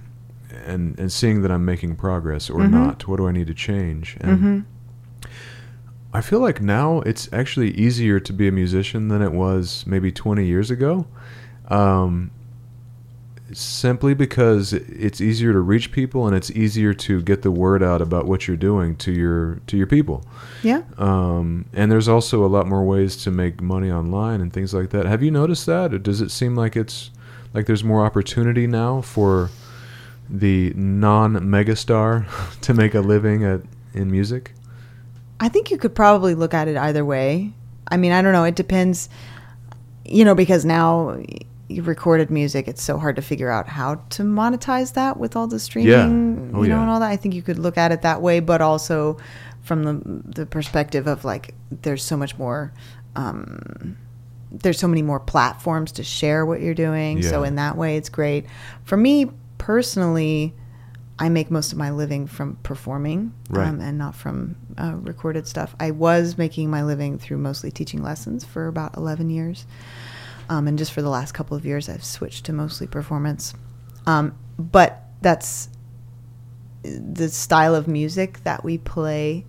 and 0.64 0.98
and 0.98 1.10
seeing 1.12 1.42
that 1.42 1.50
I'm 1.50 1.64
making 1.64 1.96
progress 1.96 2.48
or 2.48 2.60
Mhm. 2.60 2.70
not. 2.70 3.08
What 3.08 3.16
do 3.16 3.26
I 3.26 3.32
need 3.32 3.48
to 3.48 3.54
change? 3.54 4.16
And 4.20 4.40
Mhm. 4.40 4.64
I 6.14 6.20
feel 6.20 6.40
like 6.40 6.62
now 6.62 7.00
it's 7.00 7.28
actually 7.32 7.72
easier 7.72 8.20
to 8.20 8.32
be 8.32 8.46
a 8.48 8.52
musician 8.52 9.08
than 9.08 9.20
it 9.20 9.32
was 9.32 9.84
maybe 9.86 10.10
20 10.12 10.46
years 10.46 10.70
ago. 10.70 11.06
Um, 11.68 12.30
simply 13.52 14.14
because 14.14 14.72
it's 14.72 15.20
easier 15.20 15.52
to 15.52 15.60
reach 15.60 15.92
people 15.92 16.26
and 16.26 16.34
it's 16.34 16.50
easier 16.50 16.92
to 16.92 17.22
get 17.22 17.42
the 17.42 17.50
word 17.50 17.82
out 17.82 18.02
about 18.02 18.26
what 18.26 18.48
you're 18.48 18.56
doing 18.56 18.96
to 18.96 19.12
your 19.12 19.60
to 19.66 19.76
your 19.76 19.86
people. 19.86 20.24
Yeah. 20.62 20.82
Um, 20.98 21.66
and 21.72 21.90
there's 21.90 22.08
also 22.08 22.44
a 22.44 22.48
lot 22.48 22.66
more 22.66 22.84
ways 22.84 23.16
to 23.24 23.30
make 23.30 23.60
money 23.60 23.90
online 23.90 24.40
and 24.40 24.52
things 24.52 24.74
like 24.74 24.90
that. 24.90 25.06
Have 25.06 25.22
you 25.22 25.30
noticed 25.30 25.66
that, 25.66 25.94
or 25.94 25.98
does 25.98 26.20
it 26.20 26.30
seem 26.30 26.56
like 26.56 26.76
it's 26.76 27.10
like 27.54 27.66
there's 27.66 27.84
more 27.84 28.04
opportunity 28.04 28.66
now 28.66 29.00
for 29.00 29.50
the 30.28 30.72
non-megastar 30.74 32.60
to 32.60 32.74
make 32.74 32.94
a 32.94 33.00
living 33.00 33.44
at 33.44 33.60
in 33.94 34.10
music? 34.10 34.52
I 35.38 35.48
think 35.48 35.70
you 35.70 35.78
could 35.78 35.94
probably 35.94 36.34
look 36.34 36.54
at 36.54 36.66
it 36.66 36.76
either 36.76 37.04
way. 37.04 37.52
I 37.88 37.96
mean, 37.96 38.12
I 38.12 38.22
don't 38.22 38.32
know. 38.32 38.44
It 38.44 38.56
depends, 38.56 39.08
you 40.04 40.24
know, 40.24 40.34
because 40.34 40.64
now 40.64 41.18
recorded 41.70 42.30
music, 42.30 42.68
it's 42.68 42.82
so 42.82 42.98
hard 42.98 43.16
to 43.16 43.22
figure 43.22 43.50
out 43.50 43.66
how 43.68 43.96
to 44.10 44.22
monetize 44.22 44.94
that 44.94 45.16
with 45.18 45.34
all 45.36 45.46
the 45.46 45.58
streaming, 45.58 46.52
Oh, 46.54 46.62
you 46.62 46.68
know, 46.68 46.76
yeah. 46.76 46.82
and 46.82 46.90
all 46.90 47.00
that. 47.00 47.10
I 47.10 47.16
think 47.16 47.34
you 47.34 47.42
could 47.42 47.58
look 47.58 47.76
at 47.76 47.92
it 47.92 48.02
that 48.02 48.22
way, 48.22 48.40
but 48.40 48.60
also 48.60 49.16
from 49.62 49.82
the 49.82 49.94
the 50.40 50.46
perspective 50.46 51.06
of 51.06 51.24
like, 51.24 51.54
there's 51.70 52.02
so 52.04 52.16
much 52.16 52.38
more. 52.38 52.72
Um, 53.16 53.96
there's 54.52 54.78
so 54.78 54.86
many 54.88 55.02
more 55.02 55.18
platforms 55.20 55.92
to 55.92 56.04
share 56.04 56.46
what 56.46 56.60
you're 56.60 56.72
doing. 56.74 57.22
So 57.22 57.42
in 57.42 57.56
that 57.56 57.76
way, 57.76 57.96
it's 57.96 58.08
great. 58.08 58.46
For 58.84 58.96
me 58.96 59.26
personally, 59.58 60.54
I 61.18 61.28
make 61.30 61.50
most 61.50 61.72
of 61.72 61.78
my 61.78 61.90
living 61.90 62.26
from 62.26 62.56
performing 62.62 63.32
Right. 63.50 63.66
um, 63.68 63.80
and 63.80 63.98
not 63.98 64.14
from 64.14 64.54
uh, 64.78 64.94
recorded 65.00 65.48
stuff. 65.48 65.74
I 65.80 65.90
was 65.90 66.38
making 66.38 66.70
my 66.70 66.84
living 66.84 67.18
through 67.18 67.38
mostly 67.38 67.70
teaching 67.70 68.02
lessons 68.02 68.44
for 68.44 68.66
about 68.68 68.96
11 68.96 69.30
years. 69.30 69.66
Um, 70.48 70.68
and 70.68 70.78
just 70.78 70.92
for 70.92 71.02
the 71.02 71.08
last 71.08 71.32
couple 71.32 71.56
of 71.56 71.64
years, 71.66 71.88
I've 71.88 72.04
switched 72.04 72.44
to 72.46 72.52
mostly 72.52 72.86
performance. 72.86 73.54
Um, 74.06 74.34
but 74.58 75.02
that's 75.22 75.68
the 76.82 77.28
style 77.28 77.74
of 77.74 77.88
music 77.88 78.42
that 78.44 78.62
we 78.64 78.78
play, 78.78 79.44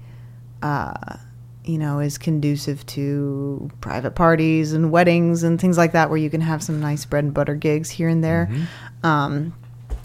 uh, 0.64 1.18
you 1.64 1.78
know, 1.78 2.00
is 2.00 2.18
conducive 2.18 2.84
to 2.88 3.70
private 3.82 4.16
parties 4.16 4.74
and 4.74 4.92
weddings 4.92 5.44
and 5.44 5.62
things 5.62 5.78
like 5.78 5.92
that, 5.92 6.10
where 6.10 6.18
you 6.18 6.30
can 6.30 6.42
have 6.42 6.64
some 6.64 6.80
nice 6.80 7.06
bread 7.06 7.26
and 7.26 7.34
butter 7.34 7.54
gigs 7.56 7.90
here 7.92 8.10
and 8.10 8.24
there. 8.24 8.50
Mhm. 8.52 9.06
Um, 9.08 9.54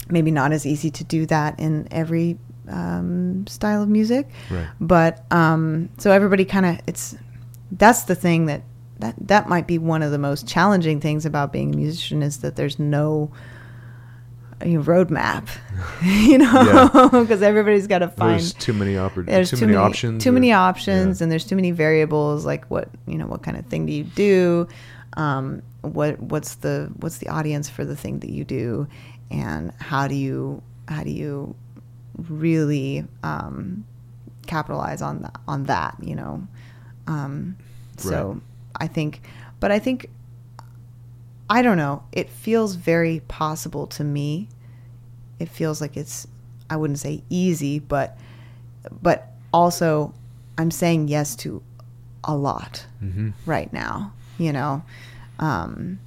maybe 0.09 0.29
not 0.29 0.51
as 0.51 0.65
easy 0.65 0.91
to 0.91 1.03
do 1.03 1.25
that 1.27 1.59
in 1.59 1.87
every 1.89 2.37
um, 2.69 3.45
style 3.47 3.81
of 3.83 3.89
music, 3.89 4.29
Right. 4.51 4.67
but 4.79 5.25
um, 5.31 5.89
so 5.97 6.11
everybody 6.11 6.45
kind 6.45 6.65
of 6.65 6.79
it's 6.87 7.13
that's 7.71 8.03
the 8.03 8.15
thing 8.15 8.45
that 8.45 8.61
that 9.03 9.15
that 9.27 9.47
might 9.49 9.67
be 9.67 9.77
one 9.77 10.01
of 10.01 10.11
the 10.11 10.17
most 10.17 10.47
challenging 10.47 10.99
things 10.99 11.25
about 11.25 11.51
being 11.51 11.73
a 11.73 11.77
musician 11.77 12.23
is 12.23 12.37
that 12.39 12.55
there's 12.55 12.79
no 12.79 13.31
you 14.65 14.77
know, 14.77 14.83
roadmap, 14.83 15.49
you 16.03 16.37
know, 16.37 17.09
because 17.11 17.41
everybody's 17.51 17.87
got 17.87 17.99
to 17.99 18.07
find 18.07 18.39
There's 18.39 18.53
too 18.53 18.71
many 18.73 18.93
oppor- 18.93 19.25
there's 19.25 19.49
too, 19.51 19.57
many, 19.57 19.75
options. 19.75 20.23
too 20.23 20.29
or- 20.29 20.33
many 20.33 20.53
options, 20.53 21.19
yeah. 21.19 21.23
and 21.25 21.31
there's 21.31 21.45
too 21.45 21.55
many 21.55 21.71
variables. 21.71 22.45
Like 22.45 22.65
what 22.71 22.87
you 23.07 23.17
know, 23.17 23.27
what 23.27 23.43
kind 23.43 23.57
of 23.57 23.65
thing 23.65 23.85
do 23.85 23.91
you 23.91 24.03
do? 24.05 24.67
Um, 25.17 25.61
what 25.81 26.19
what's 26.19 26.55
the 26.55 26.91
what's 26.97 27.17
the 27.17 27.27
audience 27.27 27.67
for 27.69 27.83
the 27.83 27.95
thing 27.95 28.19
that 28.19 28.29
you 28.29 28.45
do, 28.45 28.87
and 29.29 29.73
how 29.79 30.07
do 30.07 30.15
you 30.15 30.61
how 30.87 31.03
do 31.03 31.11
you 31.11 31.55
really 32.29 33.05
um, 33.23 33.85
capitalize 34.47 35.01
on 35.01 35.23
that 35.23 35.35
on 35.47 35.63
that? 35.65 35.97
You 36.01 36.15
know, 36.15 36.47
um, 37.07 37.57
so 37.97 38.09
Right. 38.31 38.41
I 38.79 38.87
think, 38.87 39.21
but 39.59 39.71
I 39.71 39.79
think 39.79 40.09
I 41.49 41.61
don't 41.61 41.77
know. 41.77 42.03
It 42.11 42.29
feels 42.29 42.75
very 42.75 43.21
possible 43.27 43.85
to 43.87 44.03
me. 44.03 44.47
It 45.39 45.49
feels 45.49 45.81
like 45.81 45.97
it's 45.97 46.27
I 46.69 46.77
wouldn't 46.77 46.99
say 46.99 47.23
easy, 47.29 47.79
but 47.79 48.17
but 49.01 49.31
also 49.53 50.13
I'm 50.57 50.71
saying 50.71 51.07
yes 51.09 51.35
to 51.37 51.61
a 52.23 52.35
lot 52.35 52.85
Mhm. 53.03 53.33
right 53.45 53.71
now, 53.73 54.13
you 54.37 54.53
know. 54.53 54.83
Um 55.39 55.99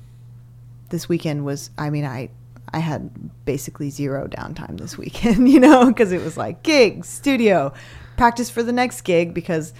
this 0.88 1.08
weekend 1.08 1.44
was 1.44 1.70
I 1.78 1.90
mean 1.90 2.04
I 2.04 2.30
I 2.72 2.78
had 2.80 3.10
basically 3.44 3.90
zero 3.90 4.26
downtime 4.26 4.78
this 4.78 4.98
weekend, 5.04 5.48
you 5.48 5.60
know, 5.60 5.86
because 5.86 6.12
it 6.12 6.22
was 6.22 6.36
like 6.36 6.62
gig, 6.62 7.04
studio, 7.04 7.72
practice 8.16 8.50
for 8.50 8.62
the 8.62 8.72
next 8.72 9.02
gig 9.02 9.34
because 9.34 9.72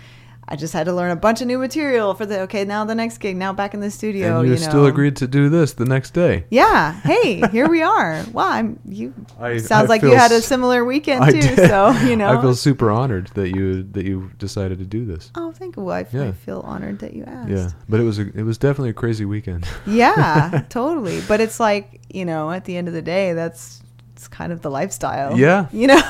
I 0.48 0.54
just 0.54 0.72
had 0.72 0.84
to 0.84 0.92
learn 0.92 1.10
a 1.10 1.16
bunch 1.16 1.40
of 1.40 1.48
new 1.48 1.58
material 1.58 2.14
for 2.14 2.24
the 2.24 2.42
okay, 2.42 2.64
now 2.64 2.84
the 2.84 2.94
next 2.94 3.18
gig, 3.18 3.36
now 3.36 3.52
back 3.52 3.74
in 3.74 3.80
the 3.80 3.90
studio, 3.90 4.38
and 4.38 4.46
you, 4.46 4.54
you 4.54 4.58
still 4.60 4.82
know. 4.82 4.86
agreed 4.86 5.16
to 5.16 5.26
do 5.26 5.48
this 5.48 5.72
the 5.72 5.84
next 5.84 6.10
day. 6.14 6.44
Yeah. 6.50 6.92
Hey, 7.00 7.40
here 7.50 7.68
we 7.68 7.82
are. 7.82 8.24
Wow, 8.32 8.48
I'm 8.50 8.78
you 8.84 9.12
I- 9.40 9.58
sounds 9.58 9.86
I 9.86 9.88
like 9.88 10.02
you 10.02 10.14
had 10.14 10.30
a 10.30 10.40
similar 10.40 10.84
weekend 10.84 11.24
I 11.24 11.32
too, 11.32 11.40
did. 11.40 11.68
so 11.68 11.90
you 12.06 12.14
know. 12.20 12.28
I 12.28 12.40
feel 12.40 12.54
super 12.54 12.92
honored 12.92 13.26
that 13.34 13.56
you 13.56 13.82
that 13.92 14.04
you 14.04 14.30
decided 14.38 14.78
to 14.78 14.84
do 14.84 15.04
this. 15.04 15.32
Oh, 15.34 15.50
thank 15.50 15.76
you. 15.76 15.82
Well, 15.82 15.96
I 15.96 16.06
Yeah. 16.12 16.30
feel 16.30 16.60
honored 16.60 17.00
that 17.00 17.14
you 17.14 17.24
asked. 17.24 17.50
Yeah, 17.50 17.70
but 17.88 17.98
it 17.98 18.04
was 18.04 18.20
a, 18.20 18.28
it 18.38 18.44
was 18.44 18.56
definitely 18.56 18.90
a 18.90 18.94
crazy 18.94 19.24
weekend. 19.24 19.66
Yeah, 19.86 20.64
totally. 20.68 21.22
But 21.26 21.40
it's 21.40 21.58
like, 21.58 22.00
you 22.08 22.24
know, 22.24 22.50
at 22.52 22.64
the 22.66 22.76
end 22.76 22.86
of 22.86 22.94
the 22.94 23.02
day, 23.02 23.32
that's 23.32 23.82
it's 24.14 24.28
kind 24.28 24.52
of 24.52 24.62
the 24.62 24.70
lifestyle. 24.70 25.36
Yeah. 25.38 25.66
You 25.72 25.88
know? 25.88 26.00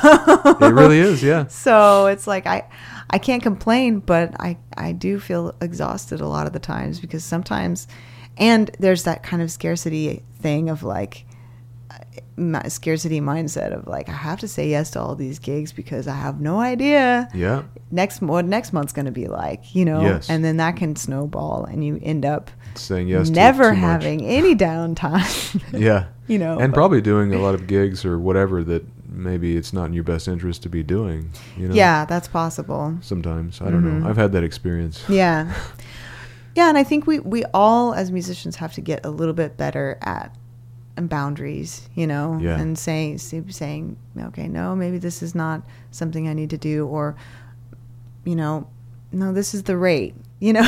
it 0.61 0.73
really 0.75 0.99
is. 0.99 1.23
Yeah. 1.23 1.47
So 1.49 2.07
it's 2.07 2.27
like 2.27 2.47
I 2.47 2.65
I 3.11 3.19
can't 3.19 3.43
complain, 3.43 4.01
but 4.01 4.35
I 4.41 4.59
I 4.77 4.93
do 4.93 5.19
feel 5.21 5.55
exhausted 5.61 6.21
a 6.21 6.27
lot 6.29 6.47
of 6.47 6.53
the 6.53 6.59
times 6.59 7.01
because 7.01 7.25
sometimes 7.25 7.87
and 8.37 8.71
there's 8.79 9.05
that 9.05 9.23
kind 9.23 9.41
of 9.43 9.51
scarcity 9.51 10.23
thing 10.41 10.69
of 10.69 10.83
like 10.83 11.25
uh, 11.91 11.95
my 12.37 12.63
scarcity 12.69 13.21
mindset 13.21 13.73
of 13.73 13.87
like 13.87 14.09
I 14.09 14.13
have 14.13 14.41
to 14.41 14.49
say 14.49 14.69
yes 14.69 14.91
to 14.93 15.01
all 15.01 15.15
these 15.15 15.39
gigs 15.39 15.73
because 15.73 16.07
I 16.09 16.15
have 16.17 16.41
no 16.41 16.61
idea 16.61 17.29
Yeah. 17.33 17.63
next 17.91 18.21
what 18.21 18.45
next 18.45 18.73
month's 18.73 18.93
going 18.93 19.07
to 19.07 19.13
be 19.13 19.29
like, 19.29 19.75
you 19.75 19.85
know, 19.85 20.03
Yes. 20.03 20.29
and 20.29 20.45
then 20.45 20.57
that 20.59 20.77
can 20.77 20.97
snowball 20.97 21.65
and 21.65 21.85
you 21.85 21.99
end 22.03 22.27
up 22.27 22.51
Saying 22.75 23.09
yes. 23.09 23.29
to 23.29 23.35
never 23.35 23.71
much. 23.71 23.79
having 23.79 24.23
any 24.27 24.55
downtime. 24.55 25.63
Yeah. 25.79 26.07
you 26.27 26.39
know, 26.39 26.59
and 26.59 26.73
but- 26.73 26.77
probably 26.77 27.01
doing 27.01 27.33
a 27.33 27.39
lot 27.39 27.55
of 27.55 27.67
gigs 27.69 28.05
or 28.05 28.19
whatever 28.19 28.63
that 28.65 28.85
maybe 29.17 29.57
it's 29.57 29.73
not 29.73 29.87
in 29.87 29.93
your 29.93 30.05
best 30.05 30.29
interest 30.29 30.63
to 30.65 30.69
be 30.69 30.83
doing. 30.83 31.31
You 31.57 31.69
know. 31.69 31.75
yeah, 31.75 32.05
that's 32.05 32.29
possible. 32.29 32.97
Sometimes 33.01 33.61
I 33.61 33.71
don't 33.71 33.83
know. 33.85 33.91
Mm-hmm. 33.91 34.07
I've 34.07 34.17
had 34.17 34.33
that 34.33 34.45
experience. 34.45 35.05
Yeah. 35.09 35.53
Yeah, 36.57 36.71
and 36.71 36.79
I 36.79 36.85
think 36.85 37.07
we 37.07 37.19
we 37.21 37.45
all 37.53 37.93
as 37.93 38.11
musicians 38.11 38.57
have 38.57 38.73
to 38.75 38.81
get 38.81 39.05
a 39.05 39.11
little 39.11 39.35
bit 39.35 39.59
better 39.59 39.99
at 40.01 40.35
boundaries, 40.97 41.87
you 41.95 42.07
know, 42.07 42.39
Yeah. 42.41 42.59
and 42.59 42.79
saying 42.79 43.19
saying 43.19 43.99
okay, 44.19 44.49
no, 44.49 44.75
maybe 44.75 44.97
this 44.97 45.23
is 45.23 45.35
not 45.35 45.61
something 45.91 46.27
I 46.29 46.33
need 46.33 46.49
to 46.51 46.57
do 46.57 46.87
or 46.87 47.15
you 48.25 48.35
know, 48.35 48.67
no, 49.13 49.35
this 49.35 49.53
is 49.53 49.65
the 49.65 49.77
rate, 49.77 50.15
you 50.41 50.53
know. 50.53 50.63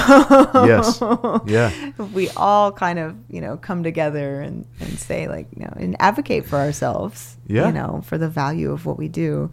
Yes. 0.66 1.00
Yeah. 1.46 1.70
We 2.14 2.30
all 2.30 2.72
kind 2.72 2.98
of, 2.98 3.16
you 3.28 3.40
know, 3.40 3.56
come 3.56 3.82
together 3.82 4.40
and 4.40 4.66
and 4.80 4.98
say 4.98 5.28
like, 5.28 5.46
you 5.56 5.62
know, 5.64 5.72
and 5.76 5.96
advocate 6.00 6.46
for 6.46 6.56
ourselves, 6.56 7.36
Yeah. 7.46 7.66
you 7.66 7.72
know, 7.72 8.00
for 8.04 8.16
the 8.18 8.28
value 8.28 8.72
of 8.72 8.86
what 8.86 8.96
we 8.98 9.08
do, 9.08 9.50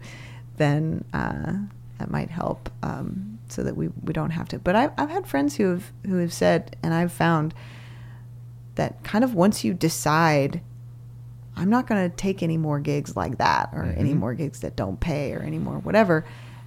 then 0.56 1.04
uh, 1.12 1.52
that 1.98 2.10
might 2.10 2.30
help 2.30 2.70
um, 2.82 3.38
so 3.48 3.62
that 3.62 3.76
we, 3.76 3.88
we 4.02 4.12
don't 4.12 4.30
have 4.30 4.48
to. 4.48 4.58
But 4.58 4.74
I've, 4.76 4.92
I've 4.98 5.10
had 5.10 5.26
friends 5.26 5.56
who 5.56 5.70
have 5.70 5.92
who 6.06 6.16
have 6.18 6.32
said, 6.32 6.76
and 6.82 6.94
I've 6.94 7.12
found 7.12 7.52
that 8.76 9.02
kind 9.04 9.24
of 9.24 9.34
once 9.34 9.64
you 9.64 9.72
decide, 9.74 10.60
I'm 11.56 11.70
not 11.70 11.86
going 11.86 12.08
to 12.10 12.14
take 12.16 12.42
any 12.42 12.56
more 12.58 12.80
gigs 12.80 13.16
like 13.16 13.38
that, 13.38 13.70
or 13.72 13.84
any 13.84 14.12
Mhm. 14.14 14.18
more 14.18 14.34
gigs 14.34 14.60
that 14.60 14.76
don't 14.76 14.98
pay, 15.00 15.32
or 15.32 15.40
any 15.40 15.58
more 15.58 15.78
whatever, 15.78 16.24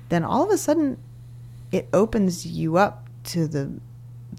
then 0.09 0.23
all 0.23 0.43
of 0.43 0.49
a 0.49 0.57
sudden, 0.57 0.97
it 1.71 1.88
opens 1.93 2.45
you 2.47 2.77
up 2.77 3.09
to 3.25 3.47
the 3.47 3.71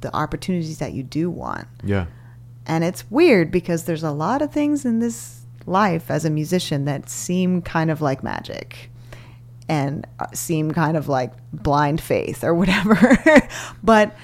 the 0.01 0.15
opportunities 0.15 0.79
that 0.79 0.93
you 0.93 1.03
do 1.03 1.29
want. 1.29 1.67
Yeah. 1.85 2.07
And 2.67 2.85
it's 2.85 3.11
weird 3.11 3.51
because 3.51 3.85
there's 3.85 4.03
a 4.05 4.13
lot 4.13 4.41
of 4.43 4.53
things 4.53 4.85
in 4.85 5.01
this 5.01 5.41
life 5.67 6.11
as 6.11 6.25
a 6.25 6.31
musician 6.31 6.85
that 6.87 7.11
seem 7.11 7.61
kind 7.63 7.91
of 7.91 8.01
like 8.01 8.23
magic 8.23 8.91
and 9.69 10.07
uh, 10.19 10.27
seem 10.33 10.71
kind 10.71 10.97
of 10.97 11.09
like 11.09 11.33
blind 11.53 12.01
faith 12.01 12.43
or 12.45 12.55
whatever. 12.55 13.19
but 13.83 14.17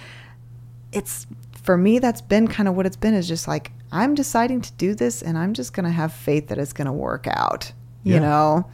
it's 0.93 1.27
for 1.63 1.77
me 1.77 1.99
that's 1.99 2.21
been 2.23 2.47
kind 2.49 2.69
of 2.69 2.75
what 2.77 2.87
it's 2.87 2.97
been 2.97 3.15
is 3.15 3.27
just 3.29 3.47
like 3.49 3.73
I'm 3.93 4.15
deciding 4.15 4.61
to 4.63 4.73
do 4.75 4.95
this 4.95 5.21
and 5.23 5.37
I'm 5.37 5.53
just 5.53 5.73
going 5.73 5.85
to 5.85 5.91
have 5.93 6.13
faith 6.13 6.49
that 6.49 6.59
it's 6.59 6.73
going 6.73 6.87
to 6.87 6.93
work 6.93 7.27
out, 7.29 7.73
you 8.05 8.15
Yeah. 8.15 8.21
know. 8.21 8.71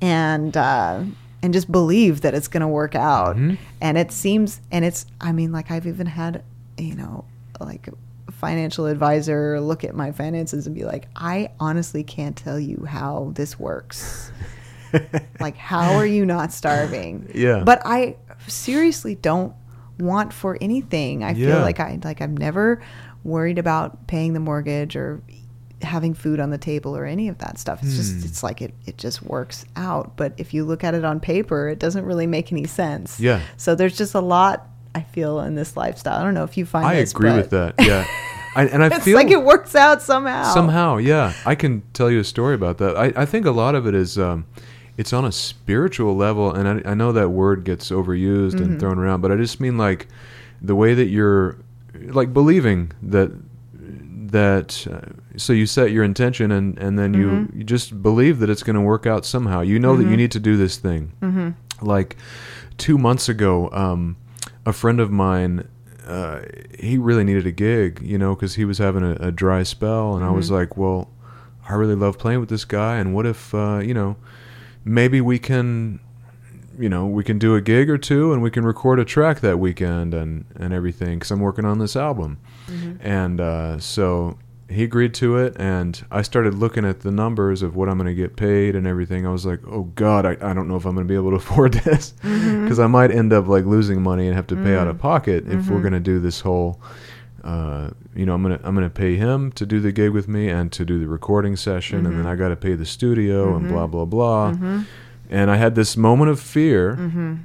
And 0.00 0.56
uh 0.56 1.02
and 1.42 1.52
just 1.52 1.70
believe 1.70 2.20
that 2.22 2.34
it's 2.34 2.48
going 2.48 2.60
to 2.60 2.68
work 2.68 2.94
out. 2.94 3.36
Mhm. 3.36 3.58
And 3.80 3.98
it 3.98 4.12
seems 4.12 4.60
and 4.70 4.84
it's 4.84 5.06
I 5.20 5.32
mean 5.32 5.52
like 5.52 5.70
I've 5.70 5.86
even 5.86 6.06
had, 6.06 6.42
you 6.78 6.94
know, 6.94 7.24
like 7.60 7.88
a 7.88 8.32
financial 8.32 8.86
advisor 8.86 9.60
look 9.60 9.84
at 9.84 9.94
my 9.94 10.12
finances 10.12 10.66
and 10.66 10.74
be 10.74 10.84
like, 10.84 11.08
"I 11.16 11.50
honestly 11.60 12.02
can't 12.04 12.36
tell 12.36 12.58
you 12.58 12.86
how 12.88 13.32
this 13.34 13.58
works." 13.58 14.30
like 15.40 15.56
how 15.56 15.94
are 15.96 16.04
you 16.06 16.26
not 16.26 16.52
starving 16.52 17.26
Yeah. 17.34 17.62
but 17.64 17.80
i 17.86 18.14
seriously 18.46 19.14
don't 19.14 19.54
want 19.98 20.34
for 20.34 20.58
anything 20.60 21.24
i 21.24 21.30
Yeah. 21.30 21.54
feel 21.54 21.60
like 21.62 21.80
i 21.80 21.98
like 22.04 22.20
i'm 22.20 22.36
never 22.36 22.82
worried 23.24 23.56
about 23.58 24.06
paying 24.06 24.34
the 24.34 24.40
mortgage 24.40 24.94
or 24.94 25.22
having 25.82 26.14
food 26.14 26.38
on 26.40 26.50
the 26.50 26.58
table 26.58 26.96
or 26.96 27.04
any 27.04 27.28
of 27.28 27.38
that 27.38 27.58
stuff 27.58 27.82
it's 27.82 27.92
Hmm. 27.92 27.96
just 27.96 28.24
it's 28.24 28.42
like 28.42 28.62
it, 28.62 28.72
it 28.86 28.96
just 28.98 29.22
works 29.22 29.64
out 29.76 30.16
but 30.16 30.32
if 30.36 30.54
you 30.54 30.64
look 30.64 30.84
at 30.84 30.94
it 30.94 31.04
on 31.04 31.20
paper 31.20 31.68
it 31.68 31.78
doesn't 31.78 32.04
really 32.04 32.26
make 32.26 32.52
any 32.52 32.66
sense 32.66 33.18
Yeah. 33.20 33.40
so 33.56 33.74
there's 33.74 33.96
just 33.96 34.14
a 34.14 34.20
lot 34.20 34.66
i 34.94 35.00
feel 35.02 35.40
in 35.40 35.54
this 35.54 35.76
lifestyle 35.76 36.18
i 36.18 36.22
don't 36.22 36.34
know 36.34 36.44
if 36.44 36.56
you 36.56 36.64
find 36.66 36.84
it. 36.84 36.88
I 36.88 36.94
this, 36.96 37.10
agree 37.12 37.32
with 37.32 37.50
that. 37.50 37.74
Yeah. 37.80 38.06
I, 38.54 38.66
and 38.66 38.82
I 38.84 38.88
it's 38.88 39.04
feel 39.04 39.16
like 39.16 39.30
it 39.30 39.42
works 39.42 39.74
out 39.74 40.02
somehow 40.02 40.52
somehow 40.52 40.98
yeah 40.98 41.32
i 41.46 41.54
can 41.54 41.82
tell 41.94 42.10
you 42.10 42.20
a 42.20 42.24
story 42.24 42.54
about 42.54 42.78
that 42.78 42.96
i, 42.98 43.12
I 43.22 43.24
think 43.24 43.46
a 43.46 43.50
lot 43.50 43.74
of 43.74 43.86
it 43.86 43.94
is 43.94 44.18
um, 44.18 44.44
it's 44.98 45.12
on 45.14 45.24
a 45.24 45.32
spiritual 45.32 46.14
level 46.14 46.52
and 46.52 46.68
I, 46.86 46.90
I 46.90 46.94
know 46.94 47.12
that 47.12 47.30
word 47.30 47.64
gets 47.64 47.90
overused 47.90 48.52
Mm-hmm. 48.52 48.62
and 48.64 48.80
thrown 48.80 48.98
around 48.98 49.22
but 49.22 49.32
i 49.32 49.36
just 49.36 49.58
mean 49.58 49.78
like 49.78 50.06
the 50.60 50.74
way 50.74 50.92
that 50.92 51.06
you're 51.06 51.56
like 51.94 52.32
believing 52.34 52.92
that 53.02 53.30
that 54.32 54.86
uh, 54.90 55.00
so 55.36 55.52
you 55.52 55.66
set 55.66 55.90
your 55.92 56.04
intention 56.04 56.50
and 56.50 56.78
and 56.78 56.98
then 56.98 57.14
you, 57.14 57.28
Mm-hmm. 57.28 57.58
you 57.58 57.64
just 57.64 58.02
believe 58.02 58.38
that 58.40 58.50
it's 58.50 58.62
going 58.62 58.76
to 58.76 58.82
work 58.82 59.06
out 59.06 59.24
somehow 59.24 59.60
you 59.62 59.78
know 59.78 59.96
that 59.96 60.08
you 60.10 60.16
need 60.16 60.32
to 60.32 60.40
do 60.40 60.56
this 60.56 60.76
thing 60.76 61.12
Mm-hmm. 61.22 61.50
like 61.86 62.16
two 62.78 62.98
months 62.98 63.28
ago 63.28 63.70
um, 63.72 64.16
a 64.66 64.72
friend 64.72 64.98
of 65.00 65.10
mine 65.10 65.68
uh, 66.06 66.40
he 66.78 66.98
really 66.98 67.24
needed 67.24 67.46
a 67.46 67.52
gig 67.52 68.00
you 68.02 68.18
know 68.18 68.34
because 68.34 68.54
he 68.56 68.64
was 68.64 68.78
having 68.78 69.04
a, 69.04 69.12
a 69.28 69.30
dry 69.30 69.62
spell 69.62 70.16
and 70.16 70.24
i 70.24 70.30
was 70.30 70.46
Mm-hmm. 70.46 70.54
like 70.56 70.76
well 70.76 71.10
i 71.68 71.74
really 71.74 71.94
love 71.94 72.18
playing 72.18 72.40
with 72.40 72.48
this 72.48 72.64
guy 72.64 72.96
and 72.98 73.14
what 73.14 73.24
if 73.26 73.54
uh, 73.54 73.78
you 73.78 73.94
know 73.94 74.16
maybe 74.84 75.20
we 75.20 75.38
can 75.38 76.00
you 76.82 76.88
know 76.88 77.06
we 77.06 77.22
can 77.22 77.38
do 77.38 77.54
a 77.54 77.60
gig 77.60 77.88
or 77.88 77.96
two 77.96 78.32
and 78.32 78.42
we 78.42 78.50
can 78.50 78.64
record 78.64 78.98
a 78.98 79.04
track 79.04 79.40
that 79.40 79.58
weekend 79.58 80.12
and 80.12 80.44
and 80.56 80.74
everything 80.74 81.18
because 81.18 81.30
i'm 81.30 81.40
working 81.40 81.64
on 81.64 81.78
this 81.78 81.94
album. 81.94 82.38
Mm-hmm. 82.66 83.06
And 83.06 83.40
uh, 83.40 83.78
so 83.78 84.38
he 84.68 84.84
agreed 84.84 85.12
to 85.14 85.36
it 85.36 85.54
and 85.58 86.04
i 86.10 86.22
started 86.22 86.54
looking 86.54 86.84
at 86.84 87.00
the 87.00 87.10
numbers 87.10 87.62
of 87.62 87.76
what 87.76 87.88
i'm 87.88 87.98
going 87.98 88.08
to 88.08 88.14
get 88.14 88.36
paid 88.36 88.74
and 88.74 88.86
everything. 88.86 89.26
I 89.26 89.30
was 89.30 89.46
like 89.46 89.60
oh 89.66 89.84
god 89.94 90.26
i, 90.26 90.32
I 90.32 90.52
don't 90.52 90.66
know 90.66 90.76
if 90.76 90.84
i'm 90.84 90.94
going 90.94 91.06
to 91.06 91.12
be 91.12 91.14
able 91.14 91.30
to 91.30 91.36
afford 91.44 91.74
this. 91.74 92.14
Mm-hmm. 92.22 92.64
Because 92.64 92.80
i 92.80 92.88
might 92.88 93.12
end 93.12 93.32
up 93.32 93.46
like 93.46 93.64
losing 93.64 94.02
money 94.02 94.26
and 94.26 94.34
have 94.34 94.48
to 94.48 94.56
pay 94.56 94.76
out 94.76 94.88
of 94.88 94.96
mm. 94.96 95.00
pocket 95.00 95.44
if 95.46 95.52
we're 95.52 95.60
mm-hmm. 95.60 95.82
going 95.82 95.92
to 95.92 96.00
do 96.00 96.18
this 96.18 96.40
whole 96.40 96.80
uh, 97.44 97.90
you 98.14 98.24
know, 98.24 98.34
I'm 98.34 98.42
gonna 98.42 98.60
I'm 98.62 98.72
gonna 98.72 98.88
pay 98.88 99.16
him 99.16 99.50
to 99.52 99.66
do 99.66 99.80
the 99.80 99.90
gig 99.90 100.10
with 100.10 100.28
me 100.28 100.48
and 100.48 100.70
to 100.70 100.84
do 100.84 101.00
the 101.00 101.08
recording 101.08 101.56
session, 101.56 102.06
and 102.06 102.16
then 102.16 102.24
I 102.24 102.36
got 102.36 102.50
to 102.50 102.56
pay 102.56 102.74
the 102.74 102.86
studio 102.86 103.56
and 103.56 103.68
blah 103.68 103.88
blah 103.88 104.04
blah. 104.04 104.52
And 105.32 105.50
I 105.50 105.56
had 105.56 105.74
this 105.74 105.96
moment 105.96 106.30
of 106.30 106.38
fear, 106.38 106.92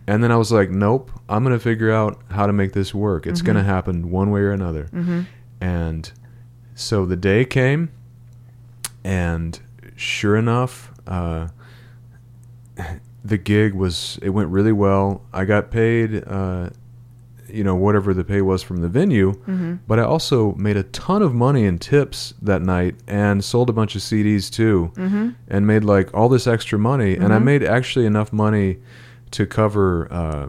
and 0.07 0.21
then 0.23 0.29
I 0.31 0.35
was 0.35 0.51
like, 0.51 0.69
nope, 0.69 1.09
I'm 1.29 1.41
gonna 1.43 1.57
figure 1.57 1.89
out 1.89 2.21
how 2.29 2.45
to 2.45 2.51
make 2.51 2.73
this 2.73 2.93
work. 2.93 3.25
It's 3.25 3.41
gonna 3.41 3.63
happen 3.63 4.11
one 4.11 4.29
way 4.29 4.41
or 4.41 4.51
another. 4.51 4.87
And 5.61 6.11
so 6.75 7.05
the 7.05 7.15
day 7.15 7.45
came, 7.45 7.89
and 9.05 9.57
sure 9.95 10.35
enough, 10.35 10.91
uh, 11.07 11.47
the 13.23 13.37
gig 13.37 13.73
was 13.73 14.19
it 14.21 14.29
went 14.31 14.49
really 14.49 14.73
well. 14.73 15.21
I 15.33 15.45
got 15.45 15.71
paid. 15.71 16.23
Uh, 16.27 16.69
you 17.49 17.63
know 17.63 17.75
whatever 17.75 18.13
the 18.13 18.23
pay 18.23 18.41
was 18.41 18.61
from 18.63 18.77
the 18.77 18.87
venue 18.89 19.33
but 19.87 19.99
i 19.99 20.03
also 20.03 20.53
made 20.55 20.75
a 20.77 20.83
ton 20.83 21.21
of 21.21 21.33
money 21.33 21.63
in 21.65 21.77
tips 21.79 22.33
that 22.41 22.61
night 22.61 22.95
and 23.07 23.43
sold 23.43 23.69
a 23.69 23.73
bunch 23.73 23.95
of 23.95 24.01
cds 24.01 24.51
too 24.51 24.91
and 25.47 25.65
made 25.65 25.83
like 25.83 26.13
all 26.13 26.29
this 26.29 26.45
extra 26.47 26.77
money. 26.77 27.15
And 27.15 27.33
i 27.33 27.39
made 27.39 27.63
actually 27.63 28.05
enough 28.05 28.31
money 28.33 28.77
to 29.31 29.45
cover 29.45 30.07
uh, 30.11 30.47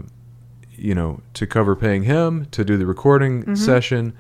you 0.77 0.95
know 0.95 1.21
to 1.35 1.47
cover 1.47 1.75
paying 1.77 2.03
him 2.05 2.47
to 2.53 2.65
do 2.65 2.77
the 2.77 2.87
recording 2.87 3.55
session 3.57 4.13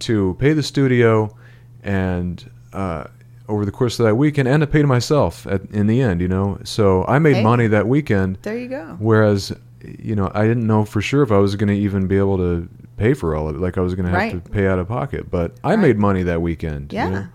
to 0.00 0.34
pay 0.38 0.52
the 0.52 0.62
studio 0.62 1.34
and 1.82 2.50
uh, 2.72 3.04
over 3.48 3.64
the 3.64 3.72
course 3.72 3.98
of 3.98 4.06
that 4.06 4.14
weekend 4.14 4.46
and 4.48 4.60
to 4.60 4.66
pay 4.66 4.80
to 4.80 4.86
myself 4.86 5.46
at, 5.46 5.62
in 5.72 5.86
the 5.86 6.00
end 6.00 6.20
you 6.20 6.28
know? 6.28 6.58
So 6.64 7.04
i 7.06 7.18
made 7.18 7.36
Hey. 7.36 7.42
money 7.42 7.66
that 7.68 7.86
weekend. 7.88 8.38
There 8.42 8.56
you 8.56 8.68
go. 8.68 8.96
Whereas, 8.98 9.52
you 9.84 10.14
know, 10.14 10.30
I 10.34 10.46
didn't 10.46 10.66
know 10.66 10.84
for 10.84 11.00
sure 11.00 11.22
if 11.22 11.32
I 11.32 11.38
was 11.38 11.56
going 11.56 11.68
to 11.68 11.74
even 11.74 12.06
be 12.06 12.18
able 12.18 12.36
to 12.38 12.68
pay 12.96 13.14
for 13.14 13.34
all 13.34 13.48
of 13.48 13.56
it. 13.56 13.60
Like 13.60 13.78
I 13.78 13.80
was 13.80 13.94
going 13.94 14.10
to 14.12 14.18
have 14.18 14.32
to 14.44 14.50
pay 14.50 14.66
out 14.66 14.78
of 14.78 14.88
pocket. 14.88 15.30
But 15.30 15.56
I 15.64 15.70
Right. 15.70 15.78
made 15.80 15.98
money 15.98 16.22
that 16.24 16.42
weekend. 16.42 16.92
you 16.92 16.98
Yeah. 16.98 17.08
know? 17.10 17.26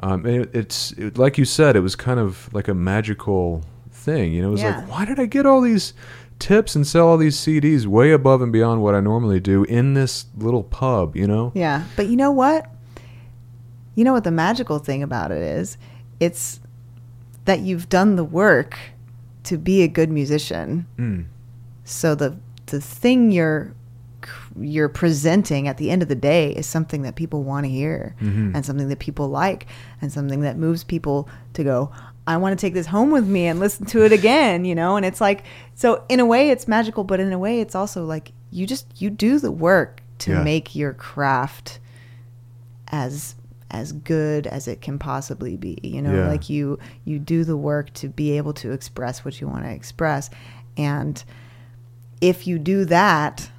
Um, 0.00 0.26
it, 0.26 0.50
it's 0.54 0.92
it, 0.92 1.16
like 1.18 1.38
you 1.38 1.44
said, 1.44 1.76
it 1.76 1.80
was 1.80 1.94
kind 1.96 2.18
of 2.20 2.48
like 2.52 2.68
a 2.68 2.74
magical 2.74 3.62
thing. 3.90 4.32
You 4.32 4.42
know, 4.42 4.48
it 4.48 4.52
was 4.52 4.62
Yeah. 4.62 4.78
like, 4.78 4.90
why 4.90 5.04
did 5.04 5.18
I 5.20 5.26
get 5.26 5.46
all 5.46 5.60
these 5.60 5.92
tips 6.38 6.74
and 6.74 6.84
sell 6.86 7.06
all 7.06 7.16
these 7.16 7.36
CDs 7.36 7.86
way 7.86 8.10
above 8.12 8.42
and 8.42 8.52
beyond 8.52 8.82
what 8.82 8.94
I 8.96 9.00
normally 9.00 9.38
do 9.40 9.62
in 9.64 9.94
this 9.94 10.26
little 10.36 10.62
pub? 10.64 11.16
You 11.16 11.26
know? 11.28 11.52
Yeah, 11.54 11.84
but 11.96 12.08
you 12.08 12.16
know 12.16 12.32
what? 12.32 12.68
You 13.94 14.04
know 14.04 14.12
what 14.12 14.24
the 14.24 14.30
magical 14.32 14.78
thing 14.78 15.02
about 15.02 15.30
it 15.30 15.42
is? 15.42 15.76
It's 16.18 16.60
that 17.44 17.60
you've 17.60 17.88
done 17.88 18.16
the 18.16 18.24
work 18.24 18.78
to 19.44 19.58
be 19.58 19.82
a 19.82 19.88
good 19.88 20.10
musician. 20.10 20.86
Mm. 20.98 21.24
So 21.84 22.14
the 22.14 22.36
the 22.66 22.80
thing 22.80 23.32
you're 23.32 23.74
you're 24.60 24.88
presenting 24.88 25.66
at 25.66 25.78
the 25.78 25.90
end 25.90 26.00
of 26.02 26.08
the 26.08 26.14
day 26.14 26.52
is 26.52 26.64
something 26.66 27.02
that 27.02 27.16
people 27.16 27.42
want 27.42 27.64
to 27.64 27.70
hear 27.70 28.14
Mhm. 28.20 28.54
and 28.54 28.64
something 28.64 28.88
that 28.88 29.00
people 29.00 29.28
like 29.28 29.66
and 30.00 30.12
something 30.12 30.42
that 30.42 30.56
moves 30.56 30.84
people 30.84 31.28
to 31.54 31.64
go 31.64 31.90
I 32.24 32.36
want 32.36 32.56
to 32.56 32.64
take 32.66 32.72
this 32.74 32.86
home 32.86 33.10
with 33.10 33.26
me 33.26 33.46
and 33.48 33.58
listen 33.58 33.84
to 33.86 34.04
it 34.04 34.12
again, 34.12 34.64
you 34.64 34.76
know? 34.76 34.94
And 34.96 35.04
it's 35.04 35.20
like 35.20 35.42
so 35.74 36.04
in 36.08 36.20
a 36.20 36.24
way 36.24 36.50
it's 36.50 36.68
magical, 36.68 37.02
but 37.02 37.18
in 37.18 37.32
a 37.32 37.38
way 37.38 37.60
it's 37.60 37.74
also 37.74 38.04
like 38.04 38.30
you 38.52 38.64
just 38.64 38.86
you 39.02 39.10
do 39.10 39.40
the 39.40 39.50
work 39.50 40.02
to 40.18 40.32
Yeah. 40.32 40.42
make 40.44 40.76
your 40.76 40.92
craft 40.92 41.80
as 42.88 43.34
as 43.70 43.90
good 43.92 44.46
as 44.46 44.68
it 44.68 44.80
can 44.82 44.98
possibly 44.98 45.56
be 45.56 45.78
you 45.82 46.02
know 46.02 46.14
Yeah. 46.14 46.28
like 46.28 46.48
you 46.50 46.78
you 47.04 47.18
do 47.18 47.42
the 47.42 47.56
work 47.56 47.92
to 47.94 48.08
be 48.08 48.36
able 48.36 48.52
to 48.54 48.70
express 48.70 49.24
what 49.24 49.40
you 49.40 49.48
want 49.48 49.64
to 49.64 49.70
express 49.70 50.28
and 50.76 51.24
if 52.22 52.46
you 52.46 52.58
do 52.58 52.84
that 52.86 53.50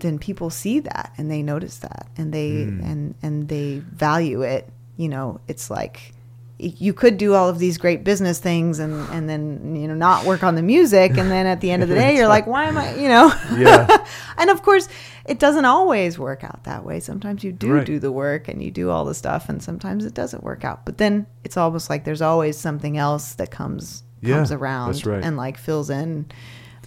then 0.00 0.18
people 0.18 0.48
see 0.50 0.78
that 0.80 1.12
and 1.18 1.28
they 1.30 1.42
notice 1.42 1.78
that 1.78 2.06
and 2.18 2.32
they 2.32 2.50
Mm. 2.50 2.82
and 2.90 3.14
and 3.22 3.48
they 3.48 3.78
value 3.92 4.42
it 4.42 4.68
you 4.96 5.08
know 5.08 5.40
it's 5.48 5.70
like 5.70 6.12
you 6.60 6.92
could 6.92 7.18
do 7.18 7.34
all 7.34 7.48
of 7.48 7.60
these 7.60 7.78
great 7.78 8.02
business 8.02 8.38
things 8.40 8.80
and 8.80 8.92
and 9.10 9.28
then 9.28 9.76
you 9.76 9.86
know 9.88 9.94
not 9.94 10.24
work 10.24 10.42
on 10.42 10.56
the 10.56 10.62
music 10.62 11.16
and 11.16 11.30
then 11.30 11.46
at 11.46 11.60
the 11.60 11.70
end 11.70 11.82
of 11.84 11.88
the 11.88 11.94
day 12.04 12.16
you're 12.16 12.26
like 12.28 12.46
why 12.48 12.64
am 12.64 12.76
i 12.76 12.94
you 12.96 13.08
know 13.08 13.32
Yeah. 13.56 14.04
and 14.38 14.50
of 14.50 14.62
course 14.62 14.88
it 15.24 15.38
doesn't 15.38 15.64
always 15.64 16.18
work 16.18 16.42
out 16.42 16.64
that 16.64 16.84
way 16.84 16.98
sometimes 17.00 17.42
you 17.44 17.52
do 17.52 17.72
Right. 17.74 17.86
do 17.86 17.98
the 18.00 18.10
work 18.12 18.48
and 18.48 18.60
you 18.62 18.70
do 18.72 18.90
all 18.90 19.04
the 19.04 19.14
stuff 19.14 19.48
and 19.48 19.62
sometimes 19.62 20.04
it 20.04 20.14
doesn't 20.14 20.42
work 20.42 20.64
out 20.64 20.84
but 20.84 20.98
then 20.98 21.26
it's 21.44 21.56
almost 21.56 21.88
like 21.90 22.04
there's 22.04 22.22
always 22.22 22.56
something 22.58 22.96
else 22.98 23.34
that 23.34 23.50
comes 23.52 24.02
Yeah, 24.20 24.36
comes 24.36 24.50
around 24.52 25.06
right. 25.06 25.22
and 25.24 25.36
like 25.36 25.58
fills 25.58 25.90
in 25.90 26.26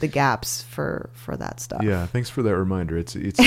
the 0.02 0.08
gaps 0.08 0.62
for 0.64 1.10
for 1.14 1.38
that 1.38 1.60
stuff 1.60 1.82
Yeah, 1.84 2.06
thanks 2.08 2.30
for 2.30 2.42
that 2.44 2.56
reminder. 2.58 2.98
It's 2.98 3.16
it's 3.16 3.40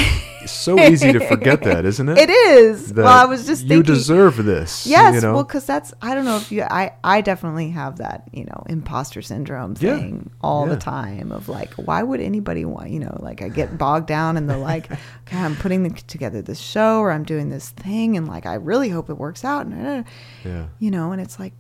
so 0.51 0.79
easy 0.81 1.13
to 1.13 1.21
forget 1.29 1.63
that, 1.63 1.85
isn't 1.85 2.09
it? 2.09 2.19
it 2.19 2.31
is 2.31 2.93
That 2.95 3.03
well 3.05 3.23
i 3.23 3.27
was 3.27 3.47
just 3.47 3.67
you 3.67 3.83
deserve 3.83 4.43
this. 4.45 4.87
Yes, 4.87 5.17
you 5.17 5.21
know? 5.21 5.35
well, 5.35 5.45
because 5.45 5.67
that's 5.67 5.93
I 6.01 6.15
don't 6.15 6.25
know 6.25 6.37
if 6.37 6.51
you 6.51 6.63
I 6.63 6.93
I 7.05 7.21
definitely 7.21 7.71
have 7.71 7.99
that 7.99 8.29
you 8.33 8.45
know 8.45 8.65
imposter 8.69 9.21
syndrome 9.23 9.75
Yeah. 9.79 9.97
thing 9.99 10.31
all 10.41 10.67
Yeah. 10.67 10.75
the 10.75 10.81
time 10.81 11.33
of 11.33 11.49
like 11.49 11.75
why 11.75 12.03
would 12.03 12.21
anybody 12.21 12.65
want 12.65 12.91
you 12.91 13.01
know 13.01 13.17
like 13.21 13.43
I 13.43 13.49
get 13.49 13.77
bogged 13.77 14.07
down 14.07 14.37
in 14.37 14.47
the 14.47 14.57
like 14.57 14.91
okay 15.27 15.39
I'm 15.39 15.57
putting 15.57 15.83
the, 15.83 15.91
together 15.91 16.41
this 16.43 16.59
show 16.61 17.01
or 17.01 17.11
I'm 17.11 17.25
doing 17.25 17.51
this 17.51 17.71
thing 17.71 18.17
and 18.17 18.27
like 18.29 18.47
I 18.47 18.55
really 18.55 18.89
hope 18.89 19.11
it 19.11 19.19
works 19.19 19.45
out 19.45 19.67
and 19.67 20.05
yeah. 20.45 20.67
you 20.79 20.91
know 20.91 21.13
and 21.13 21.21
it's 21.21 21.39
like 21.39 21.53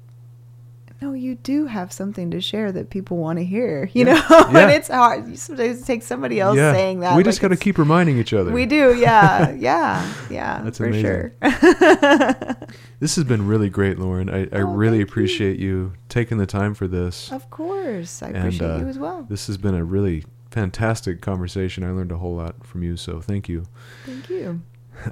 no 1.05 1.13
you 1.13 1.35
do 1.37 1.67
have 1.67 1.93
something 1.93 2.31
to 2.31 2.41
share 2.41 2.73
that 2.73 2.89
people 2.91 3.17
want 3.19 3.39
to 3.39 3.45
hear 3.45 3.91
you 3.93 4.07
Yeah. 4.07 4.15
know 4.15 4.25
Yeah. 4.53 4.59
and 4.61 4.71
it's 4.71 4.89
hard 4.89 5.39
sometimes 5.39 5.83
it 5.83 5.85
takes 5.87 6.07
somebody 6.07 6.41
else 6.41 6.57
yeah. 6.57 6.73
saying 6.73 7.01
that 7.01 7.13
We 7.17 7.19
like 7.23 7.27
just 7.27 7.41
got 7.41 7.49
to 7.49 7.57
keep 7.57 7.77
reminding 7.79 8.17
each 8.19 8.33
other. 8.33 8.51
we 8.53 8.67
do 8.67 8.97
yeah 8.99 9.51
yeah 9.69 10.13
yeah 10.31 10.63
That's 10.65 10.79
for 10.79 10.87
amazing. 10.87 11.03
sure 11.05 11.35
This 13.01 13.17
has 13.17 13.25
been 13.25 13.47
really 13.47 13.69
great, 13.69 13.99
Lauryn. 13.99 14.33
I, 14.33 14.57
I 14.57 14.63
Oh, 14.63 14.73
really 14.75 14.99
thank 14.99 15.09
you. 15.09 15.13
appreciate 15.13 15.59
you. 15.59 15.93
taking 16.09 16.39
the 16.39 16.47
time 16.47 16.73
for 16.75 16.87
this. 16.89 17.31
Of 17.31 17.51
course. 17.51 18.23
I 18.23 18.29
And, 18.29 18.37
appreciate 18.39 18.71
uh, 18.71 18.79
you 18.79 18.89
as 18.89 18.99
well. 18.99 19.27
This 19.29 19.47
has 19.49 19.59
been 19.59 19.75
a 19.75 19.85
really 19.85 20.25
fantastic 20.51 21.21
conversation. 21.21 21.85
I 21.85 21.91
learned 21.91 22.13
a 22.13 22.17
whole 22.19 22.37
lot 22.37 22.65
from 22.65 22.83
you, 22.83 22.97
so 22.97 23.21
thank 23.21 23.47
you. 23.49 23.67
Thank 24.07 24.31
you. 24.31 24.63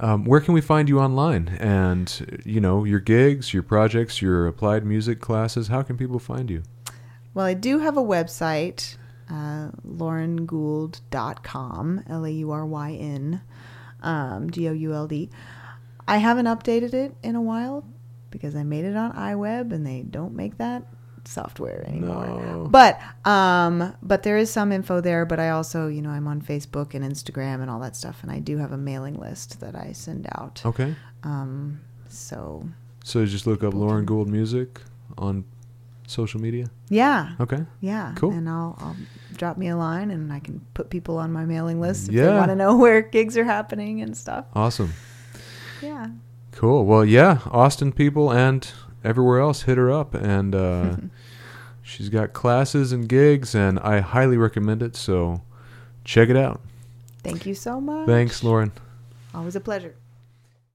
Um, 0.01 0.25
where 0.25 0.41
can 0.41 0.55
we 0.55 0.61
find 0.61 0.89
you 0.89 1.01
online? 1.01 1.57
And, 1.61 2.43
you 2.45 2.61
know, 2.61 2.85
your 2.85 3.01
gigs, 3.01 3.53
your 3.53 3.63
projects, 3.63 4.23
your 4.23 4.47
applied 4.47 4.85
music 4.85 5.21
classes, 5.21 5.69
how 5.69 5.83
can 5.83 5.97
people 5.97 6.19
find 6.19 6.51
you? 6.51 6.63
Well, 7.35 7.47
I 7.47 7.55
do 7.55 7.79
have 7.79 7.97
a 7.97 8.03
website, 8.03 8.97
uh, 9.31 9.71
lauryngould.com, 9.87 12.05
L 12.09 12.25
A 12.25 12.31
U 12.31 12.51
R 12.51 12.67
Y 12.67 12.93
N, 12.93 13.41
um, 14.03 14.51
G 14.51 14.69
O 14.69 14.73
U 14.73 14.93
L 14.93 15.07
D. 15.07 15.31
I 16.07 16.19
haven't 16.19 16.47
updated 16.47 16.95
it 16.95 17.15
in 17.23 17.37
a 17.37 17.43
while 17.43 17.85
because 18.31 18.57
I 18.57 18.65
made 18.65 18.85
it 18.85 18.97
on 18.97 19.13
iWeb 19.13 19.73
and 19.73 19.87
they 19.87 20.03
don't 20.03 20.35
make 20.35 20.59
that 20.59 20.85
software 21.25 21.85
anymore. 21.89 22.27
No. 22.27 22.69
But 22.71 23.01
um, 23.25 23.95
but 24.03 24.23
there 24.23 24.37
is 24.37 24.51
some 24.51 24.73
info 24.73 25.01
there. 25.01 25.25
But 25.25 25.39
I 25.41 25.51
also, 25.51 25.89
you 25.89 26.03
know, 26.03 26.11
I'm 26.11 26.27
on 26.29 26.41
Facebook 26.41 26.95
and 26.95 27.05
Instagram 27.05 27.61
and 27.63 27.71
all 27.71 27.81
that 27.81 27.95
stuff, 27.97 28.23
and 28.23 28.31
I 28.33 28.39
do 28.39 28.59
have 28.59 28.73
a 28.73 28.77
mailing 28.79 29.15
list 29.19 29.61
that 29.61 29.75
I 29.75 29.93
send 29.93 30.27
out. 30.37 30.63
Okay. 30.65 30.95
Um, 31.23 31.81
so 32.09 32.69
So 33.05 33.25
just 33.27 33.47
look 33.47 33.63
up 33.63 33.75
Lauryn 33.75 34.05
Gould 34.05 34.29
Music 34.29 34.81
on 35.19 35.45
social 36.07 36.41
media. 36.41 36.67
yeah, 36.91 37.33
Okay. 37.41 37.65
Yeah. 37.81 38.13
Cool. 38.17 38.33
And 38.33 38.49
I'll, 38.49 38.77
I'll 38.81 38.97
drop 39.37 39.57
me 39.57 39.69
a 39.69 39.77
line 39.77 40.11
and 40.11 40.31
I 40.33 40.41
can 40.41 40.61
put 40.75 40.91
people 40.91 41.17
on 41.17 41.33
my 41.33 41.45
mailing 41.47 41.81
list 41.81 42.09
if 42.09 42.15
Yeah. 42.15 42.27
they 42.27 42.35
want 42.35 42.51
to 42.51 42.57
know 42.57 42.77
where 42.85 43.01
gigs 43.01 43.37
are 43.39 43.45
happening 43.45 44.03
and 44.03 44.15
stuff. 44.17 44.45
Awesome. 44.55 44.93
Yeah. 45.81 46.09
Cool. 46.51 46.85
Well, 46.85 47.05
yeah, 47.05 47.39
Austin 47.51 47.93
people 47.93 48.31
and 48.31 48.71
everywhere 49.05 49.41
else 49.41 49.63
hit 49.63 49.79
her 49.79 49.91
up 49.91 50.15
and 50.15 50.55
uh, 50.55 50.97
she's 51.83 52.09
got 52.09 52.33
classes 52.33 52.93
and 52.93 53.09
gigs 53.09 53.55
and 53.55 53.79
I 53.81 54.01
highly 54.01 54.37
recommend 54.37 54.83
it, 54.83 54.97
so 54.97 55.43
check 56.05 56.29
it 56.29 56.37
out. 56.37 56.61
Thank 57.23 57.47
you 57.47 57.55
so 57.55 57.81
much. 57.81 58.07
Thanks, 58.07 58.43
Lauryn. 58.43 58.73
Always 59.35 59.57
a 59.57 59.61
pleasure. 59.61 59.95